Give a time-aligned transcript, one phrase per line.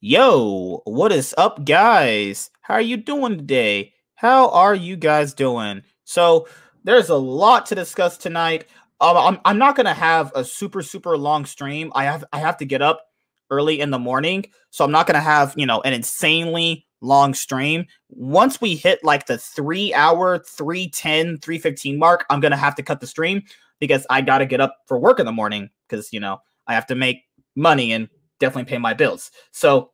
[0.00, 2.52] Yo, what is up, guys?
[2.60, 3.92] How are you doing today?
[4.14, 5.82] How are you guys doing?
[6.04, 6.46] So,
[6.84, 8.66] there's a lot to discuss tonight.
[9.00, 11.90] Um, I'm, I'm not gonna have a super super long stream.
[11.96, 13.08] I have I have to get up
[13.50, 17.84] early in the morning, so I'm not gonna have you know an insanely long stream.
[18.08, 23.00] Once we hit like the three hour, 310, 315 mark, I'm gonna have to cut
[23.00, 23.42] the stream
[23.80, 26.86] because I gotta get up for work in the morning because you know I have
[26.86, 27.24] to make
[27.56, 28.08] money and
[28.40, 29.30] definitely pay my bills.
[29.50, 29.90] So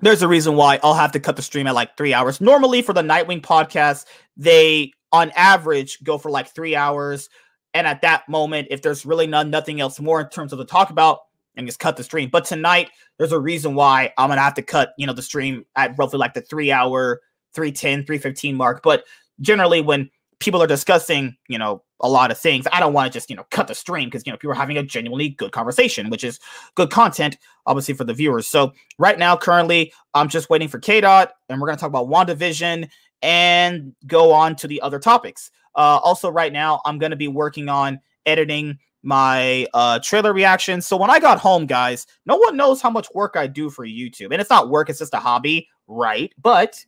[0.00, 2.40] there's a reason why I'll have to cut the stream at like three hours.
[2.40, 7.28] Normally for the Nightwing podcast, they on average go for like three hours.
[7.72, 10.64] And at that moment, if there's really none, nothing else more in terms of the
[10.64, 11.20] talk about,
[11.56, 12.28] and just cut the stream.
[12.30, 15.64] But tonight, there's a reason why I'm gonna have to cut, you know, the stream
[15.76, 17.20] at roughly like the three hour,
[17.54, 18.82] 310, 315 mark.
[18.82, 19.04] But
[19.40, 22.66] generally when people are discussing, you know, a lot of things.
[22.72, 24.56] I don't want to just, you know, cut the stream because, you know, people are
[24.56, 26.40] having a genuinely good conversation, which is
[26.74, 28.46] good content, obviously, for the viewers.
[28.46, 32.08] So right now, currently, I'm just waiting for KDOT, and we're going to talk about
[32.08, 32.88] WandaVision
[33.22, 35.50] and go on to the other topics.
[35.74, 40.86] Uh, also, right now, I'm going to be working on editing my uh, trailer reactions.
[40.86, 43.86] So when I got home, guys, no one knows how much work I do for
[43.86, 44.32] YouTube.
[44.32, 46.32] And it's not work, it's just a hobby, right?
[46.40, 46.84] But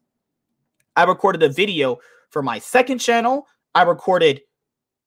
[0.97, 1.99] I recorded a video
[2.31, 3.47] for my second channel.
[3.75, 4.41] I recorded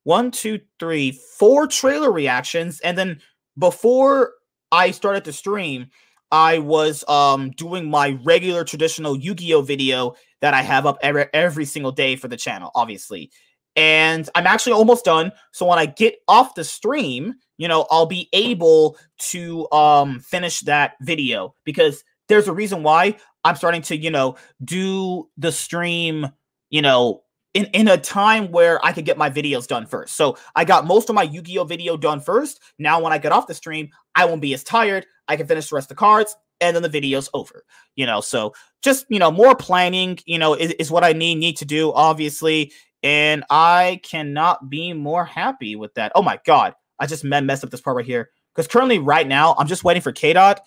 [0.03, 2.79] one, two, three, four trailer reactions.
[2.81, 3.21] And then
[3.57, 4.33] before
[4.71, 5.87] I started the stream,
[6.31, 11.65] I was um doing my regular traditional Yu-Gi-Oh video that I have up every every
[11.65, 13.31] single day for the channel, obviously.
[13.75, 15.31] And I'm actually almost done.
[15.51, 18.97] So when I get off the stream, you know, I'll be able
[19.31, 24.35] to um finish that video because there's a reason why I'm starting to, you know,
[24.63, 26.27] do the stream,
[26.69, 27.23] you know,
[27.59, 30.15] in, in a time where I could get my videos done first.
[30.15, 32.61] So I got most of my Yu-Gi-Oh video done first.
[32.79, 35.05] Now when I get off the stream, I won't be as tired.
[35.27, 37.65] I can finish the rest of the cards and then the video's over.
[37.97, 41.35] You know, so just, you know, more planning, you know, is, is what I need
[41.35, 42.71] need to do, obviously.
[43.03, 46.13] And I cannot be more happy with that.
[46.15, 46.75] Oh my god.
[46.97, 48.29] I just messed up this part right here.
[48.55, 50.57] Because currently, right now, I'm just waiting for KDOT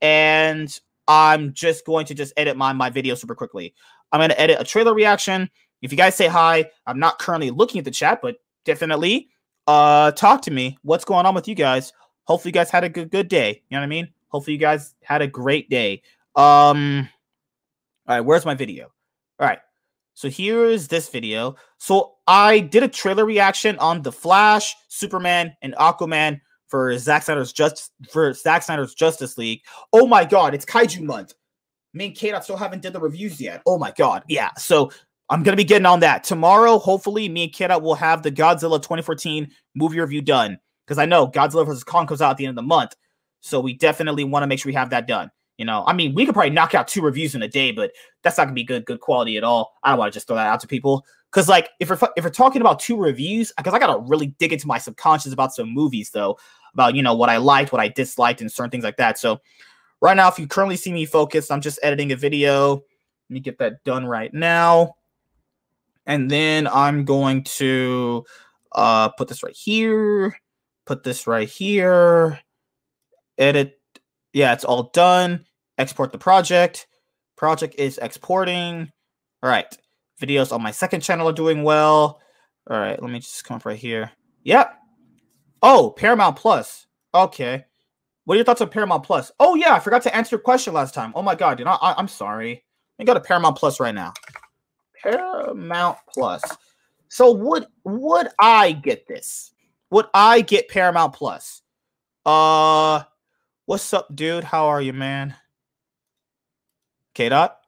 [0.00, 3.74] and I'm just going to just edit my, my video super quickly.
[4.12, 5.50] I'm going to edit a trailer reaction
[5.84, 9.28] if you guys say hi, I'm not currently looking at the chat, but definitely
[9.66, 10.78] uh talk to me.
[10.82, 11.92] What's going on with you guys?
[12.24, 13.62] Hopefully you guys had a good good day.
[13.68, 14.08] You know what I mean?
[14.28, 16.02] Hopefully you guys had a great day.
[16.36, 17.06] Um
[18.08, 18.86] all right, where's my video?
[19.38, 19.58] All right.
[20.14, 21.56] So here's this video.
[21.76, 27.52] So I did a trailer reaction on The Flash, Superman, and Aquaman for Zack Snyder's
[27.52, 29.60] just for Zack Snyder's Justice League.
[29.92, 31.34] Oh my god, it's Kaiju month.
[31.92, 33.60] Me and Kate I still haven't did the reviews yet.
[33.66, 34.50] Oh my god, yeah.
[34.56, 34.90] So
[35.30, 36.78] I'm gonna be getting on that tomorrow.
[36.78, 41.28] Hopefully, me and Kira will have the Godzilla 2014 movie review done because I know
[41.28, 42.94] Godzilla vs Kong comes out at the end of the month,
[43.40, 45.30] so we definitely want to make sure we have that done.
[45.56, 47.92] You know, I mean, we could probably knock out two reviews in a day, but
[48.22, 49.72] that's not gonna be good, good quality at all.
[49.82, 52.24] I don't want to just throw that out to people because, like, if we're if
[52.24, 55.72] we're talking about two reviews, because I gotta really dig into my subconscious about some
[55.72, 56.38] movies, though,
[56.74, 59.18] about you know what I liked, what I disliked, and certain things like that.
[59.18, 59.40] So,
[60.02, 62.74] right now, if you currently see me focused, I'm just editing a video.
[62.74, 62.82] Let
[63.30, 64.96] me get that done right now
[66.06, 68.24] and then I'm going to
[68.72, 70.36] uh, put this right here,
[70.86, 72.40] put this right here,
[73.38, 73.80] edit.
[74.32, 75.46] Yeah, it's all done.
[75.78, 76.86] Export the project.
[77.36, 78.90] Project is exporting.
[79.42, 79.66] All right.
[80.20, 82.20] Videos on my second channel are doing well.
[82.70, 84.10] All right, let me just come up right here.
[84.44, 84.74] Yep.
[85.62, 86.86] Oh, Paramount Plus.
[87.14, 87.64] Okay.
[88.24, 89.30] What are your thoughts on Paramount Plus?
[89.38, 91.12] Oh yeah, I forgot to answer your question last time.
[91.14, 92.64] Oh my god, dude, I, I, I'm sorry.
[92.98, 94.14] Let me go to Paramount Plus right now.
[95.04, 96.42] Paramount Plus.
[97.08, 99.52] So would would I get this?
[99.90, 101.62] Would I get Paramount Plus?
[102.24, 103.02] Uh
[103.66, 104.44] what's up, dude?
[104.44, 105.34] How are you, man?
[107.14, 107.58] K dot?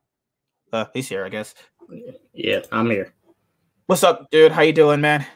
[0.72, 1.54] Uh he's here, I guess.
[2.32, 3.12] Yeah, I'm here.
[3.86, 4.53] What's up, dude?
[4.53, 5.26] How you doing, man?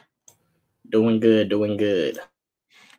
[0.89, 2.19] Doing good, doing good.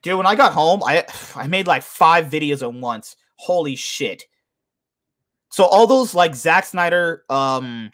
[0.00, 3.16] Dude, when I got home, I I made like five videos at once.
[3.36, 4.24] Holy shit.
[5.50, 7.90] So all those like Zack Snyder um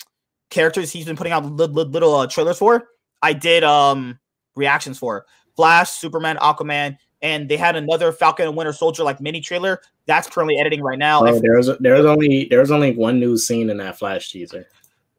[0.51, 2.89] characters he's been putting out little, little uh, trailers for,
[3.23, 4.19] I did um
[4.55, 9.41] reactions for Flash, Superman, Aquaman, and they had another Falcon and Winter Soldier like mini
[9.41, 11.25] trailer that's currently editing right now.
[11.27, 14.67] Oh, there's there's only there's only one new scene in that Flash teaser.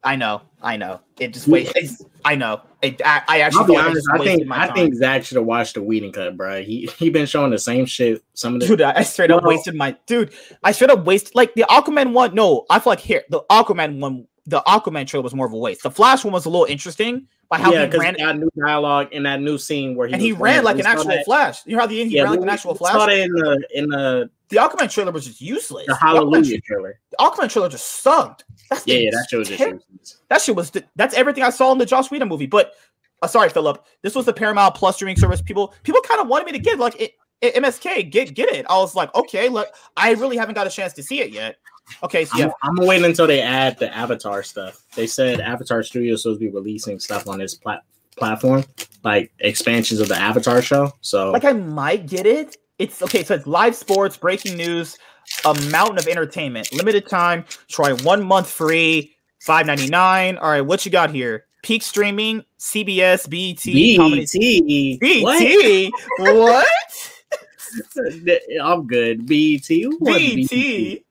[0.02, 1.02] I know, I know.
[1.20, 1.76] It just wait.
[2.24, 2.62] I know.
[2.81, 3.62] It, I, I actually.
[3.62, 4.08] I'll be honest.
[4.14, 6.62] I think I think Zack should have watched the Whedon cut, bro.
[6.62, 8.24] He he been showing the same shit.
[8.34, 10.31] Some of the dude, I straight up wasted my dude.
[10.64, 12.34] I straight up wasted like the Aquaman one.
[12.34, 15.57] No, I feel like here the Aquaman one the Aquaman trailer was more of a
[15.57, 15.84] waste.
[15.84, 18.16] The Flash one was a little interesting by how yeah, he ran.
[18.18, 21.06] That new dialogue in that new scene where he and he ran like an actual
[21.06, 21.25] that.
[21.25, 21.66] Flash.
[21.66, 22.94] You know how the end he yeah, ran like an actual Flash.
[22.94, 25.86] Saw that in the in the the Aquaman trailer was just useless.
[25.88, 27.00] The Hallelujah the trailer.
[27.12, 28.46] The Aquaman trailer just sucked.
[28.69, 30.18] That's yeah, yeah, that shit was just useless.
[30.30, 32.48] That shit was that's everything I saw in the Joss Whedon movie.
[32.48, 32.74] But
[33.22, 33.86] uh, sorry, Philip.
[34.02, 35.42] This was the Paramount Plus streaming service.
[35.42, 38.66] People people kind of wanted me to get like it, it, MSK get get it.
[38.68, 41.57] I was like, okay, look, I really haven't got a chance to see it yet.
[42.03, 44.83] Okay, so yeah, I'm, I'm waiting until they add the Avatar stuff.
[44.95, 47.83] They said Avatar Studio is supposed to be releasing stuff on this plat-
[48.15, 48.63] platform,
[49.03, 50.94] like expansions of the Avatar show.
[51.01, 52.57] So, like, I might get it.
[52.77, 53.24] It's okay.
[53.24, 54.97] So it's live sports, breaking news,
[55.45, 57.45] a mountain of entertainment, limited time.
[57.68, 60.38] Try one month free, five ninety nine.
[60.38, 61.45] All right, what you got here?
[61.62, 64.31] Peak streaming, CBS, BET, BET,
[65.00, 65.92] BET.
[66.18, 66.35] What?
[66.35, 66.68] what?
[68.63, 69.25] I'm good.
[69.25, 69.68] BET.
[70.01, 71.03] BET.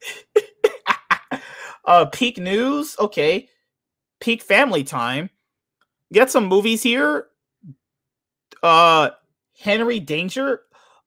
[1.88, 2.94] Uh, peak news.
[3.00, 3.48] Okay.
[4.20, 5.30] Peak family time.
[6.12, 7.26] Get some movies here.
[8.62, 9.10] Uh,
[9.58, 10.60] Henry Danger.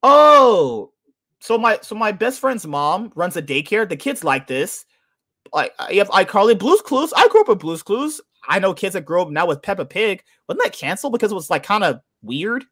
[0.04, 0.92] Oh,
[1.39, 3.88] so my so my best friend's mom runs a daycare.
[3.88, 4.86] The kids like this.
[5.54, 7.13] Like I have iCarly, Blue's Clues.
[7.16, 8.19] I grew up with Blue's Clues.
[8.48, 10.24] I know kids that grew up now with Peppa Pig.
[10.48, 12.66] Wasn't that canceled because it was like kind of weird?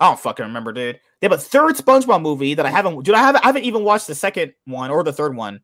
[0.00, 1.00] I don't fucking remember, dude.
[1.20, 3.02] They have a third SpongeBob movie that I haven't.
[3.02, 3.44] Dude, I haven't.
[3.44, 5.60] I haven't even watched the second one or the third one.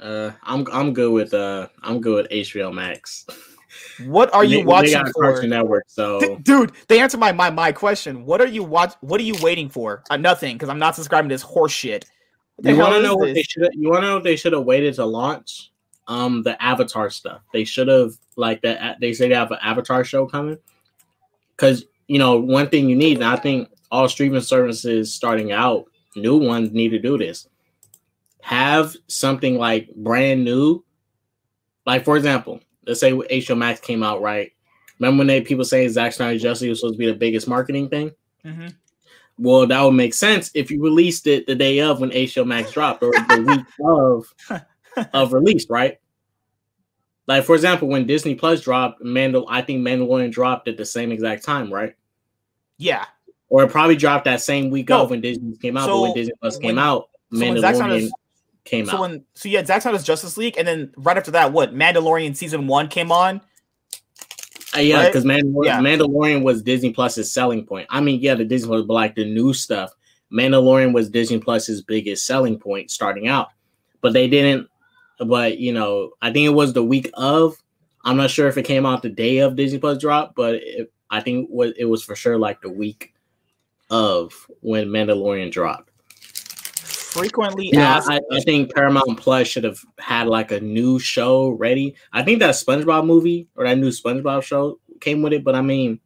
[0.00, 3.26] Uh, I'm I'm good with uh I'm good with HBO Max.
[4.06, 5.32] What are you they, watching they for?
[5.32, 8.24] Cartoon Network, so dude, they answered my my my question.
[8.24, 8.94] What are you watch?
[9.00, 10.02] What are you waiting for?
[10.10, 12.06] Uh, nothing, because I'm not subscribing to this horse shit.
[12.62, 13.70] You want to know what they should?
[13.74, 15.70] You want to know if they should have waited to launch?
[16.08, 17.42] Um, the Avatar stuff.
[17.52, 18.96] They should have like that.
[19.00, 20.58] They say they have an Avatar show coming.
[21.56, 25.84] Because you know one thing you need, and I think all streaming services starting out,
[26.16, 27.48] new ones need to do this.
[28.42, 30.84] Have something like brand new,
[31.86, 34.52] like for example, let's say HBO Max came out, right?
[34.98, 37.88] Remember when they people say Zack Snyder Justice was supposed to be the biggest marketing
[37.88, 38.12] thing?
[38.44, 38.68] Mm-hmm.
[39.38, 42.72] Well, that would make sense if you released it the day of when HBO Max
[42.72, 43.66] dropped or the week
[44.98, 45.98] of of release, right?
[47.26, 51.12] Like for example, when Disney Plus dropped, Mandal I think Mandalorian dropped at the same
[51.12, 51.94] exact time, right?
[52.76, 53.06] Yeah.
[53.48, 55.02] Or it probably dropped that same week no.
[55.02, 55.86] of when Disney came out.
[55.86, 58.10] So but when Disney Plus came out, so Mandalorian
[58.70, 59.00] came so out.
[59.00, 62.66] When, so yeah, Zack Snyder's Justice League, and then right after that, what Mandalorian season
[62.66, 63.40] one came on.
[64.74, 65.42] Uh, yeah, because right?
[65.42, 65.80] Mandalorian, yeah.
[65.80, 67.88] Mandalorian was Disney Plus's selling point.
[67.90, 69.92] I mean, yeah, the Disney Plus, but like the new stuff,
[70.32, 73.48] Mandalorian was Disney Plus's biggest selling point starting out.
[74.00, 74.68] But they didn't.
[75.18, 77.56] But you know, I think it was the week of.
[78.02, 80.90] I'm not sure if it came out the day of Disney Plus drop, but it,
[81.10, 83.12] I think it was for sure like the week
[83.90, 85.89] of when Mandalorian dropped
[87.10, 88.10] frequently yeah, asked.
[88.10, 91.94] I, I, think Paramount Plus should have had like a new show ready.
[92.12, 95.62] I think that SpongeBob movie or that new SpongeBob show came with it, but I
[95.62, 96.00] mean,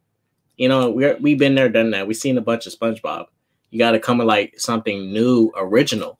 [0.57, 2.07] you know, we're we've been there, done that.
[2.07, 3.25] We've seen a bunch of SpongeBob.
[3.69, 6.17] You got to come with like something new, original.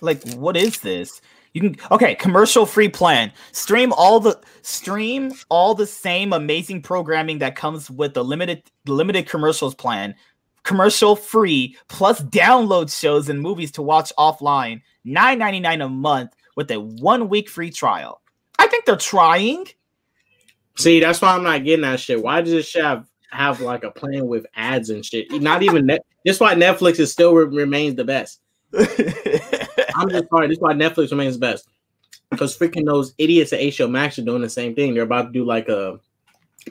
[0.00, 1.20] Like, what is this?
[1.52, 3.30] You can okay, commercial free plan.
[3.52, 9.28] Stream all the stream all the same amazing programming that comes with the limited limited
[9.28, 10.14] commercials plan
[10.64, 14.82] commercial free plus download shows and movies to watch offline.
[15.04, 18.20] Nine ninety nine a month with a one week free trial.
[18.58, 19.66] I think they're trying.
[20.76, 22.22] See, that's why I'm not getting that shit.
[22.22, 25.30] Why does this shit have, have like a plan with ads and shit?
[25.30, 26.04] Not even net.
[26.24, 28.40] That's why Netflix is still re- remains the best.
[29.94, 30.48] I'm just sorry.
[30.48, 31.68] This is why Netflix remains the best
[32.32, 34.94] because freaking those idiots at HBO Max are doing the same thing.
[34.94, 36.00] They're about to do like a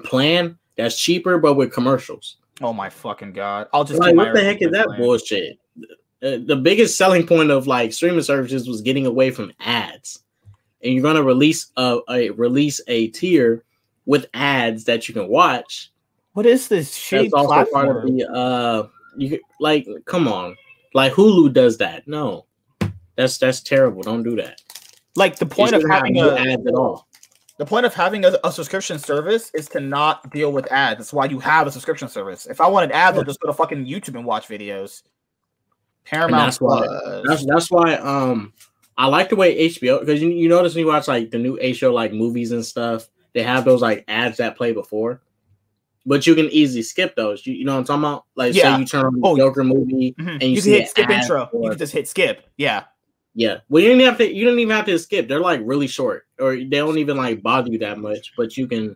[0.03, 2.37] plan that's cheaper but with commercials.
[2.59, 3.67] Oh my fucking god!
[3.73, 4.99] I'll just like what the heck is that plan.
[4.99, 5.59] bullshit?
[6.23, 10.23] Uh, the biggest selling point of like streaming services was getting away from ads,
[10.83, 13.63] and you're gonna release a, a release a tier
[14.05, 15.91] with ads that you can watch.
[16.33, 17.23] What is this shit?
[17.23, 17.85] That's also platform?
[17.85, 20.55] part of the uh, you like come on,
[20.93, 22.07] like Hulu does that.
[22.07, 22.45] No,
[23.15, 24.03] that's that's terrible.
[24.03, 24.61] Don't do that.
[25.15, 27.07] Like the point of having a ads at all.
[27.61, 30.97] The point of having a, a, subscription service is to not deal with ads.
[30.97, 32.47] That's why you have a subscription service.
[32.47, 35.03] If I wanted ads, I'll just go to fucking YouTube and watch videos.
[36.03, 36.47] Paramount.
[36.47, 36.87] that's why.
[37.23, 37.97] That's, that's why.
[37.97, 38.51] Um,
[38.97, 41.55] I like the way HBO because you, you notice when you watch like the new
[41.59, 45.21] HBO like movies and stuff, they have those like ads that play before,
[46.03, 47.45] but you can easily skip those.
[47.45, 48.25] You, you know what I'm talking about?
[48.33, 48.73] Like, yeah.
[48.73, 50.29] say you turn on the oh, Joker movie mm-hmm.
[50.29, 51.47] and you, you can hit skip intro.
[51.53, 52.43] You can just hit skip.
[52.57, 52.85] Yeah.
[53.33, 53.57] Yeah.
[53.69, 54.33] Well, you don't have to.
[54.33, 55.27] You don't even have to skip.
[55.27, 58.33] They're like really short, or they don't even like bother you that much.
[58.35, 58.95] But you can.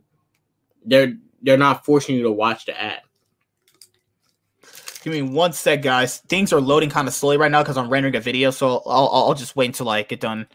[0.85, 3.01] They're they're not forcing you to watch the ad.
[5.03, 6.17] Give me one sec, guys.
[6.17, 9.07] Things are loading kind of slowly right now because I'm rendering a video, so I'll
[9.07, 10.47] I'll just wait until I get done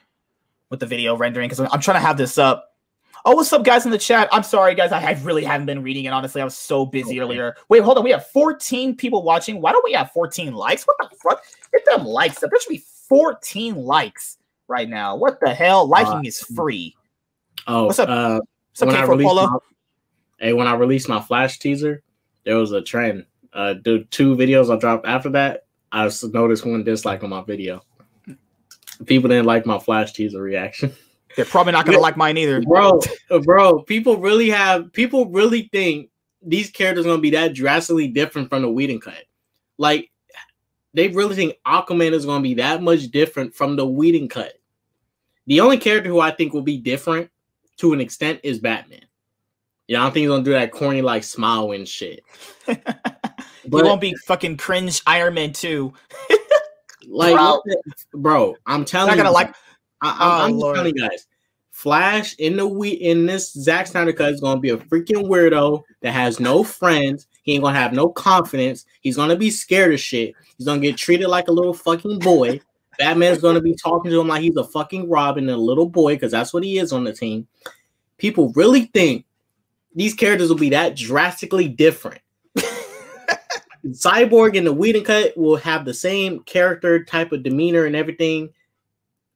[0.71, 2.71] with the video rendering because I'm trying to have this up.
[3.25, 4.29] Oh, what's up, guys in the chat?
[4.33, 4.93] I'm sorry, guys.
[4.93, 6.13] I, really haven't been reading it.
[6.13, 7.55] Honestly, I was so busy earlier.
[7.69, 8.05] Wait, hold on.
[8.05, 9.61] We have 14 people watching.
[9.61, 10.85] Why don't we have 14 likes?
[10.85, 11.45] What the fuck?
[11.71, 12.51] Get them likes up.
[12.51, 14.39] There should be 14 likes
[14.69, 15.17] right now.
[15.17, 15.87] What the hell?
[15.87, 16.97] Liking uh, is free.
[17.67, 18.09] Oh, what's up?
[18.09, 18.41] Uh,
[18.71, 19.59] what's up, when I My,
[20.39, 22.03] hey, when I released my flash teaser,
[22.45, 23.27] there was a trend.
[23.53, 27.83] Uh, the two videos I dropped after that, I noticed one dislike on my video.
[29.07, 30.95] People didn't like my flash teaser reaction.
[31.37, 33.01] They're probably not gonna like mine either, bro.
[33.45, 36.11] Bro, people really have people really think
[36.43, 39.25] these characters are gonna be that drastically different from the Whedon cut.
[39.79, 40.10] Like
[40.95, 44.55] they really think Aquaman is gonna be that much different from the Whedon cut.
[45.47, 47.31] The only character who I think will be different
[47.79, 49.05] to an extent is Batman.
[49.89, 52.23] Yeah, I don't think he's gonna do that corny like smile and shit.
[52.67, 52.79] But,
[53.65, 55.93] he won't be fucking cringe Iron Man 2.
[57.09, 57.61] like, bro.
[58.15, 59.17] bro, I'm telling you.
[59.17, 59.55] Not gonna like.
[60.03, 61.27] I, am oh, telling you guys,
[61.81, 65.83] Flash in the we in this Zack Snyder cut is gonna be a freaking weirdo
[66.03, 67.27] that has no friends.
[67.43, 68.87] He ain't gonna have no confidence.
[69.01, 70.35] He's gonna be scared of shit.
[70.57, 72.61] He's gonna get treated like a little fucking boy.
[72.99, 76.17] Batman's gonna be talking to him like he's a fucking Robin and a little boy
[76.17, 77.47] because that's what he is on the team.
[78.19, 79.25] People really think
[79.95, 82.21] these characters will be that drastically different.
[83.87, 88.51] Cyborg and the Whedon cut will have the same character type of demeanor and everything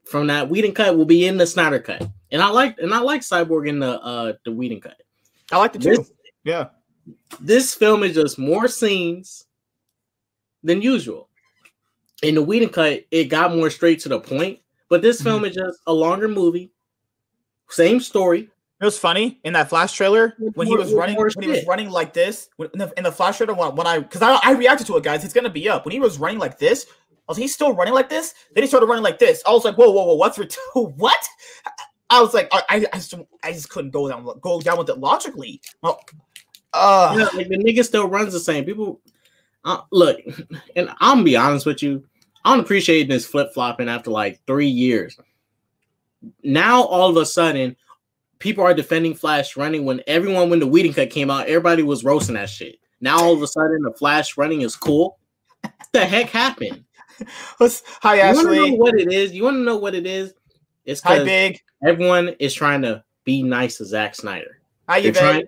[0.04, 2.06] from that Whedon cut will be in the Snyder cut.
[2.30, 5.00] And I like and I like Cyborg in the uh the Whedon cut.
[5.50, 5.96] I like the two.
[5.96, 6.12] This,
[6.44, 6.66] yeah.
[7.40, 9.46] This film is just more scenes
[10.62, 11.28] than usual.
[12.22, 14.60] In the Whedon cut, it got more straight to the point.
[14.88, 15.24] But this mm-hmm.
[15.24, 16.72] film is just a longer movie,
[17.68, 18.48] same story,
[18.80, 19.40] it was funny?
[19.44, 22.78] In that flash trailer when he was running when he was running like this in
[22.78, 25.24] the, in the flash trailer when, when I because I, I reacted to it guys.
[25.24, 25.84] It's gonna be up.
[25.86, 28.34] When he was running like this I was he's still running like this?
[28.52, 29.42] Then he started running like this.
[29.46, 31.24] I was like whoa whoa whoa what's for what?
[32.10, 34.90] I was like I, I, I, just, I just couldn't go down go down with
[34.90, 35.62] it logically.
[35.80, 36.00] Well
[36.74, 39.00] uh yeah, like the nigga still runs the same people
[39.64, 40.18] uh, look
[40.76, 42.04] and I'm gonna be honest with you
[42.44, 45.16] I'm appreciating this flip flopping after like three years
[46.42, 47.76] now all of a sudden
[48.44, 52.04] people are defending Flash running when everyone when the Whedon cut came out, everybody was
[52.04, 52.76] roasting that shit.
[53.00, 55.18] Now all of a sudden the Flash running is cool.
[55.62, 56.84] What the heck happened?
[57.58, 58.56] Hi Ashley.
[58.56, 59.32] You know what it is?
[59.32, 60.34] You want to know what it is?
[60.84, 61.60] It's Hi Big.
[61.86, 64.60] Everyone is trying to be nice to Zack Snyder.
[64.88, 65.44] How you trying,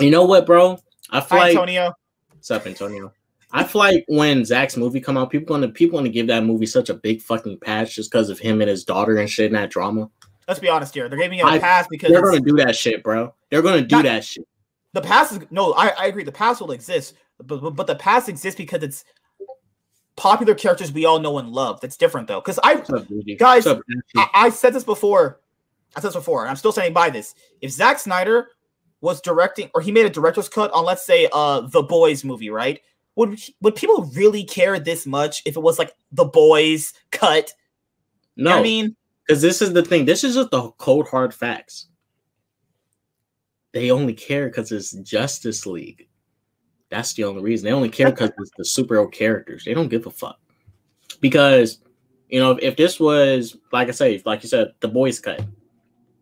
[0.00, 0.78] You know what, bro?
[1.10, 1.92] I feel Hi, like Antonio.
[2.30, 3.12] What's up, Antonio?
[3.52, 6.66] I feel like when Zack's movie come out, people gonna people gonna give that movie
[6.66, 9.52] such a big fucking patch just because of him and his daughter and shit in
[9.52, 10.10] that drama.
[10.48, 11.08] Let's be honest here.
[11.08, 13.32] They're giving him a pass because they're going to do that shit, bro.
[13.48, 14.46] They're going to do not, that shit.
[14.92, 15.72] The pass is no.
[15.74, 16.24] I, I agree.
[16.24, 19.04] The pass will exist, but, but but the pass exists because it's
[20.16, 21.80] popular characters we all know and love.
[21.80, 22.40] That's different though.
[22.40, 23.06] Because I up,
[23.38, 23.80] guys, up,
[24.16, 25.40] I, I, said this before.
[25.96, 27.34] I said this before, and I'm still standing by this.
[27.60, 28.48] If Zack Snyder
[29.04, 32.50] was directing, or he made a director's cut on, let's say, uh, the Boys movie,
[32.50, 32.80] right?
[33.16, 37.52] Would would people really care this much if it was like the Boys cut?
[38.36, 38.96] No, you know I mean
[39.26, 40.04] because this is the thing.
[40.04, 41.86] This is just the cold hard facts.
[43.72, 46.08] They only care because it's Justice League.
[46.90, 47.66] That's the only reason.
[47.66, 49.64] They only care because it's the superhero characters.
[49.64, 50.38] They don't give a fuck.
[51.20, 51.78] Because,
[52.28, 55.44] you know, if, if this was, like I say, like you said, the boys cut.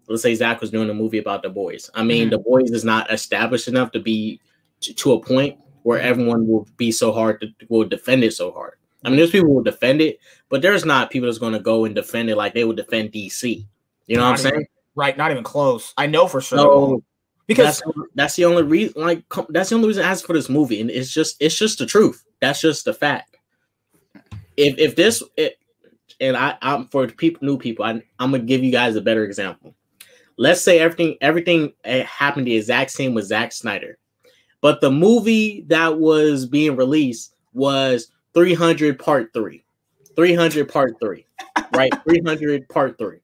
[0.09, 1.91] Let's say Zack was doing a movie about the boys.
[1.95, 2.31] I mean, mm-hmm.
[2.31, 4.41] the boys is not established enough to be
[4.81, 8.53] to, to a point where everyone will be so hard to will defend it so
[8.53, 8.75] hard.
[9.05, 10.19] I mean, there's people who will defend it,
[10.49, 13.13] but there's not people that's going to go and defend it like they would defend
[13.13, 13.67] DC.
[14.07, 14.67] You know not what I'm even, saying?
[14.95, 15.93] Right, not even close.
[15.97, 16.59] I know for sure.
[16.59, 17.03] So,
[17.47, 19.03] because that's, that's, the only reason.
[19.03, 21.79] Like, that's the only reason I asked for this movie, and it's just it's just
[21.79, 22.25] the truth.
[22.41, 23.37] That's just the fact.
[24.57, 25.59] If if this it,
[26.21, 29.25] and I I'm for people new people, I, I'm gonna give you guys a better
[29.25, 29.75] example.
[30.39, 33.99] Let's say everything everything eh, happened the exact same with Zack Snyder,
[34.61, 39.65] but the movie that was being released was 300 part three.
[40.17, 41.27] 300 part three.
[41.75, 41.93] Right?
[42.05, 43.19] 300 part three.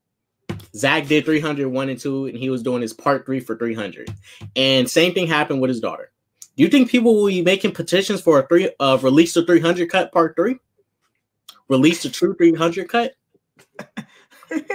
[0.74, 4.08] Zack did 300 one and two, and he was doing his part three for 300.
[4.56, 6.10] And same thing happened with his daughter.
[6.56, 9.88] Do you think people will be making petitions for a three uh release the 300
[9.90, 10.58] cut part three?
[11.68, 13.14] Release the true 300 cut?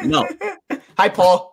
[0.03, 0.27] No.
[0.99, 1.52] Hi, Paul.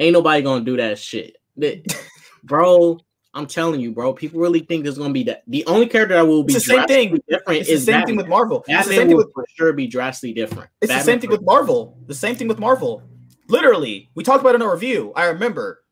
[0.00, 1.36] Ain't nobody gonna do that shit.
[2.42, 2.98] Bro,
[3.34, 4.12] I'm telling you, bro.
[4.12, 5.42] People really think there's gonna be that.
[5.46, 7.20] The only character that will be it's the same thing.
[7.28, 8.06] different it's is the same Batman.
[8.06, 8.60] thing with Marvel.
[8.60, 10.70] Batman it's the same thing with for sure be drastically different.
[10.80, 11.98] It's Batman the same thing with Marvel.
[12.06, 13.02] The same thing with Marvel.
[13.48, 15.12] Literally, we talked about it in a review.
[15.14, 15.84] I remember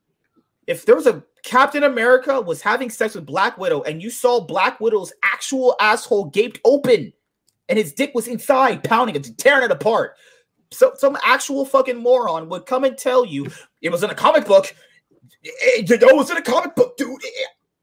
[0.67, 4.41] if there was a Captain America was having sex with Black Widow, and you saw
[4.41, 7.13] Black Widow's actual asshole gaped open,
[7.69, 10.15] and his dick was inside, pounding it, tearing it apart.
[10.71, 13.47] so, some actual fucking moron would come and tell you
[13.81, 14.73] it was in a comic book.
[15.43, 17.21] It, it was in a comic book, dude.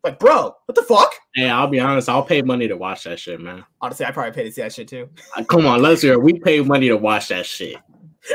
[0.04, 1.12] Like, bro, what the fuck?
[1.34, 2.08] Hey, I'll be honest.
[2.08, 3.64] I'll pay money to watch that shit, man.
[3.80, 5.08] Honestly, I probably pay to see that shit too.
[5.36, 6.18] Uh, come on, let's hear.
[6.18, 7.76] We pay money to watch that shit.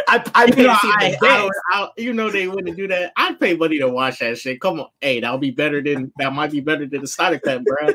[0.08, 1.50] I, I pay You know, to see I, I.
[1.74, 3.12] I- you know they wouldn't do that.
[3.15, 4.60] I'd pay money to watch that shit.
[4.60, 6.34] Come on, hey, that'll be better than that.
[6.34, 7.89] Might be better than the Snyder cut, bro.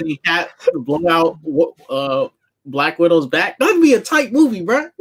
[0.00, 1.38] See Cap blow out
[1.88, 2.28] uh
[2.64, 3.58] Black Widow's back.
[3.58, 4.88] That'd be a tight movie, bro.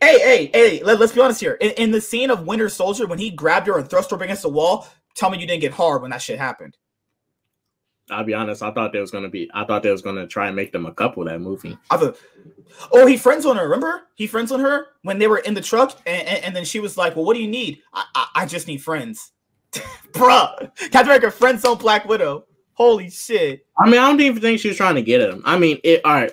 [0.00, 1.54] Hey, hey, hey, let, us be honest here.
[1.54, 4.42] In, in the scene of Winter Soldier, when he grabbed her and thrust her against
[4.42, 6.76] the wall, tell me you didn't get hard when that shit happened.
[8.10, 8.62] I'll be honest.
[8.62, 9.50] I thought there was gonna be.
[9.52, 11.76] I thought they was gonna try and make them a couple that movie.
[11.90, 12.16] I thought,
[12.92, 13.64] oh, he friends on her.
[13.64, 16.64] Remember, he friends on her when they were in the truck, and, and, and then
[16.64, 17.82] she was like, "Well, what do you need?
[17.92, 19.32] I, I, I just need friends,
[20.12, 22.46] bruh." Captain America friends on Black Widow.
[22.72, 23.66] Holy shit!
[23.78, 25.42] I mean, I don't even think she was trying to get at him.
[25.44, 26.02] I mean, it.
[26.04, 26.32] All right.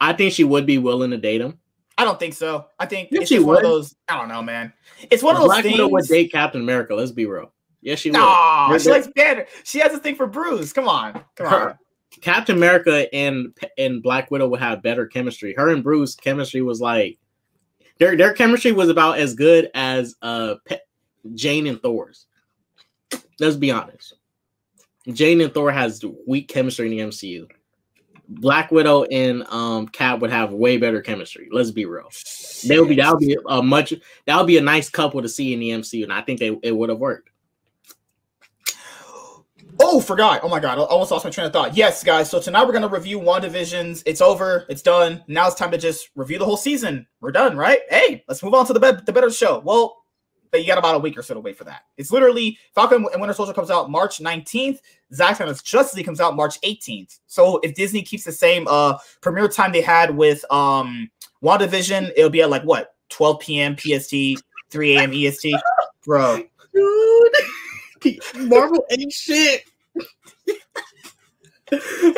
[0.00, 1.58] I think she would be willing to date him.
[1.98, 2.66] I don't think so.
[2.78, 3.94] I think Yes, it's she one of those.
[4.08, 4.72] I don't know, man.
[5.10, 6.08] It's one of those Black Widow would things.
[6.08, 6.94] date Captain America.
[6.94, 7.52] Let's be real.
[7.80, 8.18] Yes, she would.
[8.18, 9.46] Nah, They're- she likes Banner.
[9.64, 10.72] She has a thing for Bruce.
[10.72, 11.78] Come on, come on.
[12.20, 15.54] Captain America and and Black Widow would have better chemistry.
[15.56, 17.18] Her and Bruce chemistry was like
[17.98, 20.78] their their chemistry was about as good as uh Pe-
[21.34, 22.26] Jane and Thor's.
[23.40, 24.14] Let's be honest.
[25.08, 27.46] Jane and Thor has weak chemistry in the MCU.
[28.28, 31.48] Black Widow and um Cap would have way better chemistry.
[31.50, 32.10] Let's be real.
[32.66, 33.94] They would be that would be a much
[34.26, 36.58] that would be a nice couple to see in the MCU, and I think they
[36.62, 37.30] it would have worked.
[39.78, 40.40] Oh, forgot.
[40.42, 41.76] Oh my god, I almost lost my train of thought.
[41.76, 42.30] Yes, guys.
[42.30, 44.02] So tonight we're gonna review WandaVisions.
[44.06, 44.64] It's over.
[44.68, 45.22] It's done.
[45.28, 47.06] Now it's time to just review the whole season.
[47.20, 47.80] We're done, right?
[47.90, 49.60] Hey, let's move on to the be- the better show.
[49.64, 50.02] Well,
[50.50, 51.82] but you got about a week or so to wait for that.
[51.96, 54.78] It's literally Falcon and Winter Soldier comes out March 19th.
[55.14, 57.20] Zack Snyder's Justice League comes out March 18th.
[57.26, 61.10] So if Disney keeps the same uh premiere time they had with um
[61.42, 63.76] WandaVision, it'll be at like what 12 p.m.
[63.76, 65.12] PST, 3 a.m.
[65.12, 65.54] EST.
[66.04, 69.64] Bro, Dude, Marvel ain't shit.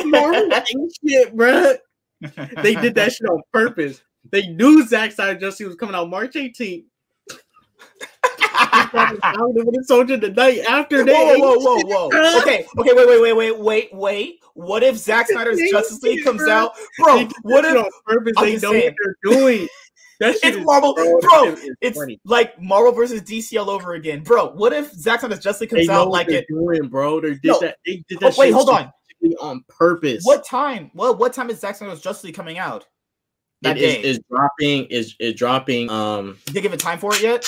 [0.04, 1.78] Marvel ain't shit, bruh.
[2.62, 4.02] They did that shit on purpose.
[4.30, 6.84] They knew Zack Snyder Justice was coming out March 18th.
[8.92, 12.38] With the soldier the night after they whoa, whoa, whoa, whoa.
[12.40, 14.40] Okay, okay, wait, wait, wait, wait, wait, wait.
[14.54, 17.28] What if Zack Snyder's Justice League comes out, bro?
[17.42, 18.32] What if on purpose?
[18.40, 19.68] They know what they're doing.
[20.20, 21.50] That shit it's Marvel, bro, bro?
[21.50, 22.20] that shit is It's funny.
[22.24, 24.50] like Marvel versus DC all over again, bro.
[24.50, 26.46] What if Zack Snyder's Justice League They comes know out what like they're it?
[26.48, 27.20] doing, bro.
[27.20, 27.60] They did No.
[27.60, 27.76] that.
[27.86, 28.36] They did Oh, that.
[28.36, 28.92] wait, hold on.
[29.40, 30.24] on purpose.
[30.24, 30.90] What time?
[30.94, 32.86] Well, what time is Zack Snyder's Justice League coming out?
[33.62, 37.14] That it is, is dropping is is dropping um Did they give it time for
[37.14, 37.44] it yet?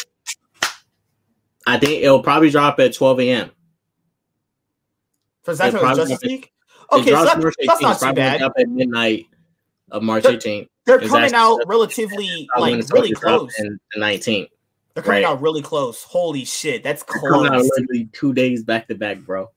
[1.67, 3.51] I think it'll probably drop at 12 a.m
[5.43, 6.51] For Zack Snyder's Justice League?
[6.93, 8.43] Okay, so that- that's 18th, not too bad.
[8.43, 9.27] up at midnight
[9.91, 13.55] of march They're- 18th They're coming out relatively like really close.
[13.57, 14.49] the 19th
[14.95, 15.31] They're coming right.
[15.31, 16.03] out really close.
[16.03, 17.47] Holy shit, that's close.
[17.77, 19.49] literally two days back to back bro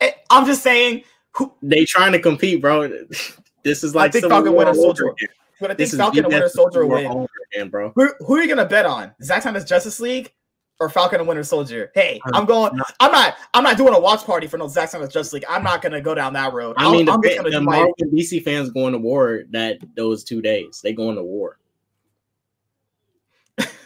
[0.00, 2.88] Eh, I'm just saying, who they trying to compete bro
[3.64, 5.14] this is like think Civil Falcon Winter Soldier
[5.60, 7.26] but I think Falcon and Winter Soldier win.
[7.52, 9.12] again bro Who, who are you gonna bet on?
[9.22, 10.32] Zack Snyder's Justice League
[10.80, 11.90] or Falcon and Winter Soldier?
[11.94, 12.78] Hey, I'm going.
[13.00, 13.36] I'm not.
[13.54, 15.44] I'm not doing a watch party for no Zack Snyder's Justice League.
[15.48, 16.76] I'm not gonna go down that road.
[16.78, 17.76] i mean the, I'm gonna the my.
[17.76, 21.58] marvel and dc fans going to war that those two days they going to war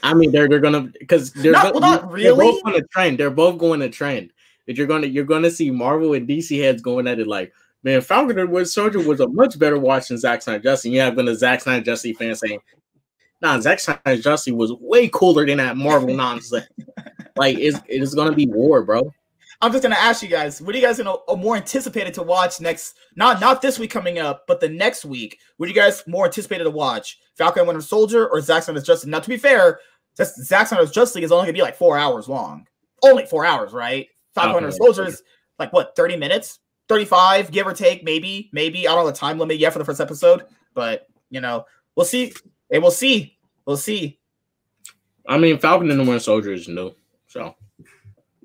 [0.03, 2.83] I mean, they're they're gonna because they're, Not- go- well, not they're both on a
[2.83, 3.19] trend.
[3.19, 4.33] They're both going to trend.
[4.67, 7.53] That you're gonna you're gonna see Marvel and DC heads going at it like,
[7.83, 10.87] man, Falcon and Winter Soldier was a much better watch than Zack Snyder Justice.
[10.87, 12.61] And you have been a Zack Snyder Justice fan saying,
[13.43, 16.67] nah, Zack Snyder Justice was way cooler than that Marvel nonsense.
[17.37, 19.13] like it's it's gonna be war, bro.
[19.61, 20.61] I'm just gonna ask you guys.
[20.61, 22.97] What are you guys gonna are more anticipated to watch next?
[23.17, 25.39] Not not this week coming up, but the next week.
[25.57, 27.19] What are you guys more anticipated to watch?
[27.37, 29.07] Falcon and Winter Soldier or Zack Snyder's Justice?
[29.07, 29.81] Now, to be fair,
[30.17, 32.67] just Zack Snyder's Justice League is only gonna be like four hours long.
[33.03, 34.09] Only four hours, right?
[34.35, 35.23] Falcon and Winter Soldier is
[35.59, 36.59] like what, 30 minutes?
[36.89, 38.87] 35, give or take, maybe, maybe.
[38.87, 41.65] I don't know the time limit yet for the first episode, but you know,
[41.97, 42.33] we'll see.
[42.81, 43.37] We'll see.
[43.67, 44.19] We'll see.
[45.27, 46.95] I mean, Falcon and the Winter Soldier is new,
[47.29, 47.55] so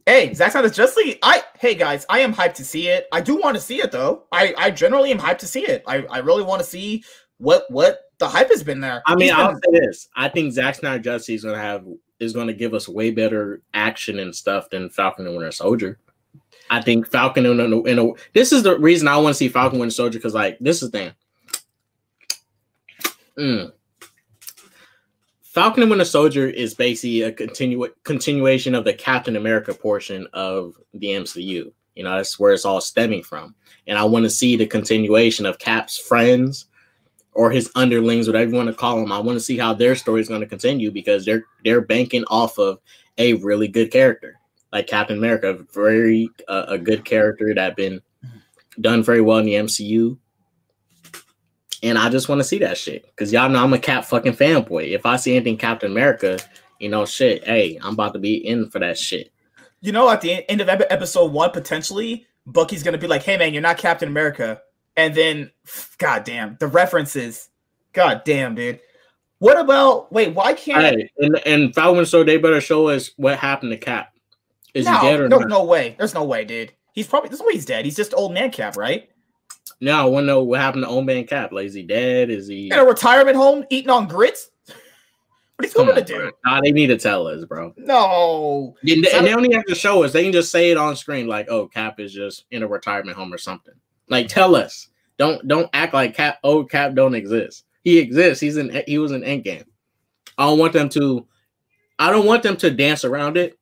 [0.08, 1.20] Hey, Zack Snyder's Justice League.
[1.22, 3.10] I hey guys, I am hyped to see it.
[3.12, 4.24] I do want to see it though.
[4.32, 5.84] I I generally am hyped to see it.
[5.86, 7.04] I I really want to see
[7.40, 9.04] what what the hype has been there.
[9.06, 11.86] I mean, been- I'll say this: I think Zack Snyder Justice is gonna have
[12.22, 16.00] is gonna give us way better action and stuff than Falcon and Winter Soldier.
[16.70, 19.38] I think Falcon and in a, in a this is the reason I want to
[19.38, 21.12] see Falcon Winter Soldier because like this is the thing.
[23.38, 23.74] Mm.
[25.58, 30.76] Falcon and Winter Soldier is basically a continu- continuation of the Captain America portion of
[30.94, 31.72] the MCU.
[31.96, 33.56] You know, that's where it's all stemming from.
[33.88, 36.68] And I want to see the continuation of Cap's friends
[37.34, 39.12] or his underlings, whatever you want to call them.
[39.12, 42.26] I want to see how their story is going to continue because they're they're banking
[42.26, 42.78] off of
[43.18, 44.40] a really good character
[44.72, 48.00] like Captain America, very uh, a good character that been
[48.80, 50.20] done very well in the MCU.
[51.84, 54.34] And I just want to see that shit because y'all know I'm a Cap fucking
[54.34, 54.94] fanboy.
[54.94, 56.40] If I see anything Captain America,
[56.80, 59.32] you know, shit, hey, I'm about to be in for that shit.
[59.82, 63.54] You know, at the end of episode one, potentially Bucky's gonna be like, "Hey, man,
[63.54, 64.62] you're not Captain America,"
[64.96, 65.52] and then,
[66.00, 67.50] god damn, the references,
[67.94, 68.80] god damn, dude.
[69.40, 70.34] What about wait?
[70.34, 70.82] Why can't?
[70.82, 74.14] Hey, and and Falcon so they better show us what happened to Cap.
[74.74, 75.50] Is no, he dead or no, not?
[75.50, 75.96] No way.
[75.98, 76.74] There's no way, dude.
[76.94, 77.86] He's probably this way he's dead.
[77.86, 79.10] He's just old man Cap, right?
[79.82, 81.52] No, I want to know what happened to old man Cap.
[81.52, 82.30] Like, is he dead?
[82.30, 84.52] Is he in a retirement home eating on grits?
[85.56, 86.32] What he's going to do?
[86.46, 87.74] Nah, they need to tell us, bro.
[87.78, 90.14] No, and they, and they don't even have to show us.
[90.14, 93.18] They can just say it on screen, like, "Oh, Cap is just in a retirement
[93.18, 93.74] home or something."
[94.08, 94.90] Like, tell us.
[95.18, 96.38] Don't don't act like Cap.
[96.44, 97.66] Oh, Cap don't exist.
[97.84, 98.40] He exists.
[98.40, 98.84] He's in.
[98.86, 99.66] He was in Endgame.
[100.38, 101.26] I don't want them to.
[101.98, 103.58] I don't want them to dance around it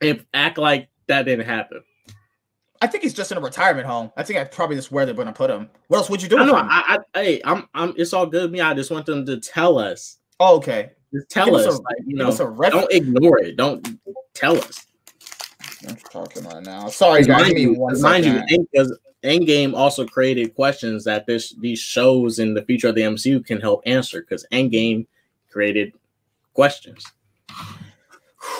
[0.00, 1.82] and act like that didn't happen.
[2.82, 4.10] I think he's just in a retirement home.
[4.16, 5.68] I think that's probably just where they're going to put him.
[5.88, 6.38] What else would you do?
[6.38, 6.54] I know.
[6.54, 7.92] I, I, hey, I'm, I'm.
[7.96, 8.50] It's all good.
[8.50, 10.18] Me, I just want them to tell us.
[10.38, 10.92] Oh, okay.
[11.12, 11.66] Just tell give us.
[11.66, 12.30] us a, like, you know,
[12.70, 13.56] don't ignore it.
[13.56, 14.00] Don't
[14.32, 14.86] tell us.
[15.86, 16.88] I'm talking right now.
[16.88, 17.42] Sorry, guys.
[17.42, 22.62] Mind you, mind you, because Endgame also created questions that this these shows in the
[22.62, 24.20] future of the MCU can help answer.
[24.20, 25.06] Because Endgame
[25.50, 25.92] created
[26.54, 27.04] questions.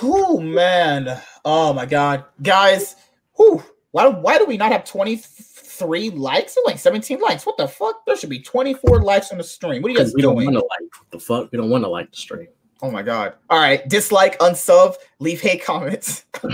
[0.02, 1.20] Oh man.
[1.44, 2.24] Oh my god.
[2.42, 2.96] Guys,
[3.36, 7.44] whew, why, do, why do we not have 23 likes or like 17 likes?
[7.44, 8.04] What the fuck?
[8.06, 9.82] There should be 24 likes on the stream.
[9.82, 10.52] What are you guys we doing?
[10.52, 11.50] Don't like the fuck.
[11.50, 12.48] We don't want to like the stream.
[12.82, 13.34] Oh my god.
[13.50, 13.86] All right.
[13.88, 16.24] Dislike, unsub, leave hate comments.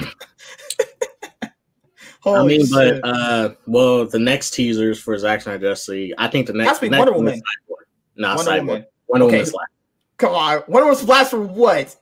[2.35, 3.01] I mean, shit.
[3.03, 6.14] but uh, well, the next teasers for Zack Justice League.
[6.18, 7.40] I think the next, next Wonder Woman.
[8.16, 8.66] No, Wonder Cyborg.
[8.66, 8.87] Woman.
[9.07, 9.37] Wonder okay.
[9.37, 9.55] Woman's
[10.16, 11.94] Come on, Wonder Woman's last for what?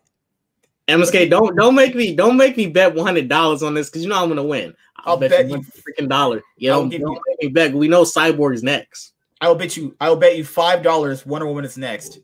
[0.89, 4.03] MSK, don't don't make me don't make me bet one hundred dollars on this because
[4.03, 4.75] you know I'm gonna win.
[4.99, 6.43] I'll, I'll bet, bet, you one freaking dollar.
[6.59, 7.73] You know, don't make me bet.
[7.73, 9.15] We know Cyborg's next.
[9.41, 9.97] I will bet you.
[10.01, 11.25] I will bet you five dollars.
[11.25, 12.19] Wonder Woman is next.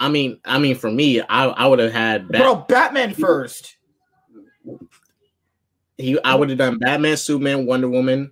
[0.00, 3.76] I mean, I mean, for me, I I would have had Bat- bro Batman first.
[5.96, 8.30] He, I would have done Batman, Superman, Wonder Woman,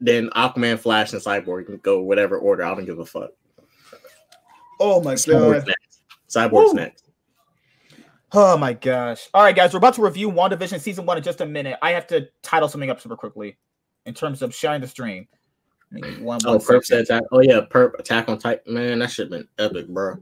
[0.00, 1.66] then Aquaman, Flash, and Cyborg.
[1.66, 2.64] can go whatever order.
[2.64, 3.30] I don't give a fuck.
[4.80, 5.68] Oh my Cyborg's god!
[5.68, 6.02] Next.
[6.28, 6.74] Cyborg's Woo.
[6.74, 7.04] next.
[8.32, 9.28] Oh my gosh.
[9.34, 11.78] All right, guys, we're about to review WandaVision season one in just a minute.
[11.82, 13.56] I have to title something up super quickly
[14.06, 15.26] in terms of sharing the stream.
[16.20, 17.24] One, oh, one Perp said attack.
[17.32, 18.74] Oh yeah, Perp attack on Titan.
[18.74, 20.16] Man, that should have been epic, bro.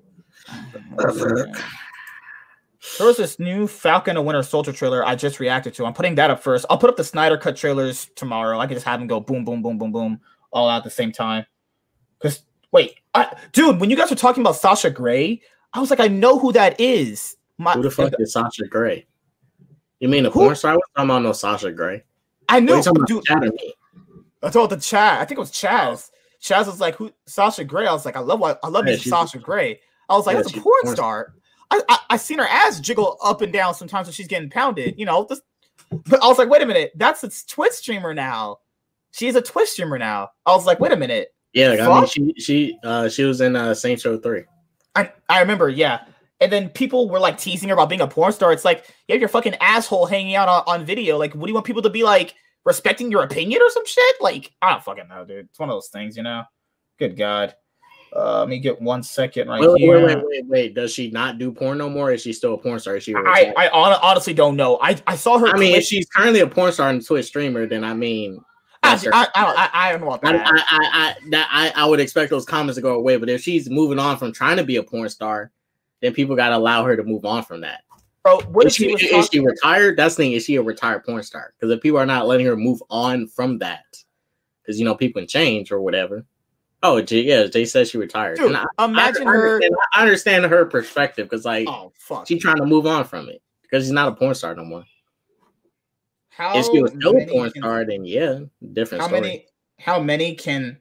[2.96, 5.84] there was this new Falcon and Winter Soldier trailer I just reacted to.
[5.84, 6.64] I'm putting that up first.
[6.70, 8.58] I'll put up the Snyder Cut trailers tomorrow.
[8.58, 10.90] I can just have them go boom, boom, boom, boom, boom, all out at the
[10.90, 11.44] same time.
[12.18, 15.42] Because wait, I, dude, when you guys were talking about Sasha Grey,
[15.74, 17.36] I was like, I know who that is.
[17.58, 19.06] My, Who the fuck is Sasha Grey?
[20.00, 20.74] You mean a porn star?
[20.74, 22.04] We're talking about no Sasha Grey.
[22.48, 22.80] I knew.
[23.06, 23.24] Dude,
[24.42, 25.20] I told the chat.
[25.20, 26.10] I think it was Chaz.
[26.40, 28.96] Chaz was like, "Who Sasha Grey?" I was like, "I love what I love yeah,
[28.96, 31.34] Sasha Grey." I was like, yeah, "That's a porn, porn star."
[31.70, 34.94] I, I I seen her ass jiggle up and down sometimes when she's getting pounded.
[34.96, 35.40] You know, this,
[35.90, 38.58] but I was like, "Wait a minute, that's a Twitch streamer now."
[39.10, 40.30] She's a Twitch streamer now.
[40.46, 43.40] I was like, "Wait a minute." Yeah, like, I mean, she she uh she was
[43.40, 44.44] in uh Saints Row three.
[44.94, 45.68] I I remember.
[45.68, 46.04] Yeah,
[46.40, 48.52] and then people were like teasing her about being a porn star.
[48.52, 51.18] It's like you have your fucking asshole hanging out on, on video.
[51.18, 54.16] Like, what do you want people to be like respecting your opinion or some shit?
[54.20, 55.46] Like, I don't fucking know, dude.
[55.50, 56.44] It's one of those things, you know.
[56.98, 57.54] Good God.
[58.14, 60.06] Uh, let me get one second right wait, here.
[60.06, 60.74] Wait, wait, wait, wait.
[60.74, 62.10] Does she not do porn no more?
[62.10, 62.96] Is she still a porn star?
[62.96, 63.14] Is she?
[63.14, 64.78] I, I honestly don't know.
[64.80, 65.48] I, I saw her.
[65.48, 68.42] I mean, if she's currently a porn star and Twitch streamer, then I mean,
[68.82, 70.36] I, I, I, I, don't know about that.
[70.36, 73.16] I, I, I, that I, I would expect those comments to go away.
[73.18, 75.52] But if she's moving on from trying to be a porn star,
[76.00, 77.82] then people got to allow her to move on from that.
[78.22, 79.96] Bro, what is she, is she retired?
[79.96, 80.32] That's the thing.
[80.32, 81.54] Is she a retired porn star?
[81.58, 83.84] Because if people are not letting her move on from that,
[84.62, 86.24] because you know people can change or whatever.
[86.82, 88.38] Oh, Jay, yeah, Jay says she retired.
[88.38, 89.54] Dude, I, imagine I, her.
[89.54, 93.28] Understand, I understand her perspective because, like, oh fuck, she's trying to move on from
[93.28, 94.84] it because she's not a porn star no more.
[96.28, 98.40] How if she was no porn can, star, then yeah,
[98.74, 99.02] different.
[99.02, 99.20] How story.
[99.20, 99.46] many?
[99.80, 100.78] How many can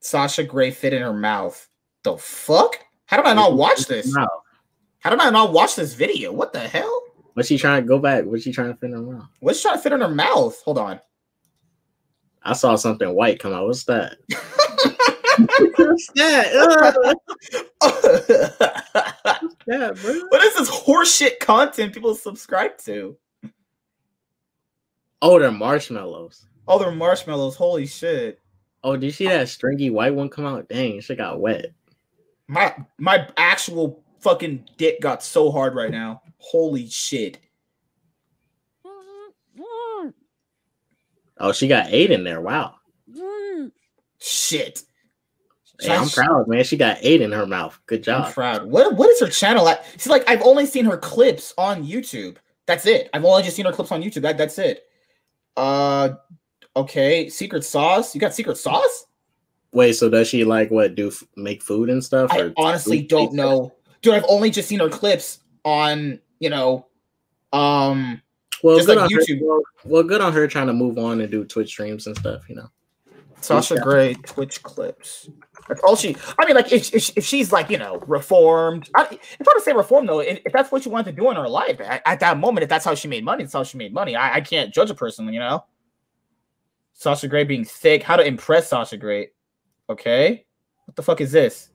[0.00, 1.68] Sasha Grey fit in her mouth?
[2.02, 2.78] The fuck?
[3.06, 4.14] How did I not watch this?
[5.00, 6.30] How did I not watch this video?
[6.30, 7.02] What the hell?
[7.34, 8.24] What's she trying to go back?
[8.24, 9.28] What's she trying to fit in her mouth?
[9.40, 10.60] What's she trying to fit in her mouth?
[10.62, 11.00] Hold on.
[12.42, 13.66] I saw something white come out.
[13.66, 14.18] What's that?
[15.76, 17.16] What's that?
[17.80, 20.20] What's that, bro?
[20.28, 23.16] What is this horseshit content people subscribe to?
[25.22, 26.46] Oh, they're marshmallows.
[26.68, 27.56] Oh, they're marshmallows.
[27.56, 28.40] Holy shit.
[28.84, 30.68] Oh, did you see that stringy white one come out?
[30.68, 31.72] Dang, shit got wet.
[32.48, 36.22] My my actual fucking dick got so hard right now.
[36.38, 37.38] Holy shit.
[41.38, 42.40] Oh, she got eight in there.
[42.40, 42.74] Wow.
[44.18, 44.82] Shit.
[45.80, 46.62] Hey, I'm proud, man.
[46.64, 47.78] She got eight in her mouth.
[47.86, 48.26] Good job.
[48.26, 48.66] I'm proud.
[48.66, 49.84] What what is her channel at?
[49.92, 52.36] She's like, I've only seen her clips on YouTube.
[52.66, 53.08] That's it.
[53.14, 54.22] I've only just seen her clips on YouTube.
[54.22, 54.82] That that's it.
[55.56, 56.10] Uh
[56.76, 57.30] okay.
[57.30, 58.14] Secret sauce.
[58.14, 59.06] You got secret sauce?
[59.72, 62.30] Wait, so does she like what do f- make food and stuff?
[62.30, 63.72] I honestly don't know.
[64.02, 66.86] Dude, I've only just seen her clips on, you know,
[67.52, 68.22] um
[68.62, 69.40] well, just good like on YouTube.
[69.40, 72.16] Her, well, well, good on her trying to move on and do Twitch streams and
[72.16, 72.70] stuff, you know.
[73.40, 75.30] Sasha Grey Twitch clips.
[75.68, 76.16] That's all she.
[76.38, 79.60] I mean, like if, if, if she's like you know reformed, I, it's hard to
[79.62, 80.20] say reformed though.
[80.20, 82.64] If, if, that's what she wanted to do in her life at, at, that moment,
[82.64, 84.16] if that's how she made money, it's how she made money.
[84.16, 85.64] I, I can't judge a person, you know.
[86.92, 88.02] Sasha Grey being thick.
[88.02, 89.30] How to impress Sasha Grey?
[89.88, 90.44] Okay,
[90.84, 91.69] what the fuck is this?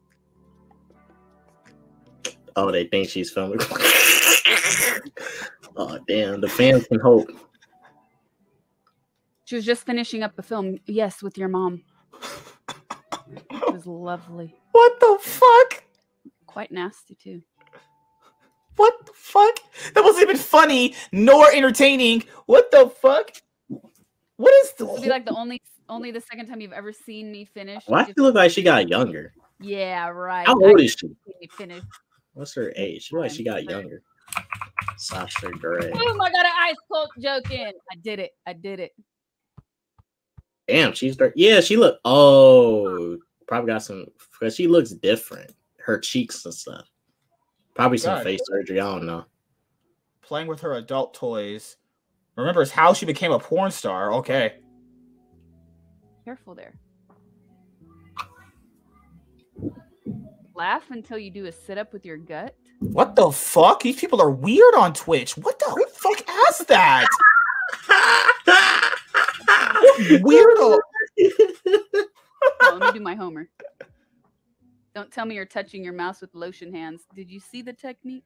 [2.55, 3.59] Oh, they think she's filming.
[5.75, 7.29] oh damn, the fans can hope.
[9.45, 10.79] She was just finishing up a film.
[10.85, 11.83] Yes, with your mom.
[13.29, 14.55] It was lovely.
[14.71, 15.83] What the fuck?
[16.47, 17.41] Quite nasty too.
[18.75, 19.59] What the fuck?
[19.93, 22.23] That wasn't even funny nor entertaining.
[22.45, 23.31] What the fuck?
[24.37, 24.85] What is the?
[24.85, 27.83] This be like the only only the second time you've ever seen me finish.
[27.87, 29.33] Why does it look like she got younger?
[29.59, 30.45] Yeah, right.
[30.45, 31.09] How old I is she?
[31.51, 31.83] Finish.
[32.35, 33.03] What's her age?
[33.03, 34.03] She like she got younger.
[34.97, 35.91] Sasha Grey.
[35.91, 36.21] Boom!
[36.21, 37.71] I got an ice cold joke in.
[37.91, 38.31] I did it.
[38.45, 38.91] I did it.
[40.67, 41.33] Damn, she's dark.
[41.35, 41.99] Yeah, she look.
[42.03, 43.17] Oh,
[43.47, 45.51] probably got some because she looks different.
[45.77, 46.89] Her cheeks and stuff.
[47.73, 48.23] Probably some God.
[48.23, 48.81] face surgery.
[48.81, 49.25] I don't know.
[50.21, 51.77] Playing with her adult toys.
[52.35, 54.13] Remembers how she became a porn star.
[54.15, 54.55] Okay.
[56.25, 56.73] Careful there.
[60.55, 62.55] Laugh until you do a sit up with your gut.
[62.79, 63.83] What the fuck?
[63.83, 65.37] These people are weird on Twitch.
[65.37, 67.07] What the fuck is that?
[69.99, 70.77] Weirdo.
[72.61, 73.49] oh, let me do my homer.
[74.93, 77.03] Don't tell me you're touching your mouse with lotion hands.
[77.13, 78.23] Did you see the technique?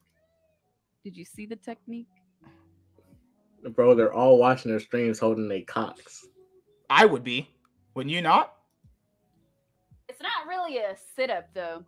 [1.04, 2.08] Did you see the technique?
[3.72, 6.28] Bro, they're all watching their streams holding their cocks.
[6.90, 7.50] I would be.
[7.96, 8.54] Wouldn't you not?
[10.08, 11.84] It's not really a sit up though.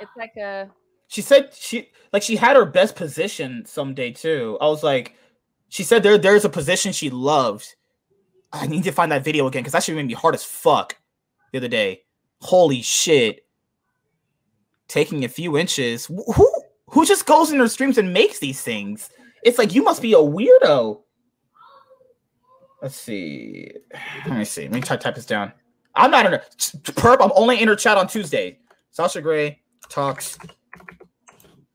[0.00, 0.70] It's like a
[1.08, 4.58] She said she like she had her best position someday too.
[4.60, 5.14] I was like,
[5.68, 7.74] she said there there's a position she loved
[8.52, 10.96] I need to find that video again because that should made me hard as fuck
[11.52, 12.02] the other day.
[12.40, 13.44] Holy shit.
[14.88, 16.06] Taking a few inches.
[16.06, 16.52] Who
[16.88, 19.10] who just goes in her streams and makes these things?
[19.42, 21.02] It's like you must be a weirdo.
[22.82, 23.72] Let's see.
[24.26, 24.62] Let me see.
[24.62, 25.52] Let me try to type this down.
[25.94, 27.18] I'm not in a perp.
[27.20, 28.58] I'm only in her chat on Tuesday.
[28.90, 30.38] Sasha Grey talks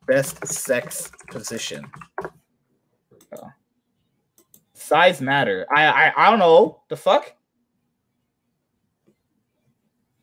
[0.08, 1.86] best sex position.
[3.38, 3.50] Oh.
[4.74, 5.66] Size matter.
[5.74, 7.34] I I, I don't know the fuck.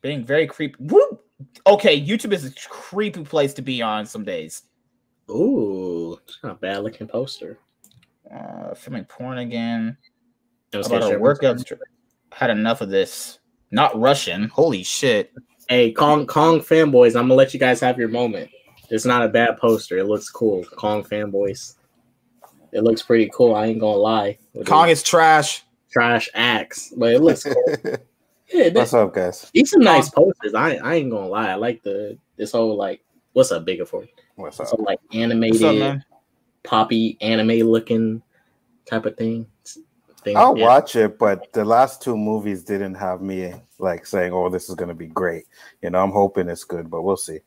[0.02, 0.76] Being very creepy.
[0.78, 1.18] Woo!
[1.66, 4.62] Okay, YouTube is a creepy place to be on some days.
[5.30, 7.58] Ooh, it's not a bad looking poster.
[8.32, 9.96] Uh, filming porn again.
[10.72, 11.62] About a workout.
[12.32, 13.38] Had enough of this.
[13.70, 14.48] Not Russian.
[14.48, 15.32] Holy shit.
[15.68, 18.50] Hey, Kong Kong fanboys, I'm gonna let you guys have your moment.
[18.90, 19.98] It's not a bad poster.
[19.98, 20.64] It looks cool.
[20.64, 21.74] Kong fanboys.
[22.72, 23.54] It looks pretty cool.
[23.54, 24.38] I ain't gonna lie.
[24.64, 25.64] Kong is trash.
[25.90, 27.74] Trash axe, but it looks cool.
[28.52, 29.50] yeah, what's up, guys?
[29.52, 30.54] These some nice posters.
[30.54, 31.50] I I ain't gonna lie.
[31.50, 33.02] I like the this whole like
[33.32, 34.04] what's up, bigger for
[34.36, 34.68] What's up?
[34.68, 35.98] Some like animated, up,
[36.62, 38.22] poppy anime looking
[38.86, 39.46] type of thing.
[40.28, 40.66] Thing I'll yeah.
[40.66, 44.74] watch it, but the last two movies didn't have me like saying, "Oh, this is
[44.74, 45.44] gonna be great."
[45.82, 47.40] You know, I'm hoping it's good, but we'll see.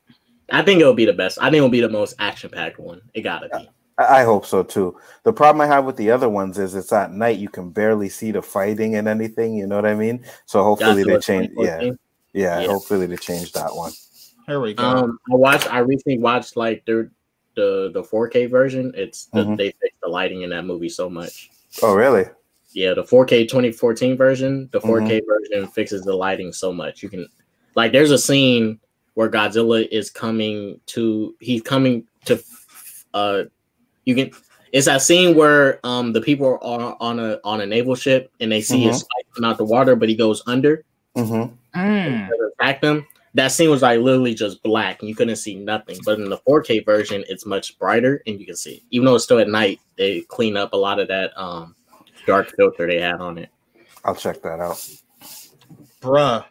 [0.51, 1.37] I think it'll be the best.
[1.39, 3.01] I think it'll be the most action packed one.
[3.13, 3.69] It gotta be.
[3.97, 4.97] I hope so too.
[5.23, 7.37] The problem I have with the other ones is it's at night.
[7.37, 9.55] You can barely see the fighting and anything.
[9.55, 10.25] You know what I mean?
[10.45, 11.49] So hopefully they change.
[11.55, 11.81] Yeah.
[12.33, 12.67] yeah, yeah.
[12.67, 13.91] Hopefully they change that one.
[14.47, 14.83] Here we go.
[14.83, 15.71] Um, I watched.
[15.71, 17.09] I recently watched like the
[17.55, 18.91] the the 4K version.
[18.95, 19.55] It's the, mm-hmm.
[19.55, 21.51] they fixed the lighting in that movie so much.
[21.81, 22.25] Oh really?
[22.73, 24.69] Yeah, the 4K 2014 version.
[24.71, 25.27] The 4K mm-hmm.
[25.27, 27.03] version fixes the lighting so much.
[27.03, 27.27] You can
[27.75, 27.91] like.
[27.91, 28.79] There's a scene
[29.15, 31.35] where Godzilla is coming to.
[31.39, 32.41] He's coming to.
[33.13, 33.43] Uh,
[34.05, 34.31] you can
[34.71, 38.51] it's that scene where um the people are on a on a naval ship and
[38.51, 38.89] they see mm-hmm.
[38.89, 39.05] his
[39.35, 40.83] come out the water, but he goes under.
[41.15, 41.79] Mm-hmm.
[41.79, 42.29] Mm.
[42.59, 43.07] Attack them.
[43.33, 45.97] That scene was like literally just black, and you couldn't see nothing.
[46.03, 48.83] But in the 4K version, it's much brighter, and you can see.
[48.91, 51.75] Even though it's still at night, they clean up a lot of that um
[52.25, 53.49] dark filter they had on it.
[54.03, 54.77] I'll check that out.
[56.01, 56.43] Bruh,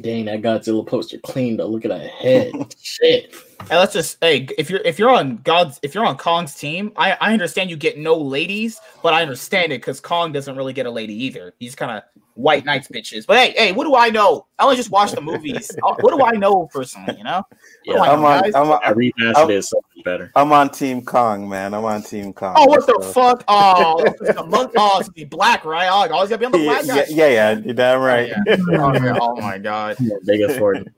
[0.00, 1.68] Dang, that Godzilla poster clean though.
[1.68, 2.52] Look at that head.
[2.82, 3.34] Shit.
[3.68, 6.92] Hey, let's just hey, if you're if you're on God's if you're on Kong's team,
[6.96, 10.72] I I understand you get no ladies, but I understand it because Kong doesn't really
[10.72, 11.54] get a lady either.
[11.58, 12.02] He's kind of
[12.34, 13.26] white knights bitches.
[13.26, 14.46] But hey, hey, what do I know?
[14.58, 15.70] I only just watch the movies.
[15.80, 17.16] what do I know personally?
[17.16, 17.42] You know?
[17.84, 18.80] Yeah, I'm, know, on, I'm on.
[18.84, 20.30] I remastered it so better.
[20.34, 21.74] I'm on Team Kong, man.
[21.74, 22.54] I'm on Team Kong.
[22.56, 23.44] Oh, what the fuck?
[23.48, 24.72] Oh, the monk.
[24.76, 25.88] Oh, it's oh, be black, right?
[25.88, 26.96] Oh, oh I always gotta be on the black guy.
[26.96, 28.32] Yeah, yeah, oh, yeah, you're damn right.
[28.36, 29.18] Oh, yeah.
[29.20, 29.96] oh, my god.
[30.24, 30.88] Biggest for it.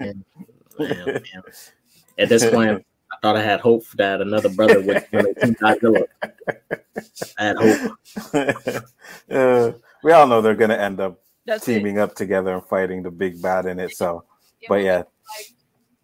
[2.18, 6.04] At this point, I thought I had hope that another brother would Godzilla.
[7.38, 8.84] I had hope.
[9.28, 9.72] Uh,
[10.04, 12.00] we all know they're gonna end up that's teaming it.
[12.00, 13.96] up together and fighting the big bad in it.
[13.96, 14.24] So,
[14.68, 15.02] but yeah,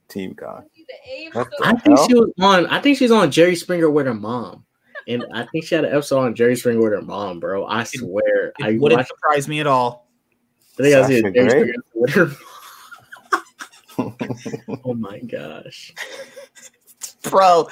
[0.08, 0.64] Team God.
[1.62, 2.06] I think hell?
[2.06, 2.66] she was on.
[2.66, 4.64] I think she's on Jerry Springer with her mom,
[5.08, 7.64] and I think she had an episode on Jerry Springer with her mom, bro.
[7.66, 10.10] I swear, it, I wouldn't surprise me at all.
[10.78, 12.30] I think I see Jerry Springer with her.
[14.84, 15.92] oh my gosh,
[17.22, 17.68] bro!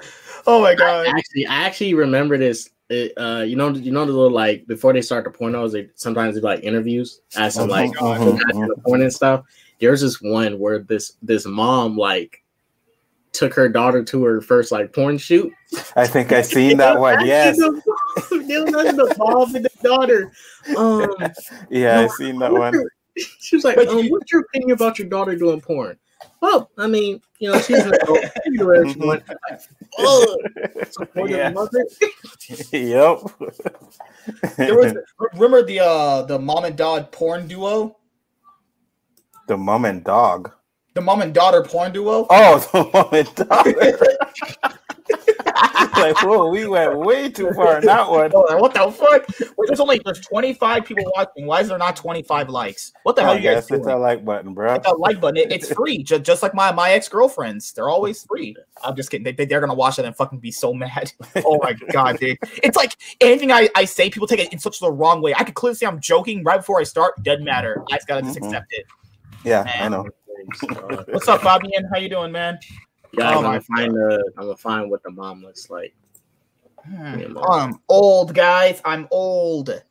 [0.47, 1.07] Oh my god!
[1.07, 4.67] I actually, I actually remember this it, uh, you know, you know the little like
[4.67, 8.69] before they start the pornos, they sometimes they like interviews as some like uh-huh, uh-huh.
[8.85, 9.45] porn and stuff.
[9.81, 12.43] There's this one where this this mom like
[13.33, 15.53] took her daughter to her first like porn shoot.
[15.95, 17.25] I think I seen that one.
[17.25, 20.33] Yes, the mom and the daughter.
[20.77, 21.15] Um,
[21.71, 22.75] yeah, I seen that one.
[23.41, 25.99] She was like, um, "What's your opinion about your daughter doing porn?"
[26.41, 28.25] Well, I mean, you know, she's an adult.
[28.59, 29.23] Where she went,
[29.99, 30.37] oh,
[31.27, 31.53] yeah.
[32.73, 33.19] yep.
[34.57, 34.95] there was
[35.33, 37.97] remember the uh the mom and dad porn duo.
[39.49, 40.53] The mom and dog.
[40.95, 42.27] The mom and daughter porn duo.
[42.31, 44.79] Oh, the mom and daughter.
[45.97, 48.31] like, whoa, we went way too far in that one.
[48.31, 49.27] what the fuck?
[49.67, 51.47] There's only there's 25 people watching.
[51.47, 52.93] Why is there not 25 likes?
[53.03, 53.37] What the hell?
[53.37, 54.73] you guys hit that like button, bro.
[54.73, 55.37] Hit that like button.
[55.37, 57.73] It, it's free, just, just like my my ex girlfriends.
[57.73, 58.57] They're always free.
[58.83, 59.35] I'm just kidding.
[59.35, 61.13] They, they're gonna watch it and fucking be so mad.
[61.43, 62.39] Oh my god, dude!
[62.63, 65.35] It's like anything I, I say, people take it in such the wrong way.
[65.35, 67.23] I could clearly say I'm joking right before I start.
[67.23, 67.83] Doesn't matter.
[67.91, 68.47] I just gotta just mm-hmm.
[68.47, 68.87] accept it.
[69.45, 69.81] Yeah, man.
[69.81, 70.07] I know.
[71.09, 71.89] What's up, Fabian?
[71.93, 72.59] How you doing, man?
[73.13, 75.95] Yeah, I'm gonna find the I'm gonna find what the mom looks like.
[76.87, 77.37] Hmm.
[77.49, 78.81] I'm old, guys.
[78.85, 79.83] I'm old.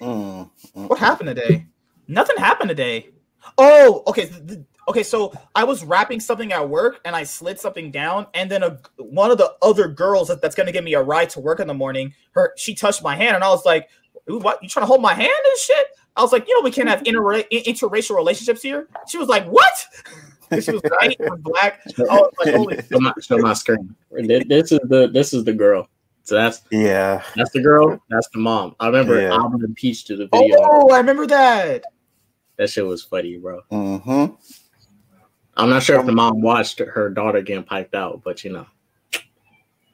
[0.00, 1.66] Mm, what happened today?
[2.06, 3.10] Nothing happened today.
[3.56, 4.30] Oh, okay.
[4.88, 8.62] Okay, so I was wrapping something at work and I slid something down, and then
[8.62, 11.60] a one of the other girls that, that's gonna give me a ride to work
[11.60, 13.88] in the morning, her she touched my hand, and I was like,
[14.26, 14.62] "What?
[14.62, 16.88] You trying to hold my hand and shit?" I was like, "You know, we can't
[16.88, 19.86] have inter- interracial relationships here." She was like, "What?"
[20.52, 21.80] she was white and black.
[21.98, 23.94] I was like, holy show my, show my screen.
[24.10, 25.88] This is the this is the girl.
[26.22, 28.02] So that's yeah, that's the girl.
[28.10, 28.76] That's the mom.
[28.80, 29.32] I remember yeah.
[29.32, 30.56] Alvin and Peach to the video.
[30.60, 31.84] Oh, I remember that.
[32.56, 33.62] That shit was funny, bro.
[33.70, 34.34] Mm-hmm.
[35.56, 38.66] I'm not sure if the mom watched her daughter getting piped out, but you know.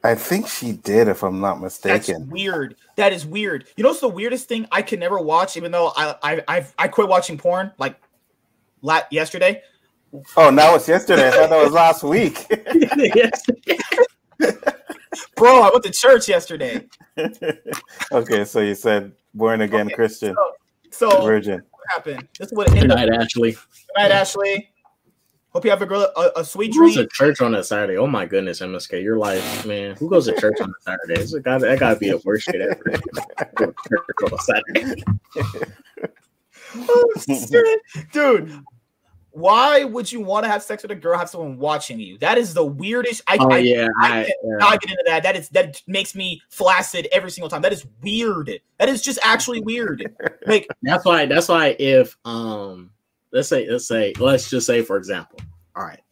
[0.03, 2.21] I think she did, if I'm not mistaken.
[2.21, 2.77] That's weird.
[2.97, 3.67] That is weird.
[3.77, 6.75] You know, it's the weirdest thing I can never watch, even though I I I've,
[6.79, 7.99] I quit watching porn like
[8.83, 9.63] la- yesterday.
[10.37, 11.29] Oh, now it's yesterday.
[11.29, 12.47] I thought that was last week.
[15.37, 16.87] Bro, I went to church yesterday.
[18.13, 20.37] okay, so you said born again okay, Christian.
[20.91, 21.63] So, so, virgin.
[21.71, 22.29] What happened?
[22.39, 23.23] This is what it ended Good night, up.
[23.23, 23.53] Ashley.
[23.53, 23.61] Good
[23.97, 24.69] night, Ashley.
[25.51, 26.91] Hope you have a girl a, a sweet dream.
[26.91, 27.97] Who goes to church on a Saturday?
[27.97, 29.95] Oh my goodness, MSK, your life, man.
[29.97, 31.21] Who goes to church on a Saturday?
[31.21, 32.99] It's got that got to be the worst shit ever.
[33.55, 35.05] Go church on a Saturday.
[36.77, 37.81] oh shit,
[38.13, 38.65] dude!
[39.35, 42.17] Why would you want to have sex with a girl have someone watching you?
[42.19, 44.77] That is the weirdest i, oh, I yeah, I, I, yeah.
[44.77, 45.23] get into that.
[45.25, 47.61] That is that makes me flaccid every single time.
[47.61, 48.61] That is weird.
[48.79, 50.15] That is just actually weird.
[50.47, 52.91] Like that's why that's why if um
[53.33, 55.39] let's say let's say let's just say for example
[55.75, 56.03] all right.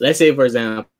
[0.00, 0.90] Let's say for example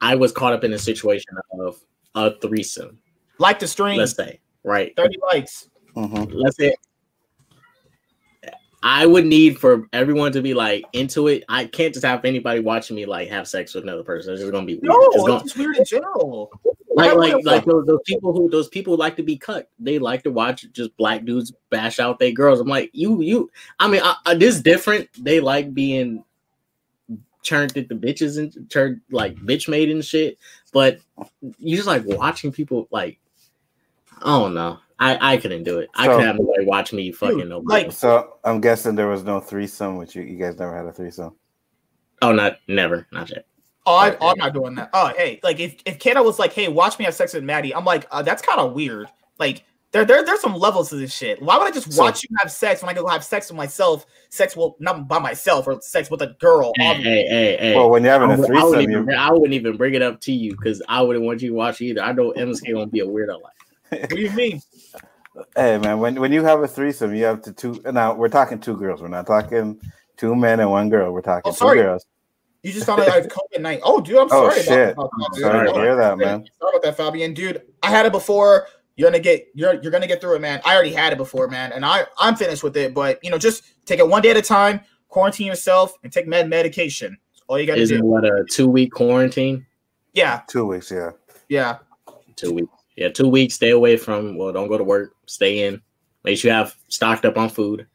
[0.00, 1.80] i was caught up in a situation of
[2.16, 2.98] a threesome.
[3.38, 4.92] Like the stream let's say right.
[4.96, 5.70] 30 likes.
[5.94, 6.32] Mm-hmm.
[6.34, 6.74] let's say
[8.86, 11.42] I would need for everyone to be like into it.
[11.48, 14.34] I can't just have anybody watching me like have sex with another person.
[14.34, 14.84] It's just gonna be weird.
[14.84, 16.52] No, it's, gonna, it's weird in general.
[16.94, 19.70] Like, like, like those, those, people who those people like to be cut.
[19.78, 22.60] They like to watch just black dudes bash out their girls.
[22.60, 23.50] I'm like, you, you.
[23.80, 25.08] I mean, I, I, this different.
[25.18, 26.22] They like being
[27.42, 30.38] turned into bitches and turned like bitch made and shit.
[30.74, 31.00] But
[31.56, 33.18] you just like watching people like,
[34.20, 34.78] I don't know.
[34.98, 35.90] I, I couldn't do it.
[35.96, 37.84] So, I could have nobody watch me fucking nobody.
[37.84, 40.22] Like, so I'm guessing there was no threesome with you.
[40.22, 41.34] You guys never had a threesome.
[42.22, 43.46] Oh, not never, not yet.
[43.86, 44.90] Oh, I, am not doing that.
[44.92, 47.74] Oh, hey, like if if Kata was like, "Hey, watch me have sex with Maddie,"
[47.74, 49.08] I'm like, uh, that's kind of weird.
[49.38, 49.64] Like
[49.94, 51.40] there, there, there's some levels to this shit.
[51.42, 53.56] Why would I just so, watch you have sex when I go have sex with
[53.56, 54.06] myself?
[54.30, 56.72] Sex well, not by myself or sex with a girl.
[56.76, 59.52] Hey, hey, hey, hey, Well, when you're having a threesome, I wouldn't, even, I wouldn't
[59.52, 62.02] even bring it up to you because I wouldn't want you to watch either.
[62.02, 63.52] I know MSK won't be a weirdo like.
[64.00, 64.60] What do you mean?
[65.56, 67.80] Hey man, when when you have a threesome, you have to two.
[67.84, 69.02] Now we're talking two girls.
[69.02, 69.80] We're not talking
[70.16, 71.12] two men and one girl.
[71.12, 72.06] We're talking oh, two girls.
[72.62, 73.80] You just found out I have COVID night.
[73.82, 74.60] Oh, dude, I'm oh, sorry.
[74.60, 74.92] Oh shit!
[74.92, 76.46] About, about sorry to hear that, man.
[76.58, 77.34] Sorry about that, Fabian.
[77.34, 78.68] Dude, I had it before.
[78.96, 80.62] You're gonna get you're you're gonna get through it, man.
[80.64, 82.94] I already had it before, man, and I I'm finished with it.
[82.94, 84.80] But you know, just take it one day at a time.
[85.08, 87.18] Quarantine yourself and take med medication.
[87.48, 88.06] all you gotta do Isn't do.
[88.06, 89.66] what a two week quarantine?
[90.14, 90.90] Yeah, two weeks.
[90.90, 91.10] Yeah,
[91.48, 91.78] yeah,
[92.36, 92.72] two weeks.
[92.96, 93.54] Yeah, two weeks.
[93.54, 94.36] Stay away from.
[94.36, 95.14] Well, don't go to work.
[95.26, 95.82] Stay in.
[96.22, 97.86] Make sure you have stocked up on food.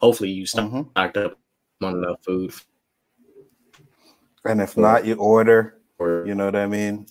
[0.00, 0.90] Hopefully, you stock, mm-hmm.
[0.90, 1.38] stocked up
[1.82, 2.54] on enough food.
[4.44, 5.76] And if not, you order.
[5.98, 7.06] Or you know what I mean.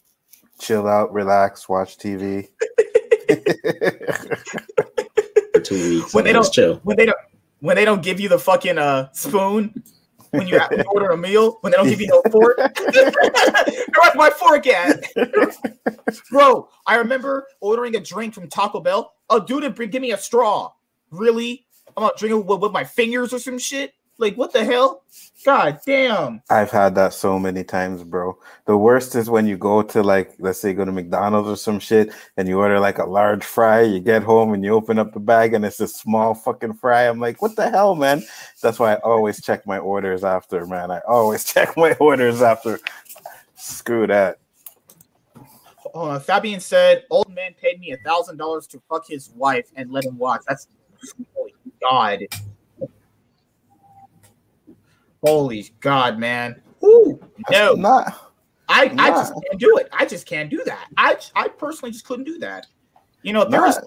[0.59, 2.47] Chill out, relax, watch TV.
[5.53, 6.13] For two weeks.
[6.13, 6.77] When they don't chill.
[6.83, 7.17] When they don't.
[7.61, 9.83] When they don't give you the fucking uh spoon
[10.31, 12.57] when you, order a meal when they don't give you no fork.
[12.93, 15.03] Where's my fork at?
[16.31, 19.13] Bro, I remember ordering a drink from Taco Bell.
[19.29, 20.71] Oh, dude, bring give me a straw.
[21.11, 21.65] Really?
[21.97, 23.93] I'm gonna drink it with, with my fingers or some shit.
[24.19, 25.03] Like, what the hell?
[25.45, 26.41] God damn.
[26.49, 28.37] I've had that so many times, bro.
[28.65, 31.79] The worst is when you go to like, let's say, go to McDonald's or some
[31.79, 33.81] shit, and you order like a large fry.
[33.81, 37.03] You get home and you open up the bag, and it's a small fucking fry.
[37.03, 38.21] I'm like, what the hell, man?
[38.61, 40.91] That's why I always check my orders after, man.
[40.91, 42.77] I always check my orders after.
[43.55, 44.39] Screw that.
[45.95, 49.91] Uh, Fabian said, "Old man paid me a thousand dollars to fuck his wife and
[49.91, 50.67] let him watch." That's
[51.33, 52.19] holy god.
[55.23, 56.61] Holy God, man.
[56.83, 57.73] Ooh, no.
[57.73, 58.31] Not,
[58.69, 58.99] I, not.
[58.99, 59.89] I just can't do it.
[59.91, 60.87] I just can't do that.
[60.97, 62.67] I I personally just couldn't do that.
[63.21, 63.77] You know, there's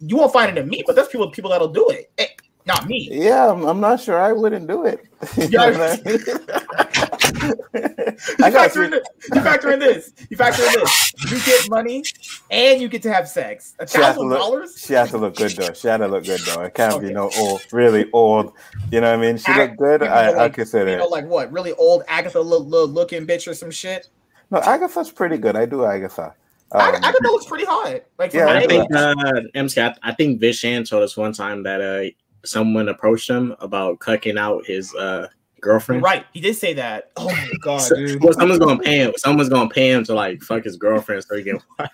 [0.00, 2.10] you won't find it in me, but there's people people that'll do it.
[2.16, 3.08] Hey, not me.
[3.10, 5.00] Yeah, I'm, I'm, not sure I wouldn't do it.
[5.50, 5.96] Yeah.
[7.74, 10.12] you, factor in this, you factor in this.
[10.30, 11.12] You factor in this.
[11.30, 12.02] You get money
[12.50, 13.74] and you get to have sex.
[13.78, 14.78] A thousand dollars.
[14.78, 15.72] She has to look good though.
[15.72, 16.62] She had to look good though.
[16.62, 17.08] It can't okay.
[17.08, 18.52] be no old, really old.
[18.90, 19.36] You know what I mean?
[19.36, 20.02] She looked good.
[20.02, 20.92] I, like, I consider.
[20.92, 21.52] You know, like what?
[21.52, 24.08] Really old Agatha looking bitch or some shit.
[24.50, 25.56] No, Agatha's pretty good.
[25.56, 26.34] I do Agatha.
[26.72, 28.02] Um, Agatha looks pretty hot.
[28.18, 29.14] Like yeah, I think uh,
[29.54, 29.80] MC.
[29.80, 32.10] I, I think Vishan told us one time that uh
[32.44, 35.28] someone approached him about cucking out his uh
[35.60, 36.02] girlfriend.
[36.02, 37.10] Right, he did say that.
[37.16, 38.22] Oh my god, dude.
[38.22, 39.12] well, someone's gonna pay him.
[39.16, 41.90] Someone's gonna pay him to like fuck his girlfriend so he can watch.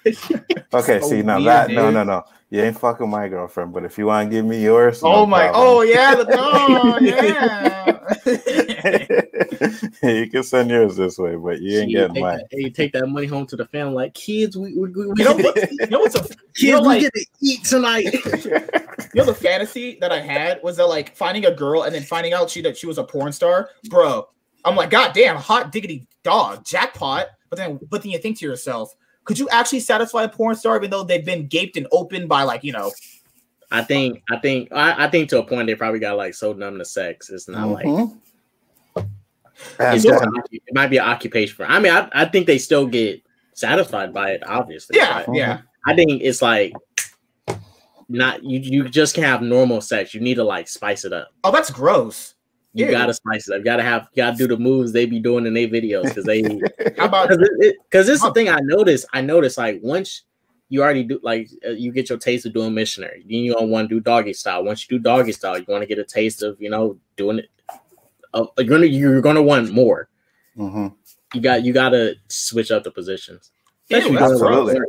[0.74, 1.76] okay, so see now weird, that dude.
[1.76, 2.24] no no no.
[2.50, 5.26] You ain't fucking my girlfriend, but if you want to give me yours, oh no
[5.26, 5.66] my, oh, problem.
[5.66, 6.98] oh yeah, the, oh
[10.02, 10.10] yeah.
[10.12, 12.38] you can send yours this way, but you ain't getting mine.
[12.38, 13.94] That, hey, take that money home to the family.
[13.94, 15.56] Like kids, we we, we, you know what?
[15.80, 18.04] You know what's a kids you know, like, we get to eat tonight.
[18.14, 18.20] you
[19.14, 22.34] know the fantasy that I had was that like finding a girl and then finding
[22.34, 24.28] out she that she was a porn star, bro.
[24.64, 27.26] I'm like, god damn, hot diggity dog, jackpot.
[27.50, 30.76] But then, but then you think to yourself, could you actually satisfy a porn star
[30.76, 32.92] even though they've been gaped and opened by like you know
[33.70, 36.52] I think I think I, I, think to a point they probably got like so
[36.52, 37.28] numb to sex.
[37.30, 38.02] It's not mm-hmm.
[38.04, 38.10] like
[39.80, 41.64] it's just, it might be an occupation for.
[41.64, 43.22] I mean, I, I think they still get
[43.54, 44.42] satisfied by it.
[44.46, 45.60] Obviously, yeah, yeah.
[45.86, 46.72] I think it's like
[48.08, 48.60] not you.
[48.60, 50.14] You just can't have normal sex.
[50.14, 51.28] You need to like spice it up.
[51.42, 52.33] Oh, that's gross.
[52.74, 53.58] You gotta spice it up.
[53.58, 54.08] You gotta have.
[54.12, 56.42] You gotta do the moves they be doing in their videos because they.
[56.98, 59.06] How about because it, it, this is the thing I noticed.
[59.12, 60.22] I noticed like once
[60.68, 63.24] you already do like uh, you get your taste of doing missionary.
[63.28, 64.64] Then you don't want to do doggy style.
[64.64, 67.38] Once you do doggy style, you want to get a taste of you know doing
[67.38, 67.50] it.
[68.32, 70.08] Uh, you're gonna you're gonna want more.
[70.56, 70.88] Mm-hmm.
[71.34, 73.52] You got you got to switch up the positions.
[73.88, 74.80] Yeah, absolutely.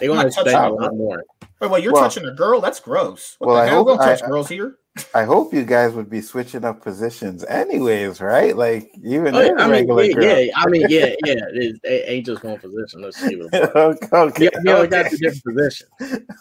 [0.00, 1.24] They want to expect a lot more.
[1.60, 2.60] Wait, well, you're well, touching a girl.
[2.60, 3.36] That's gross.
[3.38, 3.74] What well, the hell?
[3.74, 4.78] I hope, don't touch I, girls here.
[5.14, 8.56] I hope you guys would be switching up positions, anyways, right?
[8.56, 11.40] Like even oh, I mean, yeah, yeah, I mean, yeah, yeah.
[11.52, 13.02] It, ain't just one position.
[13.02, 13.40] Let's see.
[13.54, 14.86] okay, okay, yeah, okay.
[14.88, 15.90] got the different positions.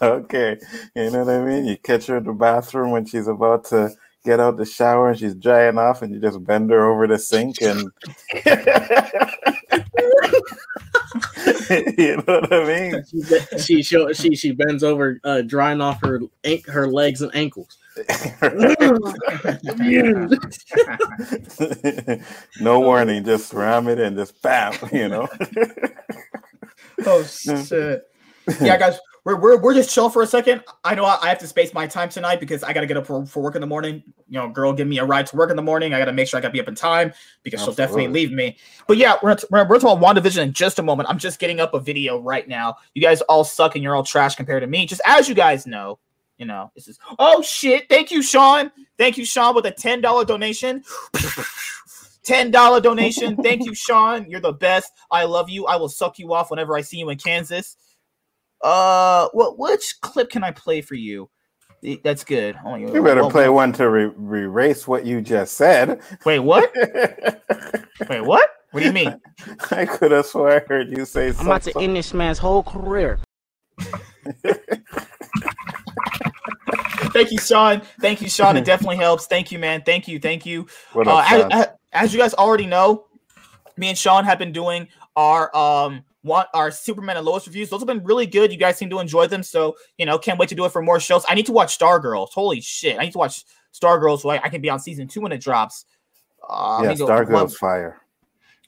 [0.02, 0.58] Okay,
[0.96, 1.66] you know what I mean.
[1.66, 3.92] You catch her in the bathroom when she's about to
[4.24, 7.20] get out the shower and she's drying off, and you just bend her over the
[7.20, 7.92] sink and.
[11.98, 13.04] you know what I mean?
[13.60, 16.22] She she she, she bends over, uh, drying off her
[16.68, 17.78] her legs and ankles.
[22.60, 25.28] no warning, just ram it and just bam, you know.
[27.06, 28.02] oh shit!
[28.62, 30.64] Yeah, guys, we're, we're, we're just chill for a second.
[30.86, 32.96] I know I, I have to space my time tonight because I got to get
[32.96, 34.02] up for, for work in the morning.
[34.30, 35.94] You know, girl, give me a ride to work in the morning.
[35.94, 37.12] I got to make sure I got to be up in time
[37.44, 38.56] because she'll definitely leave me.
[38.88, 41.10] But yeah, we're, we're, we're talking WandaVision in just a moment.
[41.10, 42.78] I'm just getting up a video right now.
[42.94, 44.86] You guys all suck and you're all trash compared to me.
[44.86, 46.00] Just as you guys know,
[46.38, 47.90] you know, this is, oh shit.
[47.90, 48.72] Thank you, Sean.
[48.98, 50.84] Thank you, Sean, with a $10 donation.
[52.28, 53.38] $10 donation.
[53.38, 54.30] Thank you, Sean.
[54.30, 54.92] You're the best.
[55.10, 55.66] I love you.
[55.66, 57.78] I will suck you off whenever I see you in Kansas.
[58.62, 61.30] Uh, what which clip can I play for you?
[62.04, 62.58] That's good.
[62.66, 63.54] Oh, you better oh, play oh.
[63.54, 66.02] one to re- erase what you just said.
[66.26, 66.72] Wait, what?
[68.10, 68.50] Wait, what?
[68.72, 69.22] What do you mean?
[69.72, 71.30] I could have swore I heard you say.
[71.30, 73.20] I'm about to end this man's whole career.
[77.18, 77.82] thank you, Sean.
[78.00, 78.58] Thank you, Sean.
[78.58, 79.28] It definitely helps.
[79.28, 79.82] Thank you, man.
[79.86, 80.20] Thank you.
[80.20, 80.68] Thank you.
[80.94, 83.06] What up, uh, as, as you guys already know,
[83.78, 87.70] me and Sean have been doing our um want our Superman and Lois reviews.
[87.70, 88.52] Those have been really good.
[88.52, 89.42] You guys seem to enjoy them.
[89.42, 91.26] So, you know, can't wait to do it for more shows.
[91.28, 92.30] I need to watch Stargirls.
[92.34, 93.00] Holy shit.
[93.00, 93.44] I need to watch
[93.74, 95.86] Stargirls so I, I can be on season two when it drops.
[96.48, 98.02] Uh, yeah, Stargirls fire.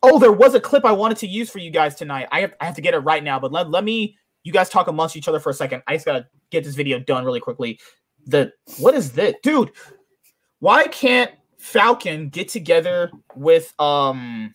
[0.02, 2.28] Oh, there was a clip I wanted to use for you guys tonight.
[2.32, 4.70] I have, I have to get it right now, but let, let me, you guys
[4.70, 5.84] talk amongst each other for a second.
[5.88, 7.80] I just got to get this video done really quickly.
[8.28, 9.36] The, what is this?
[9.44, 9.72] Dude,
[10.60, 14.54] why can't Falcon get together with, um,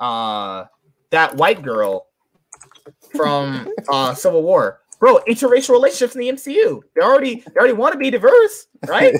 [0.00, 0.64] uh,
[1.10, 2.06] that white girl
[3.14, 4.80] from uh, Civil War.
[4.98, 6.80] Bro, interracial relationships in the MCU.
[6.94, 9.14] They already they already want to be diverse, right?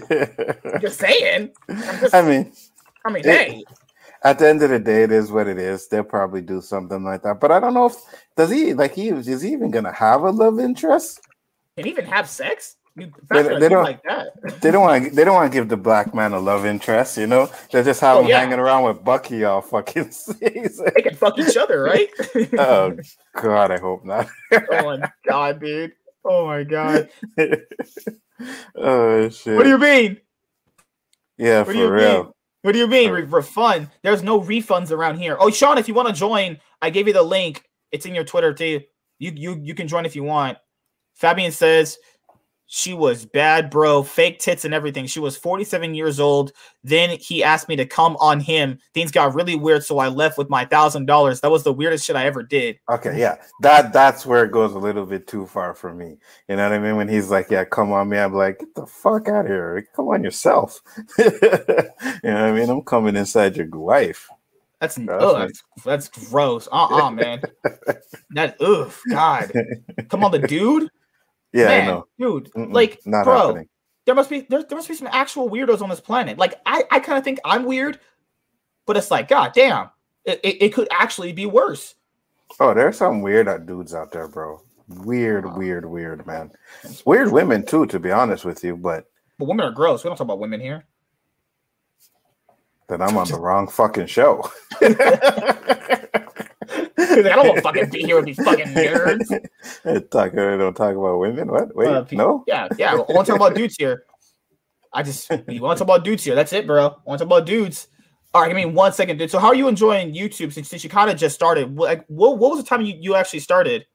[0.81, 1.51] just saying.
[1.69, 2.53] Just, I mean,
[3.05, 3.65] I mean, it, hey.
[4.23, 5.87] At the end of the day, it is what it is.
[5.89, 7.41] They'll probably do something like that.
[7.41, 7.97] But I don't know if
[8.37, 11.21] does he like he is he even gonna have a love interest?
[11.77, 12.77] Can he even have sex?
[12.97, 14.29] They, they don't like that.
[14.63, 17.27] they don't want they don't want to give the black man a love interest, you
[17.27, 17.51] know.
[17.71, 18.41] They just have oh, him yeah.
[18.41, 20.87] hanging around with Bucky all fucking season.
[20.95, 22.09] They can fuck each other, right?
[22.59, 22.97] oh
[23.35, 24.29] God, I hope not.
[24.53, 25.93] oh my God, dude.
[26.25, 27.09] Oh my God.
[28.77, 29.57] oh shit.
[29.57, 30.19] What do you mean?
[31.37, 32.25] Yeah, what for real.
[32.25, 32.33] Mean?
[32.63, 33.11] What do you mean?
[33.11, 33.91] Re- refund?
[34.03, 35.37] There's no refunds around here.
[35.39, 37.63] Oh, Sean, if you want to join, I gave you the link.
[37.93, 38.81] It's in your Twitter too.
[39.19, 40.59] You you you can join if you want.
[41.15, 41.99] Fabian says
[42.69, 44.03] she was bad, bro.
[44.03, 45.07] Fake tits and everything.
[45.07, 46.53] She was 47 years old.
[46.83, 48.79] Then he asked me to come on him.
[48.93, 51.41] Things got really weird, so I left with my thousand dollars.
[51.41, 52.79] That was the weirdest shit I ever did.
[52.91, 56.17] Okay, yeah, that that's where it goes a little bit too far for me.
[56.49, 56.97] You know what I mean?
[56.97, 59.87] When he's like, "Yeah, come on me," I'm like, "Get the fuck out of here!
[59.95, 60.81] Come on yourself."
[61.19, 61.91] you know
[62.23, 62.69] what I mean?
[62.69, 64.29] I'm coming inside your wife.
[64.81, 66.69] That's oh, that's, that's gross.
[66.71, 67.43] Uh uh-uh, uh man.
[68.31, 69.53] that oof, God.
[70.09, 70.91] Come on, the dude.
[71.57, 72.07] Yeah, Man, I know.
[72.19, 72.53] dude.
[72.53, 73.69] Mm-mm, like, not bro, happening.
[74.05, 76.37] there must be there, there must be some actual weirdos on this planet.
[76.37, 77.99] Like, I I kind of think I'm weird,
[78.85, 79.89] but it's like, god damn,
[80.27, 81.95] it, it, it, could actually be worse.
[82.61, 84.61] Oh, there's some weird uh, dudes out there, bro.
[84.89, 86.51] Weird, weird, weird, man.
[87.07, 89.07] Weird women too, to be honest with you, but
[89.39, 90.05] but women are gross.
[90.05, 90.85] We don't talk about women here.
[92.89, 94.51] Then I'm on the wrong fucking show.
[97.17, 99.29] I don't want to fucking be here with these fucking nerds.
[100.11, 101.49] talk, uh, don't talk about women.
[101.49, 101.75] What?
[101.75, 102.45] Wait, uh, no.
[102.47, 102.93] Yeah, yeah.
[102.93, 104.05] I want to talk about dudes here.
[104.93, 106.35] I just you want to talk about dudes here.
[106.35, 106.87] That's it, bro.
[106.87, 107.89] I want to talk about dudes.
[108.35, 109.31] All right, give me one second, dude.
[109.31, 111.77] So, how are you enjoying YouTube since, since you kind of just started?
[111.77, 113.87] Like, what, what was the time you, you actually started?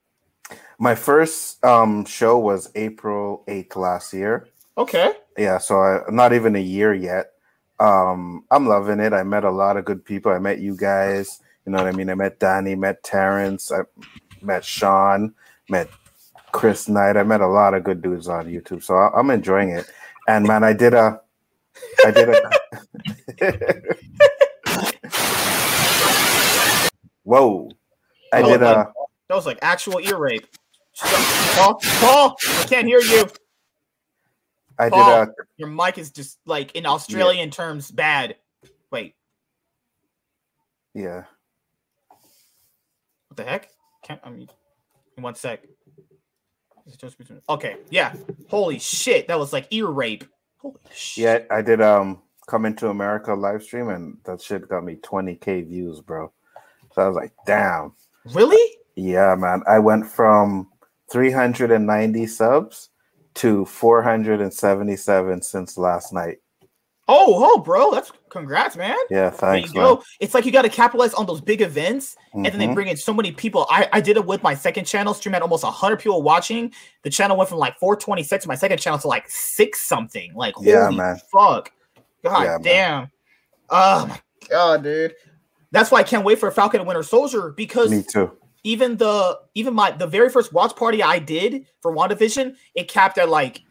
[0.80, 4.48] My first um show was April 8th last year.
[4.78, 5.14] Okay.
[5.38, 7.34] Yeah, so I, not even a year yet.
[7.80, 9.14] Um, I'm loving it.
[9.14, 10.32] I met a lot of good people.
[10.32, 11.40] I met you guys.
[11.66, 12.10] You know what I mean?
[12.10, 13.82] I met Danny, met Terrence, I
[14.42, 15.34] met Sean,
[15.70, 15.90] met
[16.52, 17.18] Chris Knight.
[17.18, 19.86] I met a lot of good dudes on YouTube, so I'm enjoying it.
[20.28, 21.22] And man, I did a,
[22.06, 22.52] I did a.
[27.24, 27.70] Whoa!
[28.34, 28.92] I did a.
[29.30, 30.48] That was like actual ear rape.
[30.98, 33.30] Paul, Paul, I can't hear you.
[34.78, 35.34] I Paul, did a.
[35.58, 37.54] Your mic is just like in Australian yeah.
[37.54, 38.36] terms bad.
[38.92, 39.16] Wait.
[40.94, 41.24] Yeah.
[43.32, 43.70] What the heck?
[44.04, 44.50] Can't I mean
[45.16, 45.62] In one sec.
[47.48, 48.14] Okay, yeah.
[48.50, 50.26] Holy shit, that was like ear rape.
[50.58, 51.24] Holy shit.
[51.24, 55.66] Yeah, I did um come into America live stream and that shit got me 20k
[55.66, 56.30] views, bro.
[56.92, 57.94] So I was like, damn.
[58.26, 58.76] Really?
[58.98, 59.64] Yeah, man.
[59.66, 60.68] I went from
[61.10, 62.90] 390 subs
[63.36, 66.40] to 477 since last night.
[67.14, 68.96] Oh, oh, bro, that's congrats, man.
[69.10, 69.74] Yeah, thanks.
[69.74, 70.02] There go.
[70.22, 72.38] It's like you got to capitalize on those big events, mm-hmm.
[72.38, 72.74] and then they mm-hmm.
[72.74, 73.68] bring in so many people.
[73.70, 76.72] I, I did it with my second channel, stream had almost hundred people watching.
[77.04, 80.34] The channel went from like 426 to my second channel to like six something.
[80.36, 81.18] Like, yeah, man.
[81.30, 81.74] fuck.
[82.24, 83.00] God yeah, damn.
[83.00, 83.12] Man.
[83.72, 85.14] Oh my god, dude.
[85.72, 88.32] That's why I can't wait for Falcon and Winter Soldier because me too.
[88.64, 93.18] even the even my the very first watch party I did for WandaVision, it capped
[93.18, 93.64] at like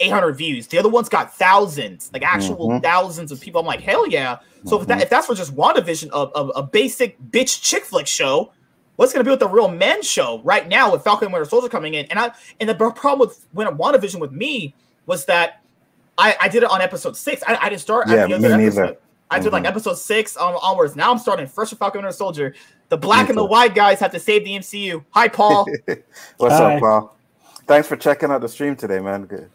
[0.00, 0.66] 800 views.
[0.66, 2.82] The other ones got thousands, like actual Mhm.
[2.82, 3.60] thousands of people.
[3.60, 4.38] I'm like, hell yeah.
[4.66, 8.06] So if that if that's for just WandaVision, a, a, a basic bitch chick flick
[8.06, 8.52] show,
[8.96, 11.68] what's gonna be with the real men show right now with Falcon and Winter Soldier
[11.68, 12.06] coming in?
[12.06, 14.74] And I and the problem with when WandaVision with me
[15.06, 15.62] was that
[16.18, 17.42] I, I did it on episode six.
[17.46, 18.84] I, I didn't start Yeah, the me neither.
[18.84, 18.96] episode.
[19.30, 19.68] I did like Mhm.
[19.68, 20.96] episode six on, onwards.
[20.96, 22.54] Now I'm starting first with Falcon and Winter Soldier.
[22.88, 25.04] The black and the white guys have to save the MCU.
[25.10, 25.66] Hi, Paul.
[26.38, 26.74] What's Hi.
[26.74, 27.16] up, Paul?
[27.66, 29.26] Thanks for checking out the stream today, man.
[29.26, 29.48] Good.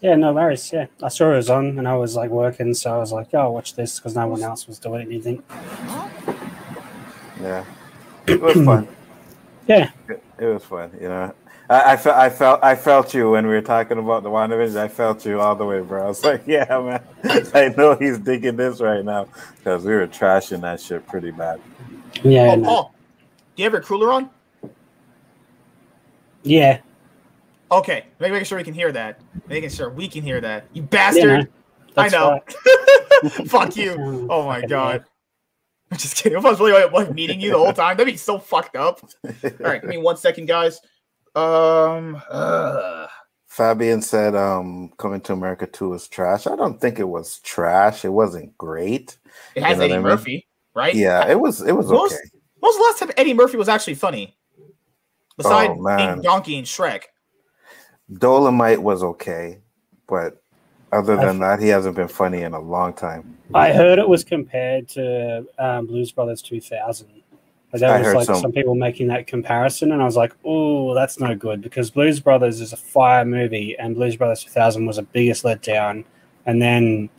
[0.00, 0.72] Yeah, no worries.
[0.72, 3.28] Yeah, I saw it was on, and I was like working, so I was like,
[3.34, 5.42] "Oh, I'll watch this" because no one else was doing anything.
[7.42, 7.64] Yeah,
[8.26, 8.88] it was fun.
[9.66, 10.90] Yeah, It, it was fun.
[11.00, 11.34] You know,
[11.68, 14.76] I, I felt, I felt, I felt you when we were talking about the WandaVision.
[14.76, 16.02] I felt you all the way, bro.
[16.02, 17.46] I was like, yeah, man.
[17.54, 19.28] I know he's digging this right now
[19.58, 21.60] because we were trashing that shit pretty bad.
[22.24, 22.62] yeah, oh.
[22.64, 22.98] Paul, oh.
[23.54, 24.28] do you have your cooler on?
[26.42, 26.80] yeah.
[27.72, 29.20] Okay, make, making sure we can hear that.
[29.46, 30.66] Making sure we can hear that.
[30.72, 31.48] You bastard.
[31.96, 32.40] no, I know.
[33.46, 34.26] Fuck you.
[34.30, 35.04] Oh my god.
[35.92, 36.38] I'm just kidding.
[36.38, 38.76] If I was really like, like meeting you the whole time, that'd be so fucked
[38.76, 39.00] up.
[39.24, 40.80] All right, give me one second, guys.
[41.34, 43.08] Um, uh,
[43.48, 48.04] Fabian said, um, "Coming to America 2 is trash." I don't think it was trash.
[48.04, 49.18] It wasn't great.
[49.56, 50.02] it has You know Eddie I mean?
[50.06, 50.94] Murphy, right?
[50.94, 51.60] Yeah, it was.
[51.60, 52.22] It was What was- okay.
[52.60, 54.36] When was the last time Eddie Murphy was actually funny?
[55.36, 56.20] Besides Oh, man.
[56.20, 57.04] Donkey and Shrek.
[58.18, 59.58] Dolomite was okay,
[60.08, 60.42] but
[60.92, 63.36] other than that, he hasn't been funny in a long time.
[63.54, 67.08] I heard it was compared to um, Blues Brothers 2000.
[67.72, 68.52] Like, there I was heard like some- some.
[68.52, 72.60] people making that comparison, and I was like, "Oh, that's no good," because Blues Brothers
[72.60, 76.04] is a fire movie, and Blues Brothers 2000 was the biggest letdown.
[76.46, 77.10] And then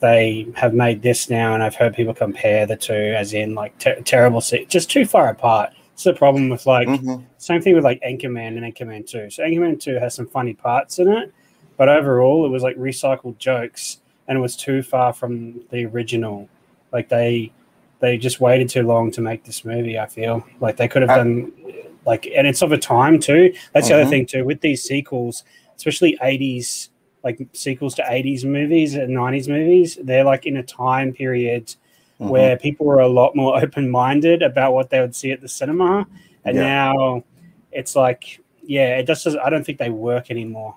[0.00, 3.78] they have made this now, and I've heard people compare the two, as in like
[3.78, 5.72] ter- terrible, se- just too far apart.
[5.96, 7.24] It's the problem with like Mhm.
[7.38, 9.30] same thing with like Anchorman and Anchorman 2.
[9.30, 11.32] So Anchorman 2 has some funny parts in it,
[11.78, 16.50] but overall it was like recycled jokes and it was too far from the original.
[16.92, 17.50] Like they
[18.00, 20.44] they just waited too long to make this movie, I feel.
[20.60, 21.52] Like they could have Uh, done
[22.04, 23.54] like and it's of a time too.
[23.72, 24.00] That's the Mhm.
[24.02, 25.44] other thing too with these sequels,
[25.78, 26.90] especially 80s
[27.24, 31.74] like sequels to 80s movies and 90s movies, they're like in a time period
[32.20, 32.30] Mhm.
[32.30, 35.48] where people were a lot more open minded about what they would see at the
[35.48, 36.06] cinema,
[36.44, 36.62] and Yeah.
[36.62, 37.24] now
[37.72, 39.40] it's like, yeah, it just doesn't.
[39.40, 40.76] I don't think they work anymore.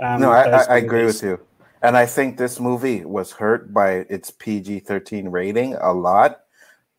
[0.00, 1.38] Um, no, I, I, I agree with you,
[1.82, 6.40] and I think this movie was hurt by its PG thirteen rating a lot.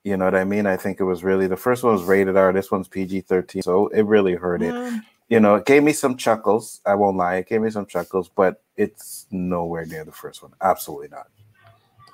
[0.03, 0.65] You know what I mean?
[0.65, 2.51] I think it was really the first one was rated R.
[2.53, 4.73] This one's PG thirteen, so it really hurt it.
[4.73, 6.81] Mm, You know, it gave me some chuckles.
[6.85, 10.53] I won't lie, it gave me some chuckles, but it's nowhere near the first one.
[10.61, 11.27] Absolutely not.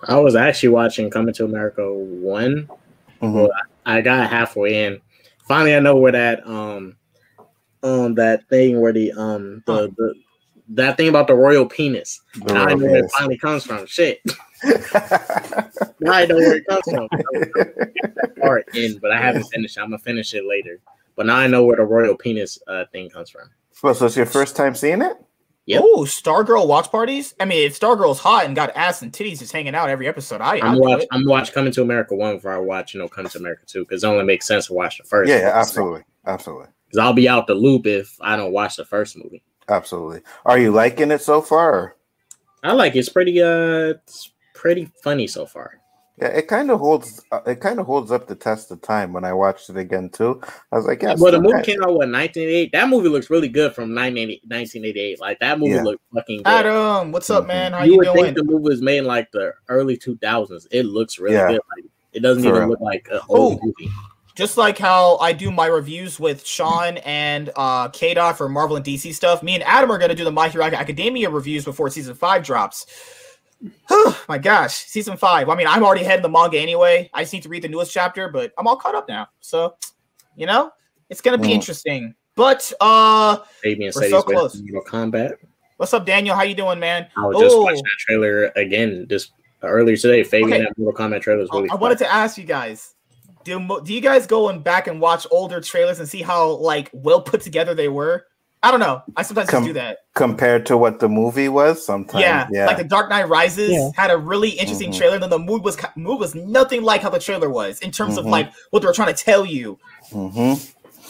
[0.04, 2.70] I was actually watching Coming to America one.
[3.22, 3.50] Mhm.
[3.86, 5.02] I got halfway in.
[5.48, 6.98] Finally, I know where that um
[7.84, 10.14] um that thing where the um the, the
[10.70, 12.22] that thing about the royal penis.
[12.46, 13.86] The now I know royal where it finally comes from.
[13.86, 14.22] Shit.
[16.00, 17.08] Now I know where it comes from.
[18.42, 19.78] Part in, but I haven't finished.
[19.78, 20.80] I'm gonna finish it later.
[21.16, 23.50] But now I know where the royal penis uh, thing comes from.
[23.82, 25.18] well, so it's your first time seeing it?
[25.68, 25.82] Yep.
[25.84, 27.36] Oh, Stargirl watch parties.
[27.40, 30.40] I mean, if Stargirl's hot and got ass and titties just hanging out every episode,
[30.42, 31.02] I I'm I'll watch.
[31.04, 31.08] it.
[31.12, 33.82] I'm watch Coming to America one before I watch you know Coming to America two
[33.84, 35.30] because it only makes sense to watch the first.
[35.30, 38.86] Yeah, yeah, absolutely, absolutely, Because I'll be out the loop if I don't watch the
[38.86, 39.44] first movie.
[39.70, 40.22] absolutely.
[40.46, 41.96] Are you liking it so far?
[42.64, 43.00] I like it.
[43.00, 45.82] it's pretty uh it's pretty funny so far.
[46.20, 47.24] Yeah, it kind of holds.
[47.32, 49.14] Uh, it kind of holds up the test of time.
[49.14, 50.42] When I watched it again too,
[50.72, 52.72] I was like, "Yeah." well, the movie came out what 1988.
[52.72, 55.22] That movie looks really good from 1980 1988.
[55.22, 55.84] Like that movie Yeah.
[55.84, 56.48] looked fucking good.
[56.48, 57.48] Adam, what's up, Mhm.
[57.48, 57.74] man?
[57.74, 58.24] How you you, would doing?
[58.24, 60.68] think the movie was made in like the early 2000s.
[60.72, 61.50] It looks really Yeah.
[61.52, 61.62] good.
[61.76, 62.70] Like it doesn't For even real.
[62.70, 63.66] look like an old Oh.
[63.68, 63.92] movie.
[64.36, 68.84] Just like how I do my reviews with Sean and uh K-Dot for Marvel and
[68.86, 72.16] DC stuff, me and Adam are gonna do the My Hero Academia reviews before season
[72.16, 72.88] five drops.
[73.90, 75.50] Oh my gosh, season five.
[75.50, 77.10] I mean, I'm already ahead in the manga anyway.
[77.14, 79.28] I just need to read the newest chapter, but I'm all caught up now.
[79.40, 79.76] So,
[80.36, 80.72] you know,
[81.10, 81.54] it's gonna be Mm.
[81.56, 82.16] interesting.
[82.36, 84.62] But uh, Fabian We're so close.
[84.64, 85.34] Mortal Kombat.
[85.78, 86.36] what's up, Daniel?
[86.36, 87.08] How you doing, man?
[87.18, 87.62] I was just Oh.
[87.64, 89.32] watching that trailer again just
[89.64, 90.24] earlier today.
[90.24, 90.64] Fabian Okay.
[90.64, 92.94] that Mortal Kombat trailer is really I wanted to ask you guys.
[93.44, 96.90] Do, do you guys go and back and watch older trailers and see how like
[96.94, 98.26] well put together they were?
[98.64, 99.04] I don't know.
[99.16, 100.00] I sometimes Com- just do that.
[100.16, 101.86] compared to what the movie was.
[101.86, 103.90] Sometimes, Yeah, yeah, like the Dark Knight Rises Yeah.
[103.96, 104.98] had a really interesting Mhm.
[104.98, 105.20] trailer.
[105.20, 108.18] Then the movie was ki- movie was nothing like how the trailer was in terms
[108.18, 108.32] of Mhm.
[108.32, 109.78] like what they were trying to tell you.
[110.12, 110.54] hmm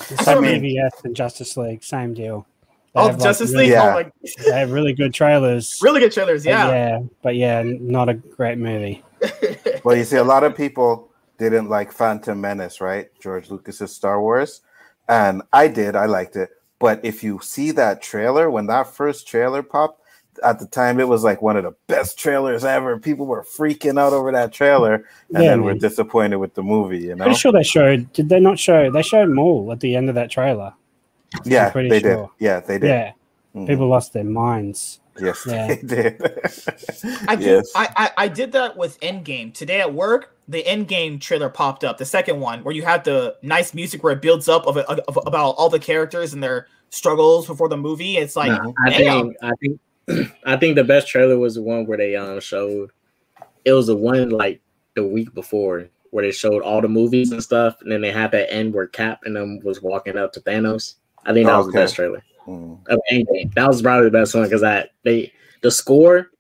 [0.10, 2.46] It's I mean- BVS and Justice League, same deal.
[2.94, 3.72] They Oh, have, like, Justice really, League!
[3.74, 3.84] Yeah.
[3.84, 4.12] Oh my,
[4.46, 5.80] They have really good trailers.
[5.82, 6.44] really good trailers.
[6.44, 6.70] but Yeah.
[6.70, 9.04] yeah, but yeah, not a great movie.
[9.84, 13.08] Well, you see, a lot of people didn't like Phantom Menace, right?
[13.22, 14.62] George Lucas's Star Wars.
[15.08, 15.96] and I did.
[15.96, 16.50] I liked it.
[16.80, 20.02] But if you see that trailer, when that first trailer popped,
[20.44, 23.00] at the time it was like one of the best trailers ever.
[23.00, 24.94] People were freaking out over that trailer,
[25.34, 27.00] and Yeah, then we're disappointed with the movie.
[27.00, 27.24] You know?
[27.26, 28.14] Pretty sure they showed.
[28.14, 28.92] Did they not show?
[28.92, 30.74] They showed Maul at the end of that trailer.
[31.44, 32.16] yeah, pretty they sure.
[32.40, 32.46] did.
[32.46, 32.88] Yeah, they did.
[32.88, 33.12] Yeah,
[33.56, 33.66] Mhm.
[33.68, 35.00] people lost their minds.
[35.20, 35.68] Yes, Yeah.
[35.68, 36.22] they did.
[37.28, 37.46] I did.
[37.46, 37.72] yes.
[37.76, 40.37] I, I I did that with Endgame today at work.
[40.48, 44.04] The end game trailer popped up, the second one, where you had the nice music
[44.04, 47.68] where it builds up of, it, of about all the characters and their struggles before
[47.68, 48.18] the movie.
[48.18, 49.28] It's like, Nah, I damn.
[49.34, 49.80] think I think
[50.46, 52.92] I think the best trailer was the one where they um showed
[53.66, 54.62] it was the one like
[54.96, 58.32] the week before where they showed all the movies and stuff, and then they had
[58.32, 60.96] that end where Cap and them was walking up to Thanos.
[61.26, 62.80] I think that was the best trailer Mm.
[62.88, 63.54] of Endgame.
[63.56, 66.32] That was probably the best one because that they the score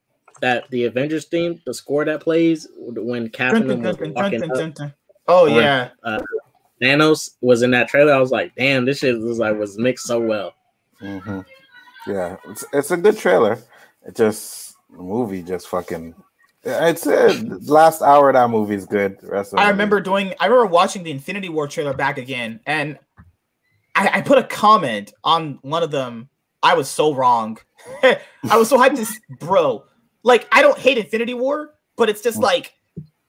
[0.41, 4.13] that the Avengers theme, the score that plays when Captain Dun, and dun, was dun,
[4.13, 4.93] dun, walking up, dun, dun.
[5.27, 5.89] Oh Or- yeah,
[6.81, 8.13] Thanos was in that trailer.
[8.13, 10.53] I was like, damn, this shit was like was mixed so well.
[10.99, 11.41] hmm
[12.05, 13.57] Yeah, it's, it's a good trailer.
[14.05, 16.13] It just the movie just fucking.
[16.63, 17.33] It's uh,
[17.63, 19.19] last hour of that movie is good.
[19.21, 20.33] The rest of the I movie- remember doing.
[20.39, 22.99] I remember watching the Infinity War trailer back again, and
[23.95, 26.29] I, I put a comment on one of them.
[26.61, 27.57] I was so wrong.
[28.03, 28.17] I
[28.57, 29.85] was so hyped, this bro.
[30.27, 32.43] Like I don't hate Infinity War, but it's just Mm.
[32.43, 32.73] like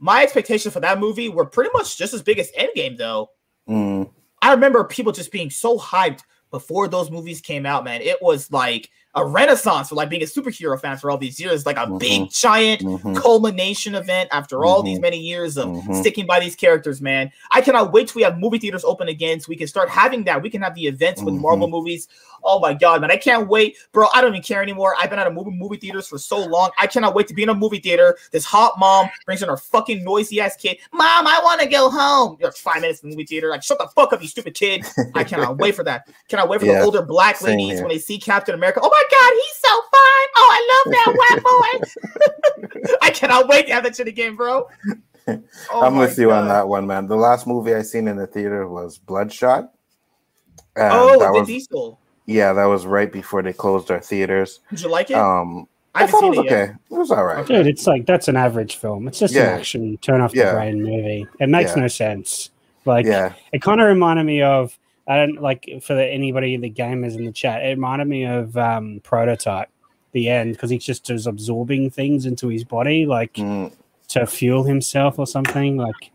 [0.01, 3.30] my expectations for that movie were pretty much just as big as Endgame, though.
[3.68, 4.11] Mm,
[4.42, 6.20] I remember people just being so hyped
[6.51, 8.01] before those movies came out, man.
[8.01, 11.66] It was like a renaissance for like being a superhero fan for all these years,
[11.66, 15.03] like a big giant mhm, culmination event after all these Mhm.
[15.03, 16.01] many years of Mhm.
[16.01, 17.30] sticking by these characters, man.
[17.51, 20.24] I cannot wait till we have movie theaters open again so we can start having
[20.24, 20.42] that.
[20.42, 21.40] We can have the events with Mhm.
[21.40, 22.09] Marvel movies.
[22.45, 23.11] Oh my god, man.
[23.11, 23.76] I can't wait.
[23.93, 24.95] Bro, I don't even care anymore.
[24.99, 26.70] I've been out of movie movie theaters for so long.
[26.78, 28.16] I cannot wait to be in a movie theater.
[28.32, 30.78] This hot mom brings in her fucking noisy ass kid.
[30.93, 32.36] Mom, I want to go home.
[32.41, 33.49] You're five minutes in the movie theater.
[33.51, 34.84] Like, shut the fuck up, you stupid kid.
[35.14, 36.09] I cannot wait for that.
[36.28, 37.80] Cannot wait for the older black ladies here.
[37.82, 38.80] when they see Captain America.
[38.82, 40.28] Oh my god, he's so fine.
[40.36, 42.95] Oh, I love that white boy.
[43.03, 44.68] I cannot wait to have that shit again, bro.
[45.70, 47.07] Oh I'm with you on that one, man.
[47.07, 49.70] The last movie I seen in the theater was Bloodshot.
[50.74, 52.01] Oh, Vin was Diesel.
[52.29, 54.61] Yeah, that was right before they closed our theaters.
[54.70, 55.16] Did you like it?
[55.16, 56.53] Um, I I, thought it was it yet.
[56.53, 56.72] okay.
[56.91, 57.45] It was all right.
[57.47, 59.09] Dude, it's like that's an average film.
[59.09, 59.55] It's just Yeah.
[59.55, 61.26] an action turn off the brain movie.
[61.41, 61.83] It makes Yeah.
[61.83, 62.51] no sense.
[62.85, 66.70] Like Yeah, it kind of reminded me of I don't like for the, anybody the
[66.70, 67.64] gamers in the chat.
[67.64, 69.70] It reminded me of um, Prototype,
[70.12, 73.72] the end, because he just is absorbing things into his body, like Mm,
[74.09, 75.79] to fuel himself or something.
[75.79, 76.11] Like,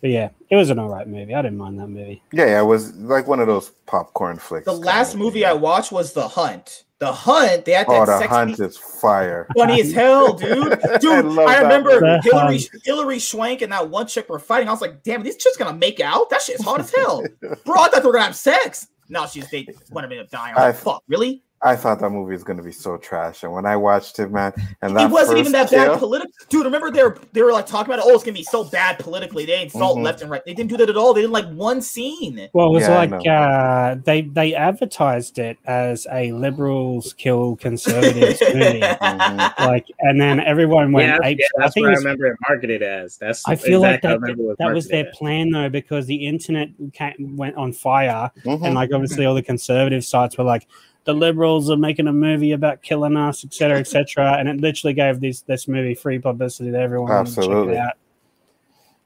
[0.00, 1.34] but yeah, it was an alright movie.
[1.34, 2.22] I didn't mind that movie.
[2.32, 2.60] yeah, yeah.
[2.60, 4.64] It was like one of those popcorn flicks.
[4.66, 5.48] the last movie thing.
[5.48, 6.84] I watched was The Hunt.
[7.00, 7.64] The Hunt.
[7.64, 9.46] They had Oh, the sexy, hunt is fire.
[9.56, 10.72] funny as hell, dude.
[10.84, 11.90] I Dude, love I, remember.
[12.22, 14.68] Hillary The Hilary Swank and that one chick were fighting.
[14.68, 16.28] I was like, damn, these chicks gonna make out?
[16.30, 17.22] That shit's hot as hell.
[17.40, 18.88] Bro, I thought they were gonna have sex.
[19.08, 20.54] No, she's they one of them dying.
[20.56, 21.42] I was like, I- fuck, really?
[21.62, 24.52] I thought that movie was gonna be so trash, and when I watched it, man,
[24.80, 26.32] and that it wasn't even that first bad politically.
[26.48, 28.08] Dude, remember they were they were like talking about it.
[28.08, 29.44] Oh, it's gonna be so bad politically.
[29.44, 30.02] They insult Mhm.
[30.04, 30.42] left and right.
[30.46, 31.12] They didn't do that at all.
[31.14, 32.48] They didn't like one scene.
[32.52, 38.40] Well, it was Yeah, like uh, they they advertised it as a liberals kill conservatives
[38.54, 38.80] movie.
[38.80, 39.58] Mhm.
[39.58, 41.38] Like, and then everyone went yeah, ape.
[41.40, 43.16] yeah, I that's think what it I remember it marketed as.
[43.16, 45.16] That's I feel like exactly how I that, remember it that was their as.
[45.16, 48.64] plan though, because the internet came, went on fire, Mhm.
[48.64, 50.68] and like obviously all the conservative sites were like,
[51.08, 55.20] the liberals are making a movie about killing us, etc., etc., and it literally gave
[55.20, 57.08] this this movie free publicity to everyone.
[57.08, 57.78] wanted to check it Absolutely.
[57.78, 57.92] out.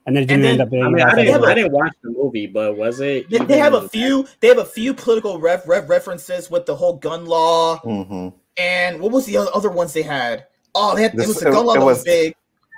[0.04, 0.82] And then it didn't then- end up being.
[0.82, 3.30] I mean, like I a- didn't, I didn't watch the movie, but was it?
[3.30, 4.26] They, they have a few.
[4.40, 8.32] They have a few political ref, ref, references with the whole gun law Mhm.
[8.56, 10.46] and what was the other, other ones they had?
[10.74, 12.34] Oh, they had This- it was the it- gun law it that was, was- big.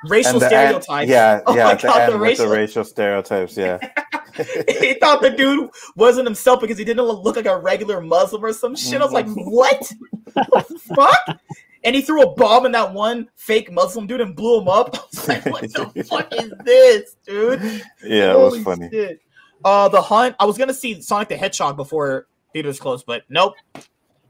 [0.09, 1.11] Racial And the end- stereotypes.
[1.11, 1.65] yeah, Oh yeah.
[1.65, 3.57] my at the God, the racial- the racial stereotypes.
[3.57, 3.79] Yeah.
[4.37, 8.53] he thought the dude wasn't himself because he didn't look like a regular Muslim or
[8.53, 9.01] some shit.
[9.01, 9.51] I was like, Mm-hmm.
[9.51, 9.93] what?
[10.35, 11.39] the fuck?
[11.85, 14.97] And he threw a bomb in that one fake Muslim dude and blew him up.
[14.97, 17.61] I was like, what the fuck is this, dude?
[18.03, 18.89] yeah, it was funny.
[18.91, 19.21] shit.
[19.65, 20.35] Uh, the hunt.
[20.41, 23.55] I was gonna see Sonic the Hedgehog before theaters closed, but nope.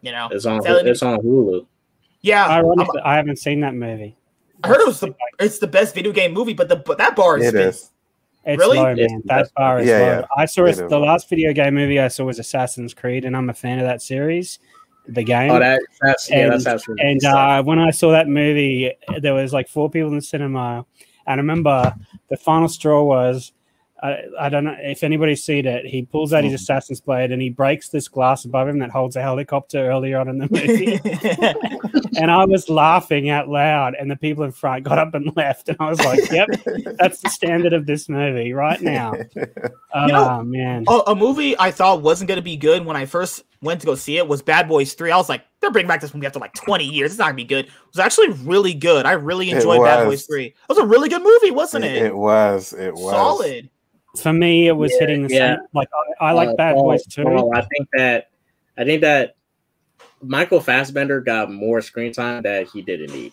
[0.03, 0.61] You know, It's on.
[0.65, 1.67] It's on Hulu.
[2.21, 2.45] yeah.
[2.45, 4.17] I'm- Ironically, I haven't seen that movie.
[4.65, 7.15] I heard it was the it's the best video game movie, but the but that
[7.17, 7.91] bar is It is.
[8.47, 8.79] It's Really?
[8.79, 9.21] low, It's man.
[9.25, 10.07] the That bar is Yeah, low.
[10.07, 10.27] yeah.
[10.37, 13.25] I saw It it, is the last video game movie I saw was Assassin's Creed,
[13.25, 14.59] and I'm a fan of that series,
[15.09, 15.51] the game.
[15.51, 17.07] Oh, that that's yeah, that's And- absolutely.
[17.11, 20.85] and uh, when I saw that movie, there was like four people in the cinema,
[21.27, 21.95] and I remember
[22.29, 23.53] the final straw was
[24.05, 25.87] I, I don't know if anybody's seen it.
[25.87, 26.57] He pulls out his Mhm.
[26.57, 30.29] assassin's blade and he breaks this glass above him that holds a helicopter earlier on
[30.29, 31.01] in the movie.
[32.21, 35.69] and I was laughing out loud, and the people in front got up and left,
[35.71, 36.49] and I was like, "Yep,
[36.99, 39.15] that's the standard of this movie right now."
[39.97, 42.97] Oh You know- man, a, a movie I thought wasn't going to be good when
[42.97, 45.13] I first went to go see it was Bad Boys 3.
[45.13, 47.13] I was like, they're bringing back this movie after like 20 years.
[47.13, 47.67] It's not going to be good.
[47.67, 49.07] It was actually really good.
[49.07, 50.05] I really enjoyed Bad.
[50.07, 50.47] Boys 3.
[50.47, 52.03] It was a really good movie, wasn't it, it?
[52.07, 52.73] it was.
[52.73, 53.71] It was Solid.
[54.21, 55.57] For me, it was Yeah, hitting the yeah.
[55.57, 55.67] same.
[55.73, 55.89] Like
[56.21, 57.25] I, I like Uh, Bad Paul- Boys too.
[57.25, 58.31] Paul, I think that
[58.79, 59.37] I think that
[60.23, 63.33] Michael Fassbender got more screen time that he didn't need.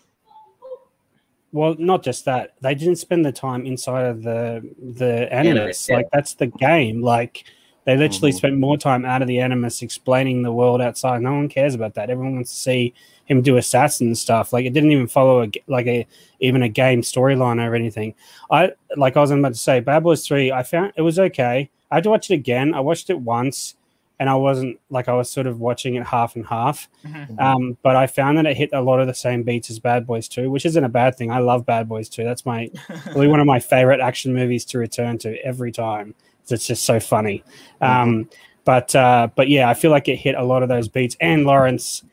[1.52, 2.54] Well, not just that.
[2.62, 5.88] They didn't spend the time inside of the the animus.
[5.88, 5.96] yeah.
[5.96, 7.02] Like that's the game.
[7.02, 7.44] Like
[7.84, 8.36] they literally Mhm.
[8.36, 11.20] spent more time out of the animus explaining the world outside.
[11.22, 12.10] No one cares about that.
[12.10, 14.52] Everyone wants to see him do assassin stuff.
[14.52, 16.06] Like it didn't even follow a like a
[16.40, 18.14] even a game storyline or anything.
[18.50, 20.52] I like I was about to say, Bad Boys Three.
[20.52, 21.70] I found it was okay.
[21.90, 22.72] I had to watch it again.
[22.74, 23.74] I watched it once,
[24.18, 26.88] and I wasn't like I was sort of watching it half and half.
[27.06, 27.40] Mhm.
[27.40, 30.06] Um, but I found that it hit a lot of the same beats as Bad
[30.06, 31.30] Boys 2, which isn't a bad thing.
[31.30, 32.24] I love Bad Boys 2.
[32.24, 32.70] That's my
[33.04, 36.14] probably one of my favorite action movies to return to every time.
[36.48, 37.44] It's just so funny.
[37.80, 38.28] Um,
[38.64, 41.16] but uh, but yeah, I feel like it hit a lot of those beats.
[41.20, 42.04] And Lawrence,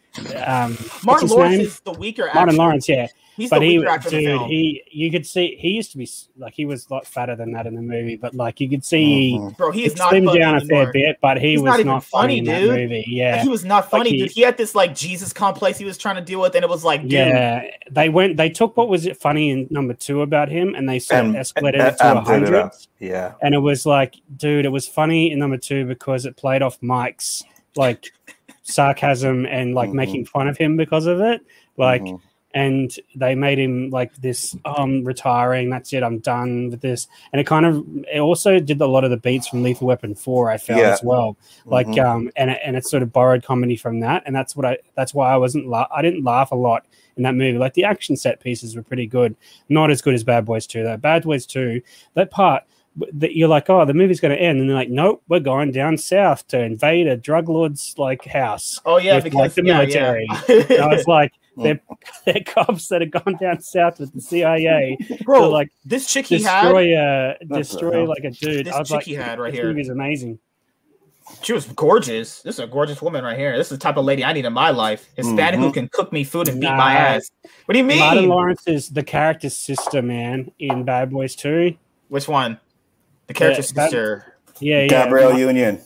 [0.46, 1.66] um, Martin Lawrence name?
[1.66, 2.36] is the weaker actor.
[2.36, 3.08] Martin Lawrence, yeah.
[3.40, 4.50] He's but the he, weaker actor the dude, film.
[4.50, 7.54] he, you could see he used to be like he was a lot fatter than
[7.54, 9.56] that in the movie, but like you could see Mhm.
[9.58, 11.66] Bro, he he is not slimmed funny down a fair bit, but he He's was
[11.70, 12.70] not not, even funny, funny, in dude.
[12.70, 13.06] that movie.
[13.08, 14.32] Yeah, He was not funny, he- dude.
[14.32, 16.84] He had this like Jesus complex he was trying to deal with, and it was
[16.84, 18.36] like, dude, Yeah, they went.
[18.38, 21.34] They took what was it funny in number two about him, and they sort of
[21.36, 22.70] escalated it to a hundred.
[23.00, 23.36] Yeah.
[23.42, 26.78] And it was like, dude, it was funny in number two because it played off
[26.82, 27.46] Mike's
[27.78, 28.12] like
[28.64, 29.94] sarcasm and like Mhm.
[29.94, 31.42] making fun of him because of it.
[31.78, 32.20] Like, Mhm.
[32.54, 34.56] And they made him like this.
[34.66, 35.70] Oh, I'm retiring.
[35.70, 36.02] That's it.
[36.02, 37.08] I'm done with this.
[37.32, 40.16] And it kind of it also did a lot of the beats from Lethal Weapon
[40.16, 40.50] Four.
[40.50, 40.90] I felt Yeah.
[40.94, 42.04] as well like Mhm.
[42.06, 44.78] um and it, and it sort of borrowed comedy from that and that's what i
[44.96, 46.86] that's why i wasn't la- i didn't laugh a lot
[47.18, 49.36] in that movie like the action set pieces were pretty good
[49.68, 51.82] not as good as bad boys 2 though bad boys 2
[52.16, 52.64] that part
[53.14, 55.72] that you're like oh the movie's going to end and they're like nope we're going
[55.72, 59.64] down south to invade a drug lord's like house oh yeah, with, because like, the
[59.66, 60.28] yeah, military.
[60.50, 60.86] yeah.
[60.86, 61.34] i was like.
[61.64, 61.82] They're,
[62.26, 66.26] they're cops that have gone down south with the cia bro, to like this chick
[66.26, 69.40] he had, destroy a destroy like a dude This i was chick like he had
[69.40, 69.92] right this here.
[69.92, 70.40] amazing
[71.44, 72.42] she was gorgeous.
[72.42, 73.56] This is a gorgeous woman right here.
[73.56, 75.08] This is the type of lady I need in my life.
[75.16, 75.74] Hispanic who Mhm.
[75.76, 77.30] can cook me food and beat my ass.
[77.66, 78.00] What do you mean?
[78.00, 81.76] Martin Lawrence is the character's sister, man, in Bad Boys 2.
[82.08, 82.60] Which one?
[83.28, 84.36] The character Yeah, that- sister.
[84.60, 84.88] Yeah, yeah.
[84.88, 85.80] Gabrielle Union.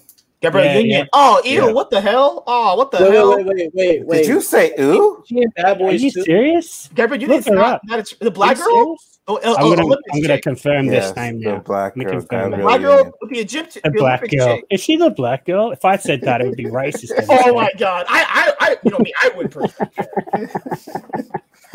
[0.44, 1.00] Gabrielle Yeah, Union.
[1.00, 1.06] yeah.
[1.14, 1.72] Oh, ew, Yeah.
[1.72, 2.44] what the hell?
[2.46, 3.38] Oh, what the Wait, hell?
[3.38, 4.18] wait, wait, wait, wait.
[4.18, 5.24] Did you say ooh?
[5.26, 6.24] She in Bad Are Boys you too?
[6.24, 6.90] serious?
[6.94, 7.82] Gabrielle Union's Look not, up.
[7.86, 8.66] not a, the black girl?
[8.68, 9.10] serious?
[9.26, 10.44] Oh, oh I'm oh, gonna, Olympics I'm gonna chick.
[10.44, 11.60] confirm Yes, this name the now.
[11.60, 12.14] black Let me girl.
[12.20, 12.60] confirm that.
[12.62, 13.14] Black girl Union.
[13.22, 13.74] with the Egypt.
[13.76, 14.56] The the black Olympic girl.
[14.58, 14.66] chick.
[14.70, 15.72] Is she the black girl?
[15.72, 17.12] If I said that, it would be racist.
[17.30, 18.06] Oh my god.
[18.10, 19.92] I I I you know me, I would personally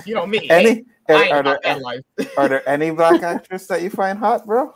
[0.04, 0.46] You know me.
[0.50, 0.84] Any?
[1.08, 2.04] I Are, ain't are there that
[2.36, 4.74] are there any black actors that you find hot, bro?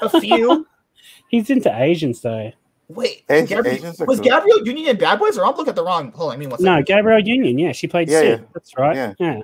[0.00, 0.64] A few.
[1.28, 2.52] He's into Asians though.
[2.88, 4.24] Wait, Asian- Gabrielle- Asians was cool.
[4.28, 6.12] Gabrielle Union in Bad Boys, or I'm looking at the wrong?
[6.12, 7.58] Hold on, I mean, what's No, Gabrielle Union.
[7.58, 8.40] Yeah, she played Yeah, Sid.
[8.40, 8.46] yeah.
[8.54, 8.94] That's right.
[8.94, 9.12] Yeah.
[9.18, 9.40] Yeah.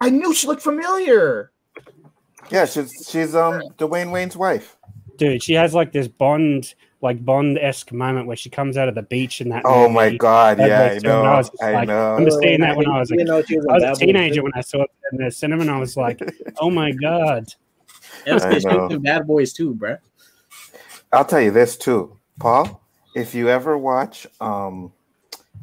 [0.00, 1.50] I knew she looked familiar.
[2.50, 4.76] Yeah, she's she's um Dwayne Wayne's wife.
[5.16, 8.94] Dude, she has like this Bond, like Bond esque moment where she comes out of
[8.94, 9.62] the beach in that.
[9.64, 12.16] Oh my god, yeah, I too, and I know, was I like, know.
[12.16, 14.42] I'm just saying that when I was You like, know was I was a teenager
[14.42, 16.20] when I saw it in the cinema, and I was like,
[16.58, 17.44] "Oh my god!"
[18.26, 18.84] That's I know.
[18.86, 19.98] was in Bad Boys too, bruh.
[21.12, 22.80] I'll tell you this too, Paul.
[23.14, 24.92] If you ever watch, um,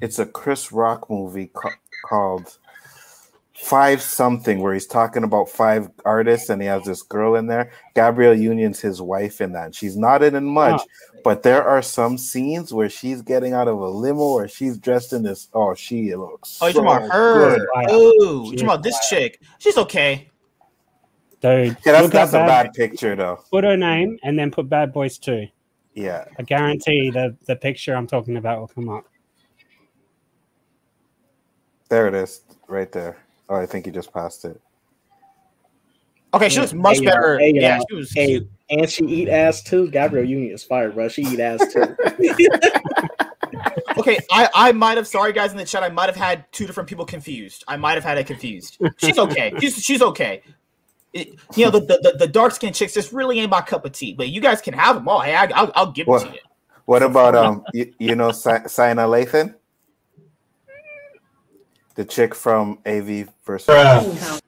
[0.02, 1.70] it's a Chris Rock movie ca-
[2.08, 2.58] called
[3.54, 7.72] Five Something, where he's talking about five artists, and he has this girl in there.
[7.94, 9.76] Gabrielle Union's his wife in that.
[9.76, 10.82] She's not in it much,
[11.24, 15.14] but there are some scenes where she's getting out of a limo, or she's dressed
[15.14, 15.50] in this.
[15.54, 16.58] Oh, she looks.
[16.62, 17.58] Oh, you so talking about her?
[17.58, 17.68] good.
[17.90, 19.42] Oh, She you talking about this is chick?
[19.60, 20.30] She's okay.
[21.42, 23.44] Dude, Yeah, that's look that's a up bad picture though.
[23.50, 25.48] Put her name and then put Bad Boys 2.
[25.94, 29.06] Yeah, I guarantee the the picture I'm talking about will come up.
[31.90, 33.18] there it is, right there.
[33.50, 34.60] Oh, I think you just passed it.
[36.34, 37.12] Okay, she was much Hey, y'all.
[37.14, 37.40] better.
[37.40, 38.14] Hey, yeah, she was.
[38.14, 38.50] Hey, cute.
[38.70, 39.90] and she eat ass too.
[39.92, 41.10] Gabrielle Union is fired, bro.
[41.10, 41.96] She eat ass too.
[43.98, 45.06] Okay, I I might have.
[45.08, 45.84] Sorry, guys in the chat.
[45.84, 47.64] I might have had two different people confused.
[47.68, 48.80] I might have had it confused.
[48.98, 49.54] She's okay.
[49.60, 50.42] She's she's okay.
[51.14, 53.86] It- you know the, the the- the dark skinned chicks just really ain't my cup
[53.86, 54.14] of tea.
[54.14, 55.20] But you guys can have them all.
[55.22, 56.26] Hey, I, I'll I'll give it What?
[56.28, 56.40] to you.
[56.86, 59.56] What about um, you, you know, Si- Sanaa Lathan,
[61.96, 63.70] the chick from AV versus.
[63.70, 64.40] Oh,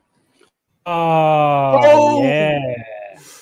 [0.85, 2.23] Oh!
[2.23, 2.75] yeah.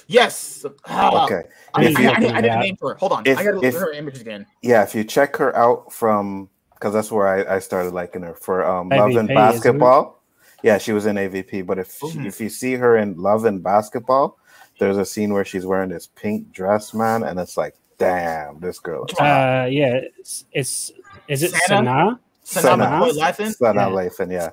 [0.08, 0.66] Yes.
[0.86, 1.44] Ah, Okay.
[1.74, 2.60] I, If I, you- I, I, didn't Yeah.
[2.60, 2.96] name for her.
[2.96, 3.24] Hold on.
[3.26, 4.46] If- I gotta look if- at her image again.
[4.62, 8.34] Yeah, if you check her out from because that's where I, I started liking her
[8.36, 9.36] for um Love and AVP, isn't?
[9.36, 10.21] Basketball.
[10.64, 12.26] Yeah, she was in AVP, but if Mhm.
[12.26, 14.38] if you see her in Love and Basketball,
[14.80, 18.80] there's a scene where she's wearing this pink dress, man, and it's like, damn, this
[18.80, 19.06] girl.
[19.06, 20.92] Is Uh, yeah, it's, it's
[21.28, 21.68] is it Sanaa?
[21.68, 22.20] Sana?
[22.46, 22.86] Sanaa Sana?
[22.86, 23.48] McCoy laughing.
[23.48, 23.90] Sanaa Yeah.
[23.90, 24.50] Lathan, yeah.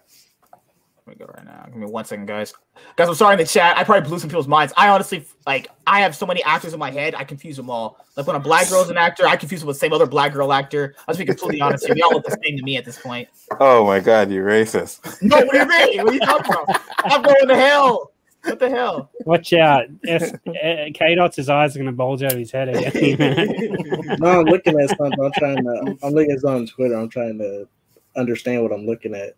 [1.08, 1.64] Let me go right now.
[1.64, 2.52] Give me one second, guys.
[2.96, 3.78] Guys, I'm sorry in the chat.
[3.78, 4.74] I probably blew some people's minds.
[4.76, 5.68] I honestly like.
[5.86, 7.14] I have so many actors in my head.
[7.14, 7.96] I confuse them all.
[8.14, 10.34] Like when a black girl's an actor, I confuse them with the same other black
[10.34, 10.94] girl actor.
[11.06, 11.94] I'll just be completely honest here.
[11.94, 13.26] They all look the same to me at this point.
[13.58, 15.22] Oh my god, you're racist.
[15.22, 16.04] No, what do you mean?
[16.04, 16.82] What are you talking about?
[17.04, 18.12] I'm going to hell.
[18.44, 19.10] What the hell?
[19.24, 19.86] Watch out!
[20.02, 23.76] If uh, K Dot's eyes are gonna bulge out of his head again.
[24.20, 25.24] No, I'm looking at something.
[25.24, 25.98] I'm trying to.
[26.02, 26.94] I'm looking at something on Twitter.
[26.96, 27.66] I'm trying to
[28.14, 29.36] understand what I'm looking at.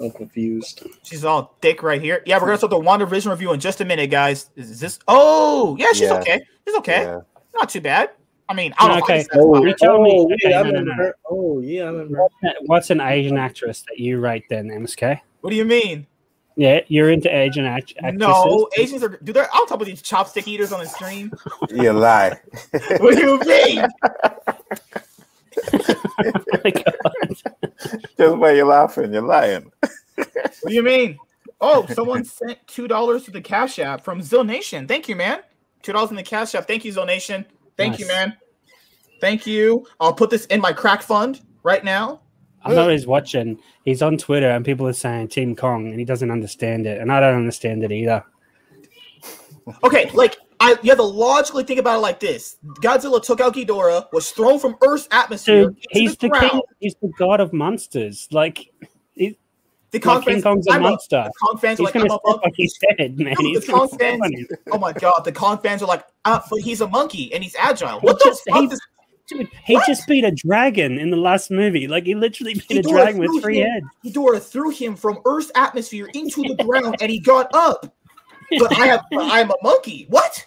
[0.00, 0.82] I'm confused.
[1.04, 2.22] She's all thick right here.
[2.26, 4.50] Yeah, we're gonna start the WandaVision review in just a minute, guys.
[4.56, 4.98] Is this?
[5.08, 6.18] Oh, yeah, she's Yeah.
[6.20, 6.40] okay.
[6.66, 7.02] She's okay.
[7.02, 7.20] Yeah.
[7.54, 8.10] Not too bad.
[8.48, 9.24] I mean, I don't Okay.
[9.34, 9.54] know.
[9.54, 11.12] how Oh, you You tell me- oh, okay, yeah, no, no, no.
[11.28, 12.26] Oh, yeah, I remember.
[12.66, 15.20] What's an Asian actress that you rate then, MSK?
[15.40, 16.06] What do you mean?
[16.58, 18.18] Yeah, you're into Asian act- actresses.
[18.18, 19.18] No, Asians are.
[19.22, 19.40] Do they?
[19.52, 21.32] I'll talk about these chopstick eaters on the stream.
[21.70, 22.38] You lie.
[23.00, 23.86] What do you mean?
[26.64, 27.36] My God.
[28.18, 29.70] Just by you laughing, you're lying.
[30.16, 31.18] What do you mean?
[31.60, 34.86] Oh, someone sent two dollars to the Cash App from Zill Nation.
[34.86, 35.40] Thank you, man.
[35.82, 36.66] Two dollars in the Cash App.
[36.66, 37.46] Thank you, Zill Nation.
[37.76, 38.36] Thank you, man.
[39.20, 39.86] Thank you.
[40.00, 42.20] I'll put this in my crack fund right now.
[42.62, 43.58] I know he's watching.
[43.84, 47.12] He's on Twitter, and people are saying Team Kong, and he doesn't understand it, and
[47.12, 48.24] I don't understand it either.
[49.84, 52.56] Okay, like I you have to logically think about it like this.
[52.82, 55.66] Godzilla took out Ghidorah, was thrown from Earth's atmosphere.
[55.70, 56.50] Dude, he's the ground.
[56.50, 56.60] king.
[56.80, 58.28] He's the god of monsters.
[58.30, 58.70] Like,
[59.16, 59.34] The
[59.92, 61.24] like Kong King fans, Kong's a I'm a- monster.
[61.26, 62.44] the Kong fans are like, I'm a step monkey.
[62.46, 63.34] on his head, man.
[63.36, 66.60] Dude, He's the Kong fans- Oh my god, the Kong fans are like, ah, but
[66.60, 68.00] he's a monkey and he's agile.
[68.00, 68.76] He What the just- fuck he-
[69.28, 69.86] Dude, he What?
[69.88, 71.88] just beat a dragon in the last movie.
[71.88, 73.86] Like, he literally beat a dragon with three him- heads.
[74.04, 77.92] Ghidorah threw him from Earth's atmosphere into the ground and he got up.
[78.58, 80.06] But I have I am a monkey.
[80.08, 80.46] What?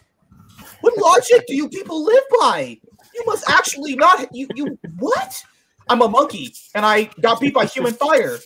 [0.82, 2.80] What logic do you people live by?
[3.14, 5.44] You must actually not you you what?
[5.90, 8.38] I'm a monkey and I got beat by human fire.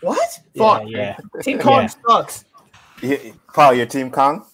[0.00, 0.18] What?
[0.54, 0.82] Yeah, Fuck.
[0.86, 1.16] yeah.
[1.42, 1.88] Team Kong Yeah.
[2.06, 2.44] sucks.
[3.00, 4.46] You, Paul, your team Kong?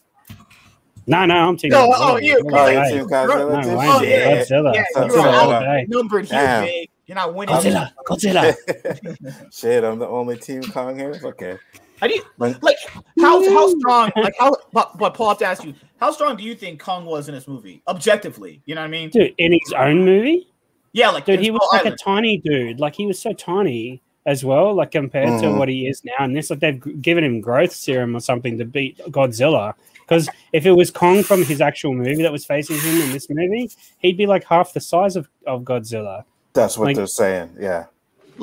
[1.07, 1.95] No, no, I'm Team No, Godzilla.
[1.99, 2.75] oh, oh you- No Oh, way.
[2.75, 3.77] your team Godzilla No too?
[3.79, 4.09] way, Oh, man.
[4.09, 4.27] yeah.
[4.45, 4.75] Godzilla.
[4.75, 5.61] Yeah, Godzilla you're all out.
[5.63, 5.87] day.
[5.89, 6.65] Numbered here, Damn.
[6.65, 6.89] big.
[7.07, 7.55] You're not winning.
[7.57, 9.51] Godzilla, Godzilla.
[9.53, 11.21] Shit, I'm the only team Kong here.
[11.25, 11.59] Okay.
[12.01, 12.77] How do you Like- like
[13.21, 16.37] how how strong like how but, but Paul I have to ask you how strong
[16.37, 19.35] do you think Kong was in this movie objectively you know what I mean Dude,
[19.39, 20.49] in his own movie?
[20.93, 22.81] yeah like Dude, he was Skull like a tiny dude.
[22.81, 25.59] Like, he was so tiny as well, like, compared to Mhm.
[25.59, 26.13] what he is now.
[26.25, 29.75] And this, like, they've given him growth serum or something to beat Godzilla.
[30.01, 33.29] Because if it was Kong from his actual movie that was facing him in this
[33.31, 36.25] movie, he'd be like half the size of, of Godzilla.
[36.53, 37.51] That's what Like- they're saying.
[37.61, 37.85] Yeah.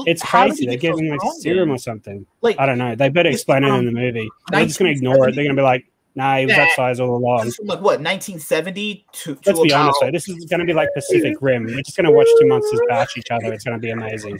[0.05, 0.65] It's crazy.
[0.65, 2.25] They're get giving like serum or something.
[2.41, 2.95] like I don't know.
[2.95, 4.29] They better explain it in the movie.
[4.51, 5.35] They're just going to ignore it.
[5.35, 5.85] They're going to be like,
[6.15, 7.51] nah, he was that size all along.
[7.51, 10.11] from like what 1970 to, to Let's be about, honest, though.
[10.11, 11.65] This is going to be like Pacific Rim.
[11.65, 13.53] We're just going to watch two monsters bash each other.
[13.53, 14.39] It's going to be amazing.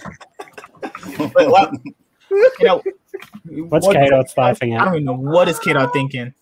[0.81, 1.71] but what,
[2.29, 2.83] you know
[3.69, 4.85] What's what- K-Dot's laughing I at?
[4.85, 6.33] don't even know what is K-Dot thinking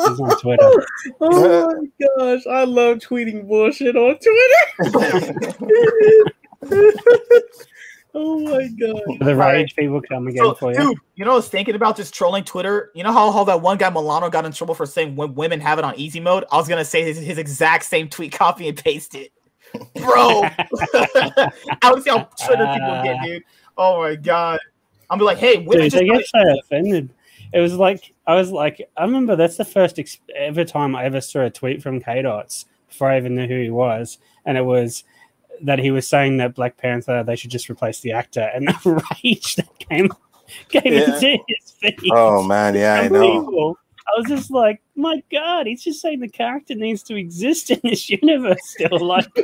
[0.00, 0.70] He's on Twitter.
[1.20, 5.44] Oh my gosh, I love tweeting bullshit on Twitter.
[8.14, 9.02] oh my god.
[9.20, 9.52] The right.
[9.54, 10.78] rage people come again so, for you.
[10.78, 13.60] dude you know I was thinking about just trolling Twitter you know how, how that
[13.60, 16.44] one guy Milano got in trouble for saying when women have it on easy mode
[16.50, 19.32] I was gonna say his, his exact same tweet copy and paste it
[19.94, 23.24] bro I would see how triggered people get ah.
[23.24, 23.42] dude
[23.76, 24.60] oh my god
[25.10, 27.10] I'm be like hey women Dude, just they get so offended.
[27.52, 31.04] It was like I was like I remember that's the first ex- ever time I
[31.04, 34.56] ever saw a tweet from K Dots before I even knew who he was, and
[34.58, 35.04] it was
[35.62, 39.02] that he was saying that Black Panther they should just replace the actor, and the
[39.22, 40.10] rage that came
[40.68, 41.14] came Yeah.
[41.14, 41.94] into his face.
[42.12, 43.76] Oh man, yeah, I know.
[44.06, 47.78] I was just like, my God, he's just saying the character needs to exist in
[47.84, 49.26] this universe still, like,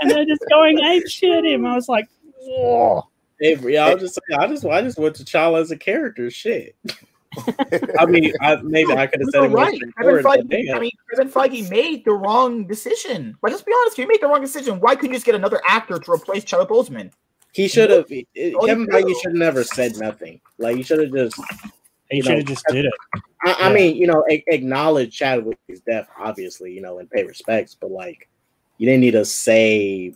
[0.00, 1.64] and they're just going ape shit at him.
[1.64, 2.06] I was like,
[2.42, 3.06] whoa.
[3.40, 6.30] Hey, yeah, I was just I just I just went to T'Challa as a character.
[6.30, 6.76] Shit.
[7.98, 9.80] I mean, I, maybe I could have said it more right.
[9.98, 13.36] Kevin Feige, I mean, Kevin Feige made the wrong decision.
[13.42, 14.80] Like, let's be honest, he made the wrong decision.
[14.80, 17.12] Why couldn't you just get another actor to replace Chadwick Boseman?
[17.52, 18.08] He should have.
[18.08, 20.40] Kevin you Feige should have never said nothing.
[20.58, 21.40] Like he should have just.
[22.10, 22.92] He You should have just did it.
[23.44, 23.74] I, I Yeah.
[23.74, 28.28] mean, you know, a- acknowledge Chadwick's death, obviously, you know, and pay respects, but like,
[28.78, 30.14] you didn't need to say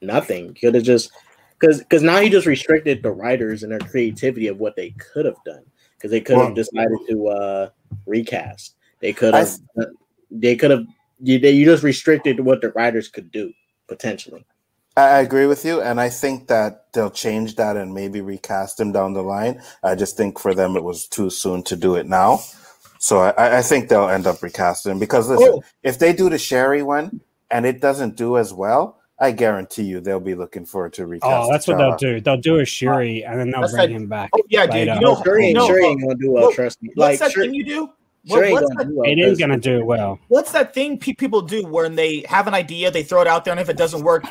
[0.00, 0.48] nothing.
[0.48, 1.10] You could have just
[1.58, 5.24] because because now he just restricted the writers and their creativity of what they could
[5.24, 5.62] have done
[6.02, 7.68] because they could have Well- decided to uh
[8.06, 8.74] recast.
[9.00, 9.50] They could have
[10.30, 10.84] they could have
[11.20, 13.52] you, they, you just restricted what the writers could do
[13.86, 14.44] potentially.
[14.96, 18.80] I I agree with you, and I think that they'll change that and maybe recast
[18.80, 19.62] him down the line.
[19.84, 22.40] I just think for them it was too soon to do it now,
[22.98, 25.62] so I, I think they'll end up recasting because listen, Oh.
[25.82, 30.00] if they do the Shuri one and it doesn't do as well, I guarantee you
[30.00, 31.30] they'll be looking forward to recast.
[31.48, 32.20] Oh, that's what they'll do.
[32.20, 34.30] They'll do a Shuri and then they'll That's bring like- him back.
[34.34, 34.74] Oh yeah, dude.
[34.74, 34.94] later.
[34.94, 36.42] You know, Sure ain't, no, sure uh, ain't gonna do well.
[36.46, 36.90] what- trust me.
[36.94, 37.70] what's Like that sure, thing you do?
[38.26, 39.10] sure What- ain't what's, gonna that, do well.
[39.10, 40.18] It is 'cause- gonna do well.
[40.28, 43.44] what's that thing pe- people do when they have an idea, they throw it out
[43.44, 44.24] there, and if it doesn't work,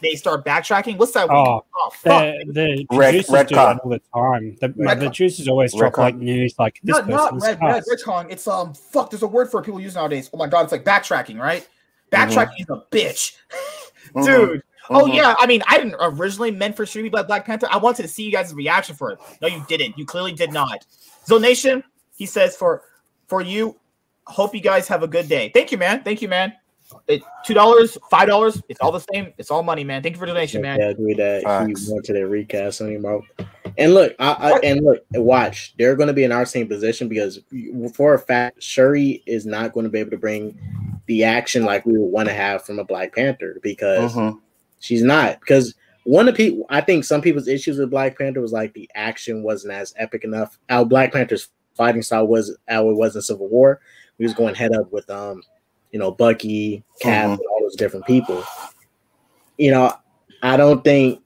[0.00, 0.96] they start backtracking?
[0.96, 1.28] What's that?
[1.30, 2.34] Oh, oh fuck.
[2.46, 3.76] The, the Red- producers Red do Con.
[3.76, 4.56] that all the time.
[4.62, 4.98] The, the retcon.
[5.00, 8.30] producers always drop Red like news like this not not person's red red retcon.
[8.30, 9.10] It's um fuck.
[9.10, 10.30] There's a word for it people use nowadays.
[10.32, 11.66] Oh my god, it's like backtracking, right?
[12.10, 12.16] Mm-hmm.
[12.16, 13.36] Backtracking is a bitch,
[14.14, 14.62] Mhm, dude.
[14.90, 15.14] Oh mhm.
[15.14, 17.68] yeah, I mean, I didn't originally meant for Shuri to be Black, Black Panther.
[17.70, 19.18] I wanted to see you guys' reaction for it.
[19.42, 19.98] No, you didn't.
[19.98, 20.86] You clearly did not.
[21.26, 21.82] Zonation,
[22.16, 22.82] he says for
[23.26, 23.76] for you.
[24.26, 25.50] Hope you guys have a good day.
[25.54, 26.02] Thank you, man.
[26.02, 26.52] Thank you, man.
[27.06, 28.62] It, Two dollars, five dollars.
[28.68, 29.32] It's all the same.
[29.36, 30.02] It's all money, man.
[30.02, 30.78] Thank you for the donation, man.
[30.78, 31.86] Yeah, I agree that Facts.
[31.86, 33.22] he went to recast anymore.
[33.76, 35.74] And look, I, I and look, watch.
[35.78, 37.40] They're going to be in our same position because
[37.94, 40.58] for a fact, Shuri is not going to be able to bring
[41.08, 44.38] the action like we would want to have from a Black Panther because Mhm.
[44.78, 45.40] she's not.
[45.40, 48.72] Because one of the people, I think some people's issues with Black Panther was like
[48.74, 50.58] the action wasn't as epic enough.
[50.70, 53.80] Our Black Panther's fighting style was how it was in Civil War.
[54.18, 55.42] We was going head up with um,
[55.92, 57.32] you know, Bucky, Cap, Mhm.
[57.32, 58.44] and all those different people.
[59.56, 59.92] You know,
[60.42, 61.20] I don't think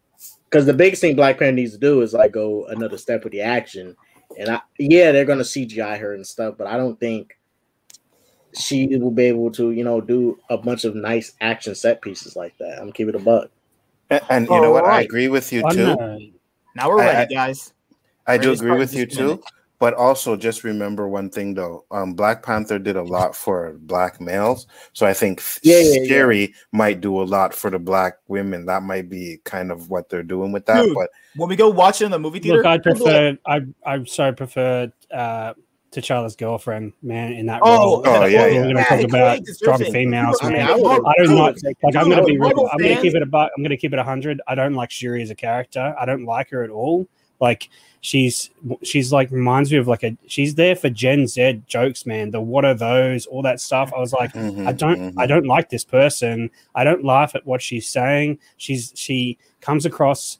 [0.44, 3.32] because the biggest thing Black Panther needs to do is like go another step with
[3.32, 3.96] the action.
[4.38, 7.36] And I, yeah, they're gonna CGI her and stuff, but I don't think
[8.54, 12.36] she will be able to, you know, do a bunch of nice action set pieces
[12.36, 12.78] like that.
[12.80, 13.50] I'm keeping it a buck.
[14.10, 14.84] And, and you know what?
[14.84, 15.96] I agree with you too.
[15.96, 16.18] know.
[16.74, 17.72] Now we're ready, I- guys.
[18.26, 19.36] I do agree with you just minute.
[19.38, 19.44] too.
[19.80, 21.84] But also just remember one thing though.
[21.90, 24.68] Um, Black Panther did a lot for black males.
[24.92, 26.46] So I think Yeah, yeah, yeah.
[26.70, 28.66] Might do a lot for the black women.
[28.66, 30.84] That might be kind of what they're doing with that.
[30.84, 33.00] Dude, but When we go watch it in the movie theater, Look, I we'll be
[33.00, 33.72] like, prefer.
[33.84, 35.54] I I so prefer uh,
[35.92, 38.02] T'Challa's girlfriend, man, in that Oh, role.
[38.06, 38.62] Oh, yeah, We're yeah.
[38.62, 40.68] going Yeah, to talk about strong females, I mean, man.
[40.70, 41.96] I would- I do dude, not like.
[41.96, 42.36] I'm going to be.
[42.38, 43.50] Marvel I'm going to keep it about.
[43.56, 44.40] I'm going to keep it a hundred.
[44.48, 45.94] I don't like Shuri as a character.
[46.00, 47.06] I don't like her at all.
[47.40, 47.68] Like
[48.00, 48.50] she's
[48.82, 50.16] she's like reminds me of like a.
[50.28, 52.30] She's there for Gen Z jokes, man.
[52.30, 53.26] The what are those?
[53.26, 53.92] All that stuff.
[53.94, 55.14] I was like, Mhm, I don't mhm.
[55.18, 56.50] I don't like this person.
[56.74, 58.38] I don't laugh at what she's saying.
[58.56, 60.38] She's she comes across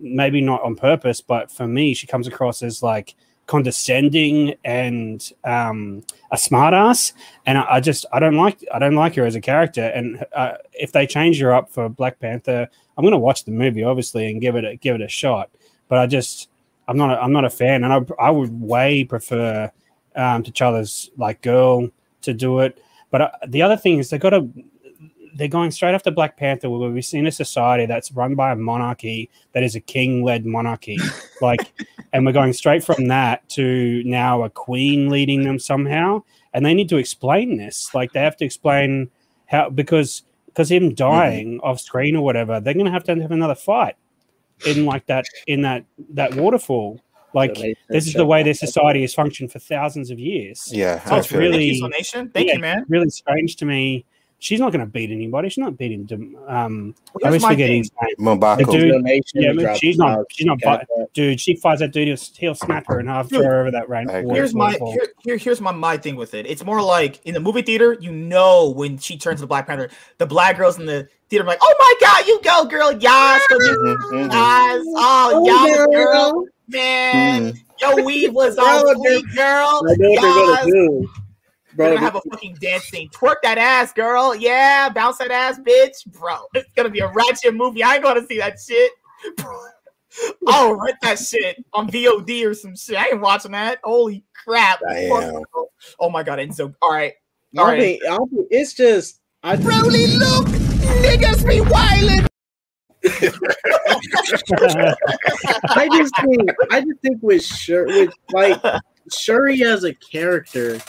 [0.00, 3.16] maybe not on purpose, but for me, she comes across as like
[3.46, 7.12] condescending and um, a smartass.
[7.46, 9.84] And I, I just I don't like I don't like her as a character.
[9.84, 13.84] And uh, if they change her up for Black Panther, I'm gonna watch the movie
[13.84, 15.50] obviously and give it a, give it a shot.
[15.88, 16.48] But I just
[16.88, 19.70] I'm not a, I'm not a fan, and I I would way prefer
[20.16, 21.88] um, T'Challa's like girl
[22.22, 22.78] to do it.
[23.10, 24.48] But uh, the other thing is they got to
[25.34, 28.56] they're going straight after Black Panther, where we've seen a society that's run by a
[28.56, 30.96] monarchy that is a king-led monarchy,
[31.40, 31.72] like,
[32.12, 36.22] and we're going straight from that to now a queen leading them somehow,
[36.52, 37.92] and they need to explain this.
[37.94, 39.10] Like, they have to explain
[39.46, 43.32] how because because him dying off screen or whatever, they're going to have to have
[43.32, 43.96] another fight
[44.64, 47.00] in like that in that that waterfall.
[47.32, 47.56] Like,
[47.88, 50.68] this is the way their society has functioned for thousands of years.
[50.72, 52.32] Yeah, So it's really- Thank you, Zonation.
[52.32, 52.84] Thank Yeah, you, man.
[52.88, 54.04] Really strange to me.
[54.44, 55.48] She's not going to beat anybody.
[55.48, 56.04] She's not beating.
[56.04, 58.38] Dem- Um, I Here's always my forget his name.
[58.38, 58.58] M'Baku.
[58.58, 60.26] The dude- Donation, yeah, he she's not- out.
[60.30, 61.08] she's not Got that.
[61.14, 62.08] Dude, she fights that dude.
[62.08, 64.06] He'll, he'll snap her in half, throw her over that rain.
[64.10, 66.44] Here's my here, here here's my my thing with it.
[66.46, 69.66] It's more like in the movie theater, you know when she turns to the Black
[69.66, 69.88] Panther,
[70.18, 73.40] the black girls in the theater are like, "Oh my god, you go, girl, yes,
[73.48, 74.82] go, yes, Mhm, mhm.
[74.96, 77.58] oh, yes, girl, man, Mhm.
[77.80, 81.23] your weave was on Bro, fleek, girl, I
[81.76, 81.94] know they're gonna do, We're bro.
[81.94, 83.08] gonna have a fucking dance scene.
[83.10, 84.34] Twerk that ass, girl.
[84.34, 86.36] Yeah, bounce that ass, bitch, bro.
[86.54, 87.82] It's gonna be a ratchet movie.
[87.82, 88.92] I ain't gonna see that shit.
[90.46, 92.96] I'll rent that shit on VOD or some shit.
[92.96, 93.78] I ain't watching that.
[93.82, 94.80] Holy crap!
[95.98, 96.54] Oh my god!
[96.54, 97.14] So, all right,
[97.56, 97.98] I all right.
[98.04, 102.28] I don't it's just I Broly, look, niggas be wildin'.
[105.76, 108.62] I just think I just think with Shuri, with like
[109.12, 110.80] Shuri as a character,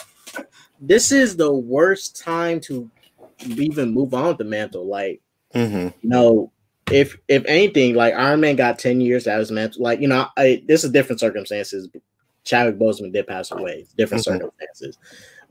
[0.80, 2.89] this is the worst time to
[3.45, 4.85] even move on with the mantle.
[4.85, 5.22] Like,
[5.53, 5.93] Mhm.
[6.02, 6.52] you know,
[6.91, 9.81] if if anything, like Iron Man got ten years to have his mantle.
[9.81, 11.89] Like, you know, I, this is different circumstances.
[12.43, 14.26] Chadwick Boseman did pass away, different Mhm.
[14.26, 14.97] circumstances.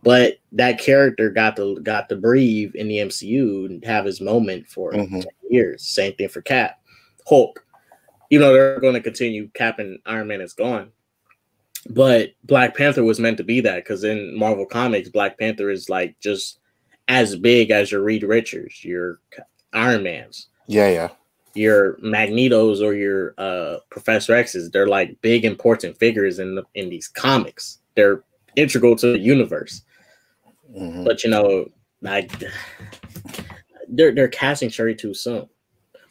[0.05, 4.67] But that character got to got to breathe in the MCU and have his moment
[4.69, 5.23] for Mhm.
[5.23, 5.83] 10 years.
[5.83, 6.79] Same thing for Cap,
[7.27, 7.65] Hulk.
[8.31, 9.49] You know they're going to continue.
[9.55, 10.93] Cap and Iron Man is gone,
[11.91, 15.89] but Black Panther was meant to be that because in Marvel Comics, Black Panther is
[15.89, 16.59] like just
[17.09, 19.21] as big as your Reed Richards, your
[19.73, 21.09] Iron Mans, Yeah, yeah.
[21.55, 24.71] your Magnetos, or your uh, Professor X's.
[24.71, 27.81] They're like big important figures in the in these comics.
[27.95, 28.23] They're
[28.57, 29.83] integral to the universe.
[30.75, 31.05] Mhm.
[31.05, 31.69] But you know,
[32.01, 32.33] like
[33.89, 35.49] they're they're casting Shuri too soon.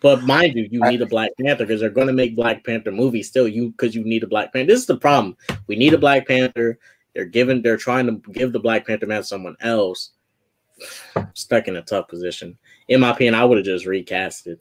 [0.04, 2.92] But mind you, you need a Black Panther because they're going to make Black Panther
[2.92, 3.48] movies still.
[3.48, 4.68] You because you need a Black Panther.
[4.68, 5.38] This is the problem.
[5.68, 6.78] We need a Black Panther.
[7.16, 7.62] They're giving.
[7.62, 10.12] They're trying to give the Black Panther man to someone else.
[11.34, 12.58] Stuck in a tough position.
[12.90, 14.60] In my opinion, I would have just recast it.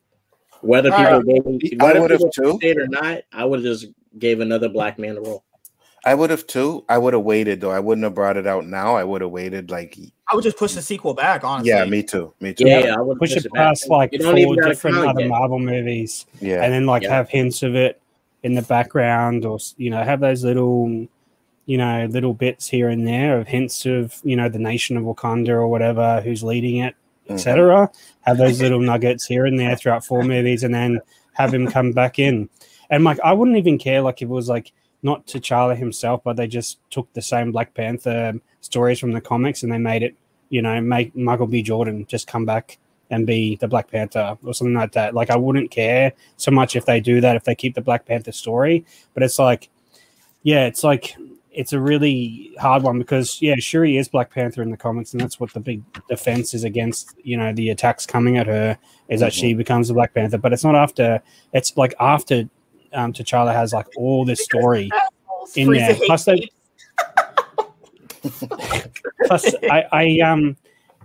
[0.61, 1.27] Whether people Alright.
[1.61, 2.59] gave, I whether people too.
[2.63, 3.87] it or not, I would have just
[4.21, 5.45] gave another black man the role.
[6.05, 6.85] I would have too.
[6.89, 7.71] I would have waited though.
[7.71, 8.97] I wouldn't have brought it out now.
[8.97, 9.97] I would have waited like
[10.31, 11.71] I would just push the sequel back, honestly.
[11.71, 12.33] yeah, me too.
[12.41, 12.67] Me too.
[12.67, 12.87] Yeah, Yeah.
[12.87, 15.29] yeah I would Push it past like You four don't even gotta different other yet.
[15.29, 16.63] Marvel movies, Yeah.
[16.65, 17.15] and then like Yeah.
[17.15, 18.01] have hints of it
[18.43, 21.07] in the background, or you know, have those little,
[21.67, 25.05] you know, little bits here and there of hints of you know the nation of
[25.05, 26.97] Wakanda or whatever who's leading it,
[27.29, 27.35] Mhm.
[27.35, 27.91] etc.
[28.23, 31.01] Have those little nuggets here and there throughout four movies, and then
[31.35, 32.49] have him come back in.
[32.91, 34.73] And like, I wouldn't even care like if it was like
[35.03, 39.21] not to T'Challa himself, but they just took the same Black Panther stories from the
[39.21, 40.15] comics and they made it,
[40.49, 41.63] you know, make Michael B.
[41.63, 42.79] Jordan just come back
[43.11, 45.15] and be the Black Panther or something like that.
[45.15, 48.07] Like, I wouldn't care so much if they do that, if they keep the Black
[48.07, 48.87] Panther story.
[49.13, 49.69] But it's like,
[50.43, 51.15] yeah, it's like,
[51.51, 55.13] it's a really hard one because, yeah, sure he is Black Panther in the comics,
[55.13, 58.79] and that's what the big defense is against, you know, the attacks coming at her
[59.09, 59.59] is that she mm-hmm.
[59.59, 60.39] becomes the Black Panther.
[60.39, 61.21] But it's not after,
[61.53, 62.49] it's like after
[62.93, 64.91] um, T'Challa has like all this story
[65.57, 65.97] in there.
[66.07, 66.49] Plus, they,
[69.27, 70.57] plus I, I um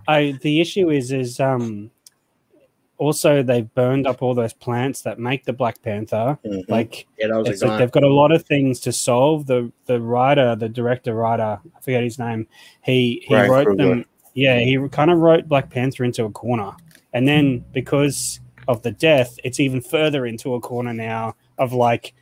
[0.06, 1.90] I the issue is is um
[2.98, 6.38] also they've burned up all those plants that make the Black Panther.
[6.44, 6.68] Mhm.
[6.68, 9.46] Like Yeah, that was like they've got a lot of things to solve.
[9.46, 12.46] The the writer, the director writer, I forget his name.
[12.82, 13.76] He he Ryan wrote Coogler.
[13.76, 14.04] them.
[14.34, 16.72] Yeah, he kind of wrote Black Panther into a corner,
[17.12, 22.14] and then because of the death, it's even further into a corner now of like,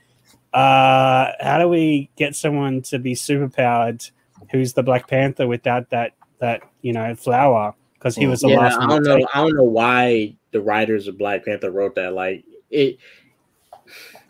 [0.52, 4.10] uh, how do we get someone to be superpowered
[4.50, 7.74] who's the Black Panther without that that you know flower?
[7.94, 9.16] Because he was the yeah, last I don't know.
[9.16, 12.12] take- I don't know why the writers of Black Panther wrote that.
[12.12, 12.98] Like it,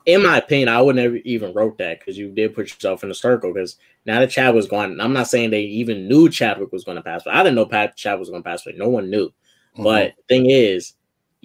[0.06, 3.10] in my opinion, I would never even wrote that because you did put yourself in
[3.10, 3.52] a circle.
[3.52, 3.76] Because
[4.06, 7.02] now that Chad was gone, I'm not saying they even knew Chadwick was going to
[7.02, 8.76] pass, but I didn't know Pat Chad was going to pass away.
[8.78, 9.30] No one knew.
[9.76, 9.84] Mhm.
[9.84, 10.94] But thing is,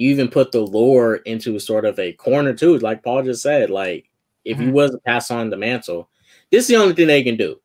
[0.02, 3.70] you even put the lore into sort of a corner too, like Paul just said.
[3.70, 4.10] Like
[4.46, 6.10] if you was to pass on the mantle,
[6.50, 7.60] this is the only thing they can do.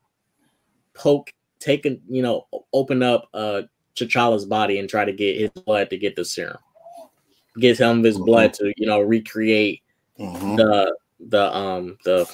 [0.93, 3.63] Poke, take a you know, open up uh
[3.97, 6.59] T'Challa's body and try to get his blood to get the serum.
[7.59, 9.83] Get some of his blood to you know recreate
[10.19, 10.57] Mhm.
[10.59, 10.97] the
[11.29, 12.27] the um the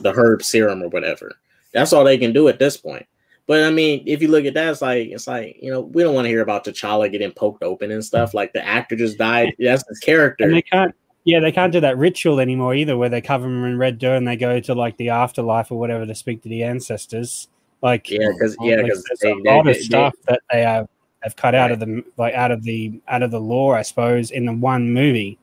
[0.00, 1.32] the herb serum or whatever.
[1.72, 3.06] That's all they can do at this point.
[3.48, 6.04] But I mean, if you look at that, it's like it's like you know we
[6.04, 8.34] don't want to hear about T'Challa getting poked open and stuff.
[8.34, 9.54] Like the actor just died.
[9.58, 10.44] That's his character.
[10.44, 10.94] and they can't
[11.24, 14.16] yeah they can't do that ritual anymore either where they cover them in red dirt
[14.16, 17.48] and they go to like the afterlife or whatever to speak to the ancestors
[17.82, 20.88] like yeah, because yeah, because there's a lot of stuff that they have
[21.22, 24.30] have cut out of the like out of the out of the lore i suppose
[24.30, 25.36] in the one movie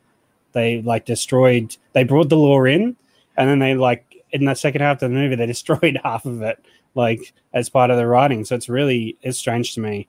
[0.53, 2.95] they like destroyed they brought the lore in
[3.37, 6.41] and then they like in the second half of the movie they destroyed half of
[6.41, 6.63] it
[6.95, 10.07] like as part of the writing so it's really it's strange to me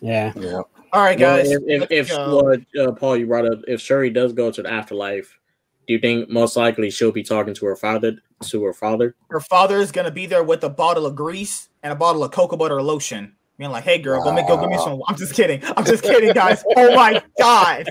[0.00, 0.60] yeah Yeah.
[0.92, 1.50] All right, Well, guys.
[1.52, 2.52] if if, if go.
[2.80, 5.38] uh, Paul, you brought up if Shuri does go to the afterlife,
[5.86, 8.16] do you think most likely she'll be talking to her father
[8.48, 9.14] to her father?
[9.30, 12.32] her father is gonna be there with a bottle of grease and a bottle of
[12.32, 13.36] cocoa butter lotion.
[13.60, 15.02] Being like, hey girl, go make go give me some.
[15.06, 15.62] I'm just kidding.
[15.76, 16.64] I'm just kidding, guys.
[16.78, 17.90] Oh my god.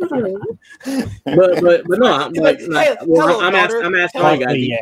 [1.24, 3.82] But but but no, I'm like, like, like, "Hey, well, I'm, asking.
[3.84, 4.56] I'm asking Hello." you guys.
[4.58, 4.76] Yeah.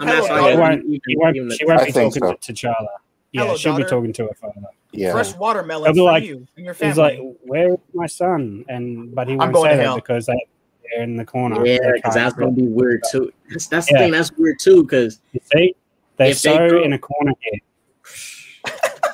[0.00, 0.72] I'm Hello, asking daughter.
[0.86, 1.20] you she guys.
[1.20, 2.86] won't, even- she won't, she won't be think talking to T'Challa.
[3.32, 4.54] Yeah, Hello, she'll be talking to her father.
[4.92, 5.12] Yeah.
[5.12, 8.64] Fresh watermelon I'll be for like- you and your He's like, "Where is my son?"
[8.70, 10.46] And but he I'm won't say that because they,
[10.94, 11.64] they're in the corner.
[11.66, 13.30] Yeah, because that's gonna be weird too.
[13.50, 14.12] That's, that's the thing.
[14.12, 14.82] That's weird too.
[14.84, 15.74] Because You see,
[16.16, 17.60] they're If they so go- in a corner here.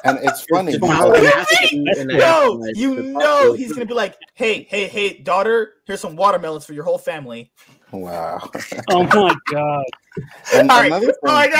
[0.04, 0.72] And it's funny.
[0.74, 5.18] T'Challa because- has to be no, you know he's gonna be like, hey, hey, hey,
[5.18, 7.50] daughter, here's some watermelons for your whole family.
[7.92, 8.38] wow.
[8.90, 9.84] Oh my god!
[10.54, 10.86] And All right.
[10.86, 11.52] another thing, Oh my they-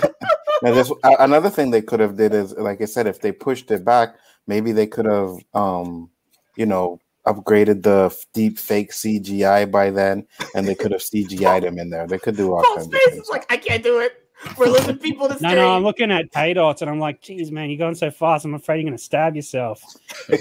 [0.00, 0.10] god.
[0.62, 3.32] Now, this uh, another thing they could have did is, like I said, if they
[3.32, 4.14] pushed it back,
[4.46, 6.08] maybe they could have, um,
[6.56, 11.64] you know, upgraded the f- deep fake CGI by then, and they could have CGI'd
[11.64, 12.06] him in there.
[12.06, 13.22] They could do all Paul's kinds of things.
[13.24, 14.23] is like, I can't do it.
[14.58, 15.54] We're losing people to No, stream.
[15.56, 18.44] no, I'm looking at pay dots and I'm like, "Geez, man, you're going so fast.
[18.44, 19.82] I'm afraid you're going to stab yourself."
[20.28, 20.36] I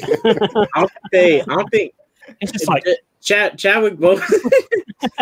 [0.75, 1.47] don't think.
[1.49, 1.93] I don't think.
[2.41, 2.85] It's just like,
[3.21, 4.51] Chad, Chadwick Boseman.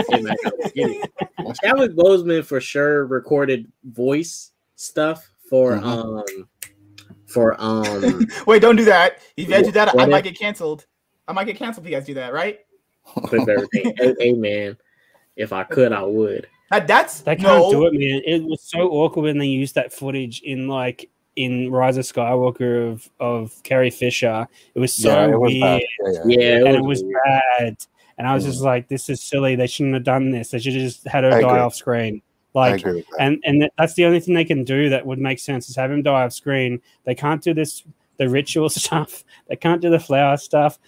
[0.09, 0.35] Hey, man.
[1.63, 5.83] Chadwick Boseman for sure recorded voice stuff for Mhm.
[5.83, 6.47] um
[7.25, 8.27] for um.
[8.45, 9.17] Wait, don't do that.
[9.35, 10.85] If you guys do that, I might get canceled.
[11.27, 12.59] I might get canceled if you guys do that, right?
[13.31, 13.93] with everything.
[13.97, 14.77] hey, hey, man,
[15.35, 16.47] if I could, I would.
[16.71, 17.71] That, that's They can't no.
[17.71, 18.21] do it, man.
[18.25, 22.89] It was so awkward when they used that footage in like in Rise of Skywalker
[22.91, 24.47] of of Carrie Fisher.
[24.73, 25.81] It was so yeah, it was weird, bad.
[25.99, 26.39] Yeah, yeah.
[26.39, 27.77] Yeah, and it was bad.
[28.17, 28.47] And I was mm.
[28.47, 29.55] just like, "This is silly.
[29.55, 30.51] They shouldn't have done this.
[30.51, 31.59] They should have just had her I die agree.
[31.59, 32.21] off screen."
[32.53, 33.21] Like, agree with that.
[33.21, 35.91] and and that's the only thing they can do that would make sense is have
[35.91, 36.81] him die off screen.
[37.03, 37.83] They can't do this
[38.17, 39.23] the ritual stuff.
[39.47, 40.79] They can't do the flower stuff.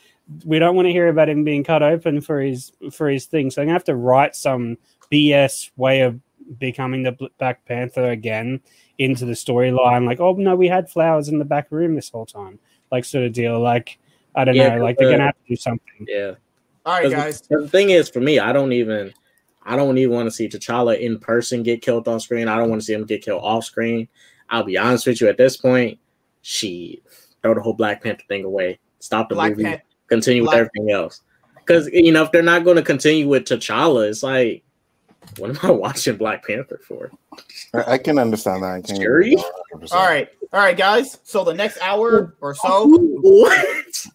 [0.46, 3.52] We don't want to hear about him being cut open for his for his thing.
[3.52, 4.78] So I'm gonna have to write some
[5.14, 6.20] BS way of
[6.60, 8.62] becoming the Black Panther again
[8.98, 10.06] into the storyline.
[10.06, 12.60] Like, oh no, we had flowers in the back room this whole time.
[12.92, 13.60] Like sort of deal.
[13.60, 14.00] Like
[14.36, 14.84] I don't Yeah, know.
[14.84, 16.06] Like they're uh, gonna have to do something.
[16.08, 16.34] Yeah.
[16.86, 17.42] All right, guys.
[17.42, 19.14] The, the thing is, for me, I don't even,
[19.64, 22.50] I don't even want to see T'Challa in person get killed on screen.
[22.50, 24.10] I don't want to see him get killed off screen.
[24.50, 25.30] I'll be honest with you.
[25.30, 25.98] At this point,
[26.42, 27.02] she
[27.42, 28.80] throw the whole Black Panther thing away.
[29.00, 29.64] Stop the Black movie.
[29.64, 31.22] Pan- continue Black- with everything else.
[31.56, 34.64] Because you know, if they're not going to continue with T'Challa, it's like,
[35.38, 37.12] what am I watching Black Panther for?
[37.74, 38.74] I, I can understand that.
[38.74, 39.36] I can Scary?
[39.74, 39.92] 100%.
[39.92, 41.20] All right, all right, guys.
[41.24, 42.88] So the next hour or so,
[43.22, 44.08] what?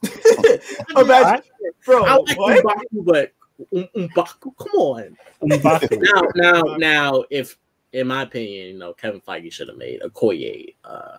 [0.96, 1.42] imagine,
[1.84, 2.04] bro.
[2.04, 2.64] I like what?
[2.64, 3.32] M'Baku, but
[3.72, 5.16] M'Baku, come on.
[5.42, 6.00] M'Baku.
[6.02, 7.56] now, now, now, if
[7.92, 11.16] in my opinion, you know, Kevin Feige should have made Okoye uh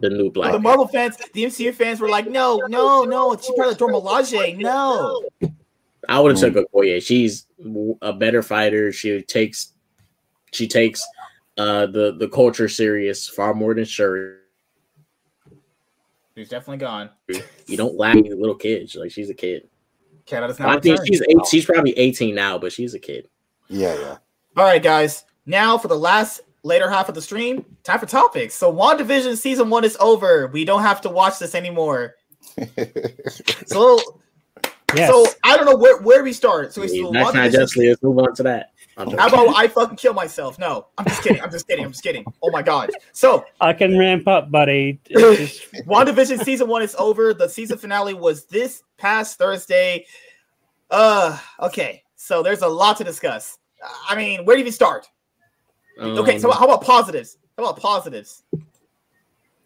[0.00, 0.52] the new Black.
[0.52, 3.36] the Marvel fans, the MCU fans were like, no, no, no.
[3.36, 4.58] She's part of Dora Milaje.
[4.58, 5.22] No.
[6.08, 7.02] I would have took Okoye.
[7.02, 7.46] She's
[8.02, 8.92] a better fighter.
[8.92, 9.72] She takes
[10.52, 11.02] she takes
[11.58, 14.36] uh the the culture serious far more than Shuri.
[16.36, 17.10] She's definitely gone.
[17.66, 18.96] You don't laugh at little kids.
[18.96, 19.68] Like she's a kid.
[20.26, 21.46] Canada's I not think she's eight.
[21.48, 23.28] She's probably eighteen now, but she's a kid.
[23.68, 24.16] Yeah, yeah.
[24.56, 25.24] All right, guys.
[25.46, 28.54] Now for the last later half of the stream, time for topics.
[28.54, 30.48] So WandaVision season one is over.
[30.48, 32.14] We don't have to watch this anymore.
[33.66, 34.20] So,
[34.96, 35.10] Yes.
[35.10, 36.72] so I don't know where, where we start.
[36.72, 38.70] So, so That's not WandaVision- just Let's move on to that.
[38.96, 40.58] I'm How about I fucking kill myself?
[40.58, 41.42] No, I'm just kidding.
[41.42, 41.84] I'm just kidding.
[41.84, 42.24] I'm just kidding.
[42.42, 42.90] Oh my god.
[43.12, 45.00] So I can ramp up, buddy.
[45.10, 47.34] It's just- WandaVision season one is over.
[47.34, 50.06] The season finale was this past Thursday.
[50.90, 52.02] Uh, okay.
[52.16, 53.58] So there's a lot to discuss.
[54.08, 55.06] I mean, where do you even start?
[56.00, 57.38] Okay, so Um, how about positives?
[57.58, 58.42] How about positives?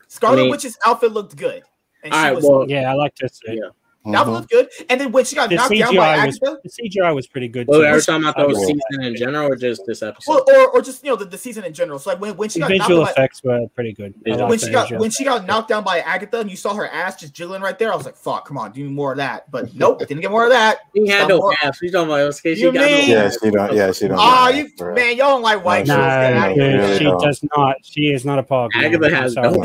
[0.09, 1.63] Scarlet I mean- Witch's outfit looked good.
[2.05, 3.41] And all she right, was, well, yeah, I like this.
[3.47, 3.61] Yeah.
[4.05, 4.33] The outfit Mhm.
[4.37, 4.69] looked good.
[4.89, 7.27] And then when she got The knocked down by CGI was Agatha, the CGI was
[7.27, 7.67] pretty good.
[7.69, 7.87] well, too.
[7.87, 8.61] are we talking about the I whole will.
[8.67, 10.43] season in general, or just this episode?
[10.47, 11.99] well, or, or just you know the, the season in general.
[11.99, 14.15] So like when, when she got visual down by, effects were pretty good.
[14.27, 16.75] Like when she got visual when she got knocked down by Agatha and you saw
[16.75, 19.19] her ass just jiggling right there, I was like, "Fuck, come on, do more of
[19.19, 20.79] that." But nope, didn't get more of that.
[20.97, 21.81] She had Some no more- ass.
[21.83, 23.39] We talking about okay, she You got no mean- Yeah, ass.
[23.43, 23.73] she don't.
[23.75, 24.19] Yeah, she don't.
[24.19, 24.95] Ah, you for real.
[24.97, 26.07] man, y'all don't like white No, girls.
[26.07, 26.71] No, out of no, here.
[26.73, 27.21] dude, really she don't.
[27.23, 27.77] does not.
[27.83, 28.69] She is not a pog.
[28.75, 28.85] man.
[28.85, 29.63] Agatha I'm has no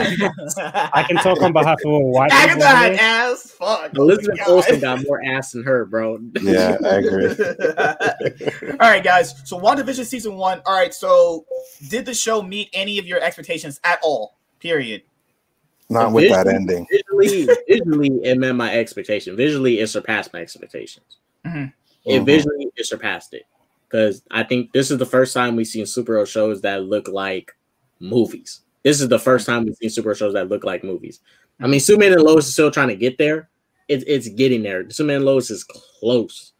[0.93, 2.31] I can talk on behalf of all white.
[2.33, 3.51] Agatha had ass.
[3.51, 3.91] Fuck.
[4.25, 6.19] Elizabeth Oh Olsen got more ass than her, bro.
[6.41, 7.27] Yeah, I agree.
[8.71, 9.33] all right, guys.
[9.45, 10.61] So WandaVision season one.
[10.65, 10.93] All right.
[10.93, 11.45] So
[11.89, 14.37] did the show meet any of your expectations at all?
[14.59, 15.03] Period.
[15.89, 16.87] Not with that ending.
[17.19, 19.35] Visually, visually, it met my expectation.
[19.35, 21.17] Visually, it surpassed my expectations.
[21.45, 21.73] Mhm.
[22.05, 22.25] It Mhm.
[22.25, 23.43] visually, it surpassed it
[23.87, 27.51] because I think this is the first time we've seen superhero shows that look like
[27.99, 28.61] movies.
[28.83, 31.19] This is the first time we've seen superhero shows that look like movies.
[31.59, 33.49] I mean, Superman and Lois is still trying to get there.
[33.87, 34.89] It's it's getting there.
[34.89, 36.53] Superman Lois is close,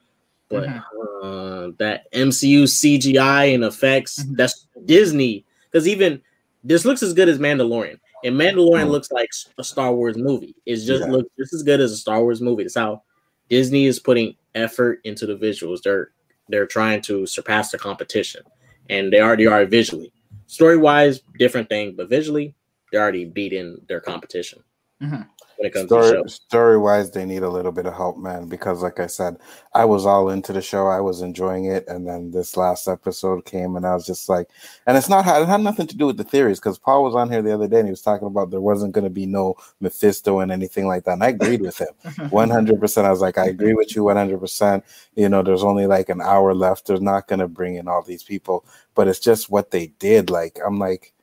[0.49, 0.83] but Mhm.
[1.23, 4.35] uh, that MCU CGI and effects Mhm.
[4.37, 6.21] that's Disney because even
[6.63, 8.91] this looks as good as Mandalorian, and Mandalorian Mhm.
[8.91, 10.55] looks like a Star Wars movie.
[10.65, 11.11] It's just Yeah.
[11.11, 12.63] looks just as good as a Star Wars movie.
[12.63, 13.03] That's how
[13.49, 15.81] Disney is putting effort into the visuals.
[15.81, 16.11] They're
[16.49, 18.43] they're trying to surpass the competition,
[18.89, 20.11] and they already are visually.
[20.47, 22.53] Story wise, different thing, but visually,
[22.91, 24.61] they're already beating their competition
[25.01, 25.25] Mhm.
[25.63, 26.27] When it comes to the Story show.
[26.27, 28.47] story wise, they need a little bit of help, man.
[28.47, 29.37] Because like I said,
[29.73, 30.87] I was all into the show.
[30.87, 34.49] I was enjoying it, and then this last episode came, and I was just like,
[34.85, 36.59] and it's not it had nothing to do with the theories.
[36.59, 38.93] Because Paul was on here the other day, and he was talking about there wasn't
[38.93, 41.93] going to be no Mephisto and anything like that, and I agreed with him.
[42.03, 43.05] 100%.
[43.05, 44.83] I was like, I agree with you 100%.
[45.15, 46.87] You know, there's only like an hour left.
[46.87, 48.65] They're not going to bring in all these people,
[48.95, 50.29] but it's just what they did.
[50.29, 51.13] Like, I'm like,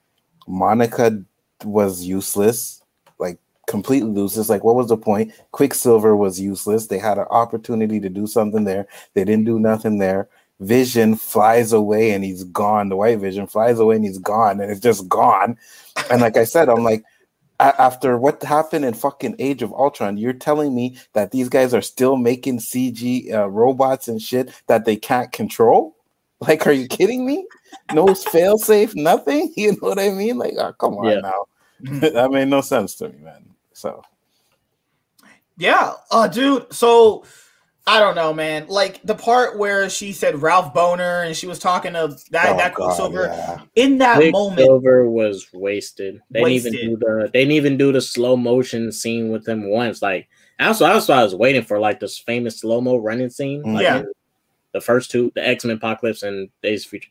[0.46, 1.22] Monica
[1.64, 2.80] was useless, like
[3.70, 4.48] completely useless.
[4.48, 5.32] Like, what was the point?
[5.52, 6.88] Quicksilver was useless.
[6.88, 8.88] They had an opportunity to do something there.
[9.14, 10.28] They didn't do nothing there.
[10.59, 12.88] Vision flies away and he's gone.
[12.88, 15.56] The white vision flies away and he's gone, and it's just gone.
[16.10, 17.05] And like I said, I'm like,
[17.60, 21.82] after what happened in fucking Age of Ultron, you're telling me that these guys are
[21.82, 25.97] still making CG uh, robots and shit that they can't control?
[26.48, 27.47] Like, are you kidding me?
[27.92, 29.52] No fail safe, nothing.
[29.59, 30.38] You know what I mean?
[30.38, 31.20] Like, oh, come on Yeah.
[31.20, 31.44] now.
[32.01, 33.49] that made no sense to me, man.
[33.81, 34.02] So
[35.57, 36.73] Yeah, uh, dude.
[36.73, 37.24] So
[37.86, 38.66] I don't know, man.
[38.69, 42.57] Like the part where she said Ralph Bohner and she was talking to that Oh,
[42.59, 43.62] that God, Quicksilver yeah.
[43.74, 44.61] in that Big moment.
[44.61, 46.20] Silver was wasted.
[46.31, 49.69] They didn't even do the they didn't even do the slow motion scene with him
[49.70, 50.02] once.
[50.02, 50.28] Like
[50.61, 53.62] also, that's what I was waiting for, like this famous slow mo running scene.
[53.62, 54.02] Like Yeah.
[54.73, 57.11] the first two, the X Men Apocalypse and Days Future.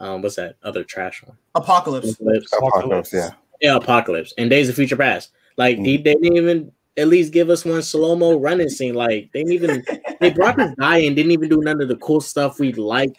[0.00, 1.36] Um, what's that other trash one?
[1.54, 2.12] Apocalypse.
[2.12, 2.52] Apocalypse.
[2.52, 3.30] Apocalypse, yeah.
[3.60, 5.30] Yeah, Apocalypse and Days of Future Past.
[5.56, 5.84] Like Mm.
[5.84, 8.94] they, they didn't even at least give us one slow mo running scene.
[8.94, 9.84] Like they didn't even
[10.20, 13.14] they brought this guy and didn't even do none of the cool stuff we'd like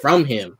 [0.00, 0.56] from him.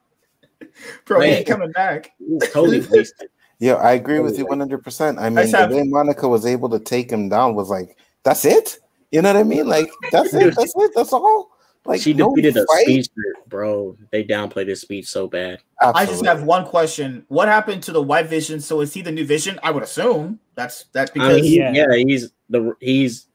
[1.04, 1.38] Bro, he Man.
[1.38, 2.12] ain't coming back.
[2.20, 3.28] It was totally wasted.
[3.58, 5.20] Yeah, I agree with you 100%.
[5.20, 8.78] I mean, the way Monica was able to take him down was like, that's it?
[9.12, 9.66] You know what I mean?
[9.66, 10.54] Like, that's it?
[10.56, 10.92] That's it?
[10.94, 11.50] That's all?
[11.90, 12.84] Like, she no defeated a fight?
[12.84, 13.08] speech,
[13.48, 13.96] bro.
[14.10, 15.58] They downplayed his speech so bad.
[15.80, 17.24] I just have one question.
[17.28, 18.60] What happened to the White Vision?
[18.60, 19.58] So is he the new Vision?
[19.62, 21.72] I would assume that's that's I because mean, he- Yeah.
[21.72, 21.94] yeah.
[21.96, 23.26] he's the he's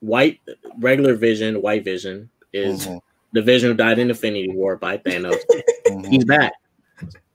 [0.00, 0.40] white,
[0.78, 1.60] regular Vision.
[1.62, 3.00] White Vision is Mhm,
[3.32, 5.36] the Vision who died in Infinity War by Thanos.
[5.88, 6.06] mhm.
[6.08, 6.52] he's back,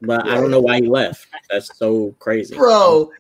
[0.02, 1.28] but I don't know why he left.
[1.50, 3.12] That's so crazy, bro.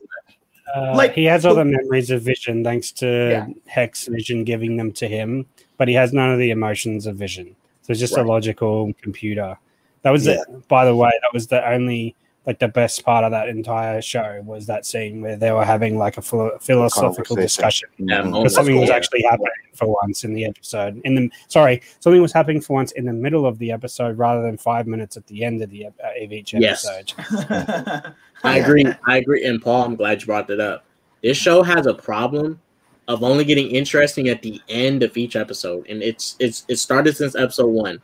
[0.74, 3.48] Uh, Like- he has all the memories of Vision thanks to Yeah.
[3.68, 5.48] Hex Vision giving them to him,
[5.82, 7.56] but he has none of the emotions of Vision.
[7.82, 8.24] So it's just Right.
[8.24, 9.58] a logical computer.
[10.04, 10.44] That was, Yeah.
[10.48, 14.00] the, by the way, that was the only like the best part of that entire
[14.00, 17.42] show was that scene where they were having like a philo- philosophical Conversation.
[17.46, 18.34] discussion Yeah, moment.
[18.44, 21.02] because something was actually happening for once in the episode.
[21.04, 24.44] In the sorry, something was happening for once in the middle of the episode rather
[24.44, 25.90] than five minutes at the end of the uh,
[26.24, 27.14] of each episode.
[27.18, 27.34] Yes.
[27.34, 28.14] episode.
[28.44, 28.86] I agree.
[29.08, 29.46] I agree.
[29.46, 30.84] And Paul, I'm glad you brought that up.
[31.24, 32.60] This show has a problem
[33.08, 37.16] of only getting interesting at the end of each episode, and it's it's it started
[37.18, 38.02] since episode one.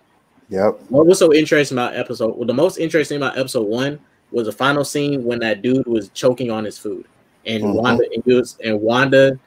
[0.50, 0.80] Yep.
[0.90, 2.36] What was so interesting about episode?
[2.36, 4.00] Well, the most interesting about episode one
[4.32, 7.06] was the final scene when that dude was choking on his food,
[7.46, 7.74] and Mhm.
[7.76, 9.40] Wanda and, was, and Wanda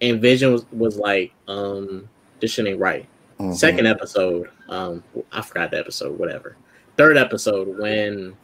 [0.00, 2.08] and Vision was, was like, um,
[2.40, 3.06] this shit ain't right.
[3.40, 3.54] Mhm.
[3.54, 5.02] Second episode, um,
[5.32, 6.56] I forgot the episode, whatever.
[6.96, 8.34] Third episode when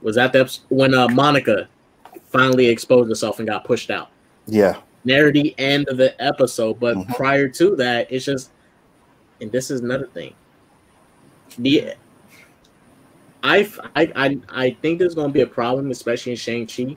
[0.00, 1.68] was that the episode when uh, Monica
[2.30, 4.08] finally exposed herself and got pushed out.
[4.46, 4.76] Yeah.
[5.04, 7.14] Near the end of the episode, but Mhm.
[7.16, 8.50] prior to that, it's just,
[9.40, 10.34] and this is another thing.
[11.58, 11.94] The
[13.42, 16.96] I I I, I think there's going to be a problem, especially in Shang Chi.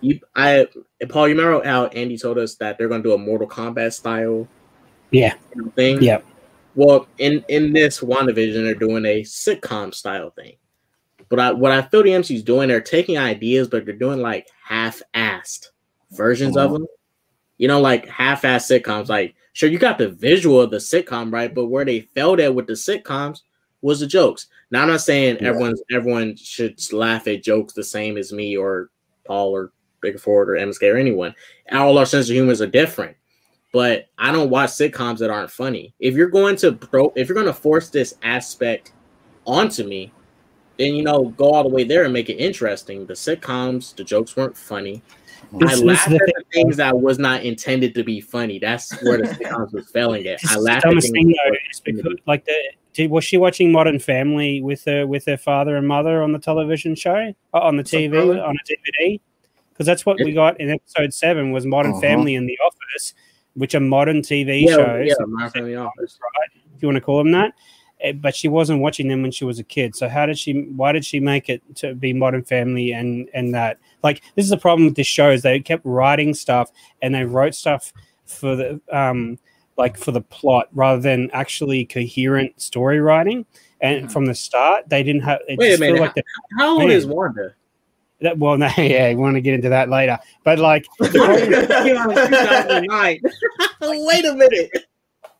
[0.00, 0.66] You, I,
[1.08, 3.92] Paul, you remember how Andy told us that they're going to do a Mortal Kombat
[3.92, 4.48] style
[5.10, 5.34] Yeah,
[5.74, 6.02] thing?
[6.02, 6.20] yeah.
[6.74, 10.56] Well, in in this WandaVision, they're doing a sitcom style thing.
[11.28, 14.46] But I, what I feel the MCU's doing, they're taking ideas, but they're doing like
[14.64, 15.66] half-assed
[16.12, 16.86] versions of them.
[17.58, 19.08] You know, like half-assed sitcoms.
[19.08, 21.54] Like, sure, you got the visual of the sitcom, right?
[21.54, 23.42] But where they failed at with the sitcoms
[23.82, 24.46] was the jokes.
[24.70, 25.48] Now, I'm not saying Yeah.
[25.48, 28.90] everyone's everyone should laugh at jokes the same as me or
[29.26, 31.34] Paul or Big Ford or MSK or anyone.
[31.72, 33.16] All our sense of humors are different
[33.72, 35.94] but I don't watch sitcoms that aren't funny.
[36.00, 38.92] If you're going to pro, if you're going to force this aspect
[39.46, 40.12] onto me,
[40.78, 43.06] then you know go all the way there and make it interesting.
[43.06, 45.02] The sitcoms, the jokes weren't funny.
[45.54, 46.34] I This- laughed the at thing.
[46.36, 48.58] the things that was not intended to be funny.
[48.58, 50.40] That's where the sitcoms was failing at.
[50.48, 51.56] I the laughed at dumbest things thing though.
[51.70, 52.54] is because, like the
[52.94, 56.38] did, was she watching Modern Family with her with her father and mother on the
[56.38, 58.12] television show uh, on the TV
[58.42, 59.20] on a DVD?
[59.72, 62.00] Because that's what we got in episode seven was Modern Uh-huh.
[62.00, 63.14] Family in the Office,
[63.54, 65.06] which are modern TV yeah, shows.
[65.06, 66.18] yeah, My Family Office.
[66.20, 66.62] right?
[66.76, 67.52] If you want to call them that.
[68.00, 69.96] Eh, But she wasn't watching them when she was a kid.
[69.96, 70.62] So how did she?
[70.76, 73.78] Why did she make it to be Modern Family and and that?
[74.02, 76.70] Like this is the problem with this show is they kept writing stuff
[77.02, 77.92] and they wrote stuff
[78.24, 79.38] for the um
[79.76, 83.44] like for the plot rather than actually coherent story writing.
[83.80, 84.12] And Mhm.
[84.12, 85.40] from the start, they didn't have.
[85.48, 86.24] It Wait a minute, Like the,
[86.58, 86.96] How old Man.
[86.96, 87.54] is Wanda?
[88.20, 90.18] that, well, no, yeah, we want to get into that later.
[90.44, 90.84] But like
[93.80, 94.70] Wait a minute.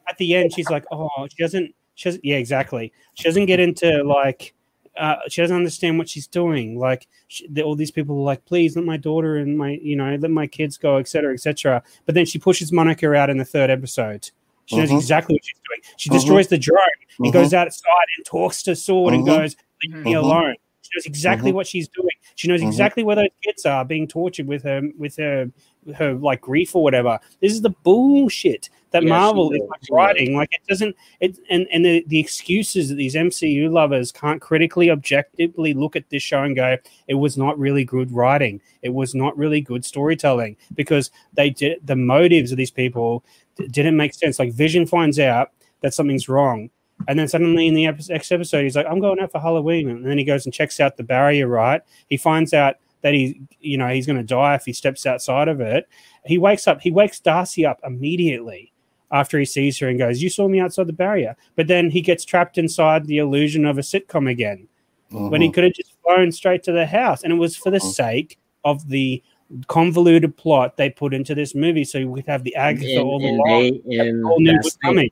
[0.08, 2.92] at the end she's like oh she doesn't she doesn't yeah exactly.
[3.14, 4.54] She doesn't get into like
[4.96, 6.78] uh, she doesn't understand what she's doing.
[6.78, 9.96] Like she, the, all these people are like please let my daughter and my you
[9.96, 13.44] know let my kids go etc etc but then she pushes monica out in the
[13.44, 14.30] third episode.
[14.66, 14.96] She knows Mhm.
[14.98, 15.80] exactly what she's doing.
[15.96, 16.12] She Mhm.
[16.12, 16.78] destroys the drone.
[17.18, 17.32] And Mhm.
[17.32, 19.26] goes outside and talks to sword and Mhm.
[19.26, 20.18] goes leave me Mhm.
[20.18, 20.54] alone.
[20.82, 22.14] She knows exactly what she's doing.
[22.36, 25.50] She knows exactly where those kids are being tortured with her with her
[25.96, 27.18] her like grief or whatever.
[27.40, 31.66] This is the bullshit that she marvel is like writing like it doesn't it and
[31.72, 36.42] and the, the excuses that these mcu lovers can't critically objectively look at this show
[36.42, 41.10] and go it was not really good writing it was not really good storytelling because
[41.34, 43.24] they did the motives of these people
[43.70, 45.50] didn't make sense like vision finds out
[45.80, 46.70] that something's wrong
[47.06, 50.06] and then suddenly in the next episode he's like i'm going out for halloween and
[50.06, 53.78] then he goes and checks out the barrier right he finds out that he, you
[53.78, 55.88] know, he's going to die if he steps outside of it.
[56.24, 56.80] He wakes up.
[56.80, 58.72] He wakes Darcy up immediately
[59.10, 62.00] after he sees her and goes, "You saw me outside the barrier." But then he
[62.00, 64.68] gets trapped inside the illusion of a sitcom again
[65.10, 65.54] when he Mhm.
[65.54, 67.92] could have just flown straight to the house, and it was for the Mhm.
[67.94, 69.22] sake of the
[69.66, 73.24] convoluted plot they put into this movie, so we could have the Agatha And, all
[73.24, 73.80] and along.
[73.88, 74.78] they and all knew was the thing.
[74.82, 75.10] coming.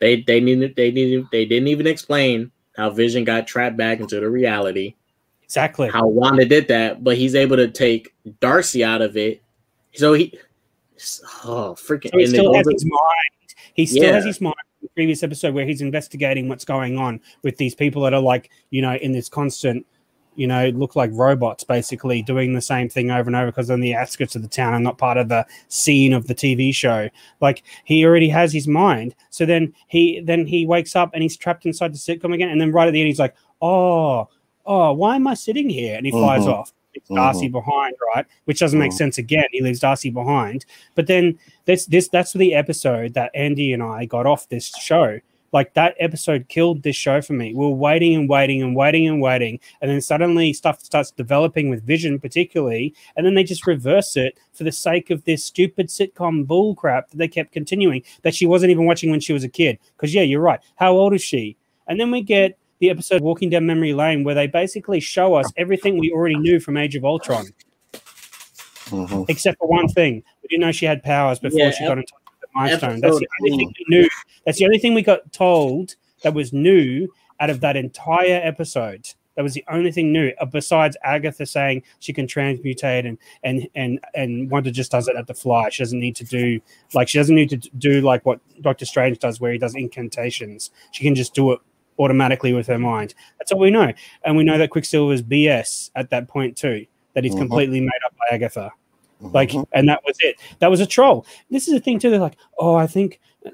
[0.00, 4.20] They they needed they needed they didn't even explain how Vision got trapped back into
[4.20, 4.94] the reality.
[5.42, 5.88] Exactly.
[5.88, 9.40] How Wanda did that, but he's able to take Darcy out of it.
[9.94, 10.36] So he,
[11.44, 13.54] oh freaking, So he still has his mind.
[13.74, 14.54] He still has his mind.
[14.80, 18.20] from The previous episode where he's investigating what's going on with these people that are
[18.20, 19.84] like, you know, in this constant,
[20.36, 23.74] you know, look like robots, basically doing the same thing over and over because they're
[23.74, 26.74] on the outskirts of the town and not part of the scene of the TV
[26.74, 27.08] show.
[27.40, 29.14] Like he already has his mind.
[29.30, 32.48] So then he then he wakes up and he's trapped inside the sitcom again.
[32.50, 34.28] And then right at the end, he's like, oh,
[34.66, 35.96] oh, why am I sitting here?
[35.96, 36.52] And he flies Mhm.
[36.52, 36.72] off.
[36.94, 38.26] It's Darcy behind, right?
[38.44, 38.96] Which doesn't make Mhm.
[38.96, 39.46] sense again.
[39.52, 40.64] He leaves Darcy behind.
[40.94, 45.20] But then this this that's the episode that Andy and I got off this show.
[45.52, 47.54] Like that episode killed this show for me.
[47.54, 51.68] We are waiting and waiting and waiting and waiting, and then suddenly stuff starts developing
[51.70, 55.86] with Vision, particularly, and then they just reverse it for the sake of this stupid
[55.90, 59.44] sitcom bull crap that they kept continuing that she wasn't even watching when she was
[59.44, 59.78] a kid.
[59.96, 60.58] Because yeah, you're right.
[60.74, 61.56] How old is she?
[61.86, 65.50] And then we get the episode Walking Down Memory Lane where they basically show us
[65.56, 67.46] everything we already knew from Age of Ultron
[68.90, 69.24] Mhm.
[69.30, 70.22] except for one thing.
[70.42, 72.78] We didn't know she had powers before Yeah, she got in touch with the Mind
[72.78, 73.00] Stone.
[73.00, 74.08] That's the only thing we knew.
[74.44, 77.08] That's the only thing we got told that was new
[77.40, 79.08] out of that entire episode.
[79.36, 83.68] That was the only thing new, uh, besides Agatha saying she can transmutate and and
[83.74, 85.70] and and Wanda just does it at the fly.
[85.70, 86.60] She doesn't need to do
[86.92, 90.70] like she doesn't need to do like what Doctor Strange does, where he does incantations.
[90.92, 91.58] She can just do it
[91.98, 93.14] automatically with her mind.
[93.38, 93.92] That's all we know,
[94.24, 96.86] and we know that Quicksilver's BS at that point too.
[97.14, 97.38] That he's Mhm.
[97.38, 98.72] completely made up by Agatha
[99.32, 99.64] like Mhm.
[99.72, 102.36] and that was it that was a troll this is the thing too they're like
[102.58, 103.50] oh i think uh,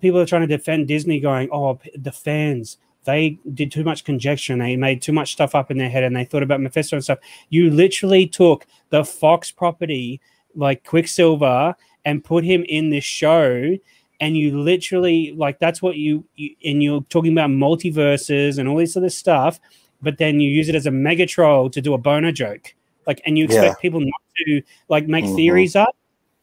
[0.00, 4.52] people are trying to defend disney going oh the fans they did too much conjecture
[4.54, 6.96] and they made too much stuff up in their head and they thought about mephisto
[6.96, 7.18] and stuff
[7.50, 10.20] you literally took the fox property
[10.56, 13.76] like quicksilver and put him in this show
[14.22, 18.76] and you literally like that's what you, you and you're talking about multiverses and all
[18.78, 19.58] this other stuff
[20.00, 22.74] but then you use it as a mega troll to do a boner joke
[23.06, 23.74] like and you expect Yeah.
[23.82, 25.36] people not to like make Mhm.
[25.36, 25.94] theories up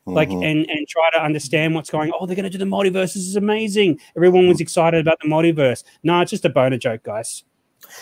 [0.06, 0.44] like Mhm.
[0.50, 3.28] and and try to understand what's going oh they're going to do the multiverse this
[3.32, 7.44] is amazing everyone was excited about the multiverse no it's just a boner joke guys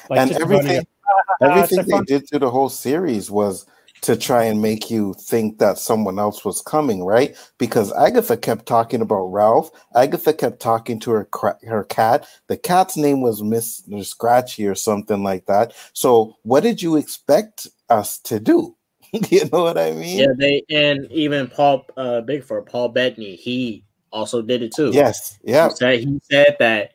[0.09, 0.85] like and everything.
[1.39, 2.05] Ah, everything so they fun.
[2.05, 3.65] did to the whole series was
[4.02, 7.36] to try and make you think that someone else was coming, right?
[7.57, 9.72] Because Agatha kept talking about Ralph.
[9.95, 12.28] Agatha kept talking to her cra- her cat.
[12.48, 14.06] The cat's name was Mr.
[14.06, 15.74] Scratchy or something like that.
[15.94, 18.76] So, what did you expect us to do?
[19.30, 20.19] you know what I mean?
[20.19, 24.91] yeah, they and even Paul uh Bigford, Paul Bettany, he also did it too.
[24.94, 25.40] Yes.
[25.44, 25.69] Yeah.
[25.69, 26.91] He said, he said that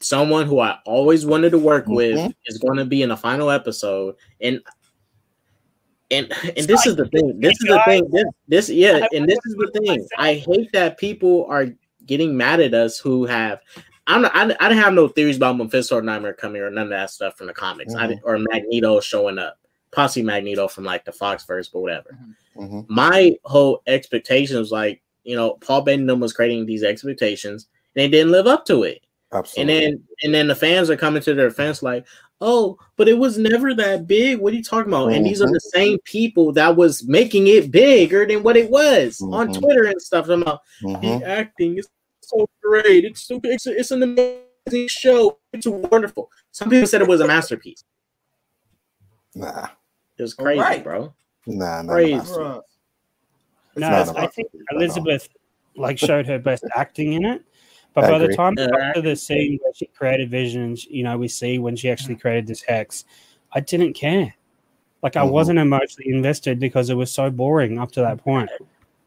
[0.00, 2.34] someone who I always wanted to work with Mhm.
[2.46, 4.60] is going to be in the final episode, and
[6.10, 7.38] and and this is the thing.
[7.40, 8.08] This is the thing.
[8.10, 10.06] This, this yeah, and this is the thing.
[10.18, 11.66] I hate that people are
[12.04, 13.60] getting mad at us who have.
[14.08, 16.84] I'm not, I, I didn't have no theories about Mephisto or Nightmare coming or none
[16.84, 17.92] of that stuff from the comics.
[17.96, 19.58] I didn't, or Magneto showing up,
[19.90, 22.36] possibly Magneto from like the Fox verse, but whatever hmm
[22.88, 28.08] my whole expectation was like, you know, Paul Bennington was creating these expectations and they
[28.08, 29.02] didn't live up to it.
[29.32, 29.74] Absolutely.
[29.74, 32.06] And then and then the fans are coming to their defense like,
[32.40, 34.38] oh, but it was never that big.
[34.38, 35.12] What are you talking about?
[35.12, 39.20] And these are the same people that was making it bigger than what it was
[39.22, 39.58] on Mhm.
[39.60, 40.28] Twitter and stuff.
[40.28, 41.20] I'm like, Mhm.
[41.20, 41.88] the acting is
[42.20, 43.04] so great.
[43.04, 45.38] It's so it's, it's an amazing show.
[45.52, 46.30] It's wonderful.
[46.50, 47.84] Some people said it was a masterpiece.
[49.34, 49.68] Nah.
[50.18, 50.84] It was crazy, Alright.
[50.84, 51.14] bro.
[51.46, 51.82] Nah.
[51.82, 51.92] Nah.
[51.92, 52.14] Crazy.
[52.16, 52.60] nah.
[53.76, 53.86] No,
[54.16, 54.82] I think it at all.
[54.82, 55.28] Elizabeth
[55.76, 57.42] like showed her best acting in it.
[57.96, 60.84] But I by the time we Yeah, got to the scene where she created visions,
[60.84, 63.06] you know, we see when she actually created this hex,
[63.52, 64.34] I didn't care.
[65.02, 65.30] Like I Mhm.
[65.30, 68.50] wasn't emotionally invested because it was so boring up to that point.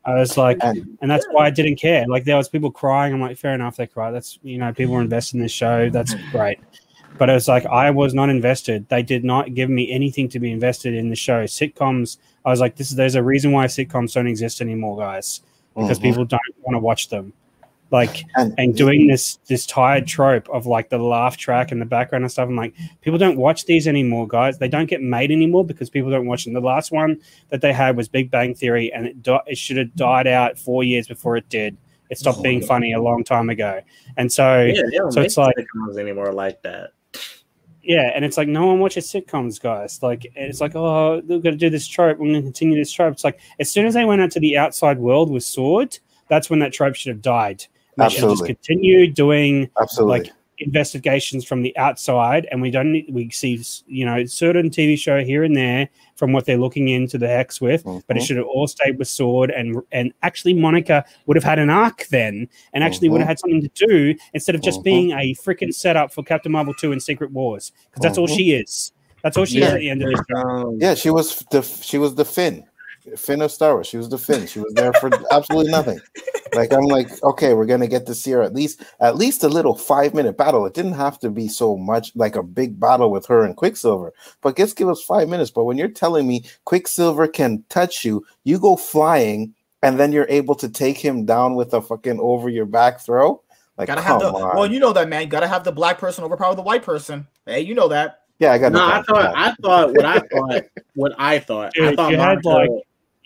[0.06, 2.08] I was like, And- and that's why I didn't care.
[2.08, 3.14] Like there was people crying.
[3.14, 4.10] I'm like, fair enough, they cry.
[4.10, 5.90] That's you know, people are invested in this show.
[5.92, 6.58] That's great.
[7.20, 8.90] But it was like I was not invested.
[8.90, 11.44] They did not give me anything to be invested in the show.
[11.44, 12.18] Sitcoms.
[12.44, 15.42] I was like, this is there's a reason why sitcoms don't exist anymore, guys,
[15.76, 16.04] because Mhm.
[16.04, 17.34] people don't want to watch them.
[17.92, 21.86] Like and, and doing this this tired trope of like the laugh track in the
[21.86, 22.48] background and stuff.
[22.48, 24.60] I'm like, people don't watch these anymore, guys.
[24.60, 26.54] They don't get made anymore because people don't watch them.
[26.54, 29.78] The last one that they had was Big Bang Theory, and it di- it should
[29.78, 31.78] have died out four years before it did.
[32.12, 33.82] It stopped oh being funny a long time ago,
[34.18, 36.92] and so Yeah, don't So make it's like- sitcoms anymore like that.
[37.82, 40.04] yeah, and it's like no one watches sitcoms, guys.
[40.04, 42.20] Like it's like, oh, we're gonna do this trope.
[42.20, 43.14] We're gonna continue this trope.
[43.14, 45.98] It's like as soon as they went out to the outside world with sword,
[46.28, 47.66] that's when that trope should have died.
[48.00, 50.20] They should just continue doing Absolutely.
[50.20, 50.32] like
[50.62, 52.92] investigations from the outside, and we don't.
[53.10, 57.18] We see you know certain TV show here and there from what they're looking into
[57.18, 58.26] the hex with, but it Mhm.
[58.28, 62.08] should have all stayed with sword and and actually Monica would have had an arc
[62.08, 63.30] then, and actually would have Mhm.
[63.30, 64.84] had something to do instead of just Mhm.
[64.84, 68.36] being a freaking setup for Captain Marvel two and Secret Wars because that's all Mhm.
[68.38, 68.92] she is.
[69.24, 69.74] That's all she is Yeah.
[69.74, 70.22] at the end of this.
[70.36, 72.64] Um, yeah, she was the she was the Finn,
[73.18, 73.88] Finn of Star Wars.
[73.88, 74.46] She was the Finn.
[74.48, 76.00] She was there for absolutely nothing.
[76.54, 79.48] Like I'm like, okay, we're gonna get to see her at least at least a
[79.48, 80.66] little five minute battle.
[80.66, 84.14] It didn't have to be so much like a big battle with her and Quicksilver,
[84.42, 85.52] but just give us five minutes.
[85.52, 89.54] But when you're telling me Quicksilver can touch you, you go flying,
[89.84, 93.42] and then you're able to take him down with a fucking over your back throw.
[93.78, 94.58] Like, Gotta come have the on.
[94.58, 95.30] well, you know that man.
[95.30, 97.28] Gotta have the black person overpower the white person.
[97.46, 98.24] Hey, you know that.
[98.40, 99.38] yeah, I got No, no I time for thought that.
[99.38, 100.64] I thought what I thought
[100.96, 101.72] what I thought.
[101.80, 102.70] I thought you Monica, like,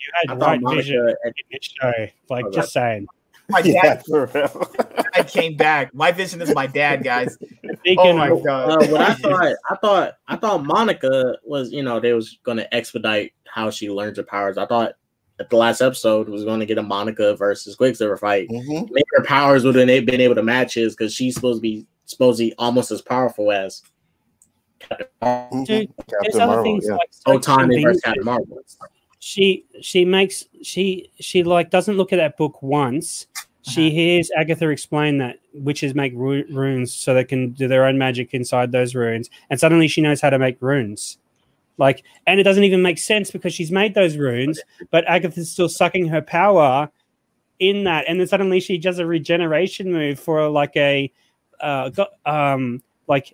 [0.06, 1.92] You I had thought right Monica vision at- in this show.
[2.30, 3.06] Like Oh, just saying.
[3.50, 4.70] My yeah, dad, for real.
[5.14, 5.94] I came back.
[5.94, 7.36] My vision is my dad, guys.
[7.80, 8.70] Speaking Oh my of- god.
[8.82, 12.56] uh, what I thought, I thought, I thought Monica was, you know, they was going
[12.58, 14.56] to expedite how she learns her powers.
[14.58, 14.92] I thought
[15.40, 18.48] at the last episode was going to get a Monica versus Quicksilver fight.
[18.48, 18.88] Mhm.
[18.90, 21.86] Maybe her powers would have been able to match his because she's supposed to be
[22.06, 23.82] supposed to be almost as powerful as.
[24.90, 26.94] Dude, Captain There's other Marvel, things yeah.
[26.94, 28.02] like so Otani.
[28.02, 28.58] Captain Marvel.
[29.24, 33.26] She she makes she she like doesn't look at that book once.
[33.62, 33.94] She Uh-huh.
[33.96, 38.34] hears Agatha explain that witches make ru- runes so they can do their own magic
[38.34, 41.16] inside those runes, and suddenly she knows how to make runes.
[41.78, 44.60] Like, and it doesn't even make sense because she's made those runes,
[44.90, 46.90] but Agatha's still sucking her power
[47.58, 51.10] in that, and then suddenly she does a regeneration move for like a
[51.60, 51.90] uh,
[52.26, 53.32] um, like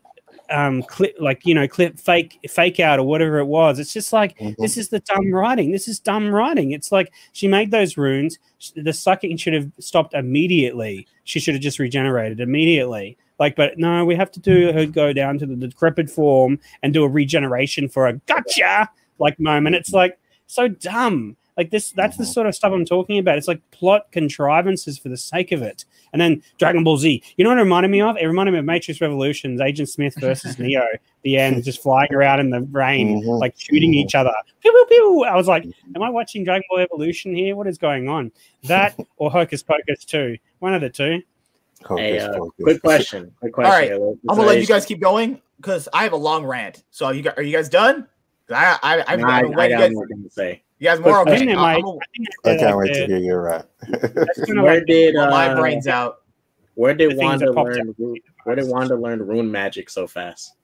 [0.51, 3.79] um clip like you know clip fake fake out or whatever it was.
[3.79, 4.57] It's just like Mhm.
[4.57, 5.71] this is the dumb writing.
[5.73, 6.73] This is dumb writing.
[6.73, 8.39] It's like she made those runes.
[8.77, 11.07] The sucking should have stopped immediately.
[11.25, 13.17] She should have just regenerated immediately.
[13.39, 16.93] Like but no we have to do her go down to the decrepit form and
[16.93, 19.77] do a regeneration for a gotcha like moment.
[19.77, 21.37] It's like so dumb.
[21.57, 22.33] Like this that's the Mhm.
[22.35, 23.39] sort of stuff i'm talking about.
[23.39, 27.23] It's like plot contrivances for the sake of it and then Dragon Ball Z.
[27.37, 28.17] You know what it reminded me of?
[28.17, 30.87] It reminded me of Matrix Revolutions, Agent Smith versus Neo.
[31.23, 33.39] The end, just flying around in the rain, Mhm.
[33.39, 34.33] like shooting each other.
[34.61, 35.25] Pew, pew, pew.
[35.25, 35.65] I was like,
[35.95, 37.55] am I watching Dragon Ball Evolution here?
[37.57, 38.33] What is going on?
[38.65, 40.37] That or Hocus Pocus 2?
[40.61, 41.21] One of the two.
[41.97, 42.53] Hey, uh, pocus.
[42.63, 43.33] quick question.
[43.41, 43.73] Quick question.
[43.73, 46.85] right, Let's I'm gonna let you guys keep going because I have a long rant.
[46.91, 48.07] So are you guys, are you guys done?
[48.51, 49.71] I I I've Nah, got I, to I wait.
[49.71, 50.63] You got guys, more things to say.
[50.81, 51.37] You guys more I okay?
[51.39, 51.85] think they I- might.
[51.85, 53.67] I'm I, think I they're can't like wait to hear your rant.
[53.89, 56.23] that's Where did blow my uh, brains out.
[56.75, 57.95] where did Wanda learn?
[57.99, 60.55] ru- Where did Wanda learn rune magic so fast?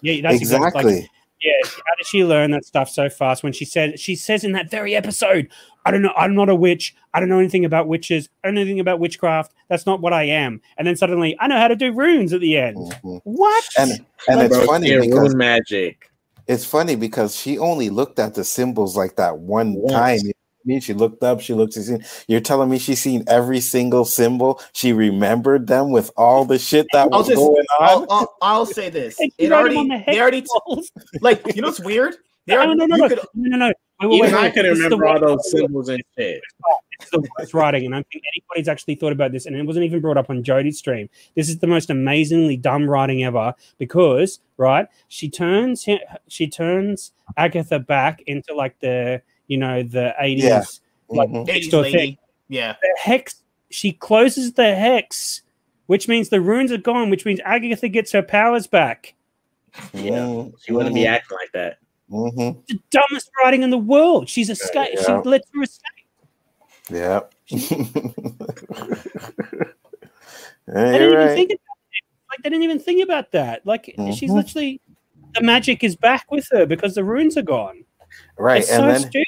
[0.00, 0.66] Yeah, that's exactly.
[0.66, 0.94] exactly.
[1.02, 3.44] Like, yeah, how did she learn that stuff so fast?
[3.44, 5.48] When she said, she says in that very episode,
[5.84, 6.12] "I don't know.
[6.16, 6.96] I'm not a witch.
[7.14, 8.28] I don't know anything about witches.
[8.42, 9.54] I don't know anything about witchcraft.
[9.68, 12.40] That's not what I am." And then suddenly, I know how to do runes at
[12.40, 12.76] the end.
[12.76, 13.20] Mhm.
[13.24, 13.64] What?
[13.78, 16.10] And and it's funny because rune magic.
[16.48, 19.92] It's funny because she only looked at the symbols like that one Once.
[19.92, 20.18] time.
[20.18, 21.74] You know I mean, she looked up, she looked.
[21.74, 24.60] She seen, you're telling me she's seen every single symbol.
[24.74, 28.06] She remembered them with all the shit that I'll was just- going I'll, on.
[28.10, 29.16] I'll, I'll say this.
[29.38, 30.90] It already, the they already, hex walls.
[31.20, 32.16] like, you know what's weird?
[32.46, 33.72] They no, oh, already, no, no, no, could, no, no, no.
[34.00, 34.54] Wait, wait, Even wait, I wait.
[34.54, 36.40] can This is the remember all worst- those symbols and shit.
[36.42, 36.42] This
[37.00, 39.64] is the worst writing, and I don't think anybody's actually thought about this, and it
[39.64, 41.08] wasn't even brought up on Jodie's stream.
[41.36, 44.86] This is the most amazingly dumb writing ever because, right?
[45.08, 45.86] She turns
[46.28, 50.64] she turns Agatha back into like the you know the eighties Yeah.
[51.08, 51.46] like Mhm.
[51.46, 51.98] next 80s lady.
[51.98, 52.18] thing.
[52.48, 52.74] Yeah.
[52.80, 53.42] The hex.
[53.70, 55.42] She closes the hex,
[55.86, 59.14] which means the runes are gone, which means Agatha gets her powers back.
[59.92, 60.54] Yeah, Mhm.
[60.64, 61.78] she wouldn't be acting like that.
[62.10, 62.66] Mhm.
[62.66, 64.28] The dumbest writing in the world.
[64.30, 64.88] She's escape.
[64.94, 65.02] yeah.
[65.22, 65.97] She lets her escape.
[66.90, 67.20] Yeah.
[70.66, 72.04] They yeah, didn't you're even think about it.
[72.30, 73.66] Like they didn't even think about that.
[73.66, 73.84] Like
[74.14, 74.34] she's Mhm.
[74.34, 74.80] literally
[75.34, 77.84] the magic is back with her because the runes are gone.
[78.38, 79.26] Right, It's and so then stupid.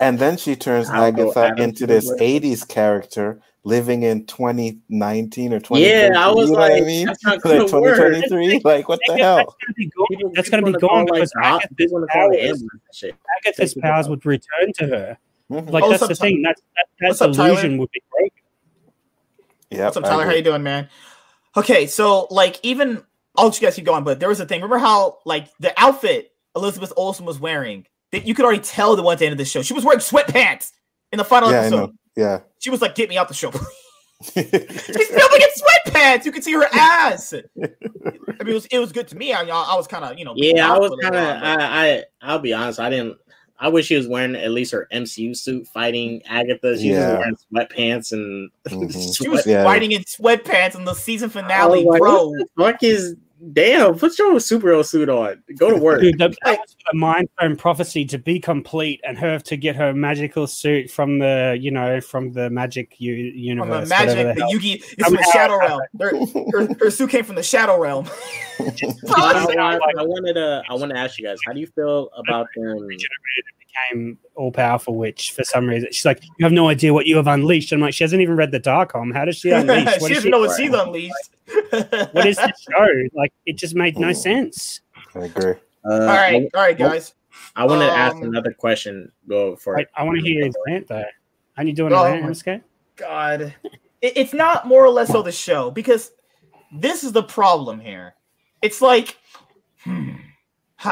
[0.00, 2.20] and then she turns I'll Agatha into this Sandler.
[2.20, 5.84] '80s character living in 2019 or 20.
[5.84, 7.06] Yeah, I was you know like, what I mean?
[7.06, 8.60] that's not Like 2023.
[8.64, 9.36] Like what the That's hell?
[9.38, 10.32] gonna be gone.
[10.34, 12.50] That's gonna be wanna gone like, because the hot- Agatha's people wanna call it powers,
[12.50, 13.16] ambulance and shit.
[13.44, 15.18] Agatha's powers would return to her.
[15.50, 15.70] Mhm.
[15.70, 16.42] Like Oh, that's the up, Ty- thing.
[16.42, 16.56] That
[17.00, 18.30] that, what's that up, illusion would be broken.
[19.70, 20.24] Yep, What's up, Tyler?
[20.26, 20.88] How you doing, man?
[21.56, 23.02] Okay, so like even
[23.36, 24.60] I'll let you guys keep going, but there was a thing.
[24.60, 27.86] Remember how like the outfit Elizabeth Olsen was wearing?
[28.12, 29.62] That you could already tell the one at the end of the show.
[29.62, 30.70] She was wearing sweatpants
[31.12, 31.76] in the final Yeah, I episode.
[31.76, 31.92] know.
[32.16, 32.40] Yeah.
[32.60, 33.50] She was like, "Get me out the show."
[34.22, 36.24] She's filming in sweatpants.
[36.24, 37.34] You can see her ass.
[37.34, 37.68] I mean,
[38.40, 39.32] it was it was good to me.
[39.32, 40.32] I, I was kind of you know.
[40.36, 41.22] Yeah, I was kind of.
[41.42, 42.80] I, I I'll be honest.
[42.80, 43.18] I didn't.
[43.58, 46.76] I wish she was wearing at least her MCU suit fighting Agatha.
[46.78, 47.18] She Yeah.
[47.18, 47.36] was wearing
[47.68, 48.50] sweatpants and.
[48.68, 49.16] Mhm.
[49.16, 49.64] She was Yeah.
[49.64, 52.28] fighting in sweatpants in the season finale, was like, bro.
[52.28, 53.16] What the fuck is?
[53.52, 55.42] Damn, put your superhero suit on.
[55.58, 56.00] Go to work.
[56.00, 59.76] Dude, the, that was a mind stone prophecy to be complete and her to get
[59.76, 63.88] her magical suit from the, you know, from the magic u- From universe.
[63.88, 64.52] the magic, the the.
[64.52, 65.80] Yugi, it's from the Somehow- Shadow Realm.
[66.00, 68.06] Her, her, her suit came from the Shadow Realm.
[68.58, 68.70] I,
[69.44, 70.62] Somehow, I wanted to.
[70.70, 71.36] I want to ask you guys.
[71.46, 72.88] How do you feel about them?
[73.90, 75.88] Became all powerful witch for some reason.
[75.92, 77.72] She's like, you have no idea what you have unleashed.
[77.72, 79.14] I'm like, she hasn't even read the Darkhold.
[79.14, 79.92] How does she unleash?
[79.94, 81.14] she doesn't she, know what she's unleashed.
[82.12, 82.88] what is this show?
[83.14, 84.80] Like, it just made no sense.
[85.14, 85.54] I agree.
[85.84, 87.14] Uh, all right, all right, guys.
[87.54, 89.12] I, want to ask Um, another question.
[89.28, 89.88] Go for it.
[89.96, 91.04] I want to hear his rant though.
[91.56, 92.62] Aren't you doing Oh a rant, my- MSK?
[92.96, 93.54] God,
[94.00, 96.12] it, it's not more or less so the show because
[96.72, 98.14] this is the problem here.
[98.62, 99.18] It's like,
[99.84, 100.16] hmm, ha-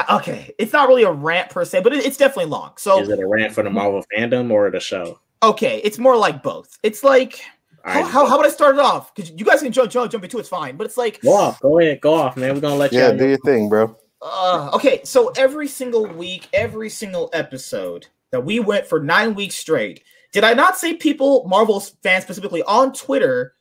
[0.09, 2.71] okay, it's not really a rant per se, but it, it's definitely long.
[2.77, 5.19] So Is it a rant for the Marvel fandom or the show?
[5.43, 6.77] okay, it's more like both.
[6.81, 7.39] It's like
[7.83, 9.13] how, right, how, how would I start it off?
[9.13, 11.59] Because you guys can jump, jump, jump into it's fine, but it's like go off.
[11.61, 12.01] Go ahead.
[12.01, 12.55] Go off, man.
[12.55, 13.17] We're gonna let Yeah, you.
[13.17, 13.95] do your thing, bro.
[14.21, 19.55] Uh, okay, so every single week, every single episode that we went for nine weeks
[19.55, 20.01] straight,
[20.33, 23.53] did I not see people, Marvel fans specifically on Twitter,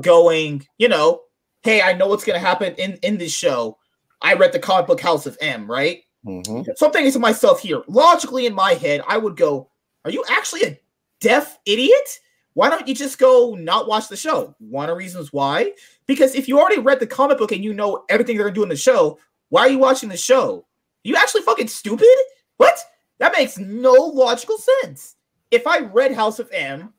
[0.00, 1.22] going, you know,
[1.64, 3.78] hey, I know what's going to happen in in this show.
[4.22, 6.02] I read the comic book House of M, right?
[6.24, 9.68] hmm So I'm thinking to myself here, logically in my head, I would go,
[10.04, 10.80] are you actually a
[11.20, 12.20] deaf idiot?
[12.54, 14.54] Why don't you just go not watch the show?
[14.58, 15.72] One of the reasons why,
[16.06, 18.62] because if you already read the comic book and you know everything they're gonna do
[18.62, 19.18] in the show,
[19.48, 20.66] why are you watching the show?
[21.04, 22.06] you actually fucking stupid?
[22.58, 22.78] What?
[23.18, 25.16] That makes no logical sense.
[25.50, 26.92] If I read House of M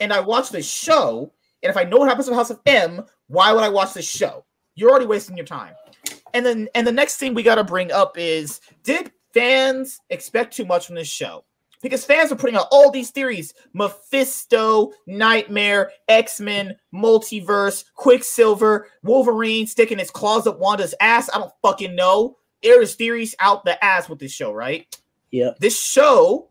[0.00, 1.32] and I watch the show,
[1.62, 4.02] and if I know what happens in House of M, why would I watch the
[4.02, 4.44] show?
[4.74, 5.74] You're already wasting your time.
[6.34, 10.54] And then and the next thing we got to bring up is did fans expect
[10.54, 11.44] too much from this show?
[11.80, 19.66] Because fans are putting out all these theories Mephisto, Nightmare, X Men, Multiverse, Quicksilver, Wolverine
[19.66, 21.30] sticking his claws up Wanda's ass.
[21.32, 22.36] I don't fucking know.
[22.62, 24.86] There is theories out the ass with this show, right?
[25.30, 25.50] Yeah.
[25.60, 26.50] This show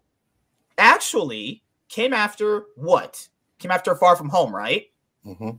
[0.78, 3.28] actually came after what?
[3.60, 4.86] Came after Far From Home, right?
[5.24, 5.52] hmm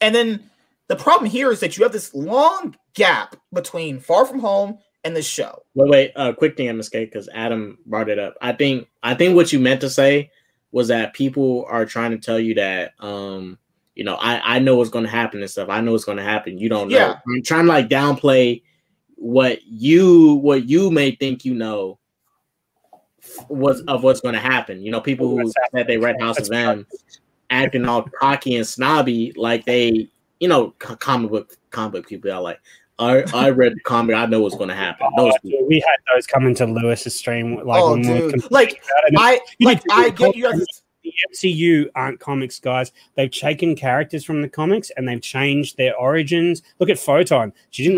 [0.00, 0.50] And then
[0.88, 5.16] the problem here is that you have this long gap between Far From Home and
[5.16, 5.62] the show.
[5.74, 6.12] Wait, wait.
[6.16, 8.34] Uh, quick thing, MSK, because Adam brought it up.
[8.40, 10.30] I think I think what you meant to say
[10.72, 13.58] was that people are trying to tell you that um
[13.94, 15.68] you know I I know what's going to happen and stuff.
[15.68, 16.58] I know what's going to happen.
[16.58, 16.96] You don't know.
[16.96, 17.18] Yeah.
[17.26, 18.62] I'm trying to like downplay
[19.16, 21.98] what you what you may think you know
[23.48, 24.82] was of what's going to happen.
[24.82, 26.86] You know, people who said they read House of M
[27.50, 30.08] acting all cocky and snobby like they
[30.40, 32.60] you know comic book comic book people are like
[32.98, 34.14] I I read the comic.
[34.14, 35.06] I know what's going to happen.
[35.16, 37.64] Those Oh, we had those come into Lewis's stream.
[37.64, 38.50] Like, oh, when we were dude.
[38.50, 38.82] Like.
[39.16, 40.66] I like I get you guys.
[41.02, 42.92] the MCU aren't comics, guys.
[43.14, 46.60] They've taken characters from the comics and they've changed their origins.
[46.78, 47.54] Look at Photon.
[47.70, 47.90] She Hmm.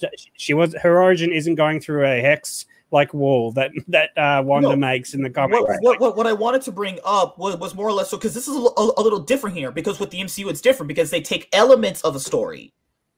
[0.00, 0.26] didn't.
[0.36, 4.70] She was her origin isn't going through a hex like wall that that uh, Wanda
[4.70, 4.76] No.
[4.76, 5.60] makes in the comics.
[5.62, 8.16] What, what, what, what I wanted to bring up was, was more or less so
[8.16, 10.88] because this is a, a, a little different here because with the MCU it's different
[10.88, 12.72] because they take elements of a story.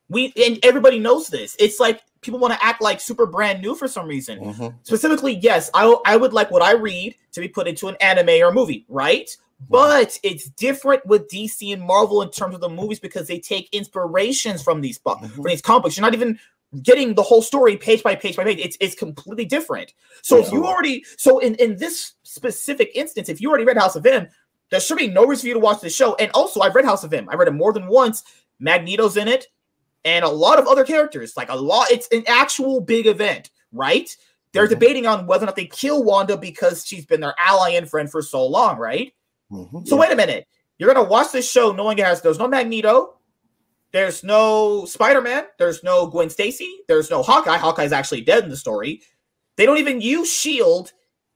[0.09, 1.57] We and everybody knows this.
[1.59, 4.39] It's like people want to act like super brand new for some reason.
[4.53, 7.97] hmm Specifically, yes, I I would like what I read to be put into an
[8.01, 9.31] anime or a movie, right?
[9.71, 13.69] But it's different with DC and Marvel in terms of the movies because they take
[13.73, 15.31] inspirations from these bu- Mhm.
[15.37, 15.97] from these comics.
[15.97, 16.39] You're not even
[16.81, 18.59] getting the whole story page by page by page.
[18.59, 19.93] It's it's completely different.
[20.23, 23.97] So if you already so in in this specific instance, if you already read House
[23.97, 24.29] of M,
[24.71, 26.15] there should be no reason for you to watch the show.
[26.15, 27.29] And also, I've read House of M.
[27.29, 28.25] I read it more than once.
[28.59, 29.49] Magneto's in it,
[30.05, 31.37] and a lot of other characters.
[31.37, 34.09] Like a lot, it's an actual big event, right?
[34.53, 34.71] They're Mhm.
[34.71, 38.11] debating on whether or not they kill Wanda because she's been their ally and friend
[38.11, 39.13] for so long, right?
[39.51, 40.47] hmm So wait a minute.
[40.79, 43.15] You're gonna watch this show knowing it has there's no Magneto,
[43.93, 47.59] there's no Spider-Man, there's no Gwen Stacy, there's no Hawkeye.
[47.59, 49.03] Hawkeye's actually dead in the story.
[49.57, 50.93] They don't even use Shield.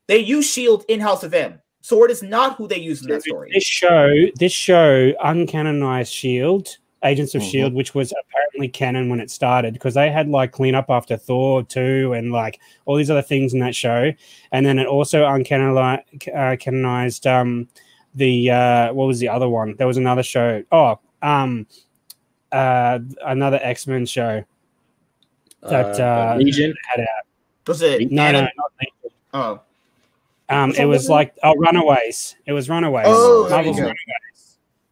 [0.08, 1.60] They use Shield in House of M.
[1.82, 3.50] Sword is not who they use in that story.
[3.52, 7.50] This show, this show, uncanonized Shield, Agents of Mhm.
[7.50, 11.62] Shield, which was apparently canon when it started, because they had like cleanup after Thor
[11.62, 14.10] two and like all these other things in that show,
[14.50, 16.00] and then it also uncanonized
[16.34, 17.68] uh, canonized um,
[18.14, 19.76] the uh, what was the other one?
[19.76, 20.64] There was another show.
[20.72, 21.66] Oh, um,
[22.56, 24.44] uh, another X Men show
[25.62, 26.74] that uh, Legion.
[26.90, 27.06] had out.
[27.66, 28.10] Was it?
[28.10, 29.18] No, no, not Legion.
[29.34, 29.60] Oh,
[30.48, 32.36] Um, it was was like oh, Runaways.
[32.46, 33.06] It was Runaways.
[33.08, 33.76] Oh, Marvel's.
[33.76, 33.96] Runaways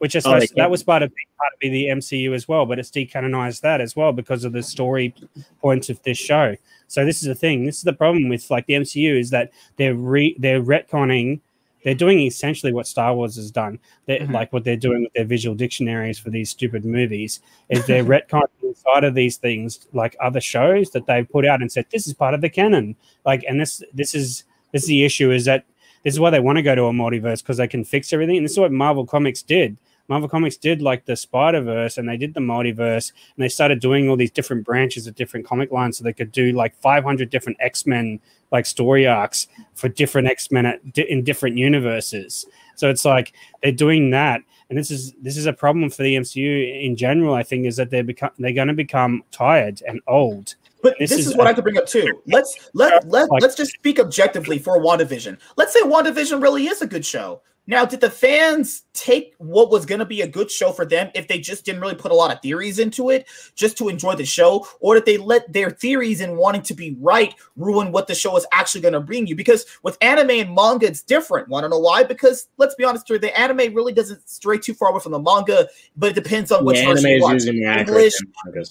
[0.04, 2.66] which is Oh, they supposed that was part of part of the MCU as well,
[2.66, 5.14] but it's decanonized that as well because of the story
[5.62, 6.56] points of this show.
[6.88, 7.64] So this is the thing.
[7.64, 11.40] This is the problem with like the MCU is that they're re they're retconning.
[11.84, 13.78] They're doing essentially what Star Wars has done.
[14.08, 14.32] Mhm.
[14.32, 18.48] Like what they're doing with their visual dictionaries for these stupid movies is they're retconning
[18.62, 22.14] inside of these things like other shows that they've put out and said this is
[22.14, 22.96] part of the canon.
[23.24, 25.64] Like, and this this is this is the issue is that
[26.02, 28.36] this is why they want to go to a multiverse because they can fix everything.
[28.36, 29.78] And this is what Marvel Comics did.
[30.06, 33.80] Marvel Comics did like the Spider Verse and they did the multiverse and they started
[33.80, 37.30] doing all these different branches of different comic lines so they could do like 500
[37.30, 38.20] different X Men
[38.54, 42.46] like story arcs for different X Men in different universes.
[42.76, 44.40] So it's like they're doing that,
[44.70, 47.34] and this is this is a problem for the MCU in general.
[47.34, 50.54] I think is that they're become they're going to become tired and old.
[50.82, 52.22] But This this, is is, what I to bring up too.
[52.26, 55.38] Let's let let Like- let's just speak objectively for WandaVision.
[55.56, 57.42] Let's say WandaVision really is a good show.
[57.66, 61.10] Now, did the fans take what was going to be a good show for them
[61.14, 64.14] if they just didn't really put a lot of theories into it just to enjoy
[64.16, 64.66] the show?
[64.80, 68.36] Or did they let their theories and wanting to be right ruin what the show
[68.36, 69.34] is actually going to bring you?
[69.34, 71.48] Because with anime and manga, it's different.
[71.48, 72.04] Want to know why?
[72.04, 75.18] Because let's be honest here, the anime really doesn't stray too far away from the
[75.20, 75.66] manga,
[75.96, 77.42] but it depends on which Yeah, version anime you watch.
[77.78, 78.12] English.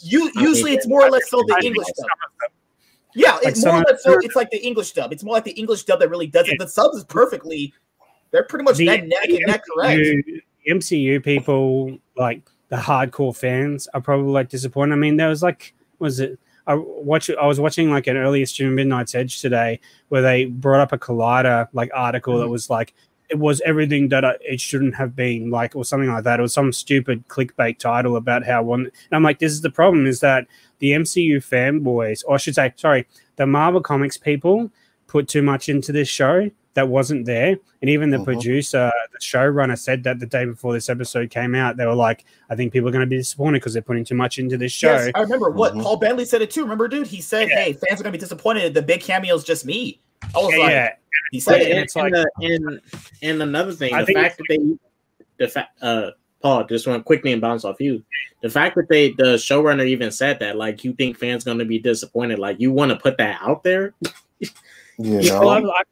[0.04, 2.06] You usually it's more or less so the English think dub.
[2.06, 2.50] some of them-
[3.16, 5.12] Yeah, it's some more or less so it's like the English dub.
[5.12, 6.60] It's more like the English dub that really does it.
[6.60, 7.74] The subs is perfectly
[8.34, 10.02] they're pretty much The- neck neck and neck correct.
[10.02, 14.92] MCU, MCU people, like the hardcore fans, are probably like disappointed.
[14.94, 16.38] I mean, there was like, was it?
[16.68, 17.30] I watch.
[17.30, 19.80] I was watching like an earlier stream of Midnight's Edge today,
[20.10, 22.52] where they brought up a Collider like article that Mhm.
[22.52, 22.94] was like
[23.30, 26.40] it was everything that I- it shouldn't have been, like or something like that.
[26.40, 28.82] It was some stupid clickbait title about how one.
[28.86, 30.48] And I'm like, this is the problem: is that
[30.80, 33.08] the MCU fanboys, or I should say, sorry,
[33.38, 34.72] the Marvel Comics people
[35.08, 37.58] put too much into this show that wasn't there.
[37.82, 38.24] And even the Mhm.
[38.26, 42.26] producer, the showrunner said that the day before this episode came out, they were like,
[42.50, 44.72] I think people are going to be disappointed because they're putting too much into this
[44.72, 44.94] show.
[44.94, 45.84] Yes, I remember what Mhm.
[45.84, 46.64] Paul Bettany said it too.
[46.64, 47.08] Remember, dude?
[47.08, 47.56] He said, Yeah.
[47.64, 48.74] "Hey, fans are gonna be disappointed.
[48.74, 50.00] The big cameo is just me."
[50.36, 50.90] I was yeah, like, yeah.
[51.32, 51.72] he said and it.
[51.72, 52.82] and, it's like- and, the, and
[53.22, 54.58] and another thing, I the fact that they,
[55.38, 58.04] the fact, uh, Paul, just want quickly and bounce off you.
[58.42, 61.66] The fact that they, the showrunner even said that, like, you think fans going to
[61.66, 63.94] be disappointed, like, you want to put that out there.
[64.42, 64.50] You
[65.22, 65.86] Yeah, well, I, I feel like,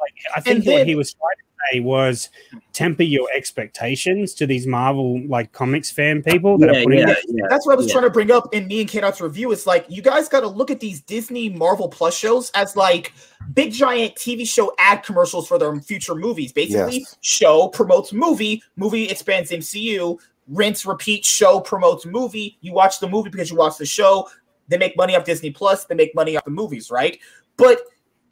[0.00, 2.28] like I think And what he was trying to say was
[2.72, 7.14] temper your expectations to these Marvel like comics fan people that Yeah, are putting yeah,
[7.28, 7.46] yeah.
[7.50, 7.92] That's what I was Yeah.
[7.94, 9.50] trying to bring up in me and K-Dot's review.
[9.52, 13.12] It's like you guys got to look at these Disney Marvel Plus shows as like
[13.54, 16.52] big giant TV show ad commercials for their future movies.
[16.52, 17.16] Basically, Yes.
[17.20, 22.56] show promotes movie, movie expands MCU, rinse, repeat, show promotes movie.
[22.60, 24.28] You watch the movie because you watch the show.
[24.68, 25.84] They make money off Disney Plus.
[25.86, 27.18] They make money off the movies, right?
[27.56, 27.80] But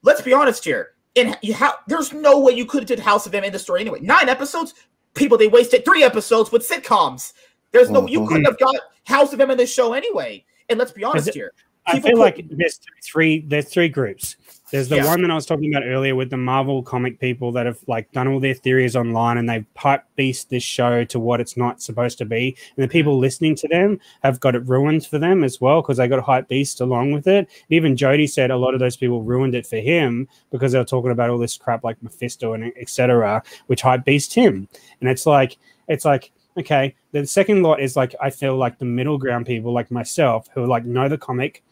[0.02, 0.92] let's be honest here.
[1.16, 3.58] In you ha- there's no way you could have did House of M in the
[3.58, 4.00] story anyway.
[4.00, 4.74] Nine episodes,
[5.14, 7.32] people they wasted three episodes with sitcoms.
[7.72, 8.28] There's no you Mhm.
[8.28, 8.76] couldn't have got
[9.06, 10.44] House of M in this show anyway.
[10.68, 11.52] And let's be honest it- here.
[11.86, 14.36] I feel put- like there's three there's three groups.
[14.72, 15.06] There's the Yeah.
[15.06, 18.10] one that I was talking about earlier with the Marvel comic people that have like
[18.10, 21.80] done all their theories online and they've pipe beast this show to what it's not
[21.80, 22.56] supposed to be.
[22.76, 22.92] And the mm.
[22.92, 26.24] people listening to them have got it ruined for them as well because they got
[26.24, 27.48] hype beast along with it.
[27.70, 30.84] Even Jody said a lot of those people ruined it for him because they were
[30.84, 34.68] talking about all this crap like Mephisto and etc., which hype beast him.
[35.00, 36.96] And it's like it's like okay.
[37.12, 40.66] The second lot is like I feel like the middle ground people like myself who
[40.66, 41.62] like know the comic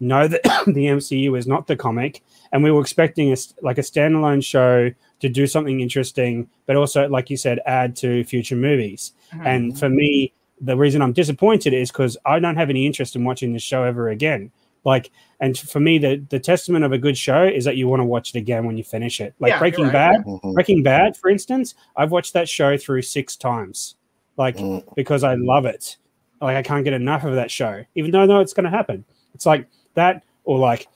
[0.00, 2.22] know that the MCU is not the comic,
[2.52, 6.76] and we were expecting a, s- like a standalone show to do something interesting, but
[6.76, 9.12] also, like you said, add to future movies.
[9.44, 13.24] And for me, the reason I'm disappointed is because I don't have any interest in
[13.24, 14.50] watching this show ever again.
[14.84, 15.10] Like,
[15.40, 18.04] and for me, the the testament of a good show is that you want to
[18.04, 19.34] watch it again when you finish it.
[19.40, 19.92] Like Yeah, Breaking right.
[19.92, 20.54] Bad, Mhm.
[20.54, 23.96] Breaking Bad, for instance, I've watched that show through six times,
[24.36, 24.84] like Mm.
[24.94, 25.96] because I love it.
[26.40, 28.70] Like I can't get enough of that show, even though I know it's going to
[28.70, 29.04] happen.
[29.34, 29.66] It's like
[29.98, 30.88] that, or like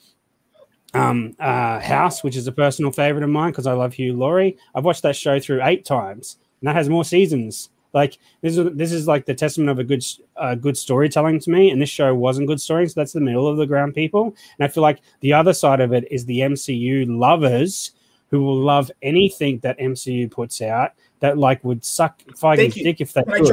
[0.95, 4.57] um, uh, House, which is a personal favorite of mine because I love Hugh Laurie.
[4.75, 7.69] I've watched that show through eight times, and that has more seasons.
[7.93, 10.05] Like this is this is like the testament of a good
[10.37, 13.47] uh, good storytelling to me, and this show wasn't good story, so that's the middle
[13.47, 14.35] of the ground people.
[14.59, 17.93] And I feel like the other side of it is the MCU lovers
[18.31, 23.13] who will love anything that MCU puts out that like would suck Feige's dick if
[23.13, 23.45] they Can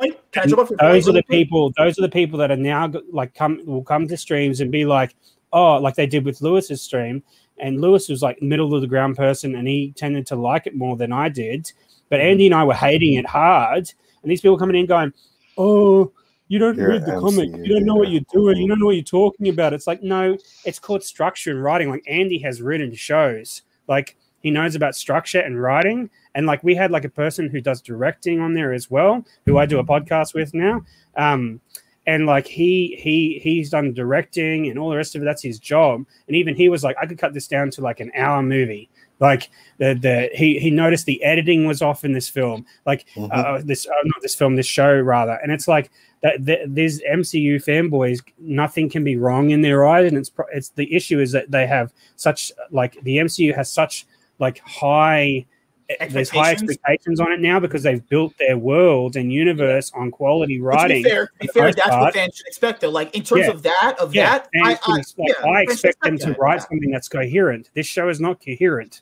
[0.00, 0.16] could.
[0.32, 0.36] Jump off your point?
[0.36, 1.72] Can I jump off your those are the people.
[1.76, 4.84] Those are the people that are now like come will come to streams and be
[4.84, 5.14] like,
[5.52, 7.22] oh, like they did with Lewis's stream.
[7.58, 10.76] And Lewis was like middle of the ground person, and he tended to like it
[10.76, 11.72] more than I did.
[12.08, 13.92] But Andy and I were hating it hard,
[14.22, 15.12] and these people coming in going,
[15.56, 16.12] oh.
[16.50, 17.50] You don't You're read the comic.
[17.62, 18.56] You don't know what you're doing.
[18.56, 19.74] You don't know what you're talking about.
[19.74, 20.34] It's like, no,
[20.64, 21.90] it's called structure and writing.
[21.90, 23.60] Like Andy has written shows.
[23.86, 26.08] Like he knows about structure and writing,
[26.38, 29.58] and like we had like a person who does directing on there as well, who
[29.58, 30.82] I do a podcast with now.
[31.16, 31.60] Um,
[32.06, 35.24] and like he he he's done directing and all the rest of it.
[35.24, 36.06] That's his job.
[36.28, 38.88] And even he was like, I could cut this down to like an hour movie.
[39.18, 43.28] Like the the he he noticed the editing was off in this film, like Mhm.
[43.32, 45.40] uh, this uh, not this film, this show rather.
[45.42, 45.90] And it's like
[46.22, 50.68] that th- these MCU fanboys, nothing can be wrong in their eyes, and it's it's
[50.70, 54.06] the issue is that they have such like the MCU has such
[54.38, 55.44] like high
[55.88, 56.70] there's high Expectations?
[56.70, 60.76] expectations on it now because they've built their world and universe on quality But to
[60.76, 61.02] writing.
[61.02, 62.80] be fair, to be fair, most that's what fans should expect.
[62.82, 63.50] Though, like in terms Yeah.
[63.50, 66.26] of that, of Yeah, that, and I, it's like, yeah, I fans expect them to
[66.26, 66.66] that, write yeah.
[66.68, 67.70] something that's coherent.
[67.74, 69.00] This show is not coherent.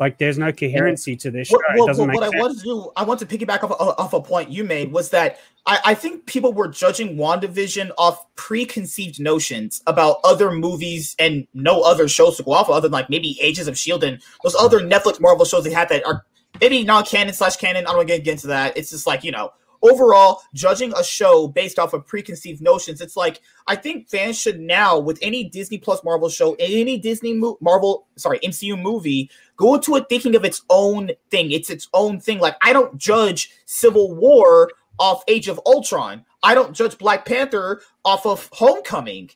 [0.00, 1.56] Like there's no coherency to this show.
[1.56, 3.62] What, it what, doesn't what, make what I want to do, I want to piggyback
[3.62, 7.16] off, uh, off a point you made was that I, I think people were judging
[7.16, 12.76] WandaVision off preconceived notions about other movies and no other shows to go off of,
[12.76, 15.90] other than like maybe Agents of Shield and those other Netflix Marvel shows they had
[15.90, 16.24] that are
[16.62, 17.84] maybe not canon slash canon.
[17.84, 18.78] I don't want to get into that.
[18.78, 19.52] It's just like you know,
[19.82, 23.00] overall judging a show based off of preconceived notions.
[23.00, 27.34] It's like I think fans should now with any Disney Plus Marvel show, any Disney
[27.34, 31.50] mo- Marvel sorry MCU movie go into it thinking of its own thing.
[31.50, 32.38] It's its own thing.
[32.38, 36.24] Like I don't judge Civil War off Age of Ultron.
[36.42, 39.30] I don't judge Black Panther off of Homecoming.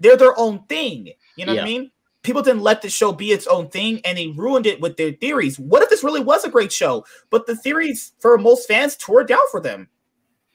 [0.00, 1.12] They're their own thing.
[1.36, 1.90] You know what I mean?
[2.22, 5.12] People didn't let the show be its own thing and they ruined it with their
[5.12, 5.58] theories.
[5.58, 7.04] What if this really was a great show?
[7.30, 9.88] But the theories for most fans tore it down for them.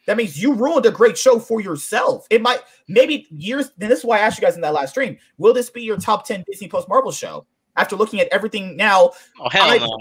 [0.05, 2.27] That means you ruined a great show for yourself.
[2.29, 2.59] It might
[2.89, 3.71] maybe years.
[3.79, 5.17] And this is why I asked you guys in that last stream.
[5.37, 7.45] Will this be your top 10 Disney Plus Marvel show?
[7.77, 9.97] After looking at everything now, Oh hell I- no!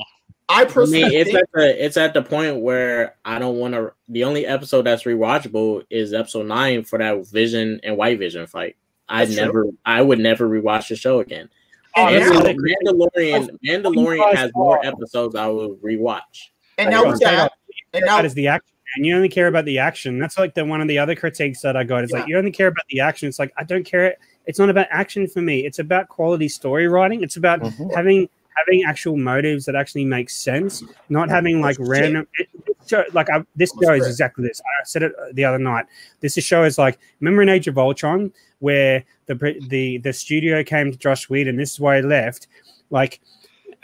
[0.49, 3.57] I I personally mean, it's think at the it's at the point where I don't
[3.57, 3.93] want to.
[4.09, 8.77] The only episode that's rewatchable is episode nine for that Vision and White Vision fight.
[9.13, 9.47] I That's true.
[9.47, 11.49] never, I would never rewatch the show again.
[11.97, 16.49] Oh, and, that's now, really Mandalorian, Mandalorian guys has more episodes I will rewatch.
[16.79, 17.53] and now was with gonna say that,
[17.93, 18.69] and now is the action.
[18.97, 20.19] And you only care about the action.
[20.19, 22.05] That's like the one of the other critiques that I got.
[22.05, 23.29] Is like you only care about the action.
[23.29, 24.17] It's like I don't care.
[24.47, 25.65] It's not about action for me.
[25.67, 27.23] It's about quality story writing.
[27.23, 27.95] It's about Mhm.
[27.95, 31.87] having having actual motives that actually make sense, not having like Shit.
[31.89, 32.27] random.
[32.39, 32.49] It,
[32.87, 34.61] show, like I, this show is exactly this.
[34.61, 35.87] I said it the other night.
[36.21, 39.35] This show is like remember in Age of Ultron where the
[39.69, 41.51] the the studio came to Josh Whedon.
[41.51, 42.49] And this is why he left.
[42.91, 43.21] Like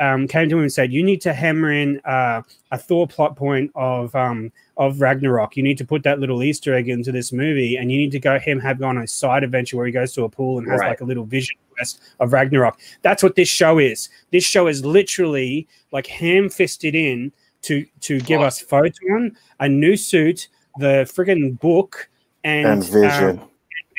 [0.00, 3.36] um, came to him and said, "You need to hammer in uh, a Thor plot
[3.36, 5.56] point of um, of Ragnarok.
[5.56, 8.20] You need to put that little Easter egg into this movie, and you need to
[8.20, 10.78] go him have on a side adventure where he goes to a pool and has
[10.80, 10.90] Right.
[10.90, 12.78] like a little vision quest of Ragnarok.
[13.02, 14.08] That's what this show is.
[14.32, 17.32] This show is literally like ham fisted in
[17.62, 18.46] to to give Right.
[18.46, 20.48] us Photon, a new suit,
[20.78, 22.08] the friggin' book,
[22.44, 23.38] and, and Vision.
[23.40, 23.50] um,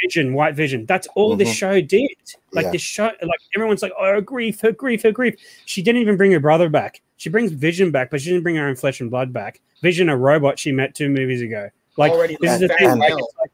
[0.04, 0.86] Vision, White Vision.
[0.86, 1.54] That's all this Mhm.
[1.54, 2.10] show did.
[2.54, 2.72] Like Yeah.
[2.72, 5.36] this show, like everyone's like, oh, her grief, her grief, her grief.
[5.66, 7.02] She didn't even bring her brother back.
[7.18, 9.60] She brings Vision back, but she didn't bring her own flesh and blood back.
[9.82, 11.70] Vision, a robot she met two movies ago.
[11.98, 12.98] Like already this is let the thing.
[12.98, 13.52] Like, it's like,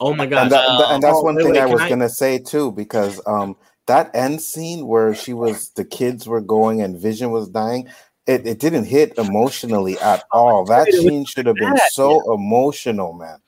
[0.00, 0.44] Oh my god!
[0.44, 2.38] and, that, that- and that's Oh, one wait, thing wait, I was I- gonna say
[2.38, 3.56] too, because um
[3.86, 7.88] that end scene where she was the kids were going and Vision was dying,
[8.26, 10.64] it, it didn't hit emotionally at all.
[10.64, 13.38] That scene should have been bad, so emotional, man.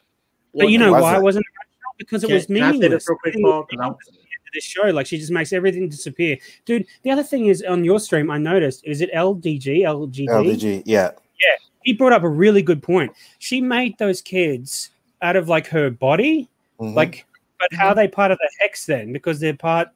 [0.54, 1.16] but you know why wasn't.
[1.16, 1.94] it wasn't emotional?
[1.98, 3.04] because it Can- was can I say meaningless.
[3.04, 3.66] this real quick, Paul?
[3.70, 4.18] was 'Cause
[4.54, 4.82] this show.
[4.90, 6.36] Like she just makes everything disappear.
[6.66, 9.80] Dude, the other thing is on your stream, I noticed, is it LDG?
[9.82, 10.26] LGD?
[10.28, 11.10] LDG, yeah,
[11.40, 11.56] yeah.
[11.82, 13.12] He brought up a really good point.
[13.38, 14.90] She made those kids
[15.22, 16.48] out of like her body,
[16.80, 16.94] Mhm.
[16.94, 17.26] like,
[17.58, 19.12] but how are they part of the hex then?
[19.12, 19.88] Because they're part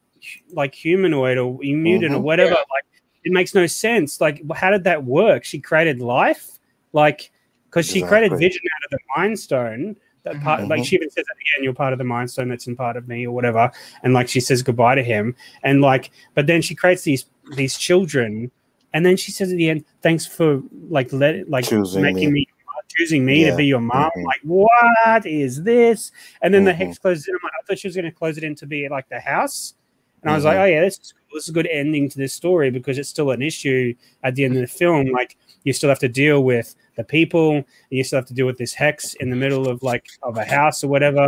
[0.52, 2.22] like humanoid or mutant or Mhm.
[2.22, 2.50] whatever.
[2.50, 2.56] Yeah.
[2.56, 2.84] Like,
[3.24, 4.20] it makes no sense.
[4.20, 5.44] Like, how did that work?
[5.44, 6.58] She created life,
[6.92, 7.30] like,
[7.66, 9.96] because she created vision out of the Mind Stone.
[10.24, 10.84] That part, like Mhm.
[10.84, 12.98] she even says at the end, "You're part of the Mind Stone that's in part
[12.98, 13.70] of me," or whatever.
[14.02, 17.24] And like she says goodbye to him, and like, but then she creates these
[17.56, 18.50] these children,
[18.92, 22.40] and then she says at the end, "Thanks for like let like Choosing making me."
[22.40, 22.48] me."
[22.96, 23.50] Choosing me Yeah.
[23.52, 24.24] to be your mom, Mhm.
[24.24, 26.10] like what is this?
[26.42, 26.76] And then the Mhm.
[26.76, 27.34] hex closes in.
[27.34, 29.20] I'm like, I thought she was going to close it in to be like the
[29.20, 29.74] house,
[30.22, 31.36] and I was like, oh yeah, this is cool.
[31.36, 33.94] This is a good ending to this story because it's still an issue
[34.24, 35.06] at the end of the film.
[35.12, 38.46] Like you still have to deal with the people, and you still have to deal
[38.46, 41.22] with this hex in the middle of like of a house or whatever,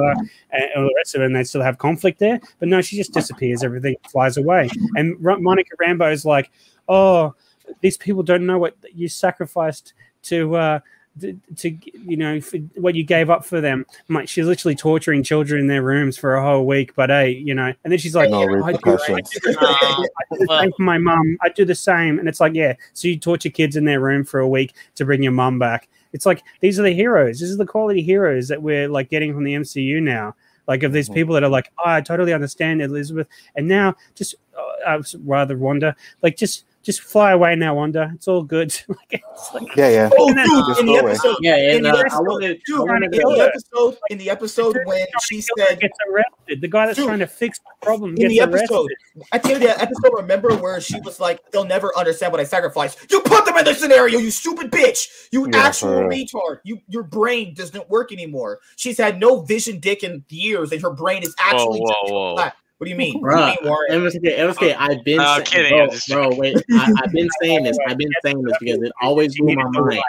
[0.50, 1.26] and all the rest of it.
[1.26, 2.40] And they still have conflict there.
[2.58, 3.62] But no, she just disappears.
[3.62, 4.68] Everything flies away.
[4.96, 6.50] And Monica Rambeau is like,
[6.88, 7.34] oh,
[7.80, 9.94] these people don't know what you sacrificed
[10.24, 10.56] to.
[10.56, 10.80] uh
[11.20, 13.84] to, to you know for what you gave up for them.
[14.08, 17.30] I'm like she's literally torturing children in their rooms for a whole week but hey
[17.32, 19.16] you know and then she's like No "I do- I do the same.
[19.56, 21.36] I do the same for my mum.
[21.42, 22.18] I do the same.
[22.18, 25.04] And it's like yeah so you torture kids in their room for a week to
[25.04, 25.88] bring your mum back.
[26.12, 27.40] It's like these are the heroes.
[27.40, 30.34] This is the quality heroes that we're like getting from the MCU now.
[30.68, 31.14] Like of these Mhm.
[31.14, 33.26] people that are like oh, I totally understand Elizabeth.
[33.56, 38.10] And now just uh, uh, rather Wanda like just just fly away now, Wanda.
[38.14, 38.74] It's all good.
[38.88, 40.10] like, it's like, Yeah, yeah.
[40.18, 40.36] Oh, dude,
[40.66, 43.98] Just in the go episode, Yeah, in and the episode, wanted, dude, in the episode,
[44.10, 46.60] in the episode when she said gets arrested.
[46.60, 49.28] The guy that's Dude, trying to fix the problem in gets the episode, arrested.
[49.32, 52.40] at the end of the episode, remember where she was like, "They'll never understand what
[52.40, 56.08] I sacrificed." You put them in the scenario, you stupid bitch, you Yeah, actual for
[56.08, 56.58] retard.
[56.64, 58.60] You, your brain doesn't work anymore.
[58.76, 61.80] She's had no vision dick in years, and her brain is actually.
[61.80, 62.34] whoa, whoa.
[62.34, 62.56] flat.
[62.82, 63.22] What do you mean?
[63.22, 64.10] Bruh, What do you mean, Warren?
[64.10, 67.62] MSK, MSK, I've been No, I'm saying, kidding, bro, bro, wait, I, I've been saying
[67.62, 67.78] this.
[67.86, 70.02] I've been saying this because it always blew my mind.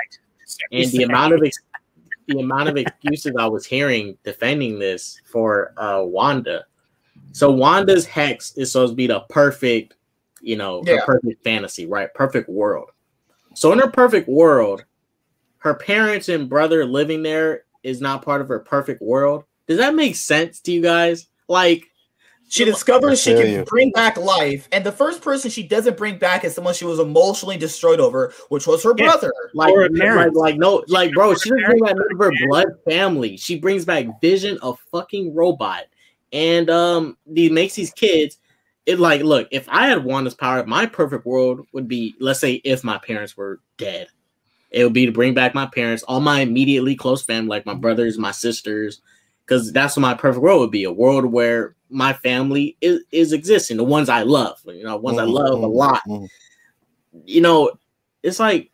[0.71, 1.59] and the amount of ex-
[2.27, 6.65] the amount of excuses I was hearing defending this for uh Wanda.
[7.31, 9.93] So Wanda's hex is supposed to be the perfect,
[10.41, 11.05] you know, her Yeah.
[11.05, 12.11] perfect fantasy, right?
[12.15, 12.89] Perfect world.
[13.53, 14.83] So in her perfect world,
[15.59, 19.43] her parents and brother living there is not part of her perfect world.
[19.67, 21.27] Does that make sense to you guys?
[21.47, 21.83] Like,
[22.53, 23.63] She discovers she can you.
[23.65, 26.99] bring back life, and the first person she doesn't bring back is someone she was
[26.99, 29.05] emotionally destroyed over, which was her Yeah.
[29.07, 29.34] brother.
[29.55, 30.38] like, Or her like, parents.
[30.38, 33.38] like, no, like, bro, she doesn't bring back none of her blood family.
[33.38, 35.85] She brings back Vision, a fucking robot,
[36.31, 38.38] and um, he makes these kids.
[38.85, 42.61] It like, look, if I had Wanda's power, my perfect world would be, let's say,
[42.63, 44.09] if my parents were dead,
[44.69, 47.73] it would be to bring back my parents, all my immediately close family, like my
[47.73, 49.01] brothers, my sisters,
[49.43, 53.77] because that's what my perfect world would be—a world where my family is, is existing,
[53.77, 56.27] the ones I love, you know, ones I Mhm, love a lot mhm.
[57.25, 57.71] you know,
[58.23, 58.71] it's like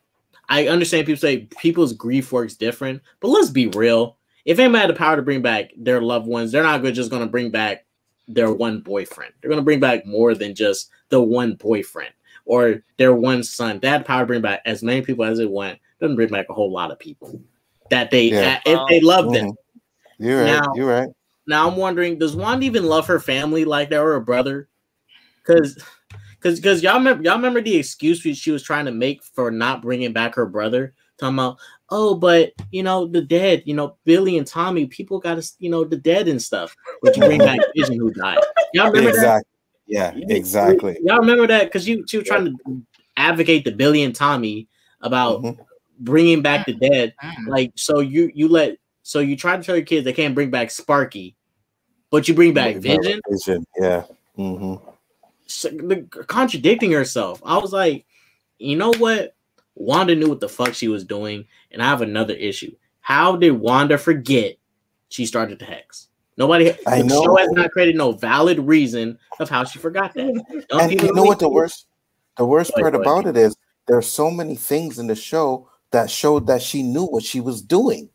[0.48, 4.16] I understand people say people's grief works different, but let's be real.
[4.44, 7.22] If anybody had the power to bring back their loved ones, they're not just going
[7.22, 7.84] to bring back
[8.26, 9.32] their one boyfriend.
[9.40, 12.12] They're going to bring back more than just the one boyfriend
[12.46, 13.78] or their one son.
[13.80, 15.78] That power to bring back as many people as they want.
[16.00, 17.40] Doesn't bring back a whole lot of people
[17.90, 18.60] that they Yeah.
[18.64, 19.50] if they love them.
[19.50, 19.56] Mhm.
[20.18, 20.46] You're right.
[20.62, 21.08] Now- You're right.
[21.50, 24.68] Now I'm wondering, does Wanda even love her family like that or her brother?
[25.42, 25.82] Because,
[26.38, 29.82] because, because y'all remember, y'all remember the excuse she was trying to make for not
[29.82, 31.58] bringing back her brother, talking about,
[31.90, 35.68] oh, but you know the dead, you know Billy and Tommy, people got to, you
[35.68, 36.74] know, the dead and stuff.
[37.02, 38.38] But you bring back Vision who died.
[38.72, 39.16] Y'all remember that?
[39.16, 39.50] Exactly.
[39.88, 40.14] Yeah.
[40.28, 40.98] Exactly.
[41.02, 42.82] Y'all remember that because you she was trying to
[43.16, 44.68] advocate the Billy and Tommy
[45.00, 45.58] about Mhm.
[45.98, 47.12] bringing back the dead.
[47.24, 47.48] Mm.
[47.48, 50.50] Like so you you let so you try to tell your kids they can't bring
[50.50, 51.34] back Sparky,
[52.10, 53.20] but you bring back Vision.
[53.28, 53.66] Vision.
[53.78, 54.04] Yeah.
[54.36, 54.74] hmm
[55.46, 57.42] So, the, contradicting herself.
[57.44, 58.04] I was like,
[58.58, 59.34] you know what?
[59.74, 62.74] Wanda knew what the fuck she was doing, and I have another issue.
[63.00, 64.56] How did Wanda forget
[65.08, 66.08] she started the hex?
[66.36, 66.72] Nobody.
[66.86, 67.22] I know.
[67.22, 70.64] show has not created no valid reason of how she forgot that.
[70.70, 71.86] Some And you know what the worst
[72.36, 73.54] the worst part about it is
[73.86, 77.60] there's so many things in the show that showed that she knew what she was
[77.60, 78.08] doing.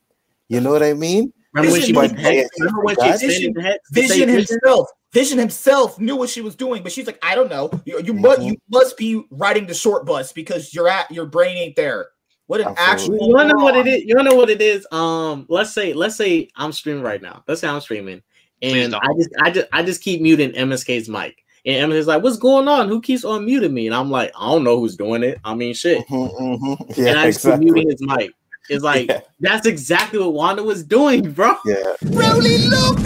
[0.48, 1.34] You know what I mean?
[1.56, 3.90] Remember when she Vision was was- Remember when she Vision- extended the hex?
[3.90, 7.34] to say Vision himself, Vision himself knew what she was doing, but she's like, I
[7.36, 7.72] don't know.
[7.86, 8.45] You, you must Mhm.
[8.52, 12.07] you must be riding the short bus because you're at your brain ain't there.
[12.48, 13.18] What an Absolutely.
[13.18, 14.03] actual You wanna know what it is.
[14.03, 14.86] You wanna know what it is?
[14.91, 17.44] Um, let's say, let's say I'm streaming right now.
[17.48, 18.22] Let's say I'm streaming,
[18.61, 18.94] and.
[18.94, 22.68] I just, I just, I just keep muting MSK's mic, and MSK's like, "What's going
[22.68, 22.88] on?
[22.90, 25.40] Who keeps on muting me?" And I'm like, "I don't know who's doing it.
[25.44, 26.88] I mean, shit." Mhm, mhm.
[26.90, 28.32] and Yeah, I just keep muting his mic.
[28.70, 29.22] It's like Yeah.
[29.40, 31.56] that's exactly what Wanda was doing, bro.
[31.66, 31.76] Yeah.
[32.04, 32.98] Broly, look!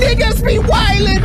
[0.00, 1.24] Niggas be wildin'!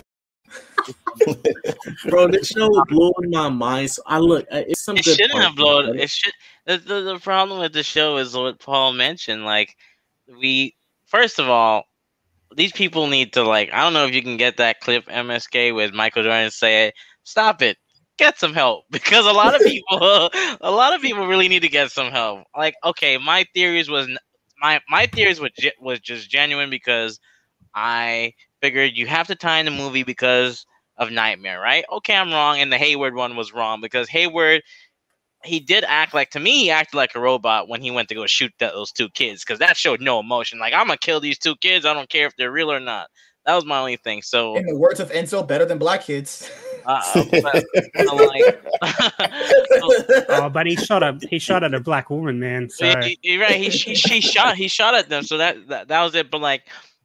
[2.09, 3.91] Bro, this show is blowing my mind.
[3.91, 5.87] So I look, uh, it's some It good shouldn't have blown.
[5.87, 6.33] but It should.
[6.65, 9.43] The, the the problem with the show is what Paul mentioned.
[9.43, 9.75] Like,
[10.39, 11.85] we first of all,
[12.55, 13.73] these people need to like.
[13.73, 16.93] I don't know if you can get that clip MSK with Michael Jordan say it.
[17.23, 17.77] Stop it.
[18.17, 19.97] Get some help because a lot of people,
[20.61, 22.45] a lot of people really need to get some help.
[22.55, 24.07] Like, okay, my theories was
[24.61, 27.19] my my theories was was just genuine because
[27.75, 30.65] I figured you have to tie in the movie because
[30.97, 31.85] of Nightmare, right?
[31.91, 34.63] Okay, I'm wrong, and the Hayward one was wrong because Hayward
[35.43, 38.15] he did act like to me he acted like a robot when he went to
[38.15, 40.59] go shoot those two kids because that showed no emotion.
[40.59, 41.85] Like I'm gonna kill these two kids.
[41.85, 43.09] I don't care if they're real or not.
[43.45, 44.21] That was my only thing.
[44.23, 46.51] So, In the words of Enzo, better than black kids.
[46.87, 47.01] uh,
[47.31, 47.65] but,
[47.97, 48.63] I'm like,
[50.29, 52.69] Oh, but he shot a he shot at a black woman, man.
[52.69, 52.85] So
[53.21, 53.55] you're right.
[53.55, 56.31] He, he, he shot he shot at them, so that, that that was it.
[56.31, 56.63] But like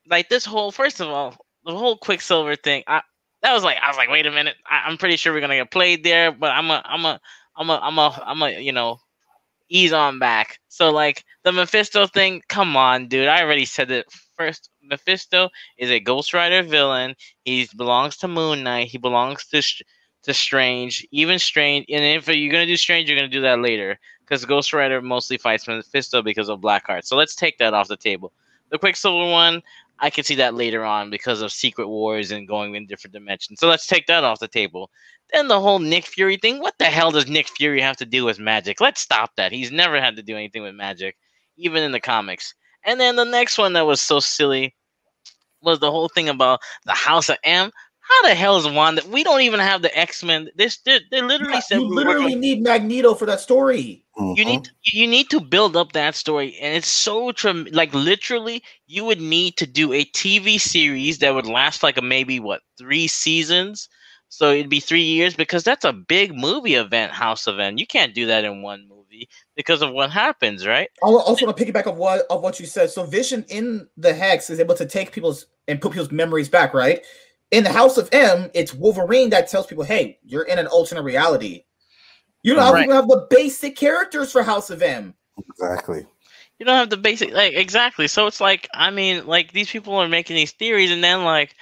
[0.08, 3.02] like this whole first of all, the whole Quicksilver thing, I
[3.42, 5.56] that was like I was like, wait a minute, I, I'm pretty sure we're gonna
[5.56, 7.20] get played there, but I'm a I'm a
[7.56, 9.00] I'm a I'm a I'm a you know
[9.68, 10.60] ease on back.
[10.68, 13.26] So like the Mephisto thing, come on, dude.
[13.26, 14.06] I already said it
[14.36, 14.70] first.
[14.82, 17.14] Mephisto is a Ghost Rider villain.
[17.44, 18.88] He belongs to Moon Knight.
[18.88, 19.62] He belongs to
[20.22, 21.06] to Strange.
[21.10, 24.72] Even Strange, and if you're gonna do Strange, you're gonna do that later because Ghost
[24.72, 27.04] Rider mostly fights Mephisto because of Blackheart.
[27.04, 28.32] So let's take that off the table.
[28.70, 29.62] The Quicksilver one,
[29.98, 33.60] I can see that later on because of Secret Wars and going in different dimensions.
[33.60, 34.90] So let's take that off the table.
[35.32, 36.60] Then the whole Nick Fury thing.
[36.60, 38.80] What the hell does Nick Fury have to do with magic?
[38.80, 39.52] Let's stop that.
[39.52, 41.16] He's never had to do anything with magic,
[41.56, 42.54] even in the comics.
[42.84, 44.74] And then the next one that was so silly
[45.62, 47.70] was the whole thing about the House of M.
[48.00, 49.02] How the hell is Wanda?
[49.08, 50.48] We don't even have the X Men.
[50.56, 54.04] This they, they literally Yeah, said you literally need Magneto for that story.
[54.16, 58.62] you need you need to build up that story and it's so trem- like literally
[58.86, 62.62] you would need to do a tv series that would last like a maybe what
[62.78, 63.88] three seasons
[64.28, 68.14] so it'd be three years because that's a big movie event house event you can't
[68.14, 69.01] do that in one movie
[69.56, 72.66] because of what happens right I also want to piggyback of what of what you
[72.66, 72.90] said.
[72.90, 76.74] So Vision in the Hex is able to take people's and put people's memories back,
[76.74, 77.04] right?
[77.50, 81.02] In the House of M, it's Wolverine that tells people, "Hey, you're in an alternate
[81.02, 81.64] reality."
[82.42, 82.90] You don't Right.
[82.90, 85.14] have the basic characters for House of M.
[85.48, 86.06] Exactly.
[86.58, 89.94] you don't have the basic like exactly so it's like i mean like these people
[89.96, 91.56] are making these theories and then like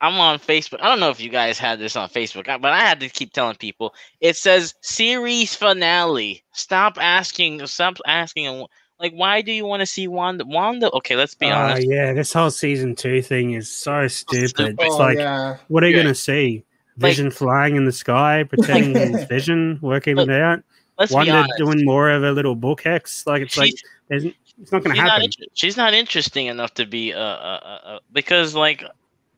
[0.00, 2.72] i'm on facebook i don't know if you guys had this on facebook uh, but
[2.72, 8.64] i had to keep telling people it says series finale stop asking stop asking
[8.98, 12.12] like why do you want to see wanda wanda okay let's be Oh, honest yeah,
[12.12, 14.48] this whole season two thing is so stupid.
[14.50, 14.76] stupid.
[14.78, 15.56] It's Oh, like, yeah.
[15.68, 16.02] what are you Yeah.
[16.02, 16.64] gonna see?
[16.98, 20.62] Like- Vision flying in the sky, pretending it's Vision, working Look, it out.
[20.98, 23.26] let's Wanda doing more of a little book hex.
[23.26, 24.24] Like it's like She's- there's,
[24.60, 25.24] it's not gonna not, happen.
[25.24, 28.84] inter- she's not interesting enough to be uh, uh, uh, uh because like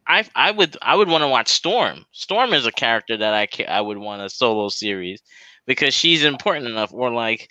[0.07, 2.05] I I would I would want to watch Storm.
[2.13, 5.23] Storm is a character that I ca- I would want a solo series
[5.67, 7.49] because she's important enough or like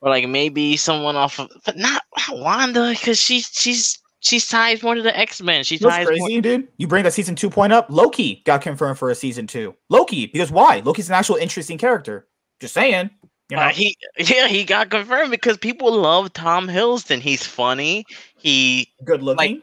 [0.00, 4.94] or like maybe someone off of but not, Wanda because she's she's she's ties more
[4.94, 5.64] to the X-Men.
[5.64, 6.68] She You know what's ties more crazy, dude?
[6.76, 7.86] You bring that season two point up.
[7.88, 9.74] Loki got confirmed for a season two.
[9.88, 10.80] Loki, because why?
[10.84, 12.26] Loki's an actual interesting character.
[12.60, 13.10] Just saying.
[13.48, 17.20] You know, Uh, he yeah he got confirmed because people love Tom Hiddleston.
[17.20, 18.04] He's funny.
[18.36, 19.54] He good looking.
[19.54, 19.62] like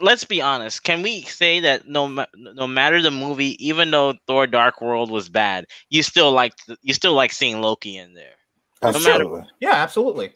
[0.00, 4.14] let's be honest can we say that no ma- no matter the movie even though
[4.26, 8.34] thor dark world was bad you still like you still like seeing loki in there
[8.82, 9.44] No matter- Absolutely.
[9.60, 10.32] yeah, absolutely.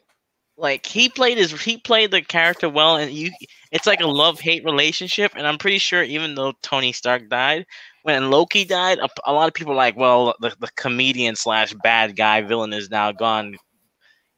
[0.56, 3.30] like he played his he played the character well and you
[3.72, 7.66] it's like a love hate relationship and i'm pretty sure even though tony stark died
[8.04, 11.74] when loki died a, a lot of people are like well the, the comedian slash
[11.82, 13.54] bad guy villain is now gone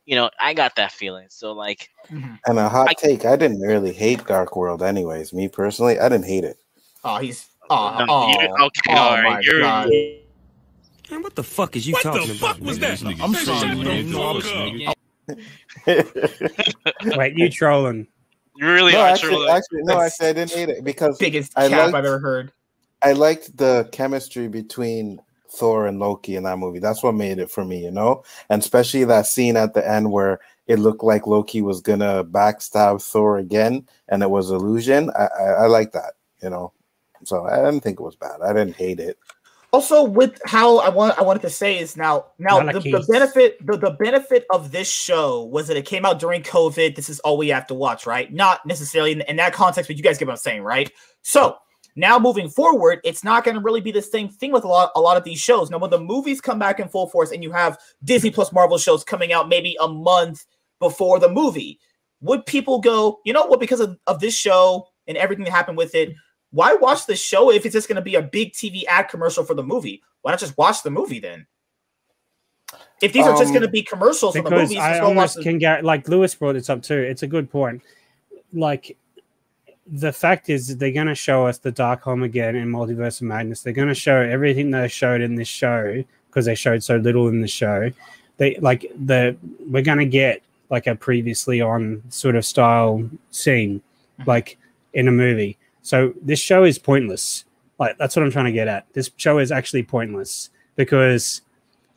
[0.09, 2.35] you know i got that feeling so like mm-hmm.
[2.47, 5.35] And a hot take, I didn't really hate Dark World anyways.
[5.35, 6.57] Me personally, I didn't hate it.
[7.05, 9.89] Oh, he's oh, No, oh, you- okay, oh all right, my you're- God.
[11.11, 12.57] Man, what the fuck is you What talking the about?
[12.57, 13.01] fuck was nigga?
[13.01, 13.23] that?
[13.23, 14.95] I'm sorry, shut man.
[17.05, 17.17] fuck.
[17.19, 18.07] Wait, you trolling?
[18.57, 21.53] you really no, are actually, truly actually, no, actually, I didn't hate it because biggest
[21.57, 22.53] I cap liked- I've ever heard.
[23.03, 25.21] I liked the chemistry between
[25.51, 26.79] Thor and Loki in that movie.
[26.79, 30.13] That's what made it for me, you know, and especially that scene at the end
[30.13, 35.11] where it looked like Loki was gonna backstab Thor again, and it was illusion.
[35.19, 36.73] I, I, I like that, you know.
[37.25, 38.41] So I didn't think it was bad.
[38.43, 39.19] I didn't hate it.
[39.71, 43.65] Also, with how I want I wanted to say is now now the, the benefit
[43.67, 46.97] the, the benefit of this show was that it came out during COVID.
[46.97, 48.33] This is all we have to watch, right?
[48.33, 50.91] Not necessarily in, in that context, but you guys get what I'm saying, right?
[51.21, 51.59] So
[51.99, 54.93] now moving forward, it's not going to really be the same thing with a lot
[54.95, 55.71] a lot of these shows.
[55.71, 58.79] Now, when the movies come back in full force and you have Disney plus Marvel
[58.79, 60.47] shows coming out maybe a month
[60.79, 61.81] before the movie,
[62.21, 65.77] would people go, you know what, because of, of this show and everything that happened
[65.77, 66.15] with it,
[66.51, 69.45] why watch the show if it's just going to be a big TV ad commercial
[69.45, 70.03] for the movie?
[70.23, 71.47] Why not just watch the movie then?
[73.01, 75.07] If these are just Um, going to be commercials for the movies, I just go
[75.09, 76.99] watch almost the- can get like Lewis brought this up too.
[76.99, 77.83] It's a good point.
[78.53, 78.97] Like
[79.91, 83.27] the fact is that they're going to show us the Darkhold again in Multiverse of
[83.27, 83.63] Madness.
[83.63, 87.29] They're going to show everything they showed in this show because they showed so little
[87.29, 87.91] in the show.
[88.37, 89.37] They like the
[89.69, 93.83] we're going to get like a previously on sort of style scene,
[94.19, 94.29] Mm-hmm.
[94.31, 94.59] like
[94.95, 95.57] in a movie.
[95.83, 97.45] So this show is pointless.
[97.79, 98.93] Like that's what I'm trying to get at.
[98.95, 101.43] This show is actually pointless because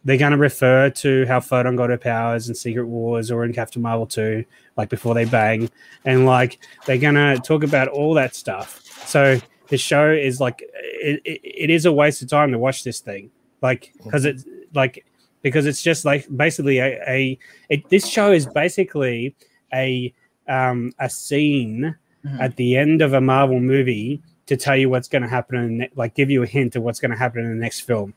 [0.03, 3.53] they're going to refer to how Photon got her powers in Secret Wars or in
[3.53, 4.44] Captain Marvel 2,
[4.78, 5.69] like before they bang.
[6.06, 8.82] And like they're going to talk about all that stuff.
[9.06, 12.84] So the show is like, it, it, it is a waste of time to watch
[12.84, 13.30] this thing.
[13.61, 15.06] Like, because it's like,
[15.44, 19.36] because it's just like basically a, a it, this show is basically
[19.73, 20.14] a,
[20.48, 22.40] um, a scene Mhm.
[22.40, 25.90] at the end of a Marvel movie to tell you what's going to happen ne-
[25.95, 28.14] like give you a hint of what's going to happen in the next film.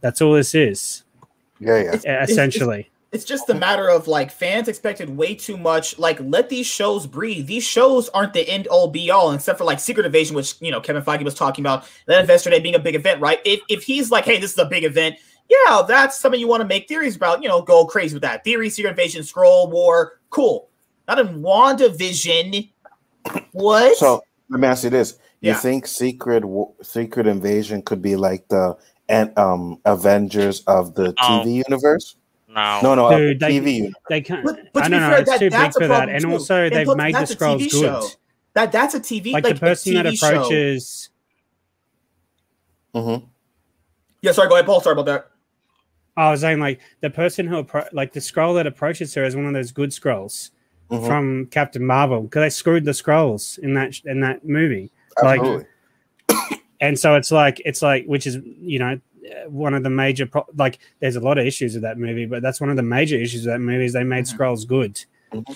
[0.00, 1.02] That's all this is,
[1.58, 1.80] Yeah, yeah.
[1.94, 2.90] It's- e- it's- essentially.
[3.12, 5.98] it's just a matter of like fans expected way too much.
[5.98, 7.46] Like, let these shows breathe.
[7.46, 10.70] These shows aren't the end all be all, except for like Secret Invasion, which you
[10.70, 11.84] know Kevin Feige was talking about.
[12.06, 13.40] That Investor Day being a big event, right?
[13.44, 15.16] If if he's like, hey, this is a big event,
[15.48, 17.42] yeah, that's something you want to make theories about.
[17.42, 18.44] You know, go crazy with that.
[18.44, 20.68] Theory, Secret Invasion, Skrull War, cool.
[21.08, 22.70] Not in WandaVision.
[23.52, 23.96] What?
[23.96, 25.56] So let me ask you this: You Yeah.
[25.58, 26.44] think Secret
[26.82, 28.76] Secret Invasion could be like the
[29.10, 32.16] and um Avengers of the TV universe?
[32.48, 33.94] No, no, no, Dude, they- TV universe.
[34.08, 34.44] They can't.
[34.44, 35.10] But, but I to be don't know.
[35.10, 36.32] fair, It's that, too big that's a for that, problem and too.
[36.32, 37.80] also And they've plus, made the Skrulls TV good.
[37.80, 38.06] show.
[38.54, 40.28] That that's a TV Like, like, the person that TV show.
[40.28, 41.08] approaches.
[42.94, 43.24] Mhm.
[44.22, 44.48] Yeah, sorry.
[44.48, 44.80] Go ahead, Paul.
[44.80, 45.26] Sorry about that.
[46.16, 49.36] I was saying like the person who appro- like the Skrull that approaches her is
[49.36, 50.50] one of those good Skrulls
[50.90, 51.06] Mhm.
[51.06, 54.90] from Captain Marvel because they screwed the Skrulls in that in that movie.
[55.22, 55.66] Absolutely.
[56.28, 59.00] Like, and so it's like it's like which is you know
[59.30, 62.26] uh, one of the major pro- like there's a lot of issues with that movie,
[62.26, 65.04] but that's one of the major issues of that movie is they made Skrulls good.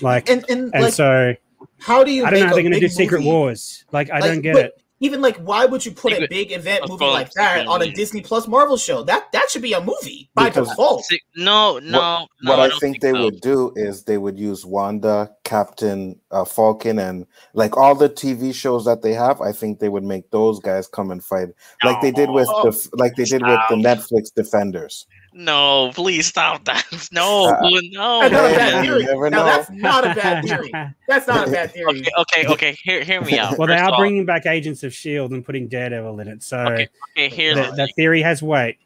[0.00, 1.34] Like And and, and like, so
[1.78, 2.24] how do you?
[2.24, 3.84] I don't know how they're going to do big Secret Wars.
[3.92, 4.82] Like I like, don't get but it.
[5.04, 7.92] Even like, why would you put a big event Let's movie like that on a
[7.92, 9.02] Disney Plus Marvel show?
[9.02, 11.04] That that should be a movie by Because- default.
[11.36, 12.50] No, no, what, no.
[12.50, 13.24] what I, don't think, they so.
[13.24, 18.54] would do is they would use Wanda, Captain uh, Falcon, and like all the TV
[18.54, 19.42] shows that they have.
[19.42, 21.48] I think they would make those guys come and fight,
[21.82, 25.06] like they did with the like they did with the Netflix Defenders.
[25.36, 26.84] No, please stop that.
[27.12, 28.28] No, Uh, no.
[28.28, 29.04] That's not a bad theory.
[29.04, 29.44] Now know.
[29.44, 30.72] that's not a bad theory.
[31.08, 32.00] That's not a bad theory.
[32.18, 32.76] Okay, okay, okay.
[32.82, 33.58] Hear, hear me out.
[33.58, 36.58] Well, they are off- bringing back Agents of Shield and putting Daredevil in it, so
[36.58, 36.88] Okay,
[37.18, 37.28] okay.
[37.28, 38.78] Here's the, the theory has weight.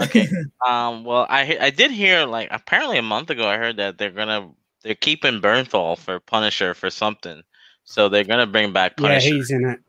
[0.00, 0.28] okay.
[0.66, 1.04] Um.
[1.04, 4.50] Well, I I did hear like apparently a month ago I heard that they're gonna
[4.82, 7.42] they're keeping Bernthal for Punisher for something,
[7.84, 9.12] so they're gonna bring back Punisher.
[9.14, 9.36] Yeah, Punisher.
[9.36, 9.80] he's in it.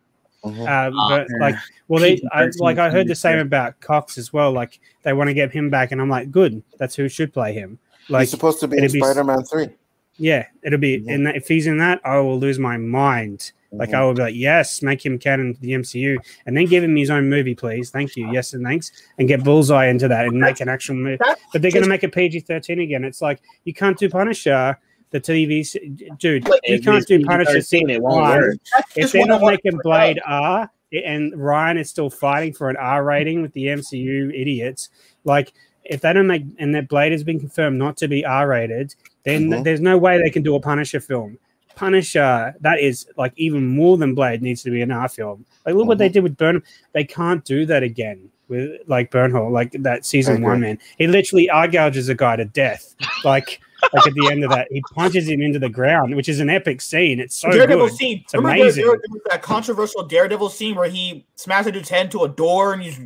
[0.45, 1.55] Oh, but like,
[1.87, 4.51] well, they I, like I heard the same about Cox as well.
[4.51, 6.61] Like they want to get him back, and I'm like, good.
[6.77, 7.79] That's who should play him.
[8.09, 9.69] Like, He's supposed to be in it'd be Spider-Man Three.
[10.17, 10.99] yeah, it'll be.
[10.99, 11.09] Mhm.
[11.09, 13.51] In that, if he's in that, I will lose my mind.
[13.71, 13.95] Like Mhm.
[13.95, 16.95] I will be like, yes, make him canon to the MCU, and then give him
[16.95, 17.89] his own movie, please.
[17.89, 21.17] Thank you, yes, and thanks, and get Bullseye into that and make an actual movie.
[21.51, 23.03] But they're going to make a PG-13 again.
[23.03, 24.77] It's like you can't do Punisher.
[25.15, 27.51] The TV, dude, Like, you can't do Punisher.
[27.53, 28.37] PG-13, season it won't one.
[28.37, 28.55] work.
[28.97, 30.69] If they're not making Blade R
[31.05, 34.89] and Ryan is still fighting for an R rating with the MCU idiots,
[35.23, 35.53] like
[35.85, 38.93] if they don't make and that Blade has been confirmed not to be R rated,
[39.23, 39.63] then Mhm.
[39.63, 41.37] there's no way they can do a Punisher film.
[41.75, 45.45] Punisher, that is like even more than Blade needs to be an R film.
[45.65, 46.63] Like look what they did with Bernthal.
[46.91, 48.19] They can't do that again
[48.49, 50.77] with like Bernthal, like that season one man.
[50.97, 52.95] He literally eye gouges a guy to death.
[53.23, 53.61] Like
[53.93, 56.49] like at the end of that, he punches him into the ground, which is an
[56.49, 57.19] epic scene.
[57.19, 57.95] It's so Daredevil good.
[57.97, 58.21] scene.
[58.23, 58.85] It's Remember amazing.
[58.85, 62.73] there was that controversial Daredevil scene where he smashed a dude's head into a door
[62.73, 62.99] and he's,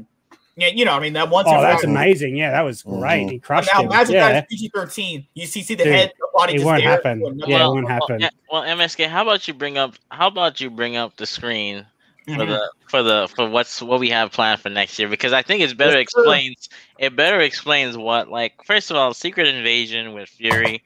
[0.56, 1.46] yeah, you know, I mean that one.
[1.48, 2.36] Oh, that's was- amazing.
[2.36, 3.22] Yeah, that was great.
[3.24, 3.30] Mm-hmm.
[3.30, 3.88] He crushed now him.
[3.88, 4.32] imagine Yeah.
[4.34, 5.26] that PG thirteen.
[5.34, 6.90] You see, see the Dude, head, the body it just won't there.
[6.92, 7.22] happen.
[7.22, 8.20] Well, Yeah, it won't well, happen.
[8.20, 9.96] yeah, well, MSK, how about you bring up?
[10.10, 11.86] How about you bring up the screen
[12.36, 15.08] for the for the for what's what we have planned for next year?
[15.08, 16.00] Because I think it's better sir.
[16.00, 20.84] explains it better explains what like first of all, Secret Invasion with Fury.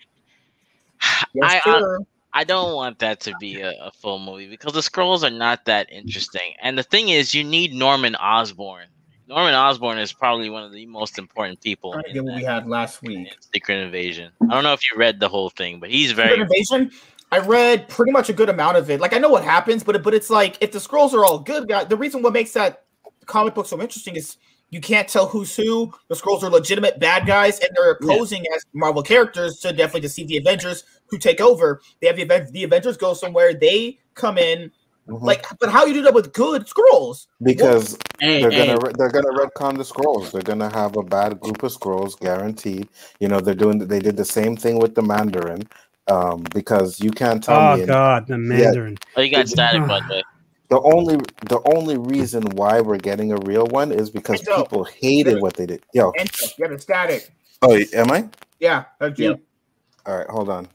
[1.02, 1.98] I, I.
[2.36, 5.65] I don't want that to be a, a full movie because the Skrulls are not
[5.65, 6.56] that interesting.
[6.64, 8.88] And the thing is, you need Norman Osborn.
[9.28, 12.36] Norman Osborn is probably one of the most important people Trying to in, get what
[12.36, 13.36] we had last in week.
[13.53, 14.32] Secret Invasion.
[14.41, 16.91] I don't know if you read the whole thing, but he's Secret very Invasion.
[17.34, 18.99] I read pretty much a good amount of it.
[19.01, 21.68] Like I know what happens, but but it's like if the Skrulls are all good,
[21.68, 21.84] guy.
[21.84, 22.84] The reason what makes that
[23.26, 24.38] comic book so interesting is
[24.69, 25.91] you can't tell who's who.
[26.10, 28.15] The Skrulls are legitimate bad guys, and they're Yeah.
[28.18, 31.81] posing as Marvel characters to definitely deceive the Avengers who take over.
[32.01, 33.53] They have the the Avengers go somewhere.
[33.55, 34.72] They come in.
[35.10, 35.22] Mhm.
[35.22, 37.27] Like, but how you do that with good Skrulls?
[37.41, 40.31] because Hey, they're hey, gonna re- they're gonna retcon the Skrulls.
[40.31, 42.88] They're gonna have a bad group of Skrulls, guaranteed.
[43.19, 43.80] You know they're doing.
[43.80, 45.64] They did the same thing with the Mandarin,
[46.08, 48.98] um, because you can't tell Oh me god, the Mandarin.
[49.16, 50.24] Oh, you got static, by the way.
[50.70, 51.18] the only
[51.48, 54.64] the only reason why we're getting a real one is because Hey, Joe.
[54.64, 55.84] people hated what they did.
[55.94, 57.32] Yo, And you a static.
[57.62, 58.28] oh, am I?
[58.60, 59.32] Yeah, that's you.
[59.32, 59.36] Yeah.
[60.06, 60.68] All right, hold on.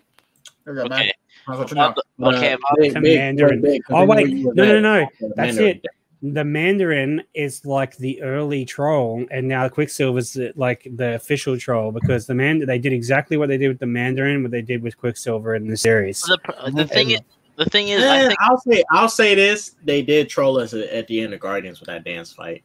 [0.64, 1.00] There you go, man.
[1.00, 1.12] Okay.
[1.46, 1.94] That's what you know.
[2.18, 3.80] About okay, uh, about- big- The big- Mandarin.
[3.90, 4.28] Oh, wait.
[4.28, 5.06] you No, no, no.
[5.20, 5.80] That's Mandarin.
[5.82, 5.86] it.
[6.20, 11.92] The Mandarin is like the early troll, and now Quicksilver's the- like the official troll
[11.92, 14.82] because the man they did exactly what they did with the Mandarin, what they did
[14.82, 16.20] with Quicksilver in the series.
[16.22, 17.20] the, the thing is,
[17.54, 20.74] the thing is, I Eh, think I'll say I'll say this: they did troll us
[20.74, 22.64] at, at the end of Guardians with that dance fight.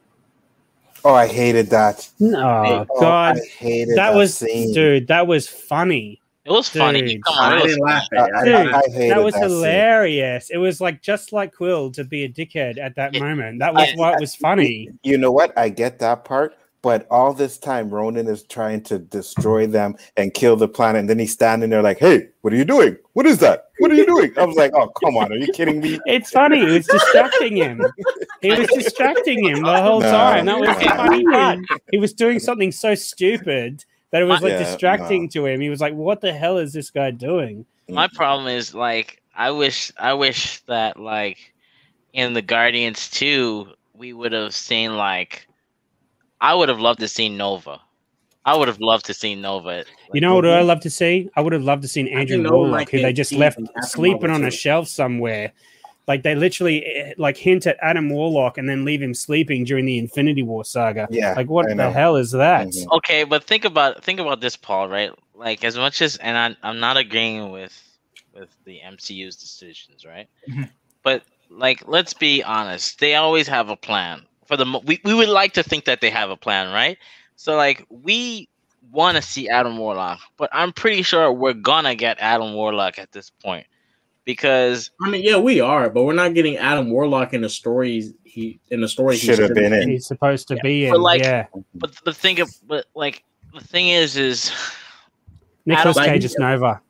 [1.05, 2.09] Oh, I hated that.
[2.21, 4.73] Oh Oh, god, I hated that was scene.
[4.73, 6.21] dude, that was funny.
[6.45, 7.01] It was funny.
[7.01, 7.23] Dude.
[7.23, 8.33] Come on, I was didn't laugh at it.
[8.35, 8.73] I I, Dude.
[8.73, 9.43] I hated That was scene.
[9.43, 10.49] hilarious.
[10.49, 13.21] It was like just like Quill to be a dickhead at that Yeah.
[13.21, 13.59] moment.
[13.59, 13.95] That was Yeah.
[13.97, 14.89] what was funny.
[15.03, 15.57] You know what?
[15.57, 20.33] I get that part, but all this time Ronan is trying to destroy them and
[20.33, 22.97] kill the planet, and then he's standing there like, "Hey, what are you doing?
[23.13, 23.69] What is that?
[23.79, 26.29] What are you doing?" I was like, "Oh, come on, are you kidding me?" It's
[26.31, 26.59] funny.
[26.59, 27.81] It was distracting him.
[28.41, 30.45] He was distracting him the whole No, time.
[30.47, 30.95] That was the no.
[30.97, 31.59] funny part.
[31.91, 35.59] He was doing something so stupid that it was like Yeah, distracting to him.
[35.59, 39.49] He was like, "What the hell is this guy doing?" my problem is like I
[39.51, 41.53] wish I wish that like
[42.13, 45.47] in the Guardians 2 we would have seen like
[46.39, 47.79] I would have loved to see Nova.
[48.45, 49.83] I would have loved to see Nova.
[50.13, 50.51] You know what mhm.
[50.51, 51.29] I love to see?
[51.35, 54.29] I would have loved to see Andrew think Warlock, might who they just left sleeping
[54.29, 55.53] Marvel on a shelf somewhere.
[56.07, 59.85] Like they literally eh, like hint at Adam Warlock and then leave him sleeping during
[59.85, 61.07] the Infinity War saga.
[61.09, 61.91] Yeah, Like what I the know.
[61.91, 62.67] hell is that?
[62.67, 62.91] Mhm.
[62.97, 64.89] Okay, but think about think about this, Paul.
[64.89, 65.11] Right?
[65.33, 67.81] Like as much as, and I, I'm not agreeing with
[68.33, 70.27] with the MCU's decisions, right?
[70.49, 70.69] Mhm.
[71.03, 72.99] But like, let's be honest.
[72.99, 74.23] They always have a plan.
[74.45, 76.97] For the we we would like to think that they have a plan, right?
[77.37, 78.49] So like we
[78.91, 83.11] want to see Adam Warlock, but I'm pretty sure we're gonna get Adam Warlock at
[83.13, 83.65] this point
[84.25, 88.13] because I mean, yeah, we are, but we're not getting Adam Warlock in the stories.
[88.23, 89.89] He in the story Should have been in.
[89.89, 91.01] He's supposed to be but in.
[91.01, 91.45] like- yeah,
[91.75, 93.23] but the thing of but like
[93.53, 94.51] the thing is is
[95.65, 96.81] Nicolas Cage is Nova.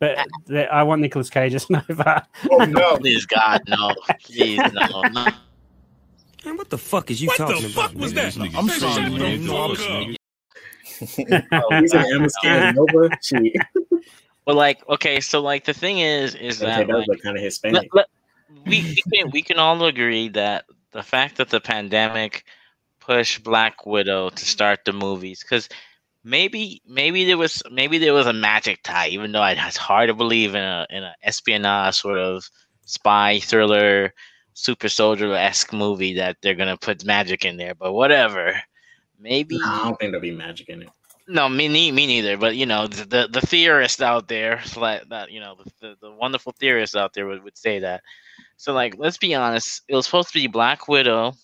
[0.00, 2.26] But the, I want Nicolas Cage as Nova.
[2.50, 2.96] Oh no.
[2.98, 3.94] please God no
[4.24, 5.26] please no, no.
[6.44, 8.00] Man, what the fuck is you What the talking fuck about?
[8.02, 8.34] was nigga?
[8.52, 8.58] that?
[8.58, 9.46] I'm sorry, man.
[9.46, 10.16] No, I the was-
[11.00, 13.08] Oh, he's an MSK and Nova.
[14.44, 17.94] But like, okay, so like the thing is, is that like, kind of Hispanic.
[17.94, 18.08] let-
[18.66, 22.44] we we can we can all agree that the fact that the pandemic
[23.00, 25.68] pushed Black Widow to start the movies, because
[26.22, 30.14] maybe maybe there was maybe there was a magic tie, even though it's hard to
[30.14, 32.48] believe in a in a espionage sort of
[32.86, 34.12] spy thriller,
[34.54, 37.74] super soldier esque movie that they're gonna put magic in there.
[37.74, 38.60] But whatever,
[39.18, 40.88] maybe I don't think there'll be magic in it.
[41.26, 42.36] No, me, me neither.
[42.36, 46.12] But you know, the the, the theorists out there, like that, you know, the, the,
[46.12, 48.02] wonderful theorists out there would, would say that.
[48.56, 49.82] So, like, let's be honest.
[49.88, 51.34] It was supposed to be Black Widow,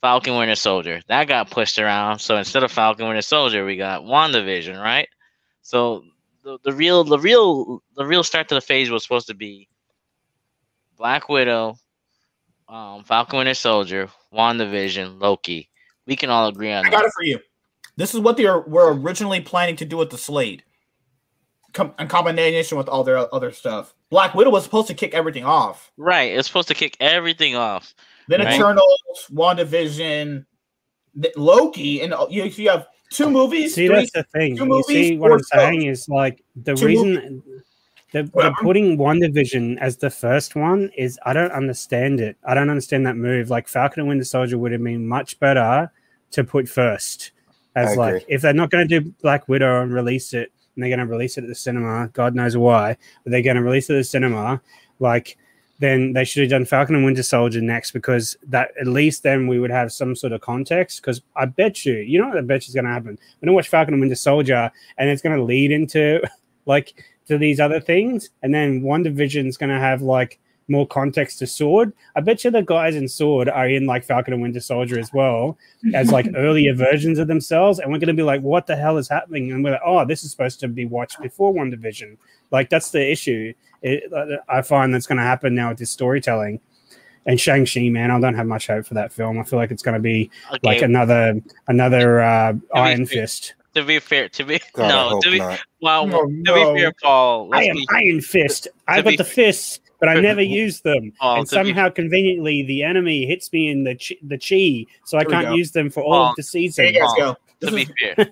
[0.00, 1.00] Falcon Winter Soldier.
[1.08, 2.18] That got pushed around.
[2.18, 5.08] So instead of Falcon Winter Soldier, we got WandaVision, right?
[5.62, 6.04] So
[6.42, 9.68] the, the real the real the real start to the phase was supposed to be
[10.96, 11.76] Black Widow,
[12.68, 15.70] um, Falcon Winter Soldier, WandaVision, Loki.
[16.06, 16.88] We can all agree on that.
[16.88, 17.06] I got that.
[17.06, 17.38] it for you.
[17.96, 20.62] This is what they are, were originally planning to do with the slate,
[21.72, 23.94] Com- in combination with all their other stuff.
[24.10, 25.92] Black Widow was supposed to kick everything off.
[25.96, 26.32] Right.
[26.32, 27.94] It's supposed to kick everything off.
[28.28, 28.54] Then Right.
[28.54, 29.00] Eternals,
[29.32, 30.44] WandaVision,
[31.20, 33.74] th- Loki, and uh, you, you have two movies.
[33.74, 34.56] See, three, that's the thing.
[34.56, 36.00] two You movies, see, what I'm saying shows.
[36.00, 37.42] is like the Two reason
[38.12, 42.36] they're, they're putting WandaVision as the first one is I don't understand it.
[42.44, 43.50] I don't understand that move.
[43.50, 45.90] Like Falcon and Winter Soldier would have been much better
[46.30, 47.32] to put first.
[47.74, 50.90] As like if they're not going to do Black Widow and release it, and they're
[50.90, 53.90] going to release it at the cinema, God knows why, but they're going to release
[53.90, 54.60] it at the cinema,
[55.00, 55.36] like
[55.80, 59.48] then they should have done Falcon and Winter Soldier next because that at least then
[59.48, 61.00] we would have some sort of context.
[61.00, 63.18] Because I bet you, you know what I bet you is going to happen.
[63.40, 66.22] We're gonna watch Falcon and Winter Soldier, and it's going to lead into
[66.66, 70.38] like to these other things, and then WandaVision's going to have like
[70.68, 71.92] more context to Sword.
[72.16, 75.12] I bet you the guys in Sword are in like Falcon and Winter Soldier as
[75.12, 75.58] well
[75.94, 78.96] as like earlier versions of themselves, and we're going to be like, what the hell
[78.96, 79.52] is happening?
[79.52, 82.16] And we're like, oh, this is supposed to be watched before WandaVision.
[82.50, 83.52] Like that's the issue.
[83.82, 84.10] It,
[84.48, 86.60] I find that's going to happen now with this storytelling.
[87.26, 89.38] And Shang Chi, man, I don't have much hope for that film.
[89.38, 90.58] I feel like it's going to be Okay.
[90.62, 93.54] like another another uh, Iron fair- Fist.
[93.74, 95.60] to be fair, to be God, no, to be not.
[95.80, 96.74] well, Oh, to no.
[96.74, 97.48] be fair, Paul.
[97.54, 98.68] I am be, Iron Fist.
[98.88, 101.12] I to got the fair- fists, but I never use them.
[101.18, 104.90] Paul, and to be- somehow, conveniently, the enemy hits me in the chi, the chi,
[105.04, 105.54] so I can't go.
[105.54, 106.86] use them for all Paul, of the There season.
[106.86, 107.36] you guys go.
[107.60, 108.26] to be fair.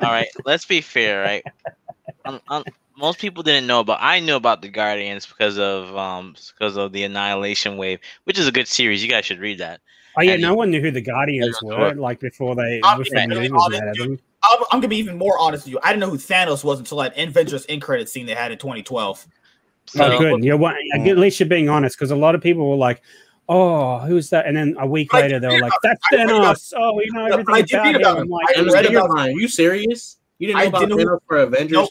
[0.00, 1.44] All right, let's be fair, right?
[2.24, 2.64] Um, um,
[2.98, 3.98] most people didn't know about.
[4.00, 8.46] I knew about the Guardians because of um because of the Annihilation Wave, which is
[8.48, 9.02] a good series.
[9.02, 9.80] You guys should read that.
[10.18, 11.94] Oh yeah, And- no one knew who the Guardians were sure.
[11.94, 14.08] like before they I'm before being the really movies honest, had dude.
[14.12, 14.18] them.
[14.44, 15.80] I'm, I'm gonna be even more honest with you.
[15.82, 18.58] I didn't know who Thanos was until that Avengers in credit scene they had in
[18.58, 19.26] 2012.
[19.88, 20.44] So, oh, good.
[20.44, 23.02] You're one, at least you're being honest because a lot of people were like,
[23.48, 26.72] "Oh, who's that?" And then a week I later, they were like, "That's I Thanos."
[26.76, 28.00] Oh, you know everything I did about read him.
[28.02, 28.28] about I'm him.
[28.30, 30.18] like, I read ready about- Are you serious?
[30.38, 31.72] You didn't know I about didn't know- Thanos for Avengers?
[31.72, 31.90] Nope.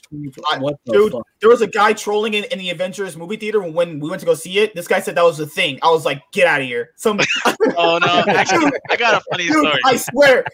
[0.60, 1.28] What the Dude, fuck?
[1.40, 4.26] there was a guy trolling in, in the Avengers movie theater when we went to
[4.26, 4.76] go see it.
[4.76, 5.80] This guy said that was the thing.
[5.82, 6.92] I was like, get out of here.
[6.96, 7.20] Some
[7.78, 9.80] oh no, actually, I got a funny dude, story.
[9.86, 10.46] I swear.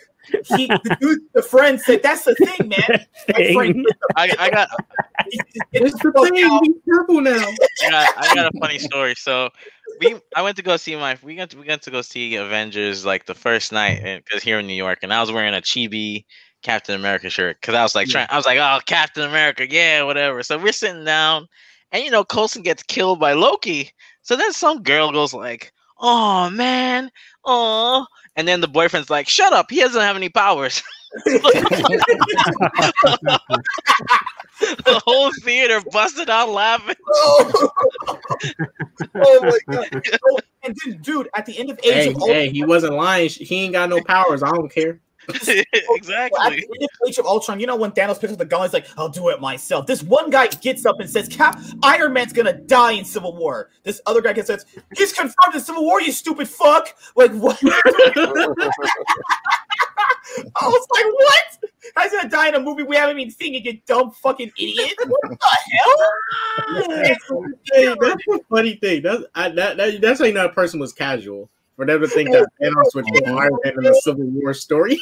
[0.55, 3.05] He, the dude, the friend said, that's the thing, man.
[3.37, 3.85] My friend, thing.
[4.15, 4.69] I, I got
[5.73, 6.59] It's the thing.
[6.61, 7.43] Be careful now.
[7.83, 9.15] I got I got a funny story.
[9.17, 9.49] So
[9.99, 12.35] we I went to go see my we got to, we got to go see
[12.35, 15.61] Avengers like the first night because here in New York, and I was wearing a
[15.61, 16.25] chibi
[16.61, 20.03] Captain America shirt because I was like trying I was like oh Captain America yeah
[20.03, 20.43] whatever.
[20.43, 21.47] So we're sitting down,
[21.91, 23.91] and you know Coulson gets killed by Loki.
[24.21, 27.11] So then some girl goes like oh man
[27.45, 28.05] oh,
[28.35, 30.81] and then the boyfriend's like shut up he doesn't have any powers.
[34.61, 36.95] the whole theater busted out laughing.
[37.09, 37.71] oh,
[39.15, 40.03] oh my god!
[40.23, 42.93] Oh, and then, dude, at the end of Age Hey, of Ultron, hey, he wasn't
[42.93, 43.29] lying.
[43.29, 44.43] He ain't got no powers.
[44.43, 44.99] I don't care.
[45.27, 46.49] Well, at exactly.
[46.49, 48.73] the end of Age of Ultron, you know when Thanos picks up the gun, he's
[48.73, 52.33] like, "I'll do it myself." This one guy gets up and says, Cap- "Iron Man's
[52.33, 54.65] gonna die in Civil War." This other guy gets says,
[54.95, 57.59] "He's confirmed in Civil War, you stupid fuck!" Like what?
[57.63, 58.57] I
[60.61, 61.71] was like, "What?
[61.95, 63.53] How's gonna die in a movie we haven't even seen?
[63.53, 64.93] You dumb fucking idiot!
[65.05, 65.37] What the
[65.71, 65.95] hell?"
[67.73, 69.03] Hey, that's the funny thing.
[69.03, 72.47] That's I, that, that that's like that person was casual for them to think that
[72.61, 74.99] Thanos would kill Iron Man in a Civil War story.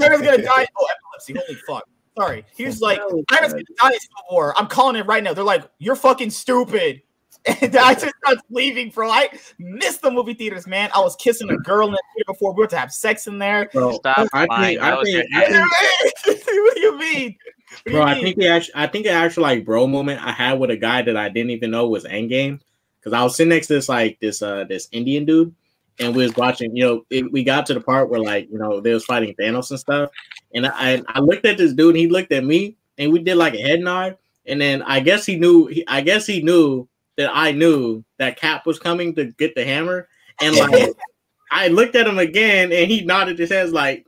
[0.00, 0.66] Iron's gonna die.
[0.78, 1.34] Oh, epilepsy!
[1.34, 1.88] Holy fuck!
[2.16, 2.44] Sorry.
[2.56, 4.54] He was like, Iron's gonna die in Civil War.
[4.56, 5.34] I'm calling it right now.
[5.34, 7.02] They're like, "You're fucking stupid."
[7.62, 9.08] And I just started leaving, bro.
[9.10, 10.90] I missed the movie theaters, man.
[10.94, 13.38] I was kissing a girl in the theater before we were to have sex in
[13.38, 13.70] there.
[13.72, 14.78] Bro, Stop I lying.
[14.78, 17.36] think, I think, I think, what do you mean?
[17.84, 18.24] What do bro, you I mean?
[18.24, 21.00] think the actual, I think the actual like bro moment I had with a guy
[21.02, 22.60] that I didn't even know was Endgame
[22.98, 25.54] because I was sitting next to this like this uh this Indian dude
[26.00, 26.74] and we was watching.
[26.76, 29.34] You know, it, we got to the part where like you know they was fighting
[29.34, 30.10] Thanos and stuff,
[30.54, 33.36] and I I looked at this dude and he looked at me and we did
[33.36, 34.16] like a head nod,
[34.46, 38.36] and then I guess he knew he, I guess he knew that I knew that
[38.38, 40.08] Cap was coming to get the hammer,
[40.40, 40.90] and like
[41.50, 44.04] I looked at him again and he nodded his head like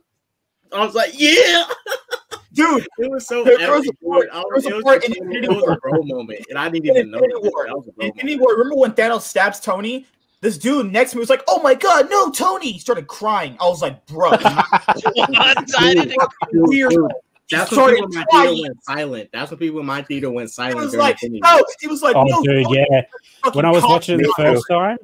[0.73, 1.63] I was like yeah.
[2.53, 4.29] dude, It was so There- was a part- dude.
[4.31, 6.59] I there was was, a it was, part just- it was a bro moment, and
[6.59, 7.51] I didn't even know Infinity that.
[7.51, 7.65] War.
[7.67, 8.15] That was a bro In moment.
[8.21, 10.05] Infinity War, remember when Thanos stabs Tony?
[10.41, 13.55] This dude next to me was like, "Oh my god, no, Tony!" He started crying.
[13.59, 14.31] I was like, "Bro,
[15.15, 15.57] you're What?
[15.77, 16.09] I didn't
[16.51, 17.11] Dude, weird." dude,
[17.51, 19.29] That's He when started people in my theater went silent.
[19.31, 20.77] That's when people in my theater went He silent.
[20.77, 21.65] was like, "No," oh, War.
[21.79, 23.01] he was like, Oh, "No." dude, Tony, yeah.
[23.53, 24.97] When I was watching the first time,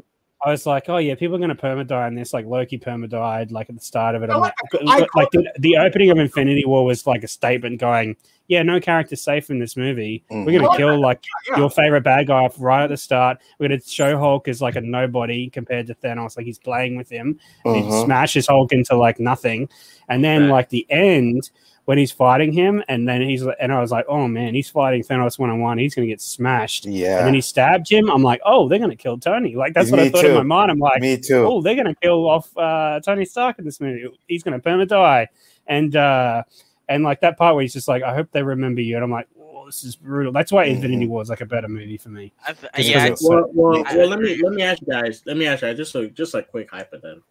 [0.45, 2.33] I was like, oh yeah, people are gonna perma die in this.
[2.33, 4.29] Like Loki perma died, like at the start of it.
[4.31, 4.53] I'm No, like,
[4.87, 8.15] I- like the, the opening of Infinity War was like a statement going,
[8.47, 10.23] yeah, no character's safe in this movie.
[10.29, 10.77] We're gonna Mhm.
[10.77, 11.57] kill like Yeah.
[11.59, 13.37] your favorite bad guy off right at the start.
[13.59, 17.09] We're gonna show Hulk as like a nobody compared to Thanos, like he's playing with
[17.09, 17.39] him.
[17.65, 18.05] And he Mhm.
[18.05, 19.69] smashes Hulk into like nothing,
[20.09, 20.51] and then Right.
[20.51, 21.49] like the end
[21.85, 25.03] when he's fighting him, and then he's and I was like, oh man, he's fighting
[25.03, 25.77] Thanos one on one.
[25.77, 26.85] He's gonna get smashed.
[26.85, 27.19] Yeah.
[27.19, 28.09] And then he stabbed him.
[28.09, 29.55] I'm like, oh, they're gonna kill Tony.
[29.55, 30.71] Like that's what I Me thought in my mind.
[30.71, 31.45] I'm like, Me too.
[31.47, 34.05] oh, they're gonna kill off uh, Tony Stark in this movie.
[34.27, 35.27] He's gonna perma die.
[35.65, 36.43] And uh,
[36.89, 38.95] and like that part where he's just like, I hope they remember you.
[38.95, 40.31] And I'm like, oh, this is brutal.
[40.31, 41.09] That's why Infinity Mhm.
[41.09, 42.31] War is like a better movie for me.
[42.47, 44.81] I th- Just yeah, 'cause so- Well, well, I well, let me let me ask
[44.81, 45.21] you guys.
[45.25, 47.23] Let me ask you guys just a just a quick hypothetical.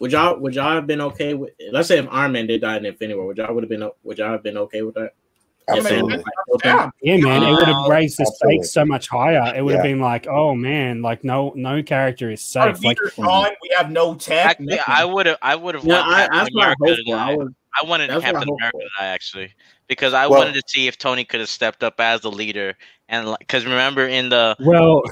[0.00, 1.50] Would y'all would y'all have been okay with?
[1.72, 3.88] Let's say if Iron Man did die in Infinity War, would y'all would have been
[4.04, 5.12] would y'all have been okay with that?
[5.70, 6.02] Absolutely.
[6.02, 6.90] were, like, killed him?
[7.02, 8.58] Yeah, Yeah, man, it would have raised the absolutely.
[8.62, 9.52] stakes so much higher.
[9.54, 12.82] It would have been like, oh man, like no no character is safe.
[12.82, 13.18] Like leader's.
[13.18, 14.46] We have no tech.
[14.60, 14.78] actually.
[14.86, 15.36] I would have.
[15.42, 15.84] I would have.
[15.84, 17.16] Yeah, I, Captain that's what I America hoped to for.
[17.16, 17.36] I die.
[17.36, 17.48] was
[17.80, 19.04] I wanted That's Captain America for.
[19.04, 19.52] actually
[19.88, 22.76] because I Well- wanted to see if Tony could have stepped up as the leader
[23.08, 25.02] and because remember in the well,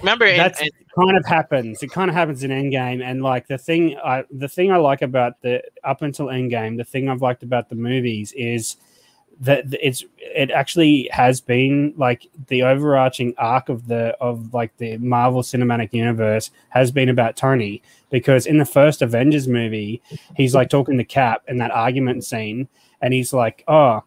[0.00, 0.68] remember in, that's in-
[0.98, 1.82] kind of happens.
[1.82, 5.02] It kind of happens in Endgame, and like the thing, I the thing I like
[5.02, 8.76] about the up until Endgame, the thing I've liked about the movies is
[9.40, 14.96] that it's it actually has been like the overarching arc of the of like the
[14.98, 20.02] Marvel Cinematic Universe has been about Tony because in the first Avengers movie,
[20.36, 22.68] he's like talking to Cap in that argument scene,
[23.00, 24.02] and he's like, oh.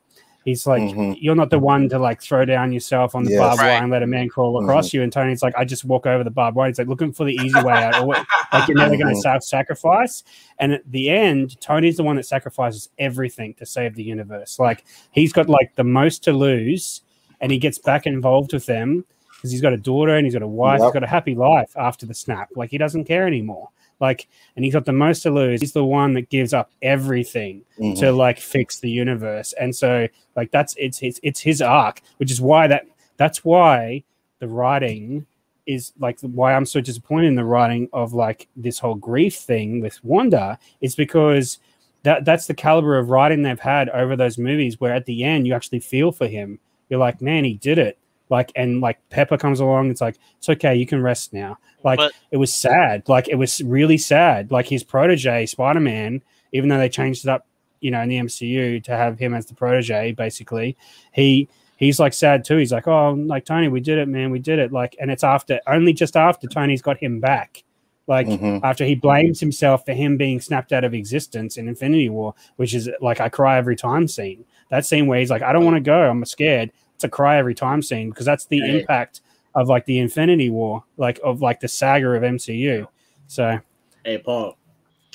[0.47, 1.17] He's like, Mhm.
[1.19, 3.39] you're not the one to like throw down yourself on the Yes.
[3.39, 3.81] barbed wire Right.
[3.83, 5.03] and let a man crawl across you.
[5.03, 6.69] And Tony's like, I just walk over the barbed wire.
[6.69, 8.01] He's like looking for the easy way out.
[8.01, 8.15] Or,
[8.53, 10.23] like you're never going to self sacrifice.
[10.57, 14.57] And at the end, Tony's the one that sacrifices everything to save the universe.
[14.57, 17.01] Like he's got like the most to lose,
[17.41, 19.03] and he gets back involved with them
[19.35, 20.79] because he's got a daughter and he's got a wife.
[20.79, 20.85] Yep.
[20.87, 22.51] He's got a happy life after the snap.
[22.55, 23.67] Like he doesn't care anymore.
[23.99, 25.61] Like, and he's got the most to lose.
[25.61, 27.97] He's the one that gives up everything Mhm.
[27.99, 29.53] to like fix the universe.
[29.53, 32.85] And so like that's it's it's it's his arc, which is why that
[33.17, 34.03] that's why
[34.39, 35.25] the writing
[35.65, 39.81] is like why I'm so disappointed in the writing of like this whole grief thing
[39.81, 41.57] with Wanda is because
[42.03, 45.47] that that's the caliber of writing they've had over those movies where at the end
[45.47, 46.59] you actually feel for him.
[46.89, 47.97] You're like, man, he did it.
[48.29, 51.57] Like and like Pepper comes along, it's like, it's okay, you can rest now.
[51.83, 53.07] Like But- it was sad.
[53.07, 54.51] Like it was really sad.
[54.51, 56.21] Like his protege, Spider Man,
[56.51, 57.45] even though they changed it up,
[57.79, 60.75] you know, in the MCU to have him as the protege, basically,
[61.13, 61.47] he
[61.77, 62.57] he's like sad too.
[62.57, 64.71] He's like, oh, like Tony, we did it, man, we did it.
[64.71, 67.63] Like, and it's after only just after Tony's got him back,
[68.07, 68.61] like Mhm.
[68.63, 72.73] after he blames himself for him being snapped out of existence in Infinity War, which
[72.73, 74.43] is like I cry every time scene.
[74.69, 76.71] That scene where he's like, I don't want to go, I'm scared.
[76.97, 78.69] It's a cry every time scene because that's the Right.
[78.71, 79.21] impact
[79.53, 82.87] of like the Infinity War, like of like the saga of MCU.
[83.27, 83.59] So
[84.03, 84.57] Hey Paul.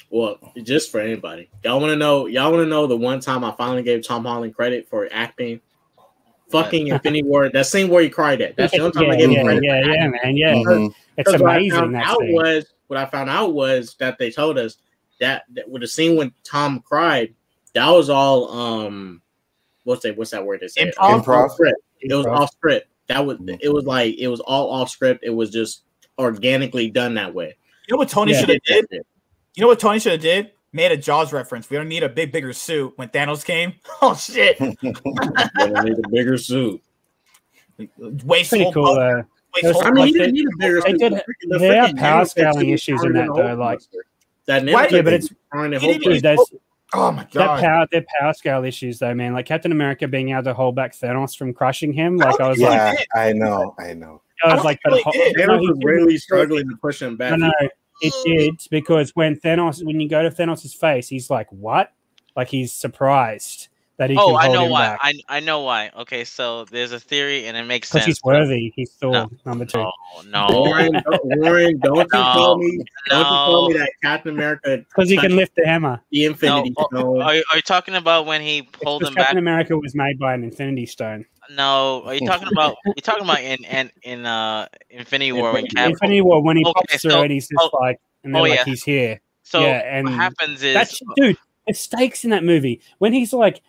[0.08, 2.26] Well, just for anybody, y'all want to know?
[2.26, 5.60] Y'all want to know the one time I finally gave Tom Holland credit for acting
[6.52, 7.48] fucking Infinity War.
[7.50, 8.54] That scene where he cried at.
[8.54, 9.64] That's the only time I yeah, him yeah, credit.
[9.64, 10.54] yeah, yeah, man, yeah.
[10.54, 10.86] Mhm.
[11.16, 12.32] It's Because what I amazing found that out scene.
[12.34, 14.76] was what I found out was that they told us
[15.18, 17.34] that, that with the scene when Tom cried,
[17.74, 19.21] that was all um
[19.84, 20.90] what's that what's that word they say?
[20.90, 21.24] Improv?
[21.24, 21.44] Improv?
[21.46, 21.80] Off script.
[22.00, 22.88] It was off script.
[23.08, 23.58] That was Mhm.
[23.60, 25.24] it was like it was all off script.
[25.24, 25.82] It was just
[26.18, 27.56] organically done that way.
[27.88, 28.40] You know what Tony Yeah.
[28.40, 28.86] should have did?
[28.90, 29.04] That's.
[29.54, 30.52] You know what Tony should have did?
[30.72, 31.68] Made a Jaws reference.
[31.68, 33.74] We don't need a big, bigger suit when Thanos came.
[34.02, 34.56] Oh shit!
[34.58, 36.80] They need a bigger suit.
[37.98, 38.58] Wasteful.
[38.58, 38.86] Pretty cool.
[38.86, 39.22] Uh,
[39.54, 40.98] wasteful- I mean, Like he they- didn't need a bigger they suit.
[40.98, 43.86] did- The freaking- they have power scaling issues in that, though, like- Hulkbuster.
[44.46, 46.12] that Why did- Yeah, but it's- stronger than he didn't Hulkbuster.
[46.14, 46.52] dude, those,
[46.94, 47.60] oh my that god!
[47.60, 49.32] power, their power scale issues, though, man.
[49.32, 52.16] Like Captain America being able to hold back Thanos from crushing him.
[52.16, 52.68] Like I was Yeah.
[52.90, 54.22] like, yeah, I know, I know.
[54.44, 56.76] I I was don't like, think but he ho- no, Thanos was really struggling to
[56.76, 57.38] push him back.
[57.38, 57.52] No, no,
[58.00, 61.92] it did because when Thanos, when you go to Thanos' face, he's like, "What?"
[62.34, 63.68] Like he's surprised
[64.02, 64.80] that he Oh, can I know him why.
[64.80, 65.90] back I I know why.
[65.96, 68.18] Okay, so there's a theory and it makes because sense.
[68.18, 68.72] he's worthy.
[68.74, 69.30] He's Thor No.
[69.46, 69.78] number two.
[69.78, 74.34] Oh no, Warren, don't, Warren, don't you tell me, don't you tell me that Captain
[74.34, 76.00] America Because he can lift the hammer.
[76.10, 77.22] the Infinity No, Stone.
[77.22, 79.26] Are, you- are you talking about when he pulled because him back?
[79.26, 81.24] Captain America was made by an Infinity Stone.
[81.50, 82.76] No, are you talking about?
[82.84, 85.90] You're talking about in in in uh Infinity War when Cap.
[85.90, 88.40] Infinity War when he Okay, pops through so- it, he's just oh, like, and they're
[88.40, 88.64] oh, like, yeah.
[88.64, 89.20] he's here.
[89.44, 91.36] So yeah, and what happens is That's dude.
[91.66, 93.60] The stakes in that movie when he's like,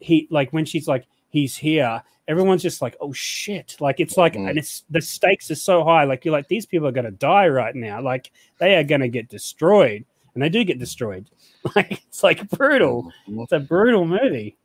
[0.00, 2.02] he like when she's like, he's here.
[2.26, 3.76] Everyone's just like, oh shit!
[3.80, 4.50] Like it's like, Mhm.
[4.50, 6.04] and it's the stakes are so high.
[6.04, 8.02] Like you're like, these people are gonna die right now.
[8.02, 11.28] Like they are gonna get destroyed, and they do get destroyed.
[11.74, 13.12] Like it's like brutal.
[13.28, 13.42] Mhm.
[13.42, 14.56] It's a brutal movie.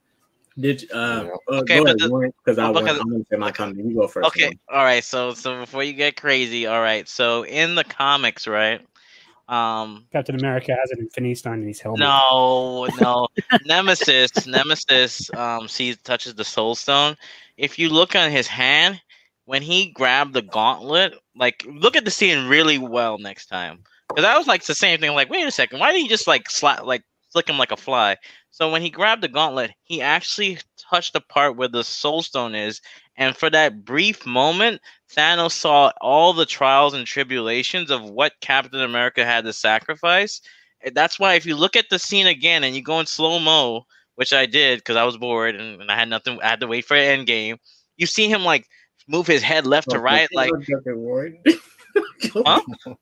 [0.60, 3.10] Did uh, uh Okay, go but ahead, the- Warren, because I but was because- I'm
[3.12, 3.88] gonna say my comment.
[3.88, 4.28] You go first.
[4.28, 5.04] Okay, all right.
[5.04, 7.08] So so before you get crazy, all right.
[7.10, 8.82] So in the comics, right?
[9.54, 12.00] Um, Captain America has an Infinity Stone in his helmet.
[12.00, 13.28] no, no.
[13.66, 17.16] Nemesis, Nemesis, um, sees touches the Soul Stone.
[17.56, 19.00] If you look on his hand,
[19.46, 24.26] when he grabbed the gauntlet, like look at the scene really well next time, because
[24.26, 25.12] I was like the same thing.
[25.14, 27.78] Like, wait a second, why did he just like slap, like flick him like a
[27.78, 28.18] fly?
[28.50, 30.58] So when he grabbed the gauntlet, he actually
[30.90, 32.82] touched the part where the Soul Stone is,
[33.16, 34.82] and for that brief moment,
[35.16, 40.42] Thanos saw all the trials and tribulations of what Captain America had to sacrifice.
[40.94, 43.86] That's why if you look at the scene again and you go in slow mo,
[44.16, 46.68] which I did because I was bored and, and I had nothing, I had to
[46.68, 47.58] wait for an end game.
[47.98, 48.68] You see him like
[49.08, 51.38] move his head left to right, like I'm joking, Warren.
[52.34, 52.62] Huh?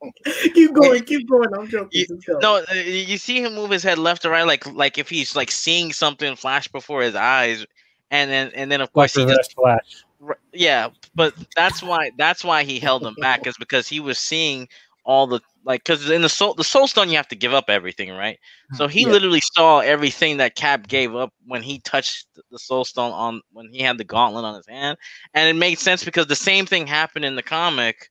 [0.53, 1.47] keep going, keep going.
[1.57, 1.89] I'm joking.
[1.91, 2.05] You-
[2.41, 5.35] no, uh, you see him move his head left to right, like like if he's
[5.35, 7.65] like seeing something flash before his eyes,
[8.11, 10.05] and then and then of course he just Flash.
[10.53, 14.67] Yeah but that's why that's why he held him back is because he was seeing
[15.03, 17.69] all the like because in the soul the soul stone you have to give up
[17.69, 18.38] everything right
[18.73, 19.11] so he Yeah.
[19.13, 23.69] literally saw everything that cap gave up when he touched the soul stone on when
[23.71, 24.97] he had the gauntlet on his hand
[25.33, 28.09] and it made sense because the same thing happened in the comic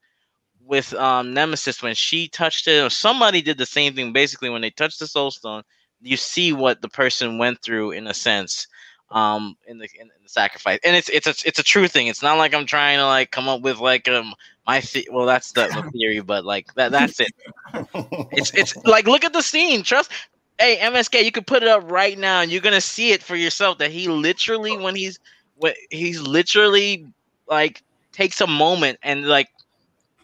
[0.65, 4.63] with um nemesis when she touched it or somebody did the same thing basically when
[4.63, 5.63] they touched the soul stone
[6.01, 8.67] you see what the person went through in a sense
[9.11, 10.79] um in the in, in the sacrifice.
[10.85, 12.07] And it's it's a it's a true thing.
[12.07, 14.35] It's not like i'm trying to like come up with like um
[14.67, 17.31] my the- well that's the, the theory but like that that's it.
[18.33, 19.83] It's it's like look at the scene.
[19.83, 20.11] Trust
[20.59, 23.37] hey msk you can put it up right now and you're gonna see it for
[23.37, 25.19] yourself that he literally when he's
[25.57, 27.07] when he's literally
[27.49, 27.83] like
[28.13, 29.49] takes a moment and like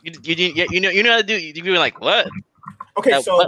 [0.02, 2.32] you you, you, you know you know how to do you you're like what
[2.98, 3.46] Okay, so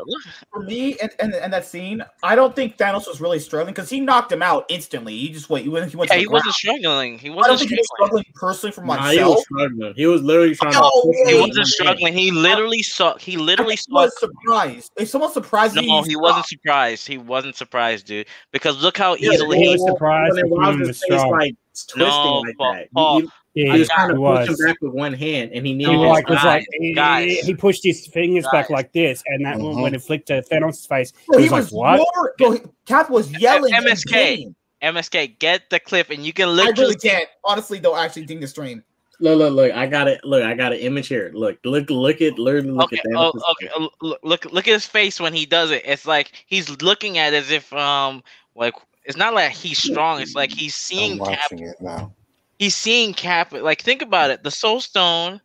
[0.52, 3.88] for me and, and, and that scene, I don't think Thanos was really struggling because
[3.88, 5.16] he knocked him out instantly.
[5.16, 5.64] He just went.
[5.64, 5.90] He went.
[5.90, 8.24] He went yeah to he wasn't struggling he I don't wasn't think he was struggling
[8.24, 9.36] struggling personally for Nah, he myself.
[9.36, 9.94] was struggling.
[9.96, 11.00] He was literally trying No to.
[11.02, 13.22] push he wasn't one struggling he literally sucked.
[13.22, 14.92] he literally think he was surprised.
[14.98, 17.08] If someone surprised me, No, he he wasn't surprised.
[17.08, 18.26] He wasn't surprised, dude.
[18.52, 19.72] Because look how Yeah, easily he he.
[19.72, 21.54] was surprised When that it was his face like
[21.88, 22.82] twisting No, like Paul- that.
[22.82, 25.50] He- Paul, he, Yeah, he was he trying to push him back with one hand,
[25.52, 25.92] and he He needed.
[25.92, 29.82] No, like was like he, he pushed his fingers back like this, and that Mhm.
[29.82, 32.72] when it flicked to Thanos' face, Bro, he he was was like, "What?" roaring- bro,
[32.86, 33.72] Cap was yelling.
[33.74, 34.54] MSK.
[34.80, 36.80] MSK, get the clip, and you can I literally.
[36.82, 37.28] really can't.
[37.44, 38.84] Honestly, though, actually, ding the stream.
[39.18, 39.72] Look, look, look!
[39.72, 40.20] I got it.
[40.22, 41.32] Look, I got an image here.
[41.34, 43.16] Look, look, look at, learn, look Okay, at that.
[43.18, 43.68] oh, okay.
[43.74, 45.82] uh, Look, look, look at his face when he does it.
[45.84, 48.22] It's like he's looking at it as if, um,
[48.54, 50.20] like it's not like he's strong.
[50.20, 51.38] It's like he's I'm seeing Cap.
[51.50, 52.12] watching it now.
[52.58, 53.52] He's seeing Cap.
[53.52, 54.42] Like think about it.
[54.42, 55.40] The Soul Stone.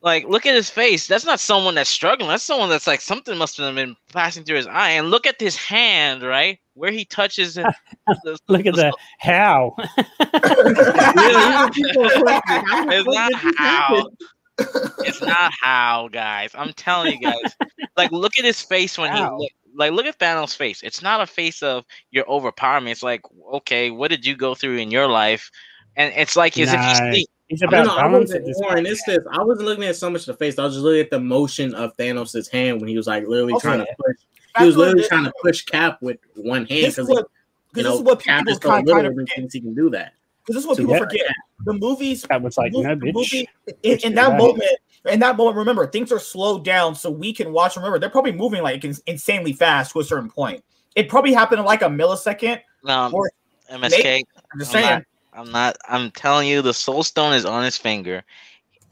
[0.00, 1.06] Like look at his face.
[1.06, 2.28] That's not someone that's struggling.
[2.28, 4.90] That's someone that's like something must have been passing through his eye.
[4.90, 7.66] And look at his hand, right where he touches it.
[8.24, 9.74] the- Look at the the how.
[12.90, 14.08] it's not how.
[15.04, 16.50] It's not how, guys.
[16.54, 17.56] I'm telling you guys.
[17.96, 19.36] Like, look at his face when How?
[19.36, 20.82] he look, like look at Thanos' face.
[20.82, 22.92] It's not a face of you're overpowering me.
[22.92, 23.22] It's like,
[23.54, 25.50] okay, what did you go through in your life?
[25.98, 27.12] And it's like as if you No.
[27.12, 27.26] see.
[27.48, 29.18] He's I about don't know, I balance wasn't at this Warren, it's this.
[29.32, 30.58] I wasn't looking at so much the face.
[30.58, 33.54] I was just looking at the motion of Thanos' hand when he was like literally
[33.54, 33.60] Okay.
[33.68, 34.16] trying to push.
[34.58, 37.24] He was literally this- trying to push Cap with one hand because you
[37.72, 39.36] because know this is what Cap people is so kind, little of and he forget.
[39.36, 40.12] thinks he can do that.
[40.44, 40.98] Because this is what So people yeah.
[41.00, 41.26] forget.
[41.64, 43.12] The movies, That was like, mo- no, bitch.
[43.14, 43.48] movie
[43.82, 44.62] in, in that moment,
[45.06, 47.76] in that moment, remember things are slowed down so we can watch.
[47.76, 50.62] Remember, they're probably moving like ins- insanely fast to a certain point.
[50.96, 52.60] It probably happened in like a millisecond.
[52.86, 53.30] Um, Or
[53.70, 54.22] MSK.
[54.52, 55.04] I'm just I'm saying.
[55.32, 55.76] I'm not.
[55.88, 58.24] I'm telling you, the Soul Stone is on his finger.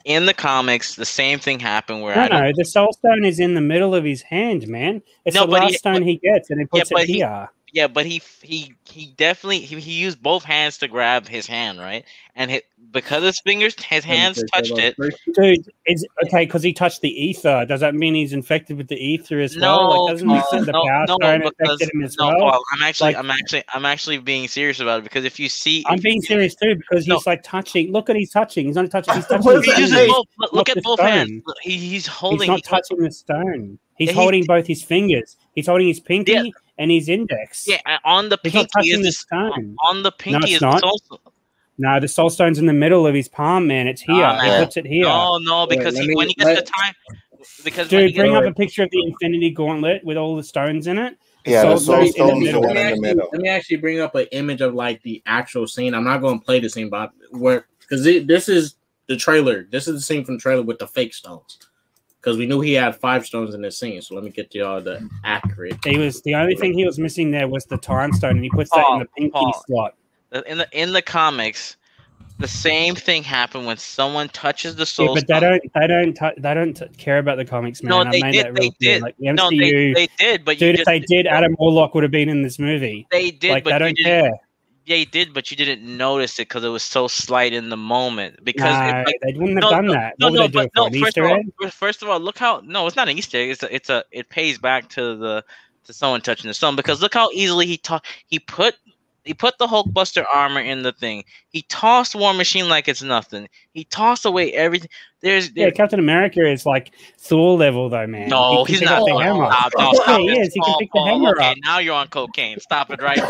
[0.05, 2.43] In the comics, the same thing happened where I No, don't.
[2.45, 5.03] no, the soul stone is in the middle of his hand, man.
[5.25, 7.49] It's No, the last he- stone he gets, and he puts but it he- here.
[7.73, 11.79] Yeah, but he he he definitely he, he used both hands to grab his hand,
[11.81, 12.05] right?
[12.37, 14.95] And hit because his fingers, his hands touched it.
[15.35, 17.67] Dude, is okay because he touched the ether.
[17.67, 19.91] Does that mean he's infected with the ether as well?
[19.91, 22.27] No, Like, doesn't he Paul, say the no, power no, stone because him as no,
[22.29, 22.39] well?
[22.39, 25.49] Paul, I'm actually, Like- I'm actually, I'm actually being serious about it because if you
[25.49, 27.17] see, I'm if you being serious too because No.
[27.17, 27.91] he's like touching.
[27.91, 28.67] Look at he's touching.
[28.67, 29.15] He's not touching.
[29.15, 29.45] He's touching.
[29.45, 30.27] What his does He uses both.
[30.39, 31.29] Look, look at both hands.
[31.31, 31.43] stone.
[31.47, 33.79] Look, He, he's He's not he- touching the stone.
[33.97, 35.37] He's Yeah, he- holding both his fingers.
[35.55, 36.43] He's holding his pinky Yeah.
[36.79, 37.67] And his index.
[37.67, 39.77] yeah, on the He's not pinky touching is the the stone.
[39.89, 40.75] on the pinky it's is not.
[40.75, 40.99] the soul.
[40.99, 41.33] stone.
[41.79, 43.87] No, the soul stone's in the middle of his palm, man.
[43.87, 44.17] It's here.
[44.17, 45.05] Nah, he oh, puts it here.
[45.05, 46.95] No, no, because let he, me- when he gets let- the time,
[47.65, 50.99] because Dude, bring up a picture of the Infinity Gauntlet with all the stones in
[50.99, 51.17] it.
[51.45, 52.61] Yeah, Soul the soul Stone's in the middle.
[52.63, 55.95] Let me, actually, let me actually bring up an image of like the actual scene.
[55.95, 58.75] I'm not going to play the scene, but where because this is
[59.07, 59.69] the trailer.
[59.71, 61.59] This is the scene from the trailer with the fake stones.
[62.27, 64.03] Because we knew he had five stones in his scene.
[64.03, 65.77] So let me get you all the accurate.
[65.85, 68.51] He was the only thing he was missing there was the time stone, and he
[68.51, 69.63] puts that in the pinky Paul.
[69.69, 69.95] slot.
[70.45, 71.77] in the in the comics,
[72.41, 75.07] the same thing happened when someone touches the soul.
[75.07, 75.41] Yeah, but they stone.
[75.41, 77.91] don't, they don't, t- they don't t- care about the comics, man.
[77.91, 78.47] No, I've they made did.
[78.47, 78.95] that They clear.
[78.95, 79.03] did.
[79.03, 80.45] Like the No, they, MCU, they did.
[80.45, 83.07] But you dude, if they did, Adam Warlock would have been in this movie.
[83.13, 84.05] They did, like but they don't didn't.
[84.25, 84.41] care.
[84.87, 88.45] They did, but you didn't notice it because it was so slight in the moment.
[88.45, 90.15] Because it, like, they wouldn't have no, done no, that.
[90.19, 90.91] no, no, but no.
[90.91, 93.51] First of all, first of all, look how no, it's not an Easter egg.
[93.51, 95.45] It's a, it's a, it pays back to the
[95.87, 98.77] to someone touching the stone because look how easily he to- he put
[99.27, 101.25] he put the Hulkbuster armor in the thing.
[101.49, 103.49] He tossed War Machine like it's nothing.
[103.73, 104.89] He tossed away everything.
[105.21, 108.29] There's, Yeah, Captain America is like Thor level though, man.
[108.29, 109.05] no, He he's pick not.
[109.05, 109.51] the hammer.
[109.51, 110.39] Stop, no, Yeah, he it.
[110.47, 110.55] is.
[110.55, 111.57] He can pick the Paul, hammer okay, up.
[111.65, 112.61] now you're on cocaine.
[112.61, 113.17] Stop it right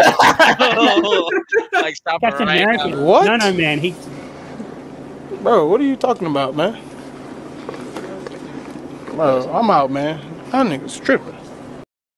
[0.61, 1.29] now.
[1.81, 2.89] like stop it Captain right America.
[2.89, 3.03] now.
[3.03, 3.25] What?
[3.27, 3.79] No, no, man.
[3.79, 3.95] He
[5.43, 6.79] Bro, what are you talking about, man?
[9.15, 10.21] Bro, I'm out, man.
[10.51, 11.37] That nigga's tripping.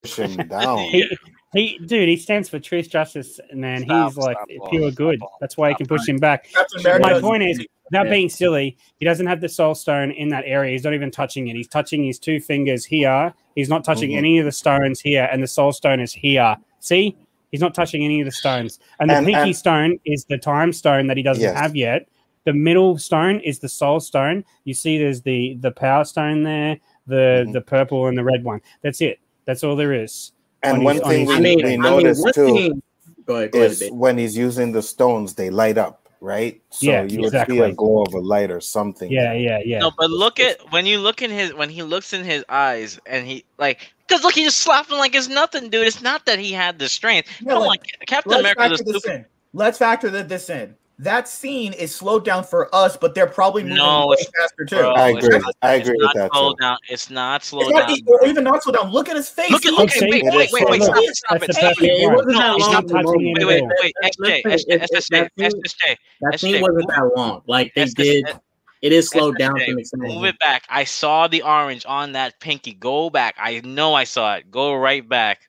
[0.02, 0.78] Push him down.
[0.90, 1.04] he,
[1.54, 3.82] he, dude, he stands for truth, justice, man.
[3.84, 5.20] Stop, he's like stop, pure stop, good.
[5.20, 5.36] Paul.
[5.40, 6.48] That's why he can push him back.
[7.00, 7.58] My point is,
[7.90, 8.10] without Yeah.
[8.12, 10.72] being silly, he doesn't have the soul stone in that area.
[10.72, 11.56] He's not even touching it.
[11.56, 13.32] He's touching his two fingers here.
[13.54, 14.16] He's not touching Mhm.
[14.18, 16.56] any of the stones here, and the soul stone is here.
[16.80, 17.16] See,
[17.50, 18.78] he's not touching any of the stones.
[19.00, 21.58] And the And- pinky and- stone is the time stone that he doesn't Yes.
[21.58, 22.08] have yet.
[22.44, 24.44] The middle stone is the soul stone.
[24.64, 27.52] You see, there's the the power stone there, the Mhm.
[27.54, 28.60] the purple and the red one.
[28.82, 29.18] That's it.
[29.44, 30.32] That's all there is.
[30.62, 32.82] And one thing we, I mean, we I mean, noticed too thing.
[33.26, 33.92] Go ahead, go is babe.
[33.92, 36.60] when he's using the stones, they light up, right?
[36.70, 37.58] So Yeah, you would see exactly.
[37.60, 39.10] a glow of a light or something.
[39.10, 39.78] Yeah, yeah, yeah.
[39.80, 42.98] No, but look at when you look in his when he looks in his eyes
[43.06, 45.86] and he like because look he just slapped him like it's nothing, dude.
[45.86, 47.28] It's not that he had the strength.
[47.40, 49.14] Yeah, Come like, on, Captain Let's America factor is this super.
[49.14, 49.26] in.
[49.52, 50.74] Let's factor th- this in.
[51.00, 54.64] That scene is slowed down for us, but they're probably moving No, way it's- faster
[54.64, 54.76] too.
[54.78, 55.38] Bro, I agree.
[55.38, 56.62] not- I agree with that slowed too.
[56.64, 56.76] down.
[56.88, 57.98] It's not It's slowed not, down.
[58.08, 58.90] or even not slow down.
[58.90, 59.52] Look at his face.
[59.52, 61.46] Look at look at Okay, wait It wait wait wait stop it stop it.
[61.46, 62.72] the Hey, it wasn't that long.
[62.72, 63.38] not touching moment.
[63.38, 66.88] wait wait wait SJ SJ it- it- SJ that scene- SJ That scene SJ wasn't
[66.88, 67.42] that long.
[67.46, 68.24] Like they did.
[68.82, 69.84] It is slowed down SJ.
[69.98, 70.64] Move it back.
[70.68, 72.72] I saw the orange on that pinky.
[72.74, 73.36] Go back.
[73.38, 74.50] I know I saw it.
[74.50, 75.42] Go right back.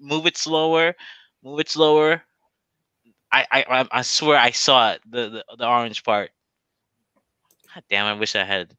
[0.00, 0.94] Move it slower.
[1.44, 2.22] Move it slower.
[3.34, 5.00] I I I- I swear I saw it.
[5.08, 6.30] The the, the orange part.
[7.74, 8.06] God damn!
[8.06, 8.74] I wish I had.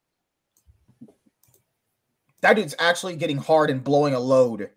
[2.42, 4.70] that dude's actually getting hard and blowing a load.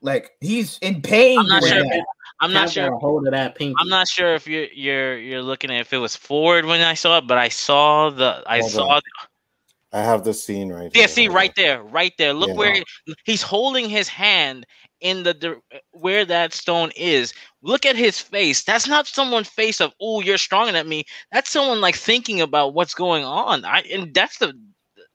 [0.00, 1.38] Like he's in pain.
[1.40, 1.84] I'm not doing sure.
[1.84, 2.04] If,
[2.40, 2.92] I'm not sure.
[2.98, 3.74] hold of that pinky.
[3.80, 6.94] I'm not sure if you're you're you're looking at if it was forward when I
[6.94, 9.02] saw it, but I saw the I Hold saw on.
[9.92, 11.08] I have the scene right Yeah, here.
[11.08, 12.32] see right there, right there.
[12.34, 12.54] Look Yeah.
[12.56, 14.66] where he- he's holding his hand
[15.00, 15.60] in the dir-
[15.92, 17.32] where that stone is.
[17.62, 18.64] Look at his face.
[18.64, 22.74] That's not someone's face of "Oh, you're stronger than me." That's someone like thinking about
[22.74, 23.64] what's going on.
[23.64, 24.52] I and that's the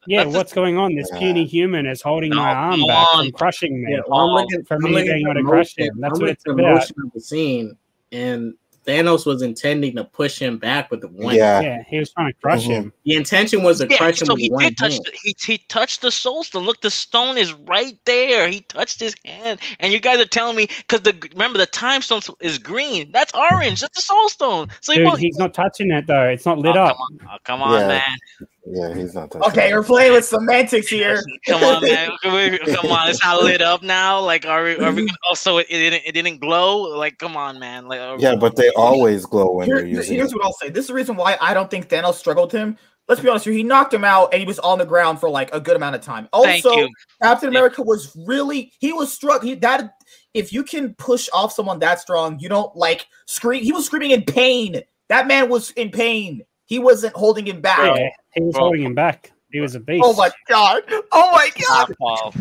[0.08, 0.96] Yeah, that's the- what's going on?
[0.96, 1.20] This Yeah.
[1.20, 3.26] puny human is holding No, my arm back on.
[3.26, 3.92] from crushing me.
[3.94, 6.00] Yeah, well, I'm looking for I'm me looking being at able to crush motion- him.
[6.02, 6.90] That's I'm what it's at the about.
[6.90, 7.78] of the scene,
[8.12, 8.54] and
[8.86, 11.36] Thanos was intending to push him back with the one.
[11.36, 11.62] Yeah.
[11.62, 12.70] Yeah, he was trying to crush Mhm.
[12.70, 12.94] him.
[13.06, 14.98] The intention was to Yeah, crush him so with he one did touch.
[14.98, 16.66] The, he he touched the soul stone.
[16.66, 18.48] Look, the stone is right there.
[18.48, 22.02] He touched his hand, and you guys are telling me because the remember the time
[22.02, 23.12] stone is green.
[23.12, 23.82] That's orange.
[23.82, 24.70] That's the soul stone.
[24.82, 26.28] So Dude, won't- he's not touching it though.
[26.30, 26.98] It's not lit Oh, up.
[26.98, 27.88] Come on, oh, come on Yeah.
[27.88, 28.18] man.
[28.66, 31.22] Yeah, he's not touching Okay, we're playing with semantics here.
[31.48, 32.12] Come on, man.
[32.22, 33.10] Come on, come on.
[33.10, 34.20] It's not lit up now.
[34.20, 34.78] Like, are we?
[34.78, 35.10] Are we?
[35.30, 36.04] Also, it, it didn't.
[36.06, 36.82] It didn't glow.
[36.98, 37.88] Like, come on, man.
[37.88, 40.36] Like, are we- Yeah, but they always glow when Here- they're using here's it.
[40.36, 40.70] what I'll say.
[40.70, 42.78] This is the reason why I don't think Thanos struggled him.
[43.08, 43.54] Let's be honest here.
[43.54, 45.96] He knocked him out and he was on the ground for like a good amount
[45.96, 46.30] of time.
[46.32, 46.90] Also, you.
[47.22, 47.60] Captain Yeah.
[47.60, 49.42] America was really he was struck.
[49.44, 49.96] He that
[50.34, 53.64] if you can push off someone that strong, you don't like scream.
[53.64, 54.82] He was screaming in pain.
[55.10, 56.44] That man was in pain.
[56.66, 57.98] He wasn't holding him back.
[57.98, 58.62] Yeah, he was Bro.
[58.64, 59.32] holding him back.
[59.52, 60.04] He was a beast.
[60.06, 60.84] Oh my god.
[61.12, 61.94] Oh my god.
[61.94, 62.36] Stop,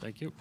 [0.00, 0.32] Thank you.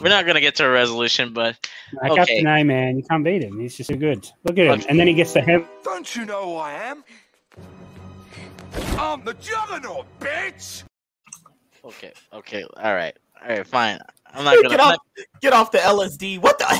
[0.00, 1.56] We're not gonna get to a resolution, but
[1.92, 2.16] Nah, okay.
[2.16, 3.60] Captain A, man, you can't beat him.
[3.60, 4.28] He's just too good.
[4.44, 4.86] Look at him, Okay.
[4.88, 5.64] and then he gets the head.
[5.84, 7.04] Don't you know who I am?
[8.98, 10.84] I'm the Juggernaut, bitch!
[11.84, 13.98] Okay, okay, all right, all right, fine.
[14.34, 14.68] I'm not gonna.
[14.70, 14.96] Get off,
[15.40, 16.38] get off the LSD.
[16.38, 16.66] What the?
[16.66, 16.78] Uh,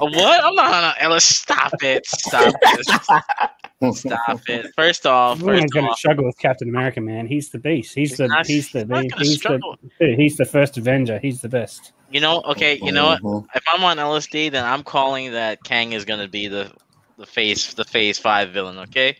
[0.00, 0.44] What?
[0.44, 1.20] I'm not on Ella.
[1.20, 2.06] Stop it.
[2.06, 3.94] Stop it.
[3.94, 4.66] Stop it.
[4.76, 7.26] First off, Everyone's first going to off, struggle with Captain America, man.
[7.26, 7.94] He's the beast.
[7.94, 9.12] He's, He's the not- he's the he's not beast.
[9.14, 9.76] gonna He's the struggle.
[10.00, 11.18] dude, he's the first Avenger.
[11.18, 11.92] He's the best.
[12.10, 13.22] you know, okay, you know what?
[13.22, 13.46] Mhm.
[13.54, 16.70] If I'm on LSD, then I'm calling that Kang is gonna be the
[17.16, 18.78] the face the phase five villain.
[18.78, 19.16] Okay,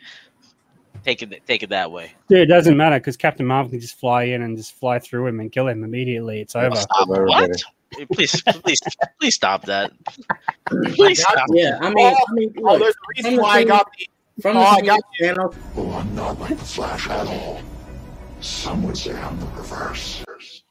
[1.05, 2.13] take it take it that way.
[2.29, 5.27] Dude, it doesn't matter because Captain Marvel can just fly in and just fly through
[5.27, 6.41] him and kill him immediately.
[6.41, 6.77] It's over.
[6.77, 7.09] Stop.
[7.09, 7.51] What?
[8.13, 8.81] Please, please,
[9.19, 9.91] please stop that.
[10.95, 11.47] Please stop.
[11.53, 14.09] Yeah, I mean, I mean, Oh, look, there's a reason why I got the.
[14.43, 17.61] from Oh, the I scene got Thanos, Oh, I'm not like the Flash at all.
[18.41, 20.23] Some would say I'm the reverse.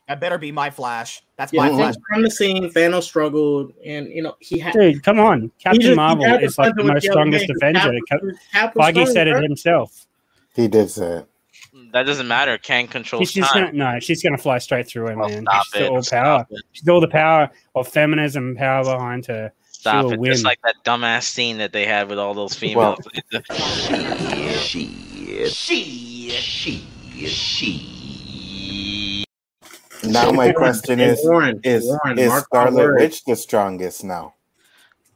[0.08, 1.22] That better be my flash.
[1.38, 1.96] That's yeah, my flash.
[2.14, 4.74] from the scene, Thanos struggled, and you know he had.
[4.74, 5.52] Dude, come on.
[5.60, 8.00] Captain just- Marvel is like the most strongest hand, 'cause Avenger.
[8.10, 8.20] Cap-
[8.54, 10.07] Cap was Feige said it himself.
[10.58, 11.27] He did say it.
[11.94, 12.58] That doesn't matter.
[12.58, 13.66] Kang controls She's time.
[13.68, 15.44] gonna no, she's gonna fly straight through him, Oh, man.
[15.44, 15.90] stop She's it.
[15.90, 16.48] all Stop power.
[16.50, 16.61] it.
[16.74, 19.53] She's all the power of feminism and power behind her.
[19.72, 20.19] Stop will it.
[20.19, 20.32] win.
[20.34, 22.98] Just like that dumbass scene that they had with all those females.
[23.53, 24.88] She,
[25.48, 27.27] she, she, she.
[27.27, 29.24] she.
[30.03, 32.95] Now my question is: Warren, Is Warren, is mark Scarlet.
[32.95, 34.34] Witch the strongest now?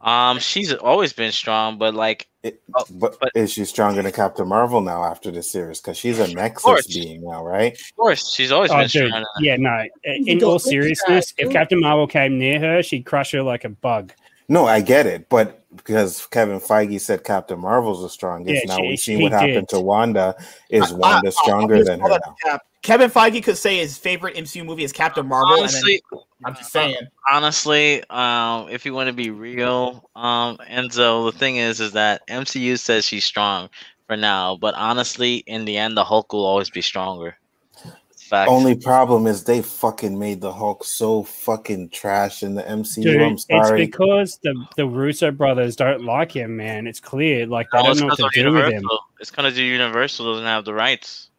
[0.02, 4.12] um, she's always been strong, but like, It, Oh, but, but- is she stronger than
[4.12, 5.80] Captain Marvel now after the series?
[5.80, 7.74] Because she's a Nexus being now, right?
[7.74, 9.10] of course, she's always Oh, been dude.
[9.10, 9.26] strong.
[9.40, 9.86] Yeah, no.
[10.04, 11.52] In all seriousness, if.
[11.52, 14.14] Captain Marvel came near her, she'd crush her like a bug.
[14.50, 18.78] No, I get it, but because Kevin Feige said Captain Marvel's the strongest, Yeah, now
[18.78, 20.36] she- we've seen what happened to Wanda.
[20.70, 22.36] Is I- Wanda I- stronger I'll than her now?
[22.44, 22.62] cap.
[22.82, 26.56] Kevin Feige could say his favorite MCU movie is Captain Marvel, Honestly, and then, I'm
[26.56, 26.96] just saying.
[27.30, 32.22] honestly, um, if you want to be real, um, Enzo, the thing is, is that
[32.28, 33.70] MCU says she's strong
[34.08, 37.38] for now, but honestly, in the end, the Hulk will always be stronger.
[38.10, 38.50] It's fact.
[38.50, 43.04] Only problem is they fucking made the Hulk so fucking trash in the MCU.
[43.04, 46.88] Dude, I'm it's because the the Russo brothers don't like him, man.
[46.88, 47.46] It's clear.
[47.46, 48.72] Like they No, don't it's know what to of do with him.
[48.74, 49.00] Universal.
[49.20, 51.31] It's because Universal doesn't have the rights.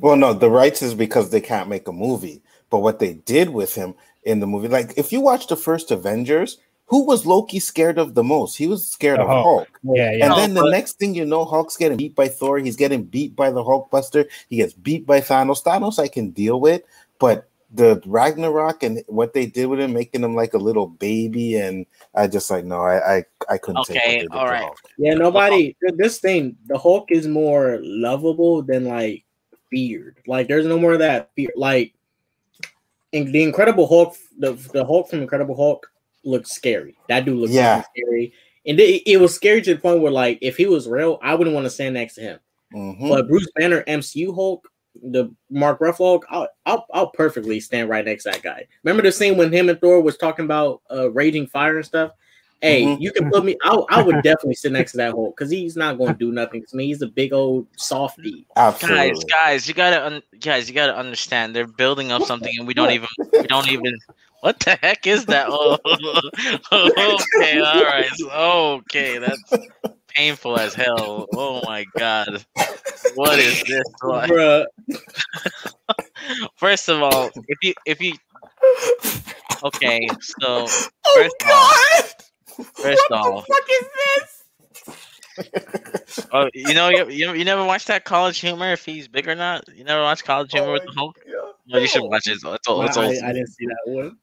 [0.00, 2.42] Well, no, the rights is because they can't make a movie.
[2.70, 5.90] But what they did with him in the movie, like if you watch the first
[5.90, 8.56] Avengers, who was Loki scared of the most?
[8.56, 9.44] He was scared The of Hulk.
[9.44, 9.68] Hulk.
[9.82, 10.24] Yeah, yeah.
[10.24, 12.58] And No, then the but- next thing you know, Hulk's getting beat by Thor.
[12.58, 14.26] He's getting beat by the Hulkbuster.
[14.48, 15.62] He gets beat by Thanos.
[15.62, 16.82] Thanos, I can deal with,
[17.18, 21.56] but the Ragnarok and what they did with him, making him like a little baby,
[21.56, 24.38] and I just like no, I I, I couldn't take what Okay, they did to
[24.38, 24.62] all right.
[24.62, 24.78] Hulk.
[24.96, 25.76] Yeah, nobody.
[25.96, 29.22] This thing, the Hulk is more lovable than like
[29.70, 30.18] feared.
[30.26, 31.50] Like, there's no more of that fear.
[31.56, 31.94] Like,
[33.12, 35.90] in the Incredible Hulk, the the Hulk from Incredible Hulk
[36.24, 36.96] looks scary.
[37.08, 37.82] That dude looks Yeah.
[37.94, 38.32] scary,
[38.66, 41.34] and it, it was scary to the point where, like, if he was real, I
[41.34, 42.38] wouldn't want to stand next to him.
[42.74, 43.08] Mhm.
[43.08, 44.68] But Bruce Banner, MCU Hulk,
[45.02, 48.66] the Mark Ruffalo I'll, I'll I'll perfectly stand right next to that guy.
[48.82, 52.10] Remember the scene when him and Thor was talking about uh, raging fire and stuff?
[52.60, 53.00] Hey, Mhm.
[53.00, 53.56] you can put me.
[53.62, 56.32] I, I would definitely sit next to that Hulk because he's not going to do
[56.32, 56.86] nothing to me.
[56.86, 58.46] He's a big old softy.
[58.56, 59.10] Absolutely.
[59.10, 61.54] Guys, guys, you gotta, un- guys, you gotta understand.
[61.54, 63.08] They're building up something, and we don't even,
[63.40, 63.96] we don't even.
[64.40, 65.48] What the heck is that?
[65.50, 65.78] Oh,
[67.42, 68.10] okay, all right,
[68.80, 69.52] okay, that's
[70.08, 71.26] painful as hell.
[71.32, 72.44] Oh my god,
[73.14, 74.30] what is this like?
[74.30, 74.64] Bruh.
[76.56, 78.14] First of all, if you, if you,
[79.64, 82.04] okay, so Oh first of all, God!
[82.64, 84.44] First what off, the fuck is this?
[86.32, 89.36] Oh, you know, you, you you never watched that College Humor if he's big or
[89.36, 89.64] not.
[89.72, 91.16] You never watched College Humor with the Hulk?
[91.68, 92.32] No, you should watch it.
[92.32, 93.04] It's, it's, old- it's I.
[93.06, 94.16] I didn't see that one.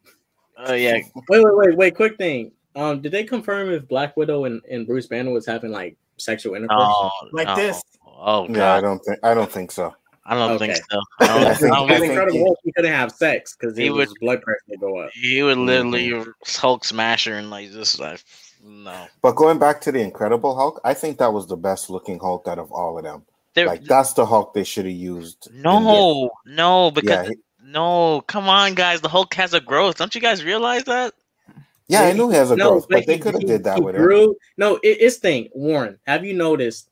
[0.57, 0.93] Oh yeah,
[1.29, 1.95] Wait, wait, wait, wait.
[1.95, 2.51] Quick thing.
[2.75, 6.55] Um, did they confirm if Black Widow and, and Bruce Banner was having like sexual
[6.55, 6.81] intercourse?
[6.81, 7.55] Oh, Like no.
[7.55, 7.81] this.
[8.05, 9.95] Oh god, Yeah, I don't think I don't think so.
[10.27, 11.01] I don't think so.
[11.19, 13.77] I don't, I I don't think think Incredible he- Hulk, he couldn't have sex because
[13.77, 15.11] He his would- blood pressure would go up.
[15.11, 16.31] he would literally Mm-hmm.
[16.59, 18.23] Hulk smasher and like just like
[18.63, 19.05] no.
[19.21, 22.47] But going back to the Incredible Hulk, I think that was the best looking Hulk
[22.47, 23.23] out of all of them.
[23.53, 25.47] There, Like that's the Hulk they should have used.
[25.53, 27.39] in no, no, because Yeah, he-
[27.71, 29.01] no, come on, guys.
[29.01, 29.97] The Hulk has a growth.
[29.97, 31.13] Don't you guys realize that?
[31.87, 33.95] yeah, I knew he has a growth, but they could have did that he with
[33.95, 34.01] him.
[34.01, 34.35] grew.
[34.57, 35.49] No, it, it's thing.
[35.53, 36.89] Warren, have you noticed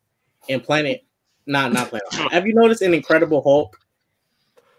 [0.47, 1.03] in Planet?
[1.45, 2.07] Not not Planet.
[2.31, 3.77] have you noticed in Incredible Hulk?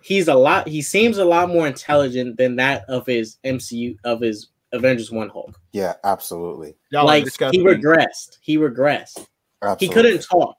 [0.02, 0.68] He's a lot.
[0.68, 5.28] He seems a lot more intelligent than that of his MCU of his Avengers One
[5.30, 5.58] Hulk.
[5.72, 6.76] Yeah, absolutely.
[6.90, 8.38] Y'all like he regressed.
[8.40, 9.26] He regressed.
[9.62, 9.86] Absolutely.
[9.86, 10.56] He couldn't talk.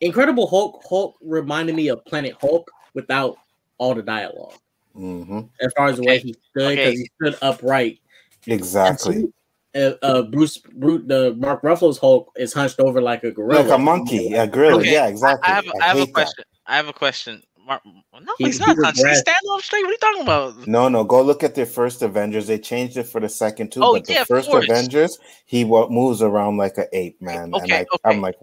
[0.00, 3.36] Incredible Hulk Hulk reminded me of Planet Hulk without
[3.78, 4.54] all the dialogue.
[4.94, 6.96] hmm As far as the way he stood, because Okay.
[6.96, 8.00] he stood upright.
[8.46, 9.30] Exactly.
[9.74, 13.70] Uh, uh, Bruce, Bruce, the Mark Ruffalo's Hulk is hunched over like a gorilla, Like
[13.70, 14.80] a monkey, a gorilla.
[14.80, 15.52] Okay, Yeah, exactly.
[15.52, 16.12] I have, I have a hate that.
[16.14, 16.44] question.
[16.66, 17.42] I have a question.
[17.66, 18.76] Mar- no, He- he's not.
[18.78, 18.96] Hunched.
[18.96, 19.16] He's regressed.
[19.16, 19.82] standing up straight.
[19.82, 20.66] What are you talking about?
[20.66, 22.46] No, no, go look at their first Avengers.
[22.46, 24.48] They changed it for the second too, Oh, but the yeah, of first.
[24.50, 27.44] Avengers, he moves around like an ape, man.
[27.44, 27.86] and Okay, I, okay.
[28.06, 28.36] I'm like,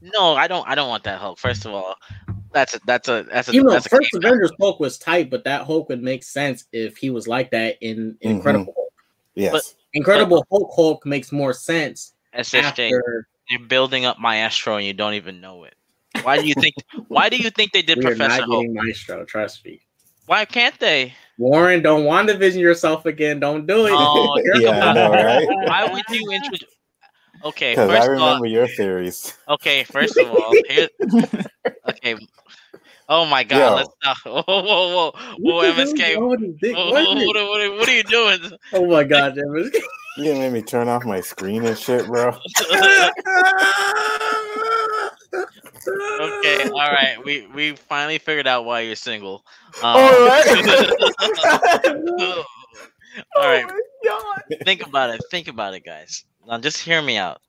[0.00, 0.66] No, I don't.
[0.66, 1.38] I don't want that Hulk.
[1.38, 1.96] First of all,
[2.52, 4.14] that's a that's a that's a You know, that's a first.
[4.14, 7.76] Avengers Hulk was tight, but that Hulk would make sense if he was like that
[7.82, 8.34] in, in Mhm.
[8.36, 8.85] Incredible Hulk.
[9.36, 9.62] Yes, But-
[9.94, 12.58] Incredible Hulk Hulk makes more sense SSJ.
[12.62, 15.74] after You're building up Maestro and you don't even know it.
[16.22, 16.74] Why do you think?
[17.08, 18.66] why do you think they did we are Professor not Hulk?
[18.70, 19.24] Maestro.
[19.24, 19.80] Trust me,
[20.26, 21.14] Why can't they?
[21.38, 21.82] Warren.
[21.82, 23.38] Don't want to vision yourself again.
[23.40, 23.92] Don't do it.
[23.94, 25.46] Oh, You're yeah, I know, right?
[25.68, 26.64] Why would you introduce?
[27.44, 29.34] Okay, Because first I of all, remember your theories.
[29.48, 30.88] okay, first of all, here,
[31.88, 32.16] okay.
[33.08, 33.58] Oh my God!
[33.58, 33.74] Yo.
[33.76, 34.16] Let's stop.
[34.24, 36.16] Whoa, whoa, whoa, whoa, What the MSK.
[36.16, 36.76] wrong with his dick?
[36.76, 38.40] Whoa, What whoa, what, are- what are- what are you doing?
[38.72, 39.76] Oh my god, MSK.
[40.18, 42.28] You made me turn off my screen and shit, bro.
[45.38, 47.16] okay, all right.
[47.24, 49.44] We we finally figured out why you're single.
[49.82, 50.46] Um, All right.
[53.36, 53.64] all right.
[53.68, 54.64] Oh my God.
[54.64, 55.20] think about it.
[55.30, 56.24] Think about it, guys.
[56.46, 57.40] Now, just hear me out.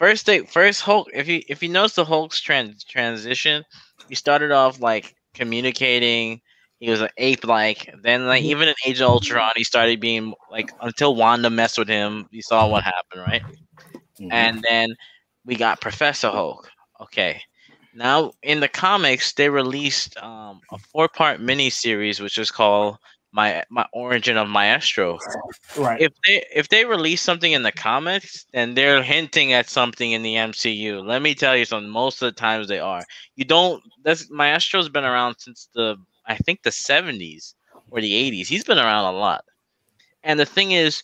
[0.00, 1.08] First, they, first Hulk.
[1.14, 3.64] If you if you notice the Hulk's trans transition,
[4.08, 6.42] he started off like communicating.
[6.80, 7.88] He was an ape like.
[8.02, 11.88] Then like even in Age of Ultron, he started being like until Wanda messed with
[11.88, 12.28] him.
[12.32, 13.42] You saw what happened, right?
[14.20, 14.28] Mhm.
[14.32, 14.90] And then
[15.46, 16.70] we got Professor Hulk.
[17.00, 17.42] Okay.
[17.94, 22.98] Now in the comics, they released um, a four-part miniseries, which was called
[23.32, 25.18] "My My Origin of Maestro."
[25.76, 26.00] Right.
[26.00, 30.22] if they if they release something in the comics, then they're hinting at something in
[30.22, 31.04] the MCU.
[31.04, 31.90] Let me tell you something.
[31.90, 33.04] Most of the times they are.
[33.36, 33.82] You don't.
[34.02, 37.54] That's Maestro's been around since the I think the seventies
[37.90, 38.48] or the eighties.
[38.48, 39.44] He's been around a lot.
[40.22, 41.02] And the thing is,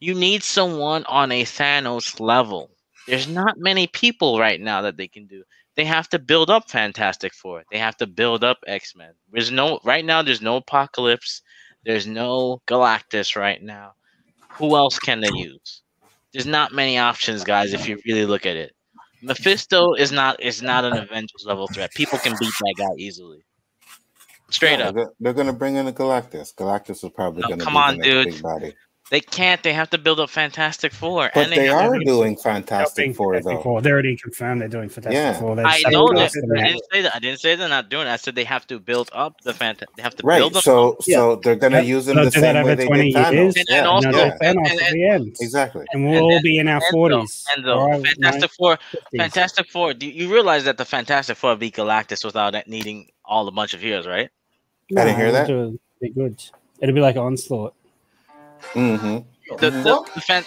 [0.00, 2.70] you need someone on a Thanos level.
[3.06, 5.42] There's not many people right now that they can do.
[5.76, 7.64] They have to build up Fantastic Four.
[7.70, 9.12] They have to build up X Men.
[9.32, 10.22] There's no right now.
[10.22, 11.42] There's no Apocalypse.
[11.84, 13.92] There's no Galactus right now.
[14.52, 15.82] Who else can they use?
[16.32, 17.72] There's not many options, guys.
[17.72, 18.72] If you really look at it,
[19.22, 21.90] Mephisto is not is not an Avengers level threat.
[21.94, 23.44] People can beat that guy easily.
[24.50, 26.54] Straight No, up, They're, they're gonna bring in a Galactus.
[26.54, 28.42] Galactus is probably No, gonna come be on, dude.
[29.10, 29.30] Big body.
[29.30, 29.62] they can't.
[29.62, 31.30] They have to build up Fantastic Four.
[31.34, 33.62] But and they have- are doing Fantastic Four Fantastic though.
[33.62, 33.82] Four.
[33.82, 35.38] They're already confirmed they're doing Fantastic Yeah.
[35.40, 35.56] Four.
[35.56, 36.58] They've I know they're that.
[36.58, 37.14] I didn't say that.
[37.14, 38.10] I didn't say they're not doing it.
[38.10, 39.82] I said they have to build up the fant.
[39.96, 40.38] They have to Right.
[40.38, 40.62] build up.
[40.62, 43.32] So so they're gonna Yeah, use them they'll the same way they did Thanos.
[43.32, 43.56] years.
[43.56, 45.36] And Yeah, And also- yeah, Thanos and- at the end.
[45.40, 45.86] exactly.
[45.92, 47.44] And we'll And all be in our and 40s.
[47.56, 48.78] and the or our Fantastic Four,
[49.16, 49.94] Fantastic Four.
[49.94, 53.80] Do you realize that the Fantastic Four beat Galactus without needing all a bunch of
[53.80, 54.30] heroes, right?
[54.96, 55.78] I didn't hear that.
[56.00, 56.40] Be good.
[56.80, 57.74] It'll be like Onslaught.
[58.72, 59.56] Mm-hmm.
[59.56, 60.44] The the, the, fan,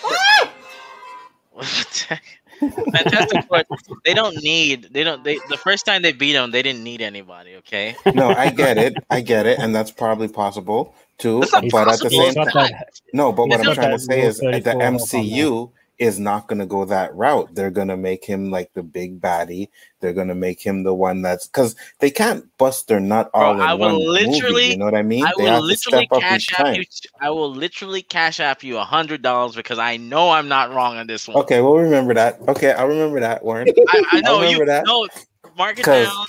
[1.57, 2.19] the
[2.93, 3.63] Fantastic Four.
[4.05, 4.89] They don't need.
[4.91, 5.23] They don't.
[5.23, 7.55] They the first time they beat them, they didn't need anybody.
[7.57, 7.95] Okay.
[8.13, 8.95] No, I get it.
[9.09, 11.39] I get it, and that's probably possible too.
[11.39, 12.71] That's not But at the same time,
[13.13, 13.31] no.
[13.31, 15.71] But what I'm trying to say Rule is the 34 up on MCU
[16.01, 17.53] is not going to go that route.
[17.53, 19.69] They're going to make him like the big baddie.
[19.99, 23.53] They're going to make him the one that's because they can't bust their nut all
[23.53, 24.65] Bro, I will one literally- movie.
[24.69, 25.23] You know what I mean?
[25.23, 26.73] I they will literally cash time.
[26.73, 26.83] you.
[27.21, 30.97] I will literally cash app you a hundred dollars because I know I'm not wrong
[30.97, 31.37] on this one.
[31.37, 32.39] Okay, we'll remember that.
[32.47, 33.67] Okay, I'll remember that, Warren.
[33.89, 34.65] I, I know you.
[34.65, 34.85] that.
[34.87, 35.07] No,
[35.55, 36.25] mark it down.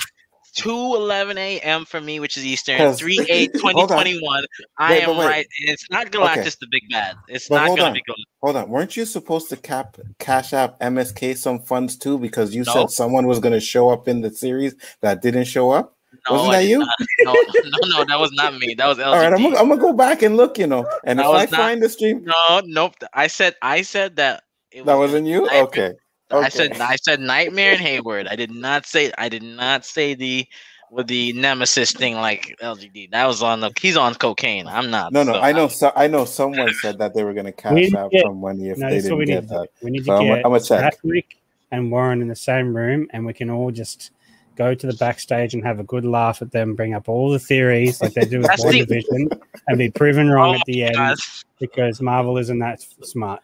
[0.55, 1.85] 2 11 a.m.
[1.85, 4.45] for me, which is Eastern, 3 8 2021.
[4.79, 5.27] I am wait.
[5.27, 5.47] right.
[5.61, 6.51] It's not Galactus Okay.
[6.61, 7.17] the Big Bad.
[7.29, 8.25] It's But not going to be Galactus.
[8.43, 12.19] Hold on, weren't you supposed to cap cash app MSK some funds too?
[12.19, 12.73] Because you No.
[12.73, 15.97] said someone was going to show up in the series that didn't show up.
[16.29, 16.79] No, Wasn't I that you?
[17.23, 18.75] No, no, no, that was not me.
[18.75, 18.99] That was.
[19.01, 21.31] All right, I'm gonna, I'm gonna go back and look, you know, and That if
[21.33, 22.95] I not- find the stream, No, nope.
[23.15, 24.43] I said I said that.
[24.71, 25.47] It that was wasn't you.
[25.47, 25.97] Nightmare.
[26.33, 26.81] Okay, I said.
[26.81, 28.27] I said Nightmare and Hayward.
[28.29, 30.47] I did not say I did not say the
[30.91, 33.11] with the Nemesis thing like LGD.
[33.13, 34.67] That was on the he's on cocaine.
[34.67, 35.13] I'm not.
[35.13, 35.69] No, no, so I know.
[35.69, 38.79] So I know someone said that they were gonna cash out get- some money if
[38.79, 39.49] No, they this is what didn't we get need.
[39.51, 39.65] that.
[39.79, 40.81] To, we need to So I'm get gonna check.
[41.03, 41.37] Patrick
[41.71, 44.11] and Warren in the same room, and we can all just
[44.57, 47.39] go to the backstage and have a good laugh at them, bring up all the
[47.39, 49.31] theories like they do with One the- Division,
[49.69, 51.17] and be proven wrong Oh at the end God.
[51.59, 53.41] because Marvel isn't that smart.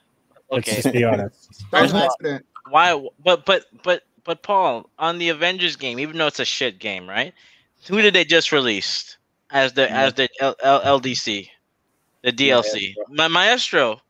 [0.50, 1.62] Let's just be honest.
[1.72, 2.46] That was an accident.
[2.70, 3.08] Why?
[3.22, 7.08] But but but but Paul on the Avengers game, even though it's a shit game,
[7.08, 7.32] right?
[7.86, 9.16] Who did they just release
[9.50, 11.48] as the as the L- L- LDC,
[12.22, 12.94] the DLC?
[13.08, 14.00] Ma- Maestro.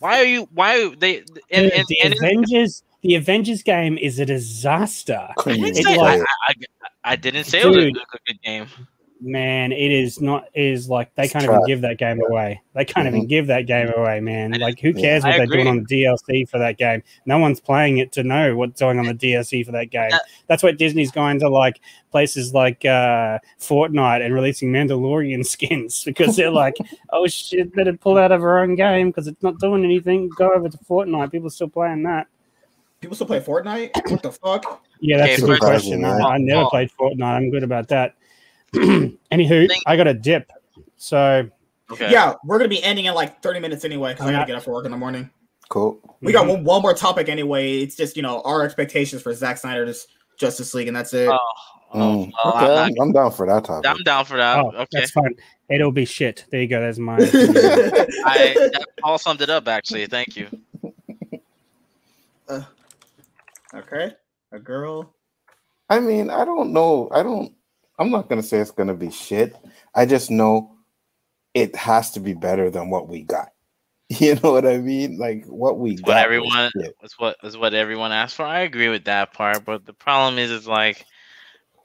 [0.00, 0.48] Why are you?
[0.52, 1.18] Why are they?
[1.50, 5.28] And, and, the and Avengers, the Avengers game is a disaster.
[5.36, 7.90] I didn't even It's say I, like- I, I, I didn't say it was a
[7.90, 8.66] good, good game.
[9.20, 10.48] Man, it is not.
[10.54, 12.60] It is like they It's can't even give that game away.
[12.74, 14.52] They can't even give that game away, man.
[14.52, 15.00] Like, who Yeah.
[15.00, 17.02] cares what they're doing on the DLC for that game?
[17.24, 20.10] No one's playing it to know what's going on the DLC for that game.
[20.12, 20.18] Uh,
[20.48, 26.36] That's why Disney's going to like places like uh, Fortnite and releasing Mandalorian skins because
[26.36, 26.76] they're like,
[27.10, 30.28] oh shit, better pull out of our own game because it's not doing anything.
[30.36, 31.30] Go over to Fortnite.
[31.32, 32.26] People are still playing that.
[33.00, 34.10] People still play Fortnite.
[34.10, 34.82] What the fuck?
[35.00, 36.00] Yeah, that's Okay, a good question.
[36.02, 36.68] Surprising, I, I never yeah.
[36.70, 37.22] played Fortnite.
[37.22, 38.14] I'm good about that.
[39.32, 40.50] Anywho, I got a dip.
[40.96, 41.48] So
[41.90, 42.10] Okay.
[42.10, 44.62] Yeah, we're gonna be ending in like 30 minutes anyway because I gotta get up
[44.62, 45.30] for work in the morning.
[45.68, 45.98] Cool.
[46.20, 47.80] We got one, one more topic anyway.
[47.80, 50.06] It's just you know our expectations for Zack Snyder's
[50.38, 51.28] Justice League, and that's it.
[51.28, 51.38] Oh,
[51.92, 53.88] oh, Mm, well, okay, I'm, I'm, I'm down for that topic.
[53.88, 54.58] I'm down for that.
[54.58, 54.86] Oh, okay.
[54.92, 55.34] that's fine.
[55.68, 56.44] It'll be shit.
[56.50, 56.80] There you go.
[56.80, 57.16] That's my.
[57.20, 60.06] I that Paul summed it up actually.
[60.06, 60.48] Thank you.
[63.74, 64.12] okay,
[64.52, 65.14] a girl.
[65.90, 67.08] I mean, I don't know.
[67.12, 67.52] I don't.
[67.98, 69.56] I'm not gonna say it's gonna be shit.
[69.94, 70.76] I just know
[71.54, 73.48] it has to be better than what we got.
[74.20, 75.16] You know what I mean?
[75.16, 76.08] Like what we got.
[76.08, 78.44] What everyone was what is what everyone asked for.
[78.44, 81.06] I agree with that part, but the problem is, is like,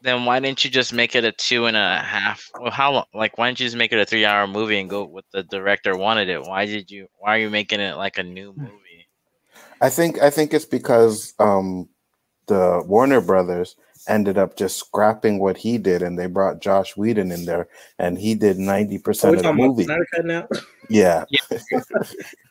[0.01, 2.45] then why didn't you just make it a two and a half?
[2.59, 3.05] Well, how long?
[3.13, 5.43] Like, why didn't you just make it a three-hour movie and go with what the
[5.43, 6.43] director wanted it?
[6.43, 7.07] Why did you?
[7.17, 9.07] Why are you making it like a new movie?
[9.81, 11.87] I think I think it's because um
[12.47, 13.77] the Warner Brothers
[14.09, 17.67] ended up just scrapping what he did, and they brought Joss Whedon in there,
[17.99, 19.85] and he did ninety Are percent we of the movie.
[20.23, 20.47] Now?
[20.91, 21.25] Yeah,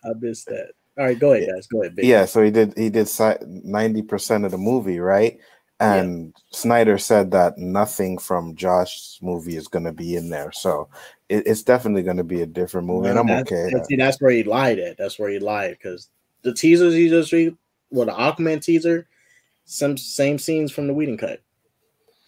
[0.05, 0.71] I missed that.
[0.97, 1.67] All right, go ahead, guys.
[1.67, 1.97] Go ahead.
[1.97, 2.05] Big.
[2.07, 2.25] yeah.
[2.25, 3.09] So he did he did
[3.47, 5.39] ninety percent of the movie, right?
[5.81, 10.89] And Snyder said that nothing from Joss's movie is going to be in there, so
[11.29, 13.65] it, it's definitely going to be a different movie, and I'm That's- okay.
[13.71, 14.99] that's- See, that's where he lied at.
[14.99, 16.09] That's where he lied because
[16.43, 17.57] the teasers he just read,
[17.91, 19.07] well, the Aquaman teaser,
[19.67, 21.43] some same scenes from the Whedon cut.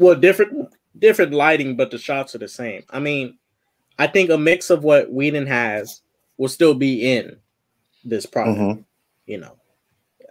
[0.01, 2.83] Well, different different lighting, but the shots are the same.
[2.89, 3.37] I mean,
[3.99, 6.01] I think a mix of what Whedon has
[6.39, 7.37] will still be in
[8.03, 8.59] this product.
[8.59, 8.85] Mhm.
[9.27, 9.57] You know,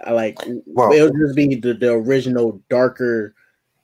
[0.04, 3.36] I like Well- it'll just be the, the original darker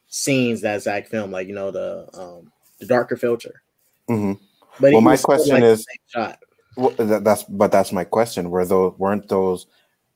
[0.08, 3.62] scenes that Zack filmed, like you know the um the darker filter.
[4.08, 4.34] hmm
[4.80, 6.40] But Well, my question like, is- shot.
[6.78, 8.50] Well, that, that's but that's my question.
[8.50, 9.68] Were those weren't those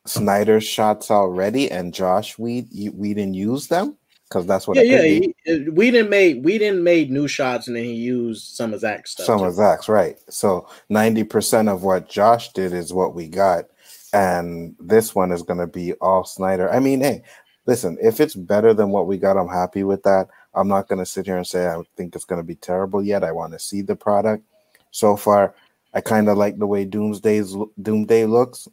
[0.07, 2.65] Snyder shots already, and Joss we
[2.95, 3.98] we didn't use them
[4.29, 5.55] because that's what yeah, it yeah.
[5.55, 8.81] He, we didn't make we didn't made new shots, and then he used some of
[8.81, 9.25] Zack's stuff.
[9.25, 9.45] Some too.
[9.45, 10.17] of Zack's right.
[10.29, 13.65] So ninety percent of what Joss did is what we got,
[14.13, 16.71] and this one is going to be all Snyder.
[16.71, 17.23] I mean, hey,
[17.65, 20.27] listen, if it's better than what we got, I'm happy with that.
[20.53, 23.03] I'm not going to sit here and say I think it's going to be terrible
[23.03, 23.23] yet.
[23.23, 24.43] I want to see the product.
[24.91, 25.55] So far,
[25.93, 28.67] I kind of like the way Doomsday's Doomsday looks.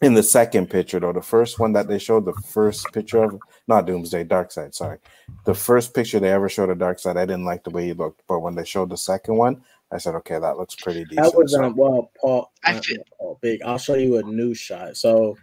[0.00, 3.40] In the second picture, though, the first one that they showed, the first picture of
[3.66, 4.98] not Doomsday, Darkseid, sorry,
[5.44, 8.22] the first picture they ever showed of Darkseid, I didn't like the way he looked.
[8.28, 9.60] But when they showed the second one,
[9.90, 11.24] I said, okay, that looks pretty decent.
[11.32, 13.60] That was So- um well Paul, I feel- Paul Big.
[13.62, 14.96] I'll show you a new shot.
[14.96, 15.36] So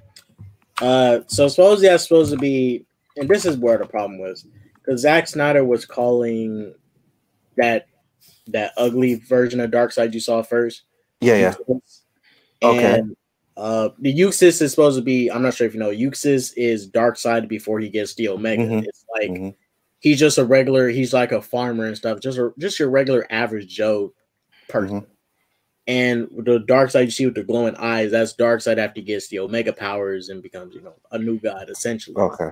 [0.82, 2.86] uh so supposedly that's supposed to be
[3.18, 6.74] and this is where the problem was because Zack Snyder was calling
[7.58, 7.88] that
[8.48, 10.84] that ugly version of Darkseid you saw first.
[11.20, 11.54] yeah, yeah.
[11.68, 12.02] Uxas.
[12.64, 13.02] Okay.
[13.58, 16.90] Uh the Uxas is supposed to be I'm not sure if you know Uxas is
[16.90, 18.64] Darkseid before he gets the Omega.
[18.64, 18.84] Mhm.
[18.86, 19.56] It's like Mhm.
[20.00, 23.26] he's just a regular, he's like a farmer and stuff, just a just your regular
[23.30, 24.14] average Joe
[24.68, 25.02] person.
[25.02, 25.06] Mhm.
[25.88, 29.40] And the Darkseid you see with the glowing eyes, that's Darkseid after he gets the
[29.40, 32.16] Omega powers and becomes, you know, a new god essentially.
[32.18, 32.50] Okay.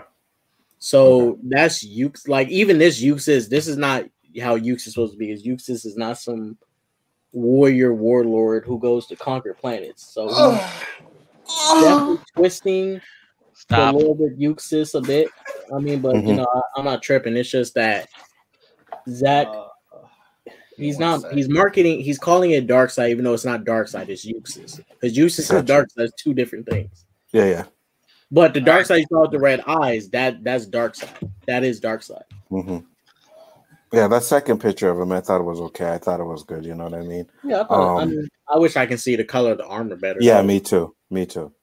[0.79, 2.27] So that's Ukes.
[2.27, 4.05] Like even this Ukes this is not
[4.41, 5.31] how Ukes is supposed to be.
[5.31, 6.57] Is Ukes is not some
[7.33, 10.13] warrior warlord who goes to conquer planets.
[10.13, 10.29] So
[11.81, 13.01] definitely twisting
[13.53, 13.93] Stop.
[13.93, 15.29] a little bit Ukes a bit.
[15.75, 16.37] I mean, but you Mhm.
[16.37, 17.35] know, I, I'm not tripping.
[17.35, 18.07] It's just that
[19.09, 19.47] Zack.
[19.47, 19.67] Uh,
[20.77, 21.21] He's not.
[21.21, 21.31] sec.
[21.33, 22.01] He's marketing.
[22.01, 24.09] He's calling it Darkseid, even though it's not Darkseid.
[24.09, 25.85] It's uses because uses and Gotcha.
[25.87, 27.05] Darkseid is two different things.
[27.31, 27.63] Yeah, yeah.
[28.31, 31.09] But the Darkseid you saw with the red eyes, that that's Darkseid.
[31.47, 32.23] That is Darkseid.
[32.49, 32.79] hmm
[33.93, 35.91] Yeah, that second picture of him, I thought it was okay.
[35.93, 36.65] I thought it was good.
[36.65, 37.27] You know what I mean?
[37.43, 39.67] Yeah, I, thought, I, Um, mean, I wish I can see the color of the
[39.67, 40.17] armor better.
[40.19, 40.47] Yeah, though.
[40.47, 40.95] me too.
[41.11, 41.53] Me too.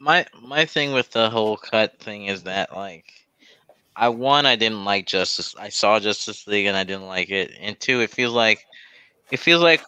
[0.00, 3.04] my my thing with the whole cut thing is that like
[3.94, 7.52] I one I didn't like Justice I saw Justice League and I didn't like it
[7.60, 8.64] and two it feels like
[9.30, 9.82] it feels like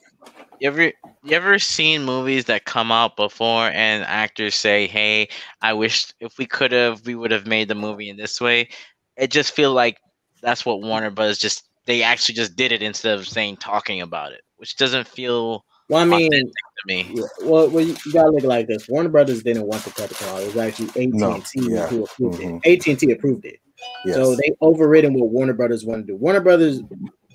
[0.60, 5.28] you ever you ever seen movies that come out before and actors say hey
[5.60, 8.68] I wish if we could have we would have made the movie in this way
[9.16, 9.98] it just feel like
[10.44, 14.32] that's what Warner Brothers just they actually just did it instead of saying talking about
[14.32, 18.12] it which doesn't feel Well, I mean, authentic to me yeah, well, well, you, you
[18.12, 18.88] gotta look like this.
[18.88, 20.42] Warner Brothers didn't want the cut to come out.
[20.42, 21.86] It was actually AT and No, T yeah.
[21.88, 22.60] who approved Mhm.
[22.64, 22.70] it.
[22.80, 23.58] AT and T approved it.
[24.06, 24.14] Yes.
[24.16, 26.16] So they overridden what Warner Brothers wanted to do.
[26.16, 26.80] Warner Brothers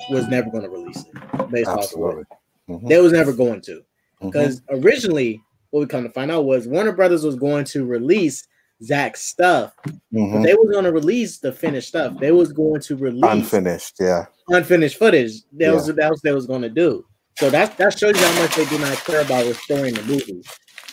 [0.10, 2.22] was never going to release it based off of Absolutely.
[2.22, 2.28] it.
[2.72, 2.88] Mhm.
[2.90, 3.82] They was never going to.
[4.22, 4.32] Mhm.
[4.32, 8.48] Because originally, what we come to find out was Warner Brothers was going to release
[8.84, 10.44] Zack's stuff, but Mhm.
[10.44, 12.18] they was going to release the finished stuff.
[12.20, 13.96] They was going to release Unfinished.
[14.00, 14.26] Yeah.
[14.50, 15.42] unfinished footage.
[15.54, 17.06] That was that was they was going to do.
[17.38, 20.42] So that that shows you how much they do not care about restoring the movie.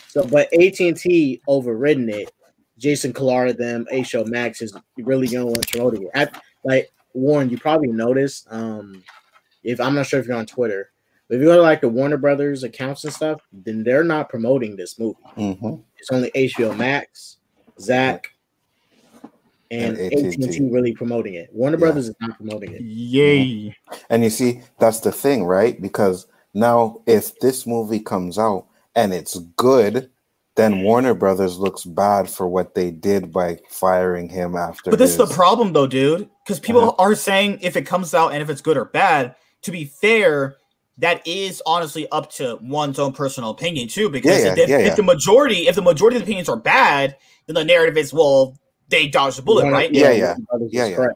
[0.09, 2.31] So, but AT and T overridden it.
[2.77, 6.09] Jason Kilar, them, HBO Max is really going to want to promoting it.
[6.13, 6.27] I,
[6.63, 8.47] like Warren, you probably noticed.
[8.51, 9.03] Um,
[9.63, 10.91] if I'm not sure if you're on Twitter,
[11.27, 14.29] but if you go to like the Warner Brothers accounts and stuff, then they're not
[14.29, 15.17] promoting this movie.
[15.35, 17.36] hmm It's only HBO Max,
[17.79, 18.31] Zack,
[19.69, 20.69] and And AT&T AT&T.
[20.71, 21.49] really promoting it.
[21.53, 21.79] Warner Yeah.
[21.79, 22.81] Brothers is not promoting it.
[22.81, 23.75] Yay.
[24.09, 25.81] And you see, that's the thing, right?
[25.81, 28.65] Because now, if this movie comes out
[28.95, 30.09] and it's good,
[30.55, 34.89] then Warner Brothers looks bad for what they did by firing him after.
[34.89, 36.29] But this is the problem, though, dude.
[36.45, 36.95] Because people Uh-huh.
[37.03, 39.35] are saying if it comes out and if it's good or bad.
[39.63, 40.55] To be fair,
[40.99, 44.09] that is honestly up to one's own personal opinion too.
[44.09, 44.95] Because Yeah, if, yeah, if, yeah, if yeah.
[44.95, 48.57] the majority, if the majority of the opinions are bad, then the narrative is well,
[48.89, 49.91] they dodged the bullet, Warner- right?
[49.93, 50.25] Yeah, yeah.
[50.27, 51.07] Warner Brothers Yeah, yeah.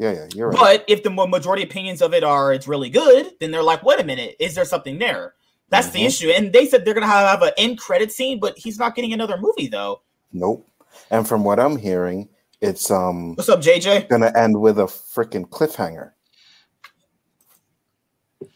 [0.00, 0.58] Yeah, yeah, you're right.
[0.58, 3.98] But if the majority opinions of it are it's really good, then they're like, wait
[3.98, 5.34] a minute, is there something there?
[5.70, 6.06] That's the Mhm.
[6.06, 6.28] issue.
[6.30, 9.12] And they said they're gonna have, have an end credit scene, but he's not getting
[9.12, 10.02] another movie though.
[10.32, 10.66] Nope.
[11.10, 12.28] And from what I'm hearing,
[12.60, 14.08] it's um What's up, JJ?
[14.08, 16.12] gonna end with a freaking cliffhanger.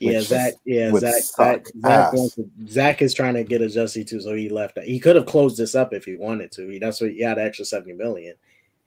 [0.03, 0.55] Yeah, Zack.
[0.65, 1.23] Yeah, Zack.
[1.23, 4.75] Zack, Zack, wants to, Zack is trying to get a Jussie too, so he left.
[4.75, 4.85] That.
[4.85, 6.69] He could have closed this up if he wanted to.
[6.69, 8.35] He, that's what he had extra seventy million.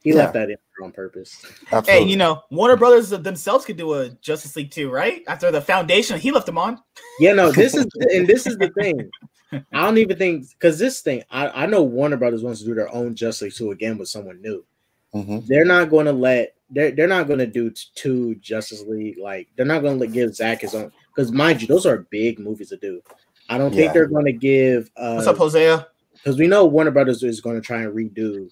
[0.02, 0.16] He Yeah.
[0.18, 1.36] left that in on purpose.
[1.72, 1.92] Absolutely.
[2.04, 5.22] Hey, you know, Warner Brothers themselves could do a Justice League too, right?
[5.26, 6.78] After the foundation, he left them on.
[7.18, 9.10] Yeah, no, this is and this is the thing.
[9.52, 12.74] I don't even think because this thing, I, I know Warner Brothers wants to do
[12.74, 14.64] their own Justice League two again with someone new.
[15.14, 15.46] Mhm.
[15.46, 19.48] They're not going to let they're they're not going to do two Justice League like
[19.56, 22.68] they're not going to give Zack his own because mind you, those are big movies
[22.68, 23.00] to do.
[23.48, 23.80] I don't Yeah.
[23.82, 25.86] think they're going to give uh What's up, Hosea?
[26.14, 28.50] because we know Warner Brothers is going to try and redo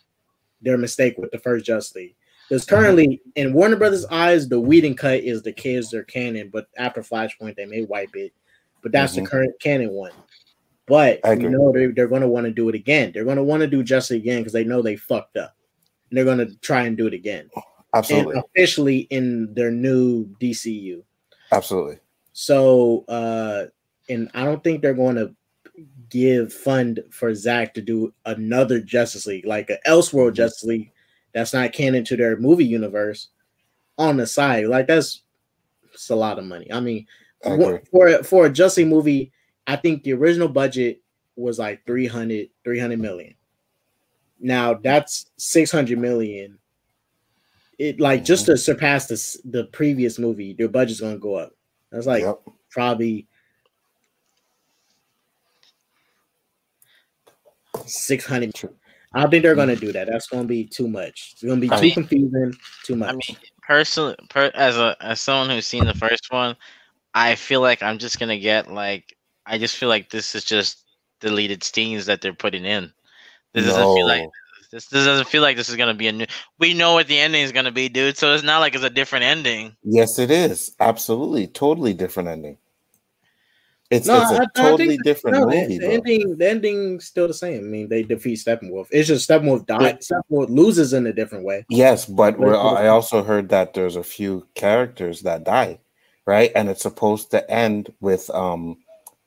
[0.62, 2.15] their mistake with the first Justice League.
[2.49, 6.68] Because currently, in Warner Brothers' eyes, the Whedon cut is the kids their canon, but
[6.76, 8.33] after Flashpoint, they may wipe it.
[8.83, 9.25] But that's Mhm.
[9.25, 10.12] the current canon one.
[10.86, 13.12] But I you know they're, they're going to want to do it again.
[13.12, 15.57] They're going to want to do Justice again because they know they fucked up,
[16.10, 17.49] and they're going to try and do it again,
[17.94, 18.34] Absolutely.
[18.36, 21.02] and officially in their new DCU.
[21.51, 21.99] Absolutely.
[22.35, 23.67] So, uh,
[24.11, 25.35] and I don't think they're going to
[26.11, 30.37] give fund for Zack to do another Justice League, like an Elseworld Mhm.
[30.37, 30.93] Justice League
[31.33, 33.29] that's not canon to their movie universe
[33.99, 34.67] on the side.
[34.67, 35.23] Like that's
[35.93, 36.71] it's a lot of money.
[36.73, 37.07] I mean,
[37.43, 37.81] for
[38.25, 39.33] for a Justice League movie,
[39.67, 41.01] I think the original budget
[41.37, 43.35] was like 300, 300 million.
[44.41, 46.59] Now that's 600 million.
[47.79, 48.53] It like just Mm-hmm.
[48.53, 51.53] to surpass this the previous movie, their budget's gonna go up.
[51.94, 52.40] That's like yep.
[52.70, 53.28] probably
[57.86, 58.52] 600
[59.16, 60.08] I don't think they're gonna do that.
[60.08, 61.31] That's gonna be too much.
[61.34, 63.10] It's gonna be I too mean- confusing, too much.
[63.10, 66.56] I mean, personally, per, as a as someone who's seen the first one,
[67.14, 69.16] I feel like I'm just gonna get like
[69.47, 70.84] I just feel like this is just
[71.20, 72.92] deleted scenes that they're putting in.
[73.52, 74.31] This doesn't feel like No.
[74.75, 76.27] This, this doesn't feel like this is gonna be a new.
[76.59, 78.17] We know what the ending is gonna be, dude.
[78.19, 79.77] So it's not like it's a different ending.
[79.85, 80.75] Yes, it is.
[80.81, 81.47] Absolutely.
[81.47, 82.59] Totally different ending.
[83.91, 85.94] It's, No, it's a I- I totally think- different no, movie, the, bro.
[85.94, 87.61] ending, the ending's still the same.
[87.61, 88.89] I mean, they defeat Steppenwolf.
[88.91, 90.01] It's just Steppenwolf died.
[90.01, 91.65] Steppenwolf loses in a different way.
[91.69, 95.78] Yes, but But we're, I also heard that there's a few characters that die,
[96.27, 96.51] right?
[96.57, 98.78] And it's supposed to end with um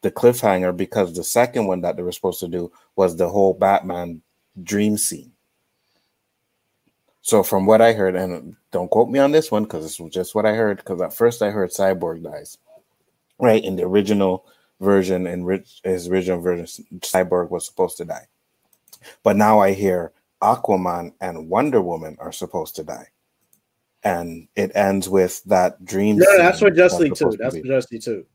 [0.02, 3.54] the cliffhanger because the second one that they were supposed to do was the whole
[3.54, 4.22] Batman
[4.64, 5.32] dream scene.
[7.28, 10.14] So from what I heard, and don't quote me on this one because this was
[10.14, 10.78] just what I heard.
[10.78, 12.58] Because at first I heard Cyborg dies,
[13.38, 13.62] right?
[13.62, 14.46] In the original
[14.80, 16.68] version, in Rich, his original version,
[17.00, 18.28] Cyborg was supposed to die,
[19.24, 23.10] but now I hear Aquaman and Wonder Woman are supposed to die,
[24.06, 26.20] and it ends with that dream.
[26.20, 27.36] No, that's for Justice League too.
[27.38, 28.26] That's for Justice League too.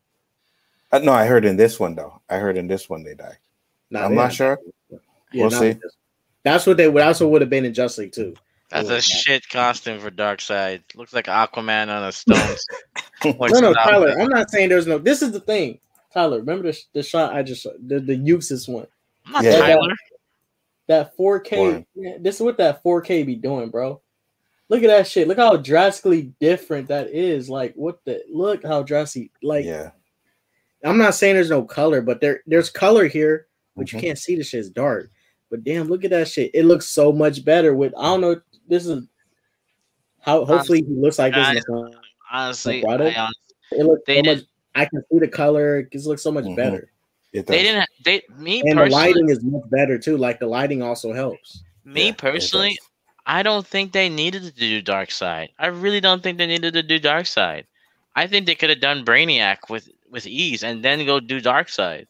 [0.92, 2.20] Uh, no, I heard in this one though.
[2.28, 3.38] I heard in this one they die.
[3.88, 4.58] Nah, I'm they not sure.
[4.90, 4.98] Yeah,
[5.32, 5.78] we'll see.
[6.42, 6.90] That's what they.
[6.90, 8.34] That's what would have been in Justice League too.
[8.72, 10.82] That's a shit costume for Darkseid.
[10.94, 12.56] Looks like Aquaman on a stone.
[13.24, 14.18] No, no, Tyler.
[14.18, 14.98] I'm not saying there's no.
[14.98, 15.78] This is the thing,
[16.12, 16.40] Tyler.
[16.40, 18.88] Remember the, the shot I just the the Uxas one.
[19.26, 19.58] I'm not Yeah.
[19.60, 19.94] Tyler.
[20.88, 21.56] That 4K.
[21.56, 21.86] Warren.
[21.94, 24.00] yeah, this is what that 4K be doing, bro.
[24.68, 25.28] Look at that shit.
[25.28, 27.48] Look how drastically different that is.
[27.48, 29.30] Like what the look how drastic.
[29.40, 29.90] Like Yeah,
[30.82, 33.92] I'm not saying there's no color, but there there's color here, but Mhm.
[33.92, 35.12] you can't see the shit's dark.
[35.48, 36.50] But damn, look at that shit.
[36.54, 38.40] It looks so much better with I don't know.
[38.68, 39.04] This is
[40.20, 41.64] how hopefully he looks like this.
[41.68, 41.94] in.
[42.30, 43.34] Honestly, I don't-
[43.72, 44.44] It looks They so much.
[44.74, 45.88] I can see the color.
[45.90, 46.56] It looks so much Mhm.
[46.56, 46.90] better,
[47.32, 47.88] it they didn't.
[48.04, 50.16] They me and the lighting is much better too.
[50.16, 51.62] Like the lighting also helps.
[51.84, 52.78] me Yeah, personally.
[53.26, 55.48] I don't think they needed to do Darkseid.
[55.58, 57.64] I really don't think they needed to do Darkseid.
[58.14, 62.06] I think they could have done Brainiac with with ease and then go do Darkseid.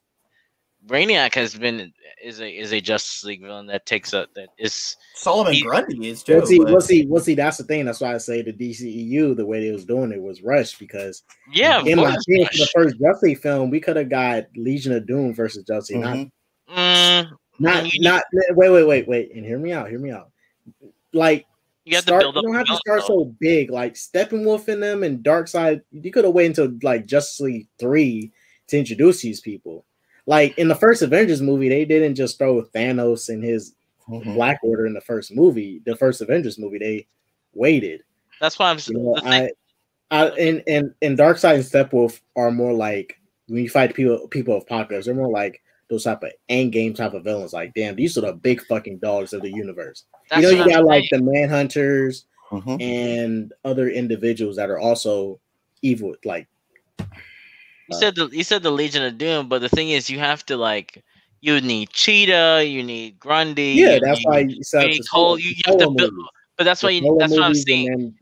[0.87, 4.97] Brainiac has been is a is a Justice League villain that takes a that is
[5.15, 6.37] Solomon He- Grundy is too.
[6.39, 7.35] Well, see, but- well, see, well, see.
[7.35, 7.85] That's the thing.
[7.85, 11.23] That's why I say the DCEU, the way they was doing it, was rushed because,
[11.53, 11.83] yeah.
[11.85, 15.07] in my opinion, for the first Justice League film, we could have got Legion of
[15.07, 16.31] Doom versus Justice League, Mhm.
[16.71, 18.57] Mm, not, You not, not.
[18.57, 19.89] Wait, wait, wait, wait, and hear me out.
[19.89, 20.31] Hear me out.
[21.13, 21.47] Like
[21.85, 22.43] you have start, to build up.
[22.43, 23.25] You don't have to start though.
[23.25, 23.71] so big.
[23.71, 25.83] Like Steppenwolf in them and Darkseid.
[25.93, 28.33] You could have waited until like Justice League three
[28.69, 29.85] to introduce these people.
[30.27, 33.75] Like in the first Avengers movie, they didn't just throw Thanos and his
[34.09, 34.35] Mhm.
[34.35, 35.81] Black Order in the first movie.
[35.85, 37.07] The first Avengers movie, they
[37.55, 38.03] waited.
[38.41, 38.77] That's why I'm.
[38.77, 39.51] s- You know, thing- I,
[40.11, 43.19] I and and and Darkseid and Steppenwolf are more like
[43.49, 46.95] when you fight people people of apocalypse, they're more like those type of end game
[46.95, 47.53] type of villains.
[47.53, 50.05] Like, damn, these are the big fucking dogs of the universe.
[50.31, 52.81] that's you know, you I'm got like the Manhunters Mhm.
[52.83, 55.39] and other individuals that are also
[55.83, 56.15] evil.
[56.25, 56.49] Like,
[57.93, 60.45] You said the you said the Legion of Doom, but the thing is, you have
[60.47, 61.03] to like
[61.41, 63.63] you need Cheetah, you need Grundy.
[63.73, 65.39] yeah, you that's need, why you set you need the Cole.
[65.39, 66.29] You, you have to build, movies.
[66.59, 67.03] but that's The why you.
[67.19, 67.91] That's what I'm saying.
[67.95, 68.15] then-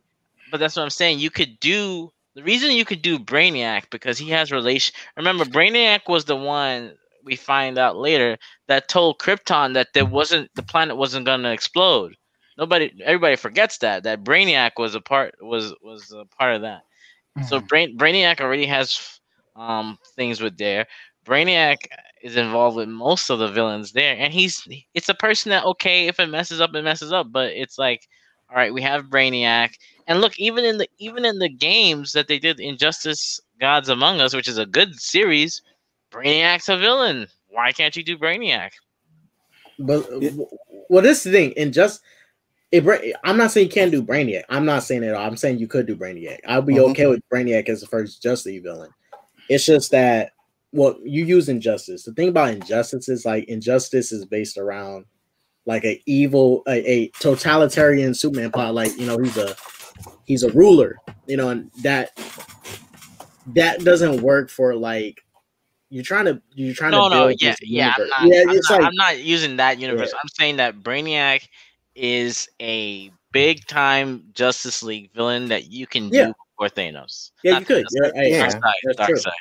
[0.51, 1.19] But that's what I'm saying.
[1.21, 4.95] You could do the reason you could do Brainiac because he has relation.
[5.17, 10.51] Remember, Brainiac was the one we find out later that told Krypton that there wasn't
[10.55, 12.17] the planet wasn't gonna explode.
[12.59, 16.83] Nobody, everybody forgets that that Brainiac was a part was was a part of that.
[17.41, 17.67] So hmm.
[17.67, 19.20] Brain, Brainiac already has
[19.57, 20.87] um things with there.
[21.25, 21.77] Brainiac
[22.23, 26.07] is involved with most of the villains there, and he's it's a person that okay
[26.09, 28.07] if it messes up, it messes up, but it's like,
[28.51, 29.75] all right, we have Brainiac,
[30.07, 34.21] and look, even in the even in the games that they did Injustice Gods Among
[34.21, 35.63] Us, which is a good series,
[36.13, 37.27] Brainiac's a villain.
[37.49, 38.71] Why can't you do Brainiac?
[39.79, 40.07] But
[40.89, 42.03] well, this is the thing, and just
[42.73, 42.85] it.
[42.85, 44.45] Bra- I'm not saying you can't do Brainiac.
[44.49, 45.15] I'm not saying it.
[45.15, 46.41] I'm saying you could do Brainiac.
[46.47, 46.91] I'll be Mhm.
[46.91, 48.91] okay with Brainiac as the first Justice League villain.
[49.51, 50.33] It's just that
[50.73, 52.05] well, you use Injustice.
[52.05, 55.05] The thing about Injustice is like Injustice is based around
[55.67, 58.75] like a evil, a, a totalitarian Superman plot.
[58.75, 59.57] Like you know, he's a
[60.25, 60.97] he's a ruler.
[61.27, 62.13] You know, and that
[63.49, 65.21] that doesn't work for like
[65.89, 67.95] you're trying to you're trying No, to no, build yeah, yeah.
[67.99, 70.15] I'm not, yeah, I'm, not like I'm not using that universe.
[70.15, 71.49] I'm saying that Brainiac
[71.97, 76.27] is a big time Justice League villain that you can Yeah.
[76.27, 77.31] do before Thanos.
[77.43, 77.85] Yeah, Not you could.
[77.87, 78.49] Thanos, You're- hey, Yeah.
[78.49, 79.17] Darkseid, that's true.
[79.17, 79.33] Darkseid.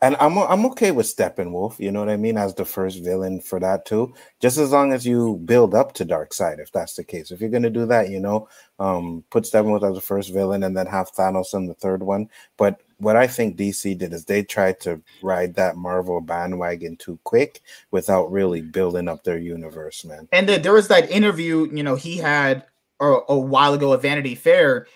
[0.00, 3.40] And I'm I'm okay with Steppenwolf, you know what I mean, as the first villain
[3.40, 4.14] for that too.
[4.38, 7.32] Just as long as you build up to Darkseid, if that's the case.
[7.32, 8.48] If you're gonna do that, you know,
[8.78, 12.28] um, put Steppenwolf as the first villain and then have Thanos in the third one.
[12.56, 17.18] But what I think DC did is they tried to ride that Marvel bandwagon too
[17.24, 20.28] quick without really building up their universe, man.
[20.30, 22.66] And the, there was that interview, you know, he had
[23.00, 24.86] a, a while ago at Vanity Fair.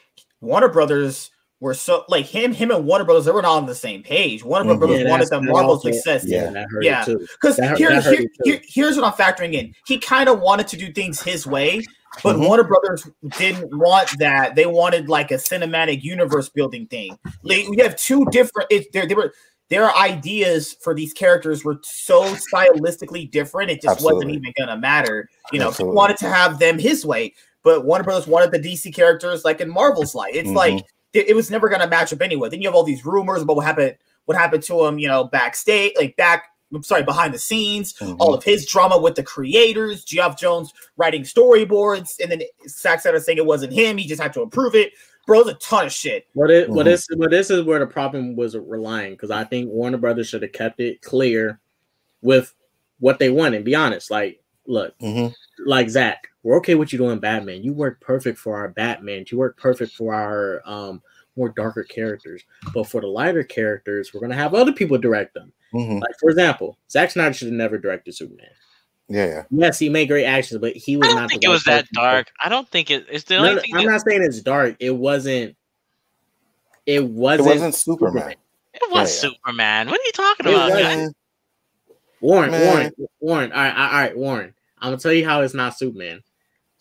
[0.40, 3.74] Warner Brothers were so like him, him and Warner Brothers, they were not on the
[3.74, 4.42] same page.
[4.44, 4.78] Warner Mhm.
[4.80, 6.24] Brothers Yeah, wanted the Marvel success.
[6.26, 6.64] Yeah.
[6.80, 7.04] Yeah.
[7.06, 9.72] Because hurt- here, here, here- here's what I'm factoring in.
[9.86, 11.80] He kind of wanted to do things his way,
[12.24, 12.48] but Mhm.
[12.48, 13.08] Warner Brothers
[13.38, 14.56] didn't want that.
[14.56, 17.16] They wanted like a cinematic universe building thing.
[17.44, 18.66] Like, we have two different.
[18.72, 19.32] It, they, they were
[19.70, 25.30] their ideas for these characters were so stylistically different, it just wasn't even gonna matter.
[25.52, 27.32] You know, he wanted to have them his way,
[27.62, 30.34] but Warner Brothers wanted the DC characters like in Marvel's light.
[30.34, 30.54] It's Mhm.
[30.56, 32.48] like it, it was never gonna match up anyway.
[32.48, 35.24] Then you have all these rumors about what happened, what happened to him, you know,
[35.24, 36.44] backstage, like back.
[36.74, 38.16] I'm sorry, behind the scenes, Mhm.
[38.18, 43.20] all of his drama with the creators, Geoff Johns writing storyboards, and then Zack Snyder
[43.20, 44.94] saying it wasn't him, he just had to approve it.
[45.26, 46.26] Bro, there's a ton of shit.
[46.34, 46.84] But it, but Mhm.
[46.84, 50.40] this, but this is where the problem was relying because I think Warner Brothers should
[50.42, 51.60] have kept it clear
[52.22, 52.54] with
[53.00, 53.64] what they wanted.
[53.64, 55.34] Be honest, like, look, Mhm.
[55.66, 57.62] like Zack, we're okay with you doing Batman.
[57.62, 59.24] You work perfect for our Batman.
[59.28, 61.02] You work perfect for our um
[61.36, 62.42] more darker characters.
[62.74, 65.52] But for the lighter characters, we're gonna have other people direct them.
[65.74, 66.00] Mhm.
[66.00, 68.48] Like for example, Zack Snyder should have never directed Superman.
[69.08, 69.42] Yeah, yeah.
[69.50, 71.20] Yes, he made great actions, but he was I not.
[71.20, 71.94] don't think the it right was that person.
[71.94, 72.26] dark.
[72.42, 73.70] I don't think it, it's the No, only no, thing.
[73.74, 74.76] I'm that- not saying it's dark.
[74.80, 75.56] It wasn't.
[76.86, 77.46] It It wasn't.
[77.48, 78.34] wasn't Superman.
[78.74, 79.34] it was yeah, yeah.
[79.34, 79.86] Superman.
[79.88, 80.70] What are you talking It about?
[80.70, 81.10] guys?
[82.20, 82.66] Warren, Man.
[82.66, 83.52] Warren, Warren.
[83.52, 84.54] All right, all right, Warren.
[84.78, 86.22] I'm gonna tell you how it's not Superman.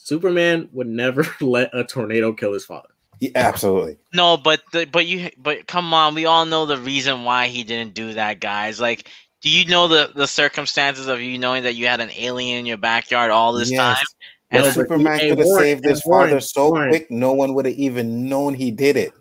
[0.04, 2.90] Superman would never let a tornado kill his father.
[3.20, 3.98] yeah, absolutely.
[4.14, 7.64] No, but the, but you but come on, we all know the reason why he
[7.64, 8.82] didn't do that, guys.
[8.82, 9.10] Like,
[9.42, 12.66] do you know the the circumstances of you knowing that you had an alien in
[12.66, 13.80] your backyard all this Yes.
[13.80, 14.06] time?
[14.50, 16.90] And No, but Superman could have saved his Warren, father so Warren.
[16.90, 19.14] quick, no one would have even known he did it.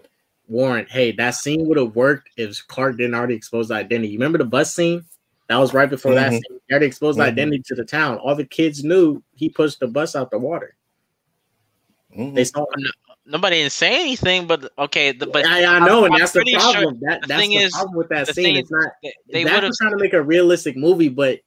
[0.48, 4.08] Warren, hey, that scene would have worked if Clark didn't already expose the identity.
[4.08, 5.04] You remember the bus scene?
[5.50, 6.34] That was right before that Mhm.
[6.34, 6.60] scene.
[6.68, 7.28] He already exposed the Mhm.
[7.28, 8.18] identity to the town.
[8.18, 10.76] All the kids knew he pushed the bus out the water.
[12.16, 12.36] Mhm.
[12.36, 12.64] They saw
[13.26, 16.38] Nobody didn't say anything, but okay, the, but I, I know, and I'm that's the
[16.38, 16.98] pretty sure problem.
[17.02, 18.56] that, the that's thing the is- problem with that the scene.
[18.56, 21.40] It's not they, they Zack would have was trying to make a realistic movie, but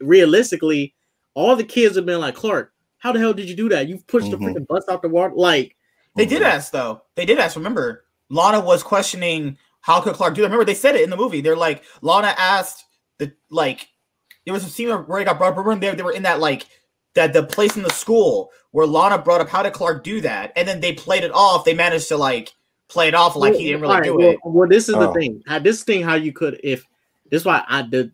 [0.00, 0.94] realistically,
[1.34, 3.86] all the kids have been like, Clark, how the hell did you do that?
[3.88, 5.34] You pushed the freaking bus out the water.
[5.36, 5.76] Like,
[6.16, 6.46] They did Mhm.
[6.46, 7.02] ask though.
[7.14, 7.56] They did ask.
[7.56, 10.48] Remember, Lana was questioning how could Clark do that.
[10.48, 11.40] Remember, they said it in the movie.
[11.40, 12.84] They're like, Lana asked
[13.26, 13.88] the like.
[14.44, 15.58] There was a scene where it got brought up.
[15.58, 16.66] Remember, they, they were in that like
[17.14, 20.52] that the place in the school where Lana brought up how did Clark do that,
[20.56, 21.64] and then they played it off.
[21.64, 22.52] They managed to like
[22.88, 24.38] play it off like he didn't really Alright, do well, it.
[24.44, 25.14] Well, this is the Oh.
[25.14, 25.42] thing.
[25.46, 26.86] How this thing how you could if
[27.30, 28.10] this is why I the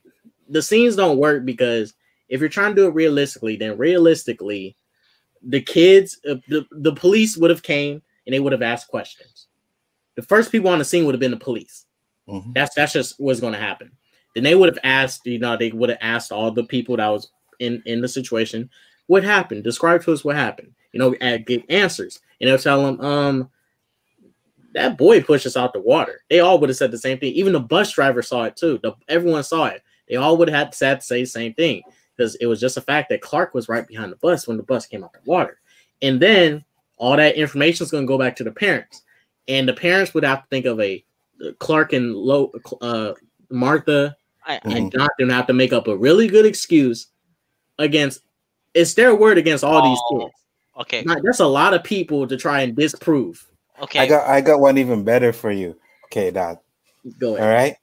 [0.48, 1.94] the scenes don't work because
[2.28, 4.76] if you're trying to do it realistically, then realistically,
[5.42, 9.46] the kids, uh, the, the police would have came and they would have asked questions.
[10.14, 11.86] The first people on the scene would have been the police.
[12.28, 12.52] Mhm.
[12.54, 13.90] That's that's just what's going to happen.
[14.34, 17.08] Then they would have asked, you know, they would have asked all the people that
[17.08, 18.70] was in in the situation,
[19.07, 19.65] what happened?
[19.65, 20.73] Describe to us what happened.
[20.92, 23.50] You know, and give answers, and they'll tell them, um,
[24.74, 26.23] that boy pushed us out the water.
[26.31, 27.32] They all would have said the same thing.
[27.34, 28.81] Even the bus driver saw it too.
[28.82, 29.82] The, everyone saw it.
[30.08, 31.82] They all would have had to, say the same thing
[32.16, 34.62] because it was just a fact that Clark was right behind the bus when the
[34.62, 35.60] bus came out the water.
[36.00, 36.65] And then
[36.97, 39.02] all that information is going to go back to the parents,
[39.47, 41.05] and the parents would have to think of a
[41.58, 43.12] Clark and Lo, uh,
[43.50, 44.16] Martha
[44.48, 44.76] I, Mhm.
[44.76, 47.08] and Jonathan have to make up a really good excuse
[47.78, 48.22] against.
[48.74, 50.34] It's their word against all Oh, these kids.
[50.80, 53.46] okay, Now, that's a lot of people to try and disprove.
[53.82, 54.00] okay.
[54.00, 55.76] I got I got one even better for you.
[56.06, 56.58] Okay, Dad.
[57.20, 57.48] Go ahead.
[57.54, 57.76] right.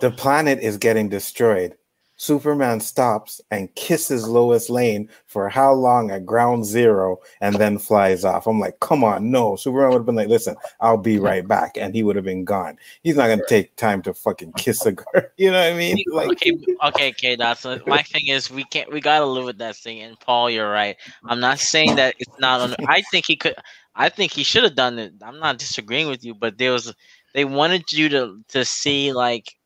[0.00, 1.76] The planet is getting destroyed.
[2.16, 8.24] Superman stops and kisses Lois Lane for how long at ground zero and then flies
[8.24, 8.46] off.
[8.46, 9.56] I'm like, come on, no.
[9.56, 11.76] Superman would have been like, listen, I'll be right back.
[11.76, 12.78] And he would have been gone.
[13.02, 15.06] He's not going to take time to fucking kiss a girl.
[15.36, 15.96] You know what I mean?
[16.12, 16.52] Like, okay,
[16.84, 17.36] okay, okay.
[17.36, 18.28] That's uh, my thing.
[18.28, 18.92] Is we can't.
[18.92, 20.00] We gotta live with that thing.
[20.02, 20.96] And Paul, you're right.
[21.26, 22.60] I'm not saying that it's not.
[22.60, 23.54] On, I think he could.
[23.96, 25.14] I think he should have done it.
[25.22, 26.94] I'm not disagreeing with you, but there was.
[27.34, 29.56] They wanted you to to see like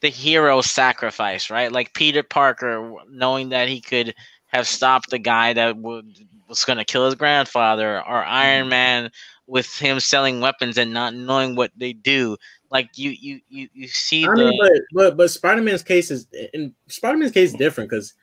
[0.00, 1.72] the hero sacrifice, right?
[1.72, 4.14] Like Peter Parker, knowing that he could
[4.46, 6.06] have stopped the guy that would
[6.48, 8.70] was going to kill his grandfather, or Iron mm-hmm.
[8.70, 9.10] Man
[9.46, 12.36] with him selling weapons and not knowing what they do.
[12.70, 14.44] Like you, you, you, you see I the.
[14.44, 18.14] mean, but but but Spider Man's case is in Spider Man's case is different because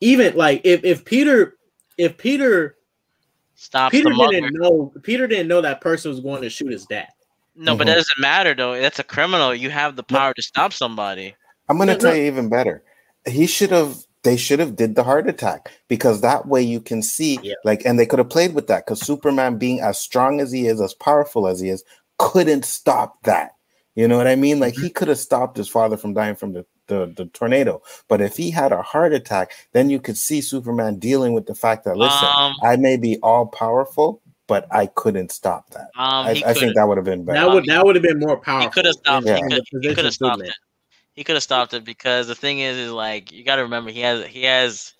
[0.00, 1.56] even like if if Peter
[1.98, 2.76] if Peter
[3.54, 6.86] stops Peter the didn't know Peter didn't know that person was going to shoot his
[6.86, 7.08] dad.
[7.54, 7.86] No, but Mhm.
[7.86, 8.80] that doesn't matter though.
[8.80, 9.54] That's a criminal.
[9.54, 11.36] You have the power to stop somebody.
[11.68, 12.16] I'm going to No, tell no.
[12.16, 12.82] you even better.
[13.26, 13.96] He should have.
[14.24, 17.54] They should have did the heart attack because that way you can see Yeah.
[17.64, 20.68] like, and they could have played with that because Superman, being as strong as he
[20.68, 21.82] is, as powerful as he is,
[22.18, 23.56] couldn't stop that.
[23.96, 24.60] You know what I mean?
[24.60, 24.88] Like he Mm-hmm.
[24.90, 28.50] could have stopped his father from dying from the, the the tornado, but if he
[28.52, 32.38] had a heart attack, then you could see Superman dealing with the fact that listen,
[32.38, 35.90] Um, I may be all powerful, but I couldn't stop that.
[35.96, 37.40] Um, I, I think that would have been better.
[37.40, 38.68] That would that would have been more powerful.
[38.68, 39.26] he could have stopped.
[39.26, 39.36] Yeah.
[39.36, 39.52] He could.
[39.52, 40.54] He position could have stopped it.
[41.14, 43.90] He could have stopped it because the thing is, is like you got to remember
[43.90, 44.94] he has he has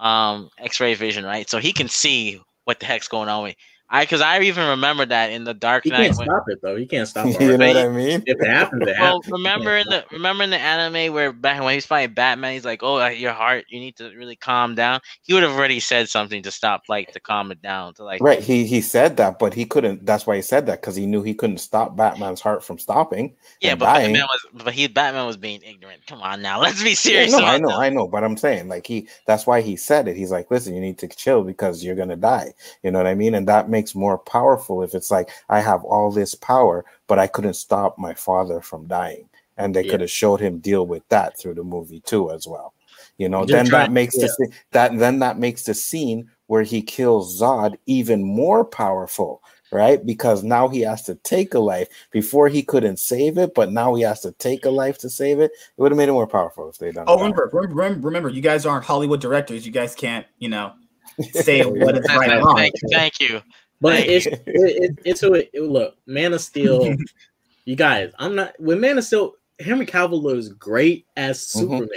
[0.00, 1.48] um X-ray vision, right?
[1.48, 3.56] So he can see what the heck's going on with.
[3.92, 6.76] I because I even remember that in the Dark He can't when- stop it though.
[6.76, 7.38] He can't stop it.
[7.40, 8.22] you know what I mean?
[8.26, 9.30] If it happens, it well, happens.
[9.32, 12.82] remember in the remember in the anime where back when he's fighting Batman, he's like,
[12.82, 16.08] "Oh, uh, your heart, you need to really calm down." He would have already said
[16.08, 18.40] something to stop, like to calm it down, to like, Right.
[18.40, 20.06] He he said that, but he couldn't.
[20.06, 23.36] That's why he said that because he knew he couldn't stop Batman's heart from stopping.
[23.60, 24.14] yeah, but dying.
[24.14, 26.06] Batman was, but he Batman was being ignorant.
[26.06, 27.32] Come on now, let's be Yeah, serious.
[27.32, 27.78] no, I know, that.
[27.78, 29.08] I know, but I'm saying like he.
[29.26, 30.16] That's why he said it.
[30.16, 32.54] He's like, listen, you need to chill because you're gonna die.
[32.82, 33.34] You know what I mean?
[33.34, 37.26] And that makes more powerful if it's like I have all this power, but I
[37.26, 39.90] couldn't stop my father from dying, and they Yeah.
[39.92, 42.74] could have showed him deal with that through the movie too as well.
[43.18, 44.46] You know, Just then try- that makes the yeah.
[44.46, 50.04] the that then that makes the scene where he kills Zod even more powerful, right?
[50.04, 51.88] Because now he has to take a life.
[52.10, 55.40] Before he couldn't save it, but now he has to take a life to save
[55.40, 55.50] it.
[55.52, 57.04] It would have made it more powerful if they done.
[57.06, 57.22] Oh, that.
[57.22, 59.64] remember, remember, remember, you guys aren't Hollywood directors.
[59.66, 60.72] You guys can't, you know,
[61.32, 62.56] say what is Thank- right and wrong.
[62.56, 63.40] thank, thank you.
[63.82, 66.94] But Thank it's it, it, it's a it, look, Man of Steel.
[67.64, 69.34] you guys, I'm not with Man of Steel.
[69.58, 71.58] Henry Cavill looks great as Mhm.
[71.60, 71.88] Superman,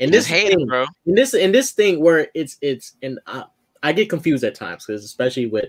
[0.00, 0.86] and this hate thing, him, bro.
[1.04, 3.44] in this in this thing where it's it's and I,
[3.82, 5.66] I get confused at times because especially with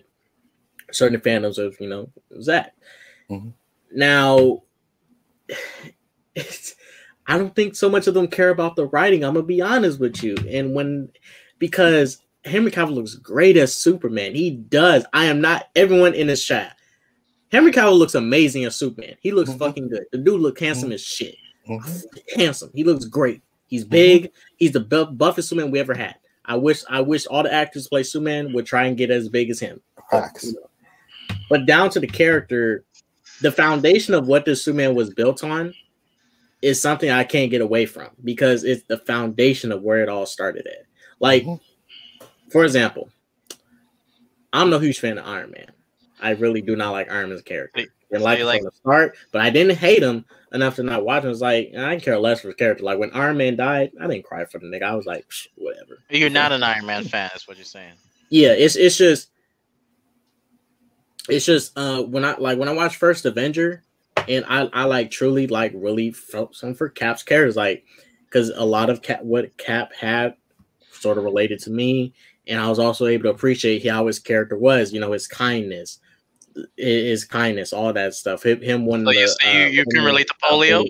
[0.93, 2.09] certain fandoms of you know
[2.41, 2.73] Zack.
[3.29, 3.51] Mhm.
[3.91, 4.63] Now,
[6.35, 6.75] it's,
[7.27, 9.25] I don't think so much of them care about the writing.
[9.25, 11.09] I'm gonna be honest with you, and when
[11.59, 15.05] because Henry Cavill looks great as Superman, he does.
[15.13, 16.75] I am not everyone in this chat.
[17.51, 19.15] Henry Cavill looks amazing as Superman.
[19.21, 19.59] He looks Mhm.
[19.59, 20.03] fucking good.
[20.11, 21.35] The dude look handsome as shit.
[21.67, 22.03] Mhm.
[22.35, 22.71] Handsome.
[22.73, 23.41] He looks great.
[23.67, 24.31] He's big.
[24.57, 26.15] He's the bu- buffest Superman we ever had.
[26.45, 29.27] I wish I wish all the actors who play Superman would try and get as
[29.29, 29.81] big as him.
[30.09, 30.53] Facts.
[31.49, 32.85] But down to the character,
[33.41, 35.73] the foundation of what this Superman was built on
[36.61, 40.25] is something I can't get away from because it's the foundation of where it all
[40.25, 40.85] started at.
[41.19, 41.59] Like, Mhm.
[42.51, 43.09] For example,
[44.53, 45.71] I'm no huge fan of Iron Man.
[46.19, 47.81] I really do not like Iron Man's character.
[47.81, 51.03] Didn't So like like- from the start, but I didn't hate him enough to not
[51.05, 51.29] watch him.
[51.31, 52.83] It's like I didn't care less for his character.
[52.83, 54.83] Like when Iron Man died, I didn't cry for the nigga.
[54.83, 55.99] I was like, "Psh, whatever.
[56.09, 57.93] You're not an Iron Man fan, is what you're saying.
[58.29, 59.29] Yeah, it's it's just
[61.29, 63.83] it's just uh when I like when I watched First Avenger
[64.27, 67.83] and I I like truly like really felt some for Cap's characters like
[68.25, 70.35] because a lot of Cap what Cap had
[70.91, 72.13] sort of related to me
[72.47, 75.99] and I was also able to appreciate how his character was you know his kindness
[76.75, 78.43] his kindness all that stuff.
[78.43, 80.85] Him, him when So you the, you- uh, you can relate to polio?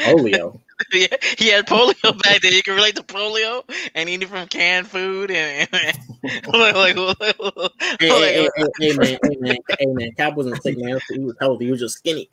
[0.00, 0.60] polio.
[0.92, 2.52] Yeah, he had polio back then.
[2.52, 3.64] You can relate to polio
[3.96, 5.98] and eating from canned food and, and
[6.52, 10.12] like, like, like, hey, hey, hey, hey, hey, man hey man hey man.
[10.16, 11.00] Cap wasn't sick man.
[11.12, 11.64] He was healthy.
[11.64, 12.28] He was just skinny.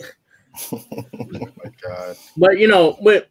[0.71, 0.79] Oh
[1.29, 2.17] my god.
[2.37, 3.25] But you know, with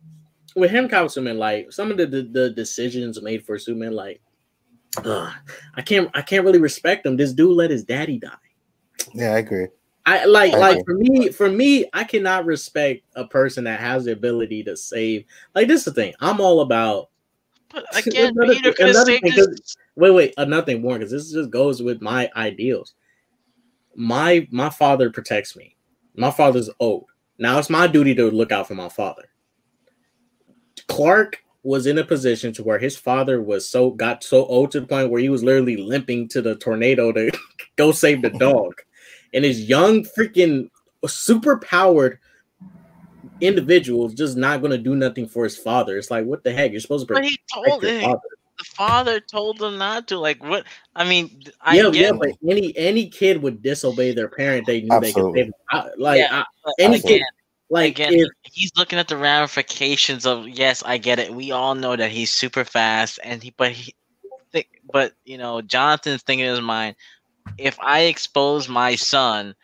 [0.55, 4.21] with him, Kyle Superman, like some of the, the the decisions made for Superman, like
[5.05, 5.33] ugh,
[5.75, 7.17] I can't I can't really respect him.
[7.17, 8.31] This dude let his daddy die.
[9.15, 9.69] Yeah, I agree.
[10.07, 11.07] I like I like agree.
[11.07, 15.25] for me for me I cannot respect a person that has the ability to save.
[15.55, 16.15] Like this is the thing.
[16.21, 17.09] I'm all about.
[17.73, 19.47] But again, Another- Peter another thing, his.
[19.47, 22.95] 'cause- Wait, wait, uh, another thing more because this just goes with my ideals.
[23.97, 25.77] My my father protects me.
[26.17, 27.07] My father's old.
[27.39, 29.25] Now it's my duty to look out for my father.
[30.89, 34.81] Clark was in a position to where his father was so got so old to
[34.81, 37.31] the point where he was literally limping to the tornado to
[37.77, 38.75] go save the dog.
[39.33, 40.69] And his young freaking
[41.07, 42.19] super powered
[43.41, 45.97] individual is just not gonna do nothing for his father.
[45.97, 46.71] It's like what the heck?
[46.73, 48.03] You're supposed to But he told your him.
[48.03, 48.21] father.
[48.59, 50.19] The father told him not to.
[50.19, 50.65] Like what?
[50.95, 51.95] I mean, I yeah, get.
[51.95, 54.67] yeah, but any any kid would disobey their parent.
[54.67, 55.41] They knew they could Absolutely.
[55.41, 55.47] save.
[55.47, 55.55] them.
[55.71, 57.23] I- Like Yeah, I- any again, kid,
[57.71, 61.35] like again, if he's looking at the ramifications of yes, I get it.
[61.35, 63.95] We all know that he's super fast, and he, but he,
[64.93, 66.97] but you know, Jonathan's thinking in his mind,
[67.59, 69.55] if I expose my son,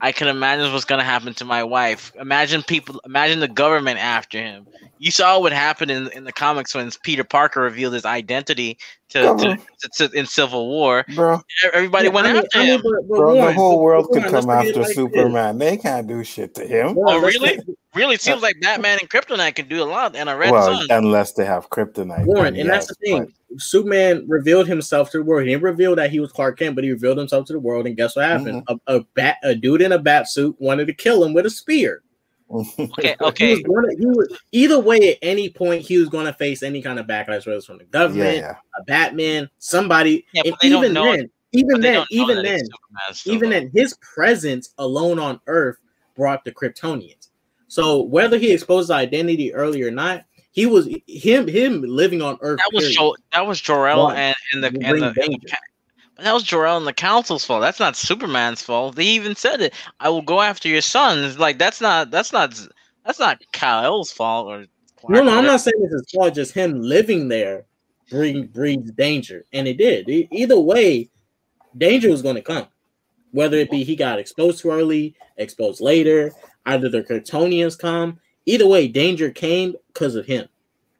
[0.00, 2.12] I can imagine what's gonna happen to my wife.
[2.18, 4.66] Imagine people, imagine the government after him.
[4.98, 8.78] You saw what happened in, in the comics when Peter Parker revealed his identity
[9.12, 9.56] to, to,
[9.92, 11.04] to, to in Civil War.
[11.14, 11.40] Bro,
[11.72, 12.80] Everybody Yeah, went I mean- after I mean, him.
[12.82, 14.96] but- but bro, the whole world could come let's look at it after like this.
[14.96, 15.58] Superman.
[15.58, 16.94] They can't do shit to him.
[16.94, 17.56] Warren, Oh, really?
[17.56, 20.50] look- Really, it seems like Batman and Kryptonite can do a lot, and a Red
[20.50, 20.86] well, Sun.
[20.88, 22.24] unless they have kryptonite.
[22.24, 23.30] Warren, then and that's the thing.
[23.58, 25.44] Superman revealed himself to the world.
[25.44, 27.86] He didn't reveal that he was Clark Kent, but he revealed himself to the world.
[27.86, 28.64] And guess what happened?
[28.66, 28.76] Mm-hmm.
[28.86, 31.50] A, a bat, a dude in a bat suit wanted to kill him with a
[31.50, 32.02] spear.
[32.52, 33.54] But- Okay, He okay.
[33.54, 36.82] was gonna, he was, either way, at any point, he was going to face any
[36.82, 38.56] kind of backlash, whether it's from the government, yeah.
[38.78, 40.26] a Batman, somebody.
[40.34, 43.56] Yeah, and but they even then, even then, even then, it's Superman still, even though.
[43.60, 45.78] then, his presence alone on Earth
[46.14, 47.28] brought the Kryptonians.
[47.68, 52.36] So whether he exposed his identity early or not, he was him him living on
[52.42, 52.58] Earth.
[52.58, 55.14] that was period, jo- that was Jor-El One, and and the will and the, and
[55.16, 55.48] the danger.
[55.48, 55.71] ca- But
[56.18, 57.62] that was Jor-El and the council's fault.
[57.62, 58.96] That's not Superman's fault.
[58.96, 59.74] They even said it.
[60.00, 61.38] I will go after your sons.
[61.38, 62.58] Like that's not that's not
[63.04, 64.66] that's not Kal-El's fault or
[65.08, 66.34] No, no, I'm not saying it's his fault.
[66.34, 67.66] Just him living there
[68.10, 70.08] bring, breeds danger, and it did.
[70.30, 71.08] Either way,
[71.76, 72.66] danger was going to come.
[73.32, 76.32] Whether it be he got exposed too early, exposed later,
[76.66, 78.20] either the Kryptonians come.
[78.44, 80.48] Either way, danger came because of him.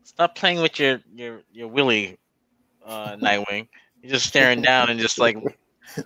[0.04, 2.18] Stop playing with your your your Willy,
[2.86, 3.68] uh, Nightwing.
[4.02, 5.36] You're just staring down and just like.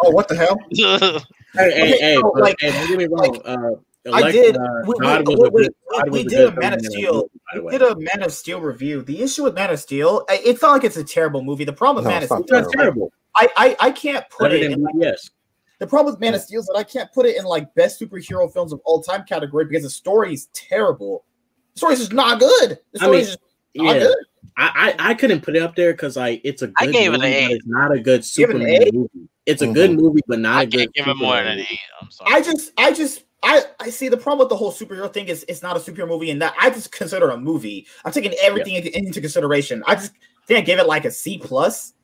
[0.00, 0.58] oh, what the hell?
[1.52, 3.42] Hey, hey, Okay, hey, so, like- hey, don't get me wrong.
[3.44, 4.56] uh, I did.
[4.56, 6.82] uh, we, we, God we- we- good- we did a good Man of villain in
[6.84, 7.14] that Steel.
[7.54, 9.02] movie, We did a Man of Steel review.
[9.02, 11.64] The issue with Man of Steel, I- it's not like it's a terrible movie.
[11.64, 13.12] The problem with No, Man it's of Steel, It's not terrible.
[13.34, 15.30] I, I I can't put Better it than in like, BBS.
[15.80, 18.00] the problem with Man of Steel is that I can't put it in like best
[18.00, 21.24] superhero films of all time category because the story is terrible.
[21.74, 22.78] The story is just not good.
[22.92, 24.16] The I story mean, is just not yeah, good.
[24.56, 27.12] I, I I couldn't put it up there because like it's a good I gave
[27.12, 27.46] it an movie, A.
[27.48, 29.28] but it's not a good Give it an Superman movie.
[29.46, 29.74] It's a Mhm.
[29.74, 30.78] good movie, but not I a good.
[30.80, 31.78] can't give it more than an eight.
[32.00, 32.34] I'm sorry.
[32.34, 35.44] I just I just I I see the problem with the whole superhero thing is
[35.48, 37.86] it's not a superhero movie and that I just consider a movie.
[38.04, 39.82] I'm taking everything into, into consideration.
[39.86, 40.12] I just
[40.46, 41.94] think I give it like a C plus.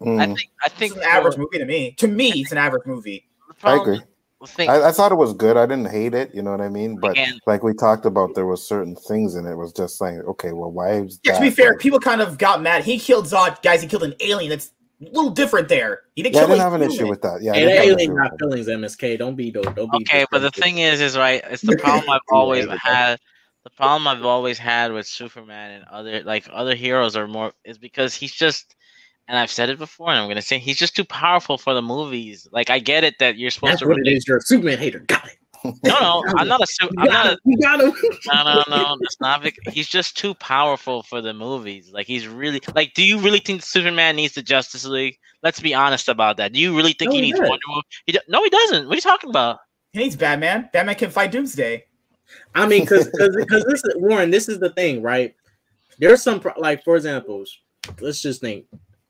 [0.00, 1.92] I Mm, think I It's think an average movie to me.
[1.98, 3.26] To me, it's an average movie.
[3.64, 4.00] I agree.
[4.40, 5.56] The thing- I, I thought it was good.
[5.56, 6.34] I didn't hate it.
[6.34, 6.98] You know what I mean?
[6.98, 9.54] But Again- like we talked about, there was certain things in it.
[9.56, 12.38] was just like, okay, well, why is Yeah, to be fair, like- people kind of
[12.38, 12.84] got mad.
[12.84, 13.82] He killed Zod, guys.
[13.82, 14.50] He killed an alien.
[14.50, 16.02] That's a little different there.
[16.16, 16.96] He didn't yeah, I didn't have an human.
[16.96, 17.40] issue with that.
[17.42, 19.18] Yeah, I Hey, didn't that have an alien issue got feelings, MSK.
[19.18, 19.98] Don't be don't, don't be.
[19.98, 21.42] Okay, but the thing is, is right.
[21.50, 23.18] It's the problem I've always had.
[23.64, 27.76] The problem I've always had with Superman and other like other heroes are more is
[27.76, 28.76] because he's just,
[29.28, 31.82] and I've said it before, and I'm gonna say he's just too powerful for the
[31.82, 32.48] movies.
[32.50, 33.88] Like I get it that you're supposed That's to.
[33.88, 35.00] what it relate- You're a Superman hater.
[35.00, 35.34] Got it.
[35.84, 36.66] No, no, I'm not a.
[36.68, 37.30] Su- You I'm got not a.
[37.32, 37.38] him.
[37.44, 37.92] You got him.
[38.28, 38.96] No, no, no.
[39.00, 39.42] That's not.
[39.42, 41.90] Vic- He's just too powerful for the movies.
[41.92, 42.94] Like he's really like.
[42.94, 45.18] Do you really think Superman needs the Justice League?
[45.42, 46.52] Let's be honest about that.
[46.52, 47.48] Do you really think No, he he needs does.
[47.48, 47.82] Wonder Woman?
[48.06, 48.86] He do- no, he doesn't.
[48.86, 49.58] What are you talking about?
[49.92, 50.68] He needs Batman.
[50.72, 51.84] Batman can fight Doomsday.
[52.54, 54.30] I mean, because because this is Warren.
[54.30, 55.34] This is the thing, right?
[55.98, 57.44] There's some like, for example,
[58.00, 58.66] let's just think.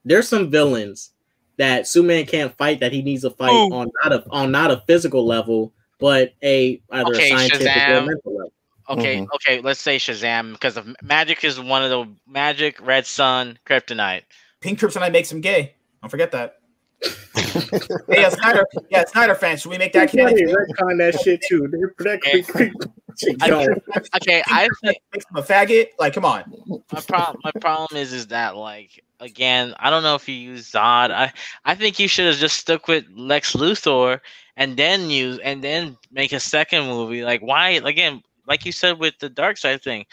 [0.09, 1.11] There's some villains
[1.57, 3.73] that Superman can't fight that he needs to fight Ooh.
[3.75, 7.71] on not a on not a physical level, but a either Okay, a scientific or
[7.71, 8.07] Shazam.
[8.07, 8.53] mental level.
[8.91, 9.27] Okay, Mhm.
[9.35, 9.61] okay.
[9.61, 14.23] Let's say Shazam because of magic is one of the magic, Red Sun, Kryptonite.
[14.61, 15.75] Pink Kryptonite makes him gay.
[16.03, 16.55] Don't forget that.
[17.37, 18.65] hey, yeah, Snyder.
[18.91, 19.61] Yeah, Snyder fans.
[19.63, 20.55] Should we make that Somebody canon?
[20.55, 21.69] retcon that shit too.
[21.99, 22.73] That creep, creep,
[23.19, 23.69] shit I- going.
[24.17, 25.89] Okay, I think Makes him a faggot.
[25.99, 26.45] Like, come on.
[26.93, 30.71] my problem my problem is is that like again i don't know if you use
[30.71, 31.11] zod.
[31.11, 31.33] I
[31.65, 34.21] i think you should have just stuck with lex luthor
[34.57, 37.23] and then use and then make a second movie.
[37.23, 40.07] Like why again like you said with the Darkseid thing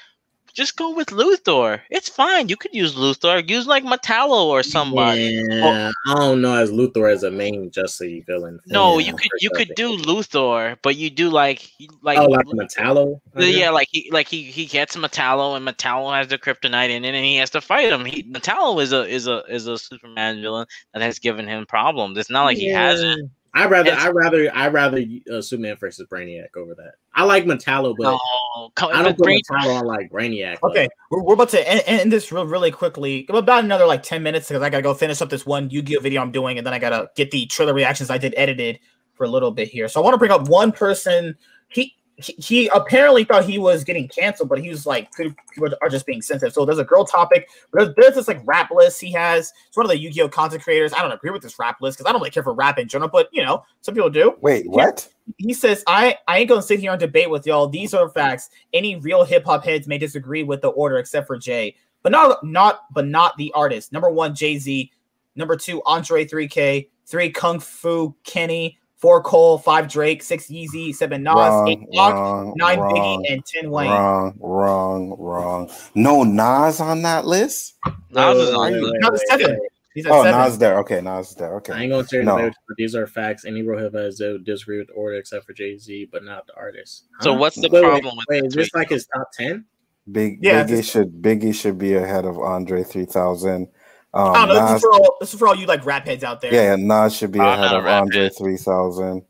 [0.56, 5.44] just go with luthor it's fine you could use luthor use like metallo or somebody
[5.50, 8.60] Yeah, I don't know as Luthor as a main Justice League villain.
[8.68, 11.70] no Yeah, you could you could do luthor but you do like
[12.02, 13.20] like oh like Metallo.
[13.36, 17.16] Yeah, like he like he he gets Metallo and Metallo has the kryptonite in it
[17.16, 18.06] and he has to fight him.
[18.06, 22.18] He Metallo is a is a is a Superman villain that has given him problems.
[22.18, 23.32] It's not like he hasn't.
[23.56, 25.04] I rather It's- I rather I rather
[25.34, 26.96] uh, Superman versus Brainiac over that.
[27.14, 30.58] I like Metallo, but No, come, I don't but put Brain- Metallo on like Brainiac.
[30.62, 33.26] Okay, we're, we're about to end, end this real, really quickly.
[33.30, 35.98] About another like 10 minutes because I gotta go finish up this one Yu Gi
[35.98, 38.80] Oh video I'm doing, and then I gotta get the trailer reactions I did edited
[39.14, 39.88] for a little bit here.
[39.88, 41.38] So I want to bring up one person.
[41.70, 45.90] He, he he apparently thought he was getting canceled, but he was like, people are
[45.90, 46.54] just being sensitive.
[46.54, 47.50] So there's a girl topic.
[47.74, 49.52] There's, there's this like rap list he has.
[49.68, 50.94] It's one of the Yu Gi Oh content creators.
[50.94, 52.88] I don't agree with this rap list because I don't really care for rap in
[52.88, 55.08] general, but you know, some people do Wait, what?
[55.38, 57.68] he says, I, I ain't gonna sit here and debate with y'all.
[57.68, 58.50] These are facts.
[58.74, 61.76] Any real hip hop heads may disagree with the order except for Jay.
[62.02, 63.92] But not not but not the artist.
[63.92, 64.92] Number one, Jay-Z.
[65.36, 66.88] Number two, Andre 3K.
[67.08, 68.78] Three, Kung Fu Kenny.
[69.06, 73.46] Four Cole, five Drake, six Yeezy, seven Nas, Wrong, eight Lock, nine wrong, Biggie, and
[73.46, 73.92] ten Wayne.
[73.92, 75.70] Wrong, wrong, wrong.
[75.94, 77.76] No Nas on that list?
[78.10, 79.60] Nas is Wait, on wait, the- wait, No, wait, it's seven.
[79.94, 80.42] He's at Oh, seven.
[80.42, 80.80] Nas there.
[80.80, 81.56] Okay, Nas is there.
[81.58, 81.74] Okay.
[81.74, 81.84] I Okay.
[81.84, 82.38] ain't gonna say No.
[82.38, 82.46] no.
[82.68, 83.46] but these are facts.
[83.46, 86.48] Any real hip heads that disagree with the order except for Jay Z, but not
[86.48, 87.04] the artist.
[87.22, 89.66] So what's the Wait, wait, problem with Wait, is this like his top ten?
[90.12, 93.68] Big Yeah, Biggie just- should Biggie should be ahead of Andre 3000.
[94.16, 94.66] Um, I don't know.
[94.68, 96.54] This is, for all, this is for all you like rap heads out there.
[96.54, 98.36] yeah, Nas should be I'm ahead of rap Andre head.
[98.38, 99.22] 3000.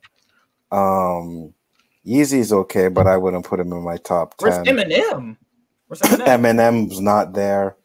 [0.72, 1.54] Um,
[2.06, 4.78] Yeezy's okay, but I wouldn't put him in my top Where's 10.
[4.78, 5.38] Eminem?
[5.88, 6.26] Where's Eminem?
[6.28, 7.76] Eminem's not there.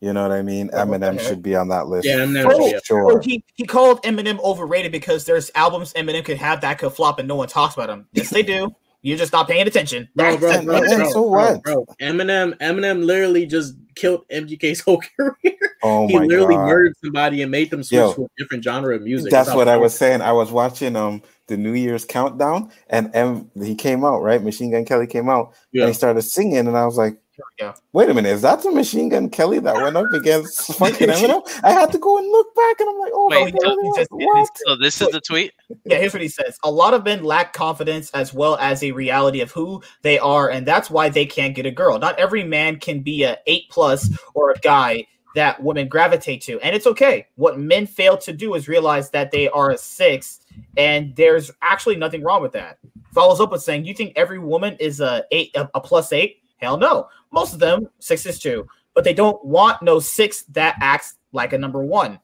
[0.00, 0.70] You know what I mean?
[0.72, 1.20] Oh, Eminem heck?
[1.26, 2.06] should be on that list.
[2.06, 3.20] Yeah, Eminem for should be Oh, sure.
[3.20, 7.26] he, he called Eminem overrated because there's albums Eminem could have that could flop and
[7.28, 8.06] no one talks about them.
[8.12, 8.74] Yes, they do.
[9.02, 10.08] You're just not paying attention.
[10.16, 11.62] Bro, bro, That's- bro, And- and bro, so bro, what?
[11.62, 11.86] bro.
[12.00, 15.56] Eminem, Eminem literally just killed MGK's whole career.
[15.82, 16.66] Oh he literally god.
[16.66, 19.30] murdered somebody and made them switch Yo, to a different genre of music.
[19.30, 20.20] That's how what I was powerful- saying.
[20.22, 24.42] I was watching um the New Year's countdown, and M he came out right.
[24.42, 25.82] Machine Gun Kelly came out, Yeah.
[25.84, 27.74] and he started singing, and I was like, Here we go.
[27.92, 31.48] "Wait a minute, is that the Machine Gun Kelly that went up against fucking Eminem?"
[31.62, 33.92] I had to go and look back, and I'm like, "Oh, Wait, my God, he
[34.00, 35.52] just- what?" So this is the tweet.
[35.84, 36.58] Yeah, here's what he says.
[36.64, 40.50] A lot of men lack confidence as well as a reality of who they are,
[40.50, 41.96] and that's why they can't get a girl.
[42.00, 46.58] Not every man can be a eight plus or a guy that women gravitate to,
[46.60, 47.28] and it's okay.
[47.36, 50.40] What men fail to do is realize that they are a six,
[50.76, 52.78] and there's actually nothing wrong with that.
[53.12, 56.42] Follows up with saying, "You think every woman is a eight, a, a plus eight?
[56.56, 57.08] Hell no.
[57.30, 61.58] Most of them sixes too, but they don't want no six that acts like a
[61.58, 62.20] number one."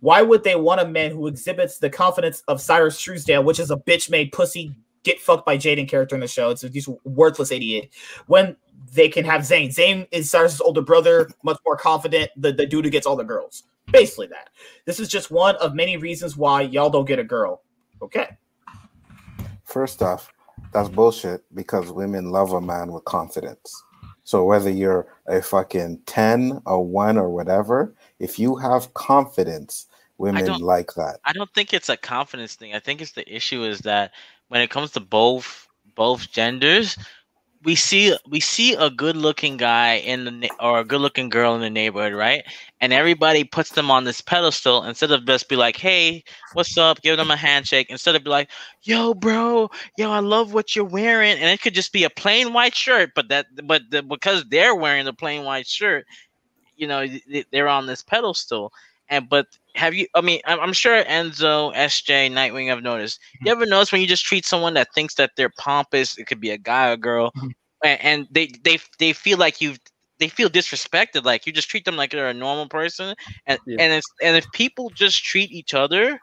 [0.00, 3.70] Why would they want a man who exhibits the confidence of Syrus Truesdale, which is
[3.70, 6.50] a bitch made pussy get fucked by Jaden character in the show?
[6.50, 7.88] It's a this worthless idiot.
[8.26, 8.56] When
[8.92, 9.70] they can have Zane.
[9.70, 12.30] Zane is Syrus's older brother, much more confident.
[12.36, 13.64] The, the dude who gets all the girls.
[13.90, 14.50] Basically that.
[14.84, 17.62] This is just one of many reasons why y'all don't get a girl.
[18.02, 18.36] Okay.
[19.64, 20.32] First off,
[20.72, 23.82] that's bullshit because women love a man with confidence.
[24.26, 29.86] So whether you're a fucking 10, a 1 or whatever, if you have confidence,
[30.18, 31.20] women like that.
[31.24, 32.74] I don't think it's a confidence thing.
[32.74, 34.10] I think it's the issue is that
[34.48, 36.98] when it comes to both both genders,
[37.66, 41.54] we see we see a good looking guy in the or a good looking girl
[41.56, 42.44] in the neighborhood, right?
[42.80, 47.02] And everybody puts them on this pedestal instead of just be like, "Hey, what's up?"
[47.02, 48.50] Give them a handshake instead of be like,
[48.84, 52.54] "Yo, bro, yo, I love what you're wearing," and it could just be a plain
[52.54, 56.06] white shirt, but that but the, because they're wearing the plain white shirt,
[56.76, 57.06] you know,
[57.52, 58.72] they're on this pedestal.
[59.08, 60.06] And but have you?
[60.14, 63.20] I mean, I'm, I'm sure Enzo, SJ, Nightwing have noticed.
[63.20, 63.46] Mm-hmm.
[63.46, 66.18] You ever notice when you just treat someone that thinks that they're pompous?
[66.18, 67.48] It could be a guy or girl, mm-hmm.
[67.84, 69.76] a- and they they they feel like you
[70.18, 71.24] they feel disrespected.
[71.24, 73.14] Like you just treat them like they're a normal person,
[73.46, 73.76] and Yeah.
[73.80, 76.20] and it's and if people just treat each other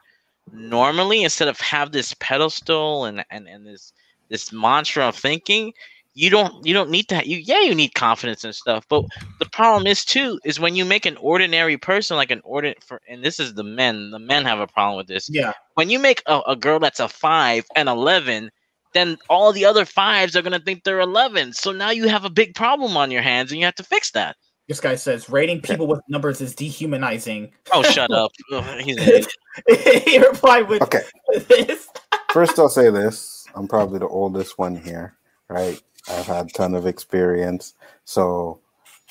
[0.52, 3.92] normally instead of have this pedestal and and and this
[4.28, 5.72] this mantra of thinking
[6.14, 9.04] you don't you don't need to you yeah you need confidence and stuff but
[9.40, 13.00] the problem is too is when you make an ordinary person like an ordinary for
[13.08, 15.52] and this is the men the men have a problem with this Yeah.
[15.74, 18.50] when you make a, a girl that's a five and 11
[18.92, 22.24] then all the other fives are going to think they're 11 so now you have
[22.24, 24.36] a big problem on your hands and you have to fix that
[24.68, 27.52] This guy says rating people with numbers is dehumanizing.
[27.72, 29.26] oh shut up Ugh, he's
[30.04, 31.02] he replied with Okay.
[31.48, 31.88] this.
[32.32, 35.16] First, I'll say this: I'm probably the oldest one here,
[35.48, 35.80] right?
[36.08, 37.74] I've had a ton of experience,
[38.04, 38.60] so.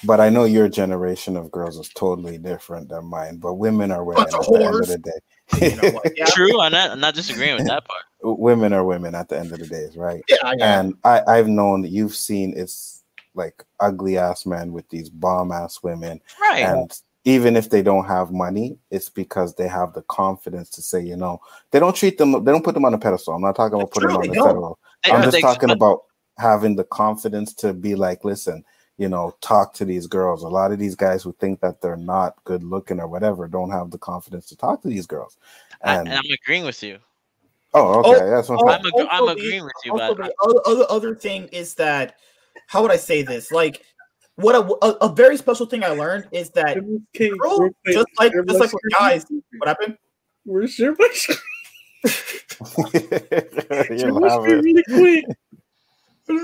[0.06, 3.38] But I know your generation of girls is totally different than mine.
[3.38, 5.70] But women are women at the end of the day.
[5.70, 6.12] You know what?
[6.18, 6.26] Yeah.
[6.26, 9.52] true i'm not, I'm not disagreeing with that part women are women at the end
[9.52, 10.24] of the day, right?
[10.28, 10.80] Yeah, yeah.
[10.80, 13.04] And I, I've known you've seen it's
[13.36, 16.22] like ugly ass men with these bomb ass women.
[16.42, 20.82] right And even if they don't have money, it's because they have the confidence to
[20.82, 21.42] say, you know,
[21.72, 23.34] they don't treat them, they don't put them on a pedestal.
[23.34, 24.80] I'm not talking about putting them on a pedestal.
[25.06, 26.04] I'm just talking expect- about
[26.38, 28.64] having the confidence to be like, listen,
[28.98, 30.44] you know, talk to these girls.
[30.44, 33.72] A lot of these guys who think that they're not good looking or whatever don't
[33.72, 35.38] have the confidence to talk to these girls.
[35.84, 37.00] I, And, and i'm agreeing with you
[37.74, 39.92] oh, okay, oh, that's what Oh, I'm I'm, ag- I'm also the- agreeing with you
[39.92, 42.16] also but the other, other other thing is that
[42.68, 43.52] how would I say this?
[43.52, 43.84] Like
[44.36, 48.34] what a, a, a very special thing I learned is that Okay, girls, just like
[48.48, 49.26] just like with guys,
[49.60, 49.98] what happened?
[50.46, 51.28] Where's your voice?
[52.94, 54.62] You're Your voice laughing.
[54.62, 55.26] really quick,
[56.28, 56.38] bro.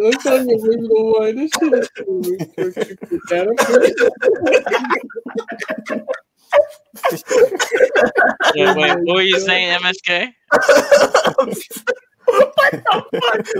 [0.00, 1.36] Let's talk about original one.
[1.36, 2.22] This shit is cool.
[8.54, 10.32] wait, wait, what were you saying msk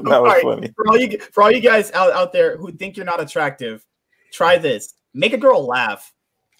[0.04, 0.72] that was Alright, funny.
[0.76, 3.84] For all you for all you guys out, out there who think you're not attractive,
[4.32, 4.94] try this.
[5.14, 6.12] Make a girl laugh.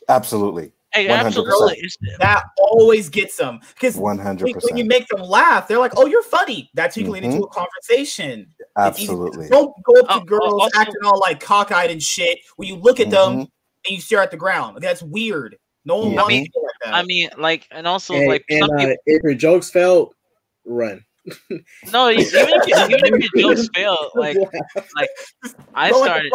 [0.09, 0.73] Absolutely.
[0.95, 1.11] Hey 100%.
[1.27, 1.89] absolutely
[2.19, 3.61] That always gets them.
[3.75, 6.97] Because One hundred when, when you make them laugh, they're like, "Oh, you're funny." That's
[6.97, 8.47] you can lead into a conversation.
[8.79, 9.49] Absolutely.
[9.49, 12.39] Don't go up to oh, girls also- acting all like cockeyed and shit.
[12.57, 13.41] When you look at them Mhm.
[13.41, 13.49] and
[13.97, 15.57] you stare at the ground, that's weird.
[15.85, 16.95] No one wants I mean- to do like that.
[16.95, 20.15] i mean like and also And, like and some uh, people if your jokes failed,
[20.65, 21.05] run.
[21.93, 24.37] no even if, you, even if your jokes fail like
[24.97, 25.09] like
[25.75, 26.33] i started.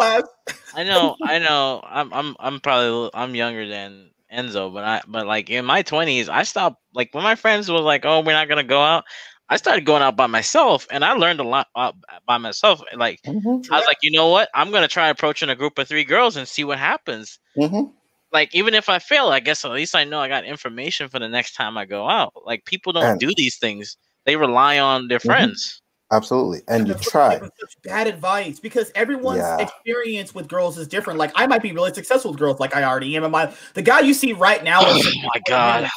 [0.74, 1.80] I know, I know.
[1.84, 6.28] I'm, I'm, I'm probably, I'm younger than Enzo, but I, but like in my twenties,
[6.28, 6.82] I stopped.
[6.94, 9.04] Like when my friends was like, "Oh, we're not gonna go out,"
[9.48, 11.92] I started going out by myself, and I learned a lot uh,
[12.26, 12.82] by myself.
[12.94, 13.66] Like Mhm.
[13.70, 14.50] I was like, you know what?
[14.54, 17.38] I'm gonna try approaching a group of three girls and see what happens.
[17.56, 17.92] Mhm.
[18.30, 21.18] like even if I fail, I guess at least I know I got information for
[21.18, 22.34] the next time I go out.
[22.44, 25.24] Like people don't And- do these things; they rely on their Mhm.
[25.26, 25.80] friends.
[26.10, 26.62] Absolutely.
[26.68, 27.38] And you try.
[27.38, 29.58] such bad advice because everyone's Yeah.
[29.58, 31.18] experience with girls is different.
[31.18, 33.24] Like I might be really successful with girls, like I already am.
[33.24, 35.88] And my the guy you see right now Oh is my god!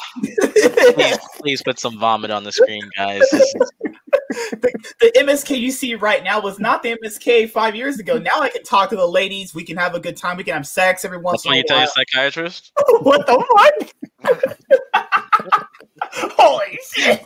[0.94, 3.20] please, please put some vomit on the screen, guys.
[3.30, 3.70] This is-
[5.00, 8.18] the MSK you see right now was not the MSK five years ago.
[8.18, 9.54] Now I can talk to the ladies.
[9.54, 10.36] We can have a good time.
[10.36, 12.72] We can have sex every once That's what in you tell your psychiatrist.
[13.00, 13.92] what the
[14.22, 14.42] fuck?
[16.14, 17.22] Holy shit!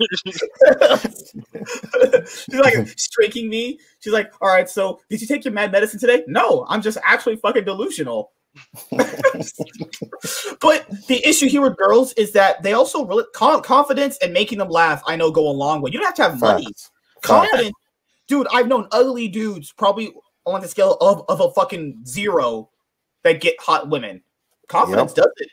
[2.29, 3.81] She's like streaking me.
[3.99, 6.97] She's like, "All right, so did you take your mad medicine today?" No, I'm just
[7.03, 8.31] actually fucking delusional.
[8.91, 14.59] but the issue here with girls is that they also really con- confidence and making
[14.59, 15.03] them laugh.
[15.05, 15.91] I know go a long way.
[15.93, 16.69] You don't have to have money.
[17.23, 17.73] Confidence,
[18.29, 18.47] dude.
[18.53, 22.71] I've known ugly dudes probably on the scale of, of a fucking zero
[23.25, 24.23] that get hot women.
[24.69, 25.51] Confidence does it.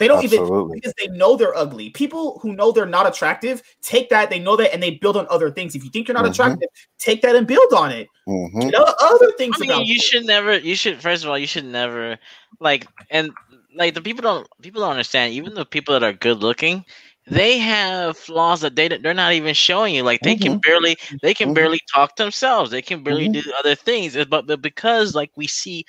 [0.00, 0.40] They don't even
[0.72, 1.90] because they know they're ugly.
[1.90, 5.26] People who know they're not attractive take that, they know that, and they build on
[5.30, 5.76] other things.
[5.76, 6.30] If you think you're not Mhm.
[6.32, 8.08] attractive, take that and build on it.
[8.26, 8.64] Mhm.
[8.64, 10.00] You know, other things I mean, about you you.
[10.00, 10.58] should never.
[10.58, 12.18] You should first of all, you should never
[12.60, 13.30] like and
[13.76, 15.34] like the people don't people don't understand.
[15.34, 16.84] Even the people that are good looking,
[17.26, 20.02] they have flaws that they they're not even showing you.
[20.02, 21.54] Like they can barely they can Mhm.
[21.54, 22.70] barely talk themselves.
[22.70, 23.34] They can barely Mhm.
[23.34, 24.16] do other things.
[24.30, 25.84] But but because like we see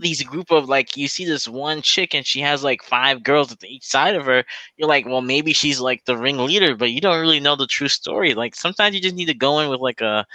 [0.00, 3.52] these group of like you see this one chick and she has like five girls
[3.52, 4.44] at each side of her.
[4.76, 7.88] You're like, well, maybe she's like the ringleader, but you don't really know the true
[7.88, 8.34] story.
[8.34, 10.26] Like sometimes you just need to go in with like a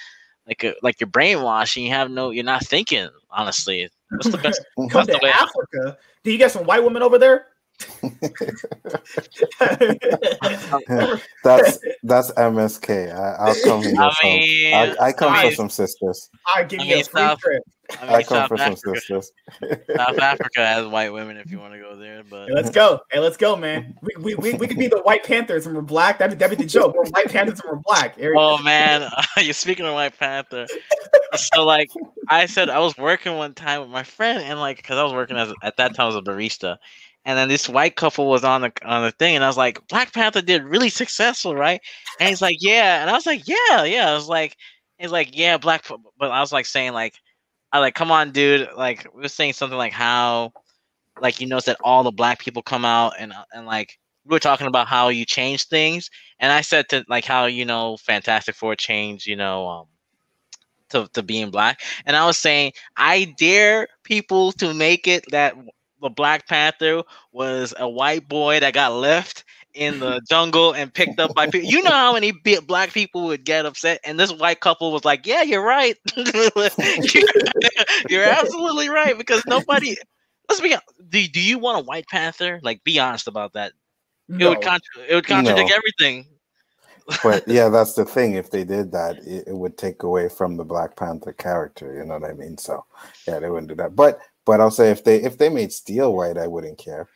[0.48, 4.38] like a like you're brainwashed and you have no you're not thinking honestly what's the
[4.40, 4.59] best
[4.90, 5.98] Come to way Africa.
[6.23, 7.48] Do you get some white women over there?
[11.43, 13.14] that's that's MSK.
[13.15, 13.95] I, I'll come here.
[13.99, 16.30] I some- mean, I, I come I for some sisters.
[16.56, 17.64] I give I you mean, a free South- trip.
[18.01, 19.31] I I come South for some Africa, sisters.
[19.95, 23.01] South Africa has white women if you want to go there but Hey, let's go.
[23.11, 23.95] Hey, let's go, man.
[24.01, 26.19] We, we, we, we could be the White Panthers and we're black.
[26.19, 26.95] That'd be, that'd be the joke.
[26.95, 28.17] We're White Panthers and we're black.
[28.17, 30.67] There oh man you're speaking of white panther
[31.35, 31.89] so like
[32.29, 35.13] i said i was working one time with my friend and like because i was
[35.13, 36.77] working as at that time as a barista
[37.25, 39.85] and then this white couple was on the on the thing and i was like
[39.87, 41.81] black panther did really successful right
[42.19, 44.55] and he's like yeah and i was like yeah yeah i was like
[44.97, 45.85] he's like yeah black
[46.19, 47.15] but i was like saying like
[47.72, 48.69] i like come on dude.
[48.75, 50.53] Like we were saying something like how
[51.22, 54.40] like you notice that all the black people come out and and like we were
[54.40, 56.09] talking about how you change things.
[56.40, 59.85] And I said to like how you know Fantastic Four changed, you know, um,
[60.90, 65.56] to to being black, and I was saying I dare people to make it that
[66.01, 69.43] the Black Panther was a white boy that got left
[69.74, 71.69] in the jungle and picked up by people.
[71.69, 72.32] You know how many
[72.66, 75.98] black people would get upset, and this white couple was like, "Yeah, you're right.
[78.09, 79.95] you're absolutely right." Because nobody.
[80.50, 80.75] Let's be.
[81.09, 82.59] Do Do you want a white panther?
[82.64, 83.74] Like, be honest about that.
[84.30, 85.75] It would contra- it would contradict No.
[85.75, 86.27] everything.
[87.24, 88.35] But yeah, that's the thing.
[88.35, 91.93] If they did that, it, it would take away from the Black Panther character.
[91.93, 92.58] You know what I mean?
[92.58, 92.85] So
[93.27, 93.95] yeah, they wouldn't do that.
[93.95, 97.08] But but I'll say if they if they made Steel white, I wouldn't care.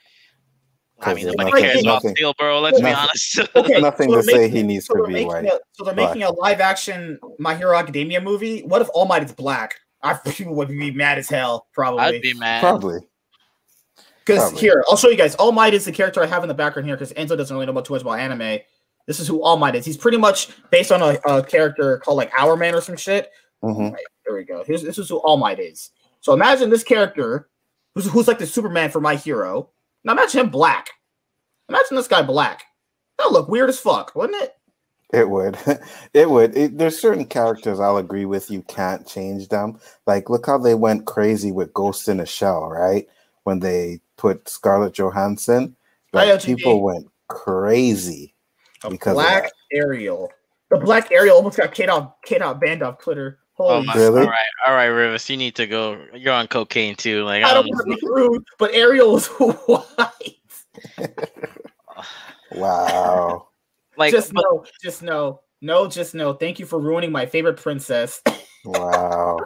[1.02, 2.62] I mean, there's nobody nothing- cares about nothing- Steel, bro.
[2.62, 3.40] Let's be honest.
[3.56, 5.46] Okay, Nothing so to say making- he needs so to they're be making white.
[5.46, 8.62] A, so they're making a live action My Hero Academia movie.
[8.64, 9.76] What if All Might is black?
[10.02, 12.02] I people would be mad as hell, probably.
[12.02, 12.62] I'd be mad.
[12.62, 13.00] Probably.
[14.26, 15.36] Because here, I'll show you guys.
[15.36, 17.66] All Might is the character I have in the background here because Enzo doesn't really
[17.68, 18.60] know about too much about anime.
[19.06, 19.86] This is who All Might is.
[19.86, 23.30] He's pretty much based on a, a character called like Our Man or some shit.
[23.64, 23.94] Mhm.
[23.94, 24.64] Right, there we go.
[24.66, 25.92] Here's, this is who All Might is.
[26.22, 27.50] So imagine this character
[27.94, 29.70] who's, who's like the Superman for My Hero.
[30.06, 30.92] Now imagine him black.
[31.68, 32.64] Imagine this guy black.
[33.18, 34.54] That look weird as fuck, wouldn't it?
[35.12, 35.58] It would.
[36.14, 36.56] It would.
[36.56, 39.80] It, there's certain characters I'll agree with you can't change them.
[40.08, 43.06] Like look how they went crazy with Ghost in a Shell, right?
[43.44, 45.76] When they put Scarlett Johansson,
[46.14, 48.34] like, people went crazy
[48.84, 49.52] A because black.
[49.74, 50.32] Ariel.
[50.70, 53.40] The black Ariel almost got Kate off Kate out banned off Twitter.
[53.58, 54.22] Oh my, Really?
[54.22, 56.04] All right, all right, Rivers, you need to go.
[56.14, 57.24] You're on cocaine too.
[57.24, 57.76] Like I I don't don't.
[57.76, 60.40] want to be rude, but Ariel was white.
[62.52, 63.48] Wow.
[63.98, 66.34] Like, just but- know, just no, no, just no.
[66.34, 68.22] Thank you for ruining my favorite princess.
[68.66, 69.38] Wow.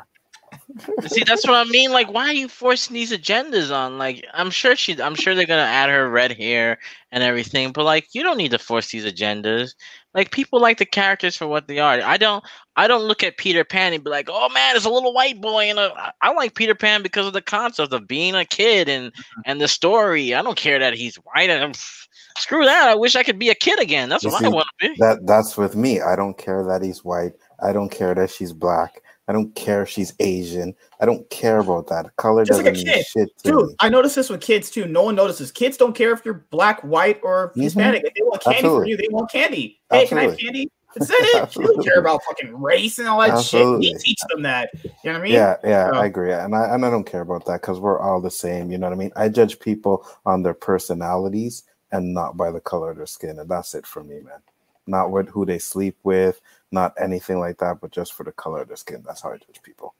[1.07, 1.91] See, that's what I mean.
[1.91, 3.97] Like, why are you forcing these agendas on?
[3.97, 6.77] Like, I'm sure she, I'm sure they're gonna add her red hair
[7.11, 9.75] and everything, but like, you don't need to force these agendas.
[10.13, 12.01] Like, people like the characters for what they are.
[12.01, 12.43] I don't,
[12.75, 15.41] I don't look at Peter Pan and be like, oh man, it's a little white
[15.41, 19.11] boy, and I like Peter Pan because of the concept of being a kid and
[19.11, 19.41] mm-hmm.
[19.45, 20.33] and the story.
[20.33, 21.49] I don't care that he's white.
[21.49, 21.77] And
[22.37, 22.87] screw that.
[22.87, 24.07] I wish I could be a kid again.
[24.07, 24.95] That's You what I want to be.
[24.99, 25.99] That that's with me.
[25.99, 27.33] I don't care that he's white.
[27.61, 29.01] I don't care that she's black.
[29.29, 30.73] I don't care if she's Asian.
[30.99, 32.13] I don't care about that.
[32.15, 33.05] Color Just doesn't like a mean kid.
[33.05, 33.75] shit to Dude, me.
[33.79, 34.85] I notice this with kids too.
[34.87, 35.51] No one notices.
[35.51, 37.61] Kids don't care if you're black, white, or Mhm.
[37.61, 38.03] Hispanic.
[38.05, 38.79] If they want candy Absolutely.
[38.81, 39.79] from you, they want candy.
[39.91, 40.71] Hey, can I have candy?
[40.95, 41.55] That's it.
[41.57, 43.85] You don't care about fucking race and all that Absolutely.
[43.85, 43.93] shit.
[43.97, 44.71] We teach them that.
[44.83, 45.33] You know what I mean?
[45.33, 47.99] Yeah, yeah, So- I agree, and I and I don't care about that because we're
[47.99, 48.71] all the same.
[48.71, 49.11] You know what I mean?
[49.15, 53.47] I judge people on their personalities and not by the color of their skin, and
[53.47, 54.41] that's it for me, man.
[54.87, 56.41] Not with who they sleep with,
[56.71, 59.03] not anything like that, but just for the color of their skin.
[59.05, 59.95] That's how I judge people.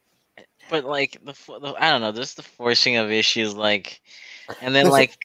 [0.70, 4.02] But like the, the I don't know, just the forcing of issues, like,
[4.62, 5.18] and then like,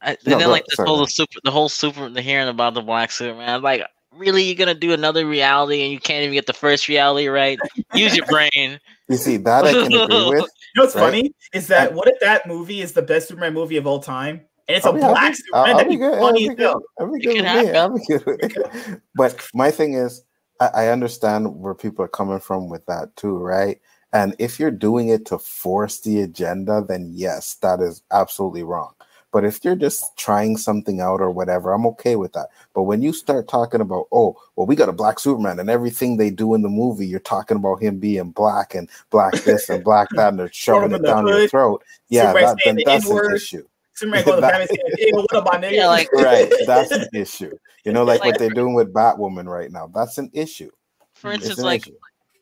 [0.00, 2.74] I, and No, then like the sorry, whole super, the whole super, the hearing about
[2.74, 3.82] the black Superman, like.
[4.14, 7.58] Really, you're gonna do another reality and you can't even get the first reality right?
[7.92, 8.80] Use your brain.
[9.08, 10.08] You see that I can agree with.
[10.14, 11.02] You know what's Right.
[11.02, 14.40] funny is that what if that movie is the best Superman movie of all time?
[14.68, 15.66] And it's I'll a be black I'll- Superman.
[15.66, 16.14] I'll That'd be be good.
[16.14, 16.74] I'll funny be as hell.
[16.74, 16.82] good.
[16.98, 17.78] I'll be It good with me.
[17.78, 19.02] I'll be good with it.
[19.14, 20.24] But my thing is,
[20.60, 23.80] I, I understand where people are coming from with that too, right?
[24.12, 28.94] And if you're doing it to force the agenda, then yes, that is absolutely wrong.
[29.32, 32.48] But if you're just trying something out or whatever, I'm okay with that.
[32.74, 36.16] But when you start talking about, oh, well, we got a black Superman and everything
[36.16, 39.84] they do in the movie, you're talking about him being black and black this and
[39.84, 41.84] black that, and they're shoving it down your throat.
[42.08, 43.66] Yeah, that, that's an issue.
[43.96, 46.90] Superman going to That- Batman saying, "Hey, what up, my nigga?" Yeah, like right that's
[46.92, 47.52] an issue
[47.84, 50.70] you know like, Like- what they're doing with batwoman right now that's an issue
[51.14, 51.96] For It's instance, an like issue.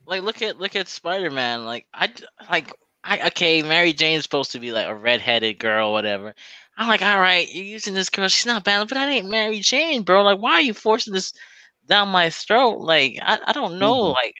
[0.06, 1.64] like look at look at Spider Man.
[1.64, 2.12] Like I
[2.50, 2.72] like
[3.04, 6.34] I okay, Mary Jane's supposed to be like a redheaded girl, whatever.
[6.76, 8.26] I'm like, all right, you're using this girl.
[8.28, 10.22] She's not bad, but I ain't Mary Jane, bro.
[10.24, 11.32] Like, why are you forcing this
[11.86, 12.78] down my throat?
[12.80, 13.94] Like, I, I don't know.
[14.06, 14.14] Mhm.
[14.14, 14.34] Like,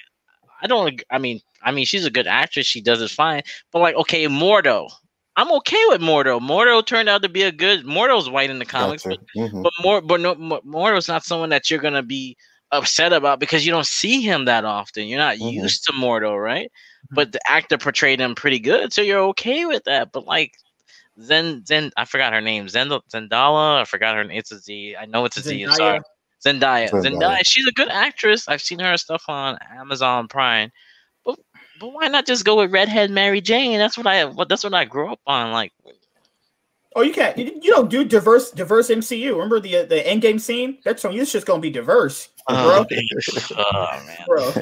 [0.63, 1.01] I don't.
[1.13, 2.67] I mean, I mean, she's a good actress.
[2.67, 3.43] She does it fine.
[3.71, 4.89] But like, okay, Mordo.
[5.37, 6.41] I'm okay with Mordo.
[6.41, 7.85] Mordo turned out to be a good.
[7.85, 9.19] Mordo's white in the comics, Gotcha.
[9.35, 9.63] but Mhm.
[9.63, 12.37] but more, but no, Mo- Mordo's not someone that you're gonna be
[12.71, 15.07] upset about because you don't see him that often.
[15.09, 15.53] You're not Mhm.
[15.53, 16.71] used to Mordo, right?
[17.11, 20.11] But the actor portrayed him pretty good, so you're okay with that.
[20.13, 20.53] But like,
[21.21, 22.69] Zen, Zen, I forgot her name.
[22.69, 24.39] Zend, Zendala, I forgot her name.
[24.39, 24.97] It's a Z.
[24.99, 25.63] I know it's a Z.
[25.63, 25.77] I'm Zendaya.
[25.77, 26.01] sorry.
[26.45, 26.91] Zendaya.
[26.91, 27.05] Zendaya.
[27.05, 27.41] Zendaya.
[27.45, 28.49] She's a good actress.
[28.49, 30.71] I've seen her stuff on Amazon Prime.
[31.85, 33.79] But but why not just go with redhead Mary Jane?
[33.79, 34.25] That's what I.
[34.25, 35.53] What that's what I grew up on.
[35.53, 35.73] Like,
[36.97, 37.37] Oh, you can't.
[37.37, 39.33] You, you don't do diverse diverse MCU.
[39.33, 40.79] Remember the uh, the end game scene?
[40.85, 41.13] That's on.
[41.15, 42.87] It's just gonna be diverse, bro.
[43.57, 44.17] oh man.
[44.27, 44.53] bro.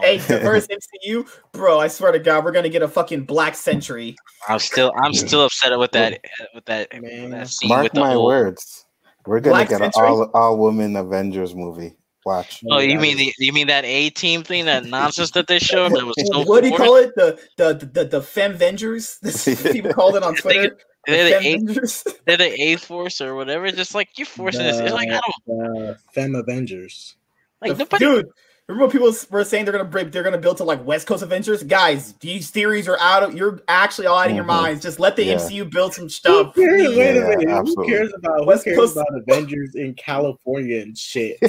[0.00, 1.80] Hey, diverse MCU, bro.
[1.80, 4.14] I swear to God, we're gonna get a fucking Black Century.
[4.48, 6.20] I'm still I'm still upset with that
[6.54, 7.30] with that, Man.
[7.30, 8.84] that scene mark with my whole- words
[9.26, 11.96] we're gonna Black get an all all women avengers movie
[12.26, 15.58] watch Oh, you mean the you mean that A team thing, that nonsense that they
[15.58, 17.14] showed that was so what do you call it?
[17.14, 19.18] The the the, the Femvengers?
[19.22, 20.76] This people called it on Twitter.
[21.06, 23.66] They're the A, they're the A Force or whatever.
[23.66, 24.78] It's Just like you're forcing this.
[24.78, 27.16] It's like I don't the Fem Avengers.
[27.62, 28.28] like nobody Dude,
[28.68, 31.22] remember when people were saying they're gonna break, they're gonna build to like West Coast
[31.22, 31.62] Avengers?
[31.62, 34.48] Guys, these theories are out of you're actually all out of your Mhm.
[34.48, 34.82] minds.
[34.82, 35.34] Just let the Yeah.
[35.34, 36.54] MCU build some Who stuff.
[36.54, 36.82] cares?
[36.86, 36.96] please.
[36.98, 37.68] Wait a Yeah, minute.
[37.76, 41.38] Who cares about who West cares Coast- about Avengers in California and shit?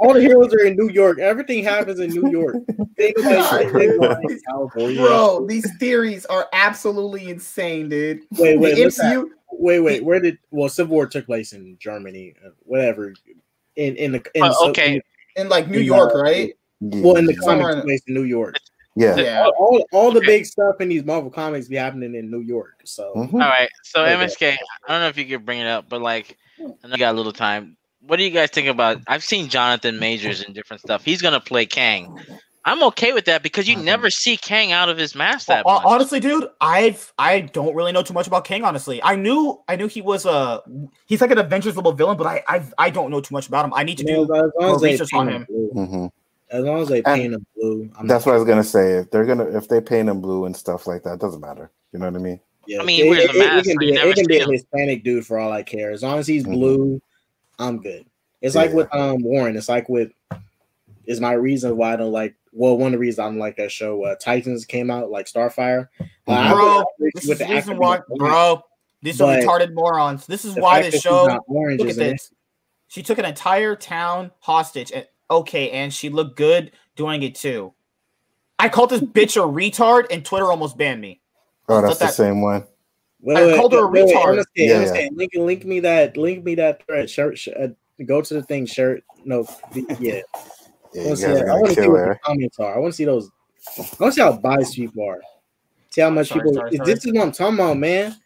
[0.00, 1.18] All the heroes are in New York.
[1.18, 2.54] Everything happens in New York.
[3.00, 5.00] Ain't nobody shit going on in California.
[5.02, 8.20] Bro, these theories are absolutely insane, dude.
[8.38, 8.82] Wait, wait, the?
[8.84, 10.04] MCU, wait, wait.
[10.04, 13.12] Where did well Civil War took place in Germany, uh, whatever.
[13.74, 15.00] In in the in, Oh, so- okay.
[15.38, 16.54] In like New in, York, right?
[16.80, 18.56] Well, in the Somewhere comics in- place in New York.
[18.94, 19.42] yeah Yeah.
[19.44, 22.80] All, all, all the big stuff in these Marvel comics be happening in New York.
[22.84, 23.32] So Mhm.
[23.34, 23.68] All right.
[23.84, 24.52] So MSK,
[24.86, 27.14] I don't know if you could bring it up, but like I know you got
[27.14, 27.76] a little time.
[28.00, 31.04] What do you guys think about I've seen Jonathan Majors in different stuff.
[31.04, 32.16] He's gonna play Kang.
[32.68, 35.76] I'm okay with that because you never see Kang out of his mask that Hon-
[35.82, 35.84] much.
[35.86, 38.62] Honestly, dude, I've I don't really know too much about Kang.
[38.64, 40.62] Honestly, I knew I knew he was a
[41.06, 43.64] he's like an Avengers level villain, but I I I don't know too much about
[43.64, 43.72] him.
[43.74, 45.34] I need to You know, do as long more as they research paint on him
[45.42, 45.46] him.
[45.48, 46.10] blue, Mhm.
[46.50, 49.10] as long as they paint him blue, I'm that's what i was gonna say if
[49.10, 52.06] they're gonna if they paint him blue and stuff like that doesn't matter you know
[52.06, 54.26] what i mean Yeah, I mean, it, wears a it- it can be, it can
[54.26, 54.46] be a.
[54.46, 55.90] Hispanic dude for all I care.
[55.90, 56.52] As long as he's Mhm.
[56.52, 57.02] blue,
[57.58, 58.04] I'm good.
[58.42, 59.56] It's like with um Warren.
[59.56, 60.12] It's like with
[61.06, 62.34] is my reason why I don't like.
[62.58, 64.02] Well, one of the reasons I don't like that show.
[64.04, 65.86] Uh, Titans came out like Starfire.
[66.00, 68.62] Uh, I Bro, would- this is with the the reason why, being bro.
[69.00, 70.26] These are retarded morons.
[70.26, 71.38] This is why fact this show.
[71.46, 72.10] orange Look at isn't it?
[72.14, 72.32] this.
[72.88, 77.74] She took an entire town hostage, and okay, and she looked good doing it too.
[78.58, 81.20] I called this bitch a retard, and Twitter almost banned me.
[81.68, 82.64] oh Let that's the that- same one
[83.20, 84.24] Wait, I wait, called her a wait, wait, retard.
[84.32, 85.08] honestly, Yeah, honestly, yeah.
[85.14, 86.16] Link, link me that.
[86.16, 87.08] Link me that thread.
[87.08, 87.38] Shirt.
[87.38, 87.68] sh- uh,
[88.04, 88.66] go to the thing.
[88.66, 89.04] Shirt.
[89.24, 89.42] No.
[89.72, 90.22] the- Yeah.
[90.94, 91.48] Yeah I want to see, that.
[91.48, 92.74] I wanna see what the comments are.
[92.74, 93.30] I want to see those.
[93.78, 95.20] I want to see how biased people are.
[95.90, 96.54] See how much Sorry, people.
[96.54, 98.16] sorry, This is what I'm talking about, man.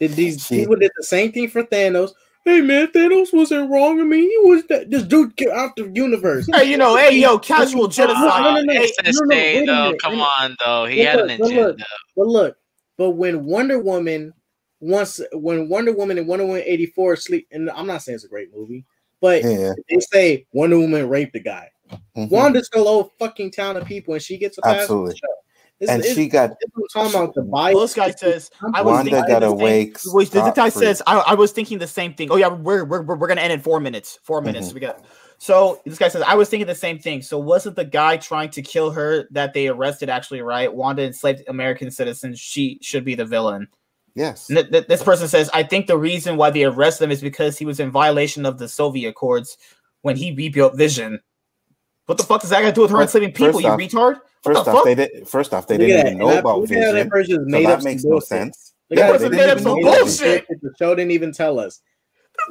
[0.00, 2.10] Did these See- people did the same thing for Thanos?
[2.44, 4.00] Hey man, Thanos wasn't wrong.
[4.00, 6.46] I mean, he was that this dude get out the universe.
[6.54, 8.42] Hey, you know, hey, yo, casual genocide.
[8.42, 10.84] No, no, no, Hey, This no, no, day, wait a come on, though.
[10.86, 11.62] He But had an look, but agenda.
[11.62, 11.78] look,
[12.16, 12.56] But look,
[12.98, 14.32] but when Wonder Woman
[14.78, 18.28] once when Wonder Woman and Wonder Woman 84 sleep, and I'm not saying it's a
[18.28, 18.84] great movie,
[19.20, 19.72] but Yeah.
[19.88, 21.70] they say Wonder Woman raped a guy.
[22.16, 22.30] Mhm.
[22.30, 24.70] Wanda's still old fucking town of people, and she gets a pass.
[24.70, 25.16] on the Absolutely.
[25.16, 25.26] show.
[25.78, 27.78] It's- And it's- she got it's what I'm talking about the bias.
[27.78, 31.02] This guy says, I was Wanda thinking got the away same- Wait, this guy says,
[31.06, 32.30] I, I was thinking the same thing.
[32.30, 34.18] Oh, yeah, we're, we're, we're, we're going to end in four minutes.
[34.22, 34.70] 4 minutes.
[34.70, 34.74] Mhm.
[34.74, 35.04] We got.
[35.38, 37.20] So this guy says, I was thinking the same thing.
[37.20, 40.72] So wasn't the guy trying to kill her that they arrested actually right?
[40.72, 42.40] Wanda enslaved American citizens.
[42.40, 43.68] She should be the villain.
[44.14, 44.46] Yes.
[44.46, 47.58] Th- th- this person says, I think the reason why they arrested him is because
[47.58, 49.58] he was in violation of the Sokovia Accords
[50.00, 51.20] when he rebuilt Vision.
[52.06, 53.70] What the fuck does that got to do with her First- enslaving people, first you
[53.70, 54.14] off- retard?
[54.42, 54.84] What First the off, fuck?
[54.84, 55.28] they did.
[55.28, 56.06] First off, they Look didn't that.
[56.06, 57.84] even know And I- about look at how that Vision, person so made that up
[57.84, 58.28] makes no bullshit.
[58.28, 58.72] sense.
[58.90, 60.46] Look Yeah, they they didn't made up even some know about bullshit.
[60.48, 61.80] The show didn't even tell us.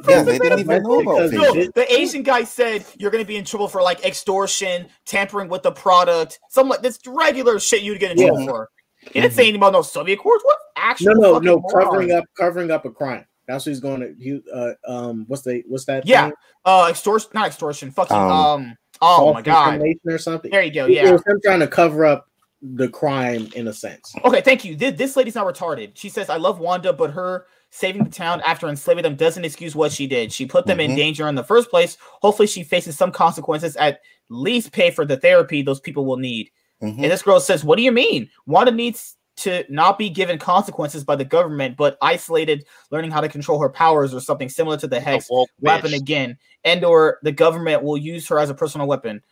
[0.06, 3.36] Yeah, they didn't even know about Because No, the Asian guy said you're gonna be
[3.36, 7.98] in trouble for like extortion, tampering with the product, some like this regular shit you'd
[8.00, 8.46] get in trouble Yeah.
[8.48, 8.68] for.
[9.12, 10.42] He didn't say anything about no Sokovia Accords.
[10.44, 11.84] What actual No, no, no, moron.
[11.84, 13.24] covering up, covering up a crime.
[13.46, 14.14] That's what he's going to.
[14.18, 16.04] He, uh, um, what's the, what's that?
[16.04, 16.32] Yeah, thing?
[16.64, 17.92] uh, extortion, not extortion.
[17.92, 19.74] Fucking um, Um, oh False my god.
[19.74, 20.50] incrimination or something.
[20.50, 20.86] There you go.
[20.86, 21.12] It Yeah.
[21.12, 22.28] was him trying to cover up
[22.62, 24.14] the crime in a sense.
[24.24, 24.74] Okay, thank you.
[24.76, 25.92] This, this lady's not retarded.
[25.94, 29.76] She says, I love Wanda, but her saving the town after enslaving them doesn't excuse
[29.76, 30.32] what she did.
[30.32, 30.96] She put them in Mhm.
[30.96, 31.98] danger in the first place.
[32.22, 34.00] Hopefully, she faces some consequences, at
[34.30, 36.50] least pay for the therapy those people will need.
[36.82, 36.94] Mhm.
[37.02, 38.30] And this girl says, What do you mean?
[38.46, 43.28] Wanda needs to not be given consequences by the government, but isolated, learning how to
[43.28, 47.32] control her powers or something similar to the Hex woke weapon again, and or the
[47.32, 49.22] government will use her as a personal weapon.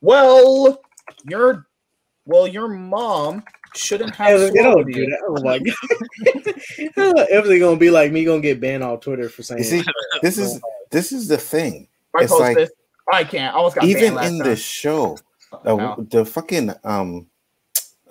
[0.00, 0.80] Well,
[1.24, 1.66] your
[2.26, 3.42] well, your mom
[3.74, 4.40] shouldn't have.
[4.40, 5.06] They don't do you.
[5.06, 5.20] that.
[5.28, 5.74] Oh my god!
[7.30, 9.58] if they're gonna be like me, gonna get banned off Twitter for saying.
[9.58, 9.84] You see,
[10.22, 11.88] this is this is the thing.
[12.14, 12.70] I It's post like this.
[13.12, 13.54] I can't.
[13.54, 14.48] I almost got even banned last in time.
[14.48, 15.18] the show,
[15.52, 16.06] uh, Wow.
[16.10, 17.28] the fucking um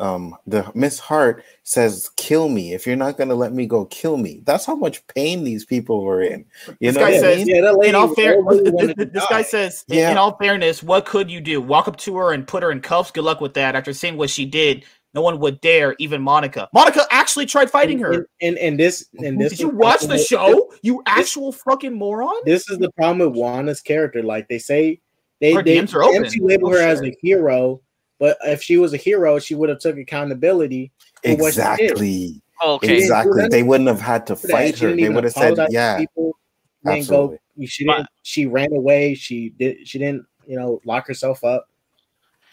[0.03, 3.85] um the Miss Hart says, "Kill me if you're not gonna let me go.
[3.85, 6.45] Kill me." That's how much pain these people were in.
[6.79, 7.55] You This know guy what I says, mean?
[7.63, 9.43] Yeah, in all fair, really this, wanted to this guy die.
[9.43, 10.11] says, in- Yeah.
[10.11, 11.61] in all fairness, what could you do?
[11.61, 13.11] Walk up to her and put her in cuffs?
[13.11, 13.75] Good luck with that.
[13.75, 14.83] After seeing what she did,
[15.13, 16.67] no one would dare, even Monica.
[16.73, 18.13] Monica actually tried fighting her.
[18.13, 19.51] And, and and this and this.
[19.51, 20.73] Did you watch the with- show?
[20.81, 22.33] You actual fucking moron.
[22.45, 24.21] This is the problem with Wanda's character.
[24.23, 24.99] Like they say,
[25.39, 26.25] they Her they DMs are open.
[26.25, 27.79] MC label Oh, her as a hero,
[28.19, 30.91] but if she was a hero, she would have took accountability.
[31.23, 31.91] for what she did.
[31.91, 32.41] Exactly.
[32.61, 32.97] Oh, okay.
[32.97, 33.43] Exactly.
[33.43, 34.95] She They wouldn't have had to fight her.
[34.95, 36.37] They would have said, "Yeah, people.
[36.85, 37.65] She absolutely." go.
[37.65, 38.07] She didn't.
[38.23, 39.15] She ran away.
[39.15, 39.87] She did.
[39.87, 40.25] She didn't.
[40.45, 41.67] You know, lock herself up.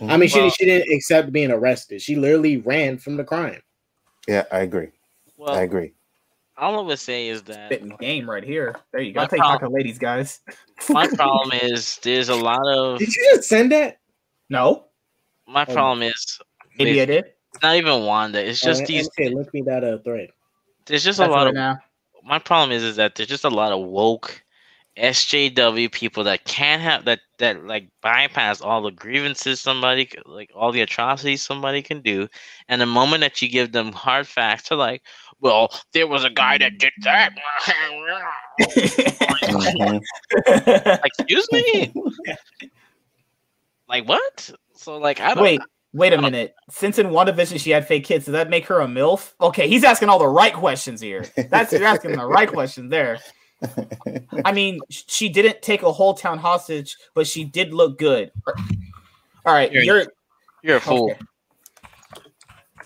[0.00, 2.00] I mean, she Well- she didn't accept being arrested.
[2.00, 3.60] She literally ran from the crime.
[4.28, 4.88] Yeah, I agree.
[5.36, 5.92] Well, I agree.
[6.56, 8.76] all I would say is that Spitting game right here.
[8.92, 9.18] There you go.
[9.18, 10.40] My I'll take back problem- the ladies, guys.
[10.88, 13.98] my problem is there's a lot of Did you just send that?
[14.48, 14.86] No,
[15.50, 15.72] my Oh.
[15.72, 16.38] problem is
[16.78, 17.24] maybe I did.
[17.52, 18.42] it's not even Wanda.
[18.44, 19.08] It's just Oh, these.
[19.08, 20.30] Okay, link me that uh thread.
[20.86, 21.78] There's just a lot right of now.
[22.24, 24.42] my problem is is that there's just a lot of woke
[24.96, 30.72] SJW people that can't have that that like bypass all the grievances somebody like all
[30.72, 32.28] the atrocities somebody can do,
[32.68, 35.02] and the moment that you give them hard facts, they're like,
[35.40, 37.30] "Well, there was a guy that did that."
[41.02, 41.92] Like, excuse me,
[43.88, 44.50] like what?
[44.80, 45.42] So like I don't.
[45.44, 45.60] Wait,
[45.92, 46.54] wait a uh, minute.
[46.70, 49.34] Since in WandaVision she had fake kids, does that make her a MILF?
[49.40, 51.26] Okay, he's asking all the right questions here.
[51.50, 53.18] That's you're asking the right question there.
[54.44, 58.32] I mean, she didn't take a whole town hostage, but she did look good.
[59.44, 60.06] All right, You're- you're
[60.62, 61.10] You're a fool.
[61.10, 61.20] okay.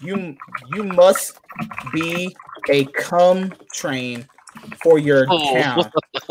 [0.01, 0.37] You
[0.75, 1.39] you must
[1.93, 2.35] be
[2.69, 4.27] a cum train
[4.83, 5.55] for your Fool.
[5.55, 5.91] town.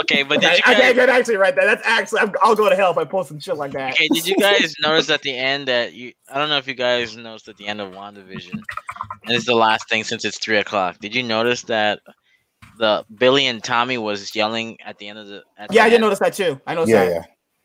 [0.00, 0.82] okay, but did I, you I, guys?
[0.82, 1.64] I can actually write that.
[1.64, 3.94] That's actually I'm, I'll go to hell if I post some shit like that.
[3.94, 6.12] Okay, did you guys notice at the end that you?
[6.28, 8.62] I don't know if you guys noticed at the end of WandaVision, and
[9.28, 10.98] it's the last thing since it's three o'clock.
[11.00, 12.00] Did you notice that
[12.78, 15.42] the Billy and Tommy was yelling at the end of the?
[15.58, 16.02] At Yeah, I the did end?
[16.02, 16.60] notice that too.
[16.66, 17.12] I noticed Yeah, that.
[17.12, 17.22] yeah.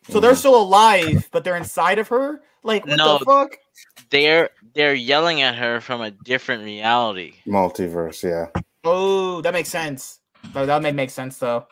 [0.10, 0.38] So they're mm-hmm.
[0.40, 2.42] still alive, but they're inside of her.
[2.64, 3.18] Like what No.
[3.20, 3.58] the fuck?
[4.10, 7.36] They're they're yelling at her from a different reality.
[7.48, 8.62] Multiverse, yeah.
[8.84, 10.20] Oh, that makes sense.
[10.54, 11.66] That, that may make sense though.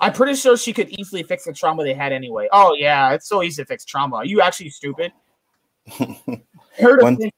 [0.00, 2.48] I'm pretty sure she could easily fix the trauma they had anyway.
[2.52, 4.16] Oh yeah, it's so easy to fix trauma.
[4.16, 5.12] Are you actually stupid?
[6.78, 7.32] Her One- defense,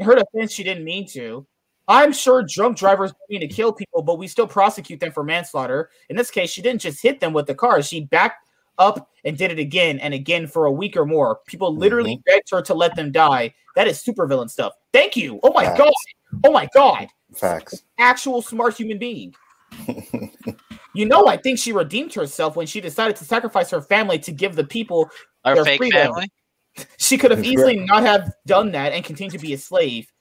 [0.00, 1.46] her defense, she didn't mean to.
[1.88, 5.90] I'm sure drunk drivers mean to kill people, but we still prosecute them for manslaughter.
[6.10, 8.46] In this case, she didn't just hit them with the car; she backed
[8.78, 11.40] up and did it again and again for a week or more.
[11.46, 12.30] People literally mm-hmm.
[12.30, 13.54] begged her to let them die.
[13.76, 14.72] That is supervillain stuff.
[14.92, 15.40] Thank you.
[15.42, 15.78] Oh my Facts.
[15.78, 15.92] god.
[16.44, 17.82] Oh my god Facts.
[17.98, 19.34] actual smart human being.
[20.98, 24.32] You know, I think she redeemed herself when she decided to sacrifice her family to
[24.32, 25.08] give the people
[25.44, 26.12] Our their fake freedom.
[26.12, 26.26] family.
[26.96, 30.12] She could have easily not have done that and continued to be a slave.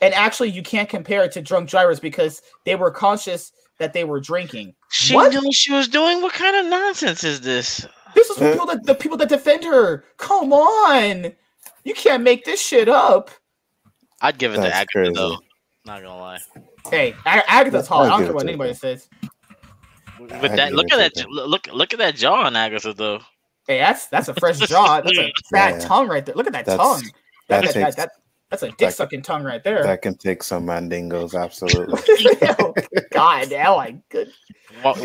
[0.00, 4.04] And actually, you can't compare it to drunk drivers because they were conscious that they
[4.04, 4.74] were drinking.
[4.90, 5.32] She What?
[5.32, 6.22] knew what she was doing.
[6.22, 7.86] What kind of nonsense is this?
[8.14, 10.04] This is people that, the people that defend her.
[10.18, 11.32] Come on,
[11.84, 13.30] you can't make this shit up.
[14.20, 15.12] I'd give it to That's Agatha crazy.
[15.14, 15.36] though.
[15.84, 16.38] Not gonna lie.
[16.90, 18.06] Hey, Ag- Agatha's hot.
[18.06, 18.74] I don't care what anybody her.
[18.76, 19.08] says.
[20.20, 21.30] With that, look at to that.
[21.30, 23.20] Look, look at that jaw on Agatha though.
[23.66, 25.00] Hey, that's that's a fresh jaw.
[25.00, 25.78] That's a fat Yeah.
[25.80, 26.34] tongue right there.
[26.36, 27.02] Look at that That's- tongue.
[27.48, 28.10] That, that that, that, takes- that-
[28.52, 29.82] that's a dick sucking tongue right there.
[29.82, 31.98] That can take some mandingos, absolutely.
[32.58, 32.74] Oh,
[33.10, 34.30] God, now I good.
[34.82, 35.02] What,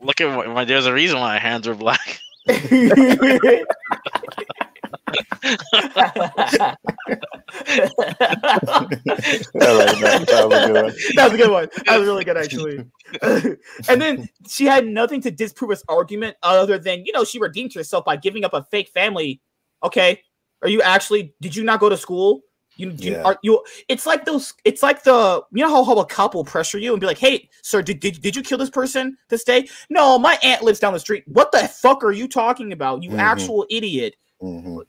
[0.00, 2.20] look at what, what- There's a reason why her hands were black.
[2.48, 2.56] I
[9.72, 10.26] like that.
[10.28, 10.92] That was a good one.
[11.16, 11.68] That was a good one.
[11.86, 12.84] That was really good, actually.
[13.88, 17.74] and then she had nothing to disprove his argument other than, you know, she redeemed
[17.74, 19.40] herself by giving up a fake family.
[19.82, 20.22] Okay.
[20.62, 22.42] Are you actually, did you not go to school?
[22.76, 23.22] You, you Yeah.
[23.22, 26.44] are you it's like those it's like the you know how, how a cop will
[26.44, 29.44] pressure you and be like hey sir did, did, did you kill this person this
[29.44, 33.02] day?" no my aunt lives down the street what the fuck are you talking about
[33.02, 33.18] you Mhm.
[33.18, 34.80] actual idiot hmm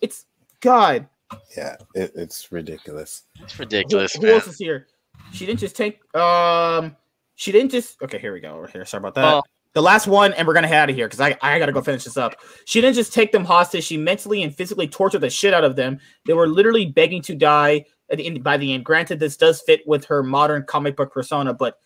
[0.00, 0.24] it's
[0.60, 1.08] god
[1.56, 3.22] Yeah, it, it's ridiculous.
[3.40, 4.34] It's ridiculous, who man.
[4.34, 4.86] else is here?
[5.32, 5.98] She didn't just take.
[6.14, 6.94] Um,
[7.36, 7.96] she didn't just.
[8.02, 8.54] Okay, here we go.
[8.54, 8.84] Over here.
[8.84, 9.22] Sorry about that.
[9.22, 11.72] Well- the last one, and we're gonna head out of here because I I gotta
[11.72, 12.36] go finish this up.
[12.64, 13.84] She didn't just take them hostage.
[13.84, 15.98] She mentally and physically tortured the shit out of them.
[16.26, 18.42] They were literally begging to die at the end.
[18.42, 21.78] By the end, granted, this does fit with her modern comic book persona, but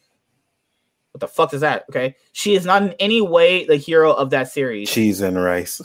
[1.13, 1.85] what the fuck is that?
[1.89, 4.91] Okay, she is not in any way the hero of that series.
[4.91, 5.81] Cheese and rice.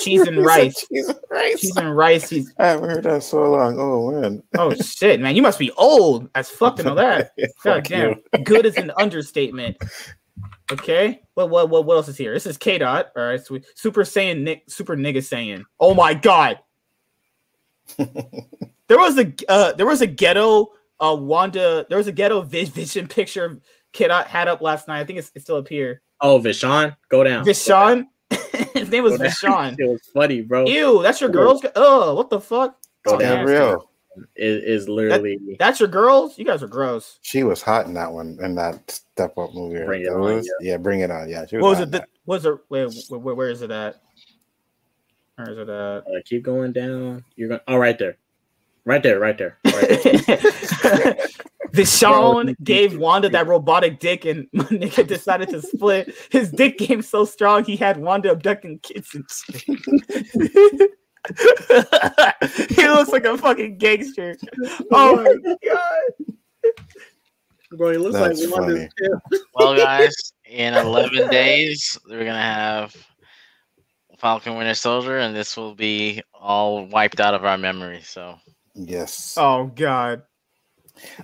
[0.00, 0.86] Cheese and rice.
[0.88, 1.60] Cheese and rice.
[1.60, 2.30] She's in rice.
[2.30, 3.78] He's I haven't heard that so long.
[3.78, 4.42] Oh man.
[4.56, 5.36] oh shit, man.
[5.36, 7.32] You must be old as fuck to know that.
[7.64, 8.22] God damn.
[8.44, 9.76] Good is an understatement.
[10.72, 11.20] Okay.
[11.34, 12.32] What what what what else is here?
[12.34, 13.10] This is K dot.
[13.16, 13.44] All right.
[13.44, 15.64] So we, Super Saiyan Nick Super Nigga Saiyan.
[15.80, 16.58] Oh my god.
[17.96, 20.68] there was a uh there was a ghetto
[21.00, 23.60] uh Wanda there was a ghetto vi- vision picture
[23.92, 25.00] K dot had up last night.
[25.00, 26.00] I think it's, it's still up here.
[26.20, 27.44] Oh, Vishawn, go down.
[27.44, 28.06] Vishawn.
[28.74, 29.32] His name was Go down.
[29.32, 29.76] Vishawn.
[29.78, 30.66] It was funny, bro.
[30.66, 31.34] Ew, that's your Ew.
[31.34, 31.62] girls.
[31.76, 32.76] Oh, what the fuck?
[33.04, 33.44] Go Oh, down.
[33.44, 33.90] Real.
[34.34, 36.38] It is literally That's your girls?
[36.38, 37.18] You guys are gross.
[37.22, 39.84] She was hot in that one in that step up movie.
[39.84, 40.76] Bring It That On, was- yeah.
[40.76, 41.28] bring it on.
[41.28, 41.62] Yeah, she was.
[41.62, 41.82] What was it?
[41.84, 42.58] in That, was it?
[42.68, 43.96] Where, where, where is it at?
[45.36, 45.70] Where is it at?
[45.70, 47.24] uh, keep going down.
[47.36, 47.60] You're going.
[47.68, 48.16] Oh, right there,
[48.84, 49.58] right there, right there.
[49.64, 51.16] Right there.
[51.72, 56.14] Vishawn gave Wanda that robotic dick, and my nigga decided to split.
[56.30, 60.90] His dick game so strong, he had Wanda abducting kids and shit.
[62.68, 64.36] he looks like a fucking gangster.
[64.90, 66.36] Oh my god.
[67.76, 68.88] Bro, he looks That's like one of funny.
[69.54, 72.94] Well, guys, in 11 days, we're gonna have
[74.18, 78.00] Falcon Winter Soldier, and this will be all wiped out of our memory.
[78.02, 78.38] So
[78.74, 79.36] Yes.
[79.38, 80.22] Oh god.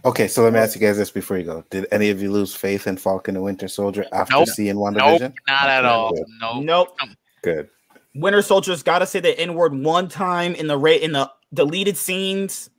[0.05, 1.63] Okay, so let me ask you guys this before you go.
[1.71, 4.49] Did any of you lose faith in Falcon and Winter Soldier after Nope.
[4.49, 5.35] seeing nope, WandaVision?
[5.47, 6.13] not at all.
[6.15, 6.25] Good.
[6.41, 6.65] Nope.
[6.65, 6.99] Nope.
[7.43, 7.69] Good.
[8.15, 11.31] Winter Soldier's got to say the N word one time in the rate in the
[11.53, 12.71] deleted scenes,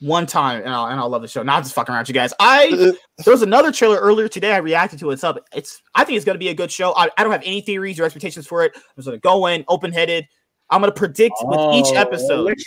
[0.00, 1.42] one time, and I'll and I'll love the show.
[1.42, 2.32] Not just fucking around you guys.
[2.38, 4.52] I uh, there was another trailer earlier today.
[4.52, 5.14] I reacted to it.
[5.14, 5.38] It's up.
[5.54, 6.92] It's I think it's gonna be a good show.
[6.94, 8.72] I, I don't have any theories or expectations for it.
[8.74, 10.26] I'm just gonna go in open headed.
[10.70, 12.56] I'm gonna predict with each Oh, episode.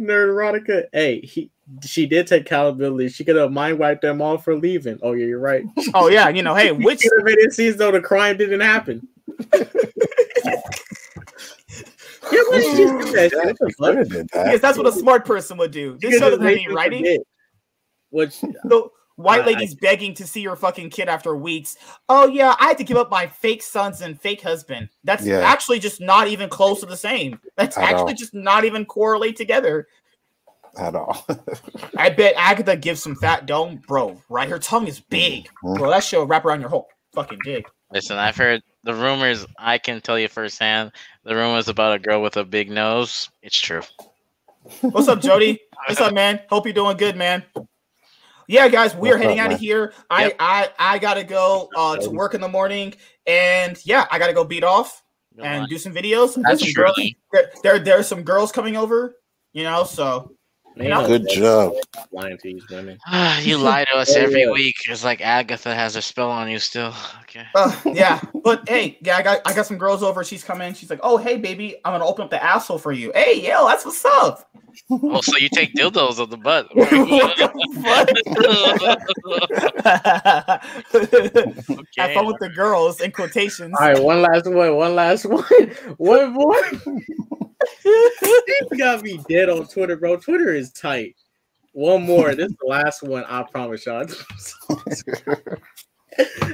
[0.00, 0.84] Nerdotica.
[0.92, 1.50] Hey, he
[1.84, 3.08] she did take accountability.
[3.08, 4.98] She could have mind wiped them all for leaving.
[5.02, 5.64] Oh yeah, you're right.
[5.94, 8.00] Oh yeah, you know, hey, which She could have made it seem as though the
[8.00, 9.06] crime didn't happen.
[12.32, 13.32] Yeah, why did you do that?
[13.32, 14.08] Yeah, What the she fuck?
[14.08, 14.28] that.
[14.44, 15.80] because that's what a smart person would do.
[15.80, 17.00] You This show doesn't have any writing.
[17.04, 17.20] forget.
[18.10, 21.76] Which The white I- lady's begging to see her fucking kid after weeks.
[22.08, 24.88] Oh yeah, I had to give up my fake sons and fake husband.
[25.04, 25.38] That's Yeah.
[25.40, 27.38] actually just not even close to the same.
[27.56, 28.16] That's At actually all.
[28.16, 29.86] just not even correlate together.
[30.78, 31.26] at all.
[31.98, 34.16] I bet Agatha gives some fat dome, bro.
[34.30, 35.76] Right, her tongue is big, Mhm.
[35.76, 35.90] bro.
[35.90, 37.66] That shit wrap around your whole fucking dick.
[37.92, 39.46] Listen, I've heard the rumors.
[39.58, 40.92] I can tell you firsthand.
[41.24, 43.30] The rumors about a girl with a big nose.
[43.42, 43.82] It's true.
[44.80, 45.60] What's up, Jody?
[45.88, 46.40] What's up, man?
[46.48, 47.42] Hope you're doing good, man.
[48.48, 49.54] Yeah, guys, we're heading up, out man?
[49.54, 49.92] of here.
[50.10, 50.36] I Yep.
[50.40, 52.94] I I gotta go uh, to work in the morning,
[53.26, 55.02] and yeah, I gotta go beat off
[55.36, 55.70] Good and luck.
[55.70, 56.34] do some videos.
[56.34, 56.84] There's That's some true.
[56.84, 57.00] girls,
[57.32, 59.16] there, there there's some girls coming over,
[59.52, 59.84] you know.
[59.84, 60.32] So
[60.76, 61.02] They know?
[61.02, 61.74] know Good job.
[62.12, 62.98] Lying to these women.
[63.40, 64.76] you lie to us every week.
[64.88, 66.94] It's like Agatha has a spell on you still.
[67.32, 67.46] Okay.
[67.54, 70.22] Uh, yeah, but hey, yeah, I got I got some girls over.
[70.22, 70.74] She's coming.
[70.74, 73.66] She's like, "Oh, hey, baby, I'm gonna open up the asshole for you." Hey, yo,
[73.66, 74.50] that's what's up.
[74.90, 76.68] Oh, so you take dildos of the butt.
[81.96, 83.74] Have fun with the girls in quotations.
[83.80, 84.76] All right, one last one.
[84.76, 85.42] One last one.
[85.96, 86.62] One more.
[87.84, 90.16] You got me dead on Twitter, bro.
[90.16, 91.16] Twitter is tight.
[91.72, 92.34] One more.
[92.34, 93.24] This is the last one.
[93.24, 94.04] I promise y'all.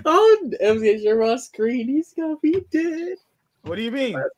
[0.04, 1.88] oh, MCH, you're on screen.
[1.88, 3.16] He's gonna be dead.
[3.62, 4.12] What do you mean?
[4.14, 4.30] Last.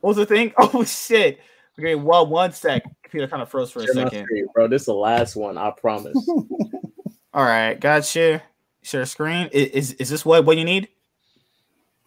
[0.00, 0.52] What was the thing?
[0.58, 1.40] Oh shit.
[1.78, 2.82] Okay, well, one sec.
[3.02, 4.24] Computer kind of froze for a Share second.
[4.24, 4.66] screen, bro.
[4.66, 5.58] This is the last one.
[5.58, 6.16] I promise.
[7.34, 8.42] All right, gotcha.
[8.82, 9.46] Share screen.
[9.52, 10.88] I- Is is this what what you need?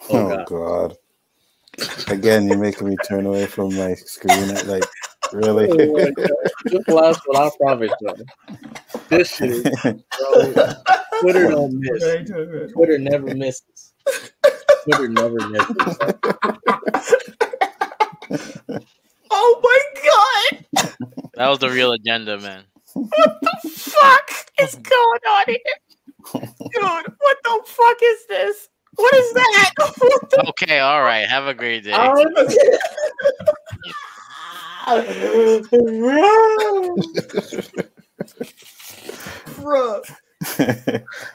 [0.09, 0.97] Oh, Oh God.
[2.07, 4.53] Again, you're making me turn away from my screen.
[4.67, 4.83] Like,
[5.31, 5.69] really?
[5.69, 6.29] Oh my God.
[6.65, 7.37] This is last one.
[7.41, 8.13] I promise, bro.
[9.09, 10.73] This shit, bro,
[11.21, 12.71] Twitter don't miss.
[12.73, 13.93] Twitter never misses.
[14.83, 15.97] Twitter never misses.
[19.31, 19.79] Oh my
[20.73, 20.85] god!
[21.35, 22.63] That was the real agenda, man.
[22.93, 24.29] What the fuck
[24.61, 25.57] is going on here?
[26.33, 28.69] Dude, what the fuck is this?
[28.99, 29.71] What is that?
[29.99, 31.27] What Okay, all right.
[31.27, 31.91] Have a great day.
[39.55, 40.03] Bruh.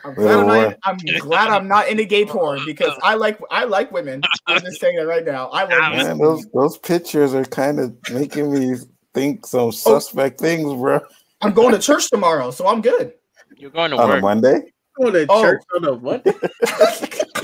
[0.05, 3.65] I'm glad I'm, not, I'm glad I'm not into gay porn because I like I
[3.65, 4.23] like women.
[4.47, 5.49] I'm just saying that right now.
[5.49, 8.77] I like Man, those those pictures are kind of making me
[9.15, 9.71] think some oh.
[9.71, 11.01] suspect things, bro.
[11.41, 13.13] I'm going to church tomorrow, so I'm good.
[13.57, 14.23] You're going to On a work.
[14.23, 14.73] Monday?
[15.01, 15.43] Go to Oh.
[15.43, 16.25] church on a what?
[17.35, 17.43] Go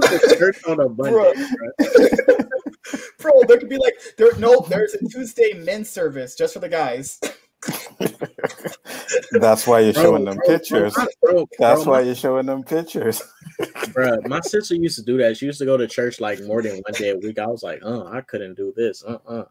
[0.00, 1.10] to church on a Monday.
[1.10, 1.32] bro.
[3.20, 6.68] Bro, there could be like there no there's a Tuesday men's service just for the
[6.68, 7.20] guys.
[9.32, 10.96] That's why you're Bro, showing them bro, bro, pictures.
[10.96, 13.22] my- bro, That's bro, why my- you're showing them pictures.
[13.92, 15.36] bro, my sister used to do that.
[15.36, 17.38] She used to go to church like more than one day a week.
[17.38, 19.02] I was like, uh, I couldn't do this.
[19.04, 19.44] Uh uh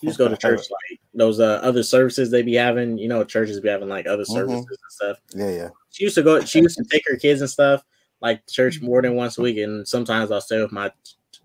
[0.00, 3.08] She used to go to church like those uh, other services they be having, you
[3.08, 4.32] know, churches be having like other Mhm.
[4.32, 5.16] services and stuff.
[5.34, 5.68] Yeah, yeah.
[5.90, 7.84] She used to go, she used to take her kids and stuff
[8.20, 9.58] like church more than once a week.
[9.58, 10.90] And sometimes I'll stay with my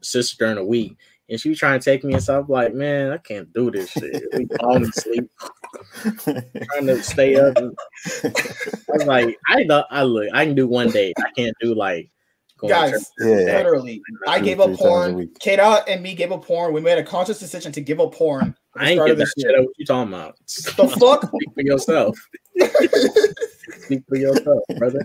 [0.02, 0.98] sister during the week.
[1.28, 2.46] And she was trying to take me and stuff.
[2.46, 4.24] I'm like, man, I can't do this shit.
[4.34, 5.28] We falling asleep,
[6.14, 7.58] trying to stay up.
[8.24, 8.32] I
[8.90, 11.14] was like, I know, I look, I can do one day.
[11.18, 12.15] I can't do like going to church.
[12.68, 13.58] Guys, Yeah, yeah.
[13.58, 14.02] literally.
[14.28, 15.16] I gave up three times a porn.
[15.16, 15.48] week.
[15.88, 16.74] And me gave up porn.
[16.74, 18.56] We made a conscious decision to give up porn.
[18.76, 19.60] I ain't start give of that this shit year.
[19.60, 19.66] up.
[19.66, 20.38] What you talking about?
[20.38, 21.24] The fuck?
[21.28, 22.18] Speak for yourself.
[23.84, 25.00] Speak for yourself, brother.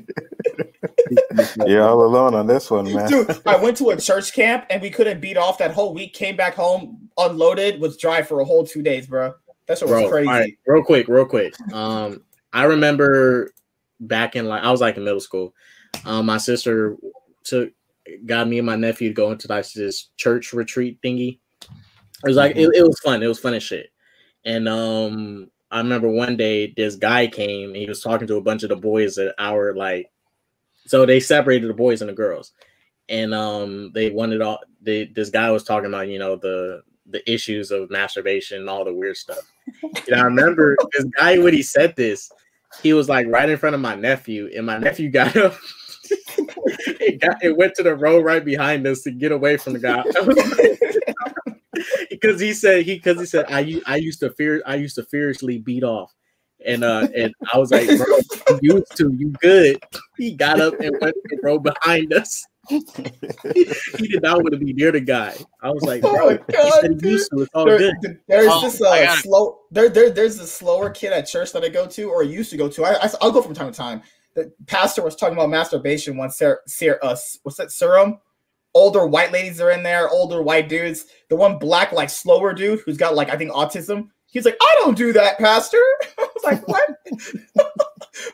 [1.07, 1.69] Speak for yourself.
[1.69, 3.09] You're all alone on this one, man.
[3.11, 6.15] Dude, I went to a church camp and we couldn't beat off that whole week.
[6.15, 9.35] Came back home, unloaded, was dry for a whole two days, bro.
[9.67, 10.29] That shit was crazy.
[10.29, 11.55] all right, real quick, real quick.
[11.73, 12.23] Um,
[12.53, 13.53] I remember
[14.01, 15.55] back in like I was like in middle school.
[16.05, 16.97] Um, my sister
[17.51, 17.71] took
[18.27, 21.39] got me and my nephew to go into like this church retreat thingy.
[21.63, 23.23] It was like it, it was fun.
[23.23, 23.91] It was fun as shit.
[24.45, 28.43] And um, I remember one day this guy came and he was talking to a
[28.43, 30.11] bunch of the boys at our like.
[30.87, 32.53] So they separated the boys and the girls,
[33.09, 34.61] and um, they wanted all.
[34.81, 38.85] They, this guy was talking about you know the the issues of masturbation and all
[38.85, 39.41] the weird stuff.
[39.83, 42.31] And I remember this guy when he said this,
[42.83, 45.55] he was like right in front of my nephew, and my nephew got up.
[46.11, 49.79] it got it went to the row right behind us to get away from the
[49.79, 50.03] guy.
[52.11, 54.97] because he said he because he said I u- I used to fear I used
[54.97, 56.13] to fiercely beat off.
[56.67, 59.83] And uh and I was like, bro, you used to, you good.
[60.19, 62.45] He got up and went to the row behind us.
[62.69, 62.81] he
[64.07, 65.35] did not want to be near the guy.
[65.63, 68.21] I was like, Oh bro, my God, he used to, it's all There- good.
[68.29, 71.69] there's Oh, this uh, slow there, there there's a slower kid at church that I
[71.71, 72.85] go to or used to go to.
[72.85, 74.03] I, I will go from time to time.
[74.41, 76.37] The pastor was talking about masturbation once.
[76.37, 78.19] Ser, ser, uh, what's that serum?
[78.73, 80.09] Older white ladies are in there.
[80.09, 81.07] Older white dudes.
[81.29, 84.09] The one black like slower dude who's got like I think autism.
[84.27, 85.77] He's like, I don't do that, pastor.
[86.19, 86.89] I was like, what?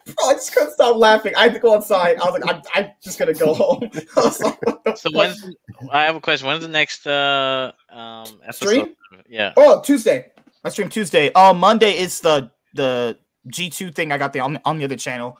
[0.04, 1.34] Bro, I just couldn't stop laughing.
[1.36, 2.18] I had to go outside.
[2.18, 3.90] I was like, I'm, I'm just gonna go home.
[4.16, 5.44] Like, So when's
[5.90, 6.46] I have a question.
[6.46, 8.68] When's the next uh um episode?
[8.68, 8.96] Stream?
[9.28, 9.54] Yeah.
[9.56, 10.32] Oh, Tuesday.
[10.64, 11.32] I stream Tuesday.
[11.32, 13.16] Uh, Monday is the the
[13.48, 14.12] G two thing.
[14.12, 15.38] I got the on, on the other channel.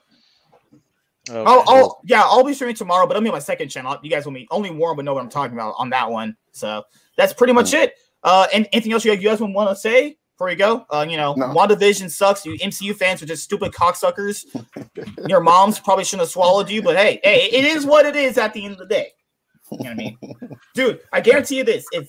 [1.29, 1.39] Okay.
[1.45, 3.97] I'll, I'll yeah, I'll be streaming tomorrow, but I'll be on my second channel.
[4.03, 4.47] You guys will meet.
[4.51, 6.37] Only Warren would know what I'm talking about on that one.
[6.53, 6.85] So
[7.17, 7.95] that's pretty much it.
[8.23, 10.87] Uh, and anything else you guys, you guys want to say before you go?
[10.91, 11.47] Uh, you know, No.
[11.47, 12.45] WandaVision sucks.
[12.45, 14.45] You MCU fans are just stupid cocksuckers.
[15.27, 18.39] Your moms probably shouldn't have swallowed you, but hey, hey, it is what it is
[18.39, 19.09] at the end of the day.
[19.73, 20.19] You know what I mean,
[20.75, 21.01] dude?
[21.13, 22.09] I guarantee you this: if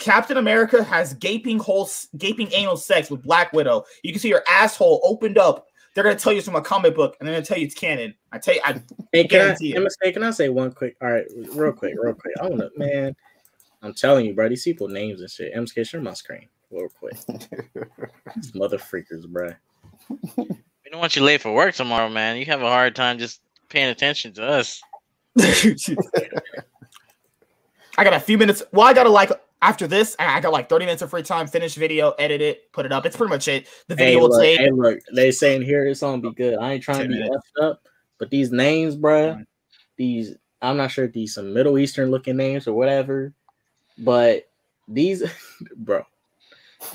[0.00, 3.84] Captain America has gaping holes, gaping anal sex with Black Widow.
[4.02, 5.66] You can see her asshole opened up.
[5.94, 7.74] They're gonna tell you it's from a comic book, and they're gonna tell you it's
[7.74, 8.14] canon.
[8.32, 8.80] I tell you, I
[9.12, 9.78] Hey, can I, guarantee it.
[9.78, 10.96] MSK, can I say one quick?
[11.02, 12.34] All right, real quick, real quick.
[12.40, 13.16] I wanna, man.
[13.82, 14.48] I'm telling you, bro.
[14.48, 15.54] These people names and shit.
[15.54, 17.16] MSK, share my screen real quick.
[18.36, 19.50] These mother freakers, bro.
[20.36, 22.36] We don't want you late for work tomorrow, man.
[22.36, 24.80] You have a hard time just paying attention to us.
[27.98, 28.62] I got a few minutes.
[28.72, 29.30] Well, I gotta like
[29.62, 32.86] after this, I got like 30 minutes of free time, finish video, edit it, put
[32.86, 33.04] it up.
[33.04, 33.66] It's pretty much it.
[33.88, 36.58] The Hey, video will look, take hey, look, they saying here it's gonna be good.
[36.58, 37.36] I ain't trying to 10 be minutes.
[37.58, 37.82] effed up,
[38.18, 39.44] but these names, bruh,
[39.96, 43.32] these I'm not sure if these some Middle Eastern looking names or whatever,
[43.98, 44.48] but
[44.88, 45.22] these,
[45.76, 46.04] bro,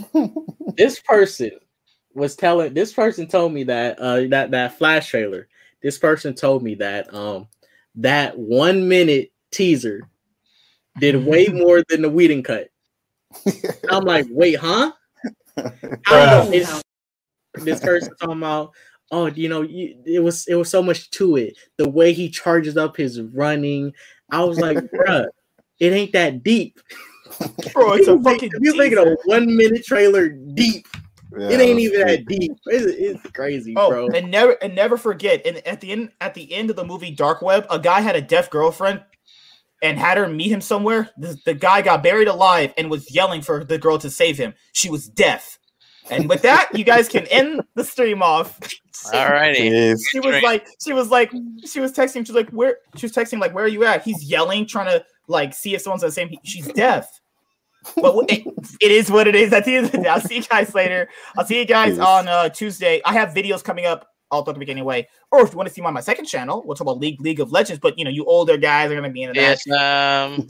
[0.75, 1.51] this person
[2.13, 5.47] was telling this person told me that uh that that flash trailer.
[5.81, 7.47] This person told me that um
[7.95, 10.09] that one minute teaser
[10.99, 12.67] did way more than the Whedon cut.
[13.89, 14.91] I'm like, wait, huh?
[15.57, 15.71] I
[16.07, 16.81] don't know.
[17.55, 18.71] This person talking about,
[19.11, 21.57] oh, you know, you, it was it was so much to it.
[21.77, 23.93] The way he charges up his running,
[24.31, 25.27] I was like, bruh,
[25.79, 26.79] it ain't that deep.
[27.73, 30.85] bro, it's a You make- fucking if you making a one minute trailer deep,
[31.37, 32.51] Yeah, it ain't even that deep.
[32.67, 34.07] It's, it's crazy, Oh, bro.
[34.09, 35.45] and never and never forget.
[35.45, 38.15] And at the end, at the end of the movie Dark Web, a guy had
[38.17, 39.01] a deaf girlfriend
[39.81, 41.09] and had her meet him somewhere.
[41.17, 44.53] The, the guy got buried alive and was yelling for the girl to save him.
[44.73, 45.59] She was deaf.
[46.09, 48.59] And with that, you guys can end the stream off.
[49.07, 49.71] Alrighty.
[49.71, 49.99] Jeez.
[50.11, 51.31] She was like, she was like,
[51.65, 52.25] she was texting.
[52.25, 52.77] She's like, where?
[52.95, 54.03] She was texting like, where are you at?
[54.03, 56.29] He's yelling, trying to like see if someone's the same.
[56.43, 57.21] She's deaf.
[57.95, 58.47] But it,
[58.81, 59.51] it is what it is.
[59.53, 61.09] At the end of the day, I'll see you guys later.
[61.37, 63.01] I'll see you guys on uh, Tuesday.
[63.05, 65.07] I have videos coming up all throughout the week anyway.
[65.31, 67.21] Or if you want to see me on my second channel, we'll talk about League
[67.21, 67.79] League of Legends.
[67.79, 70.47] But you know, you older guys are gonna be into Yes, um,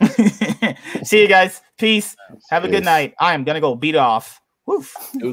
[0.00, 0.76] that.
[1.04, 1.62] see you guys.
[1.78, 2.16] Peace.
[2.50, 3.14] Have a good night.
[3.18, 4.40] I am gonna go beat off.
[4.66, 4.94] Woof.
[5.12, 5.32] Deuces.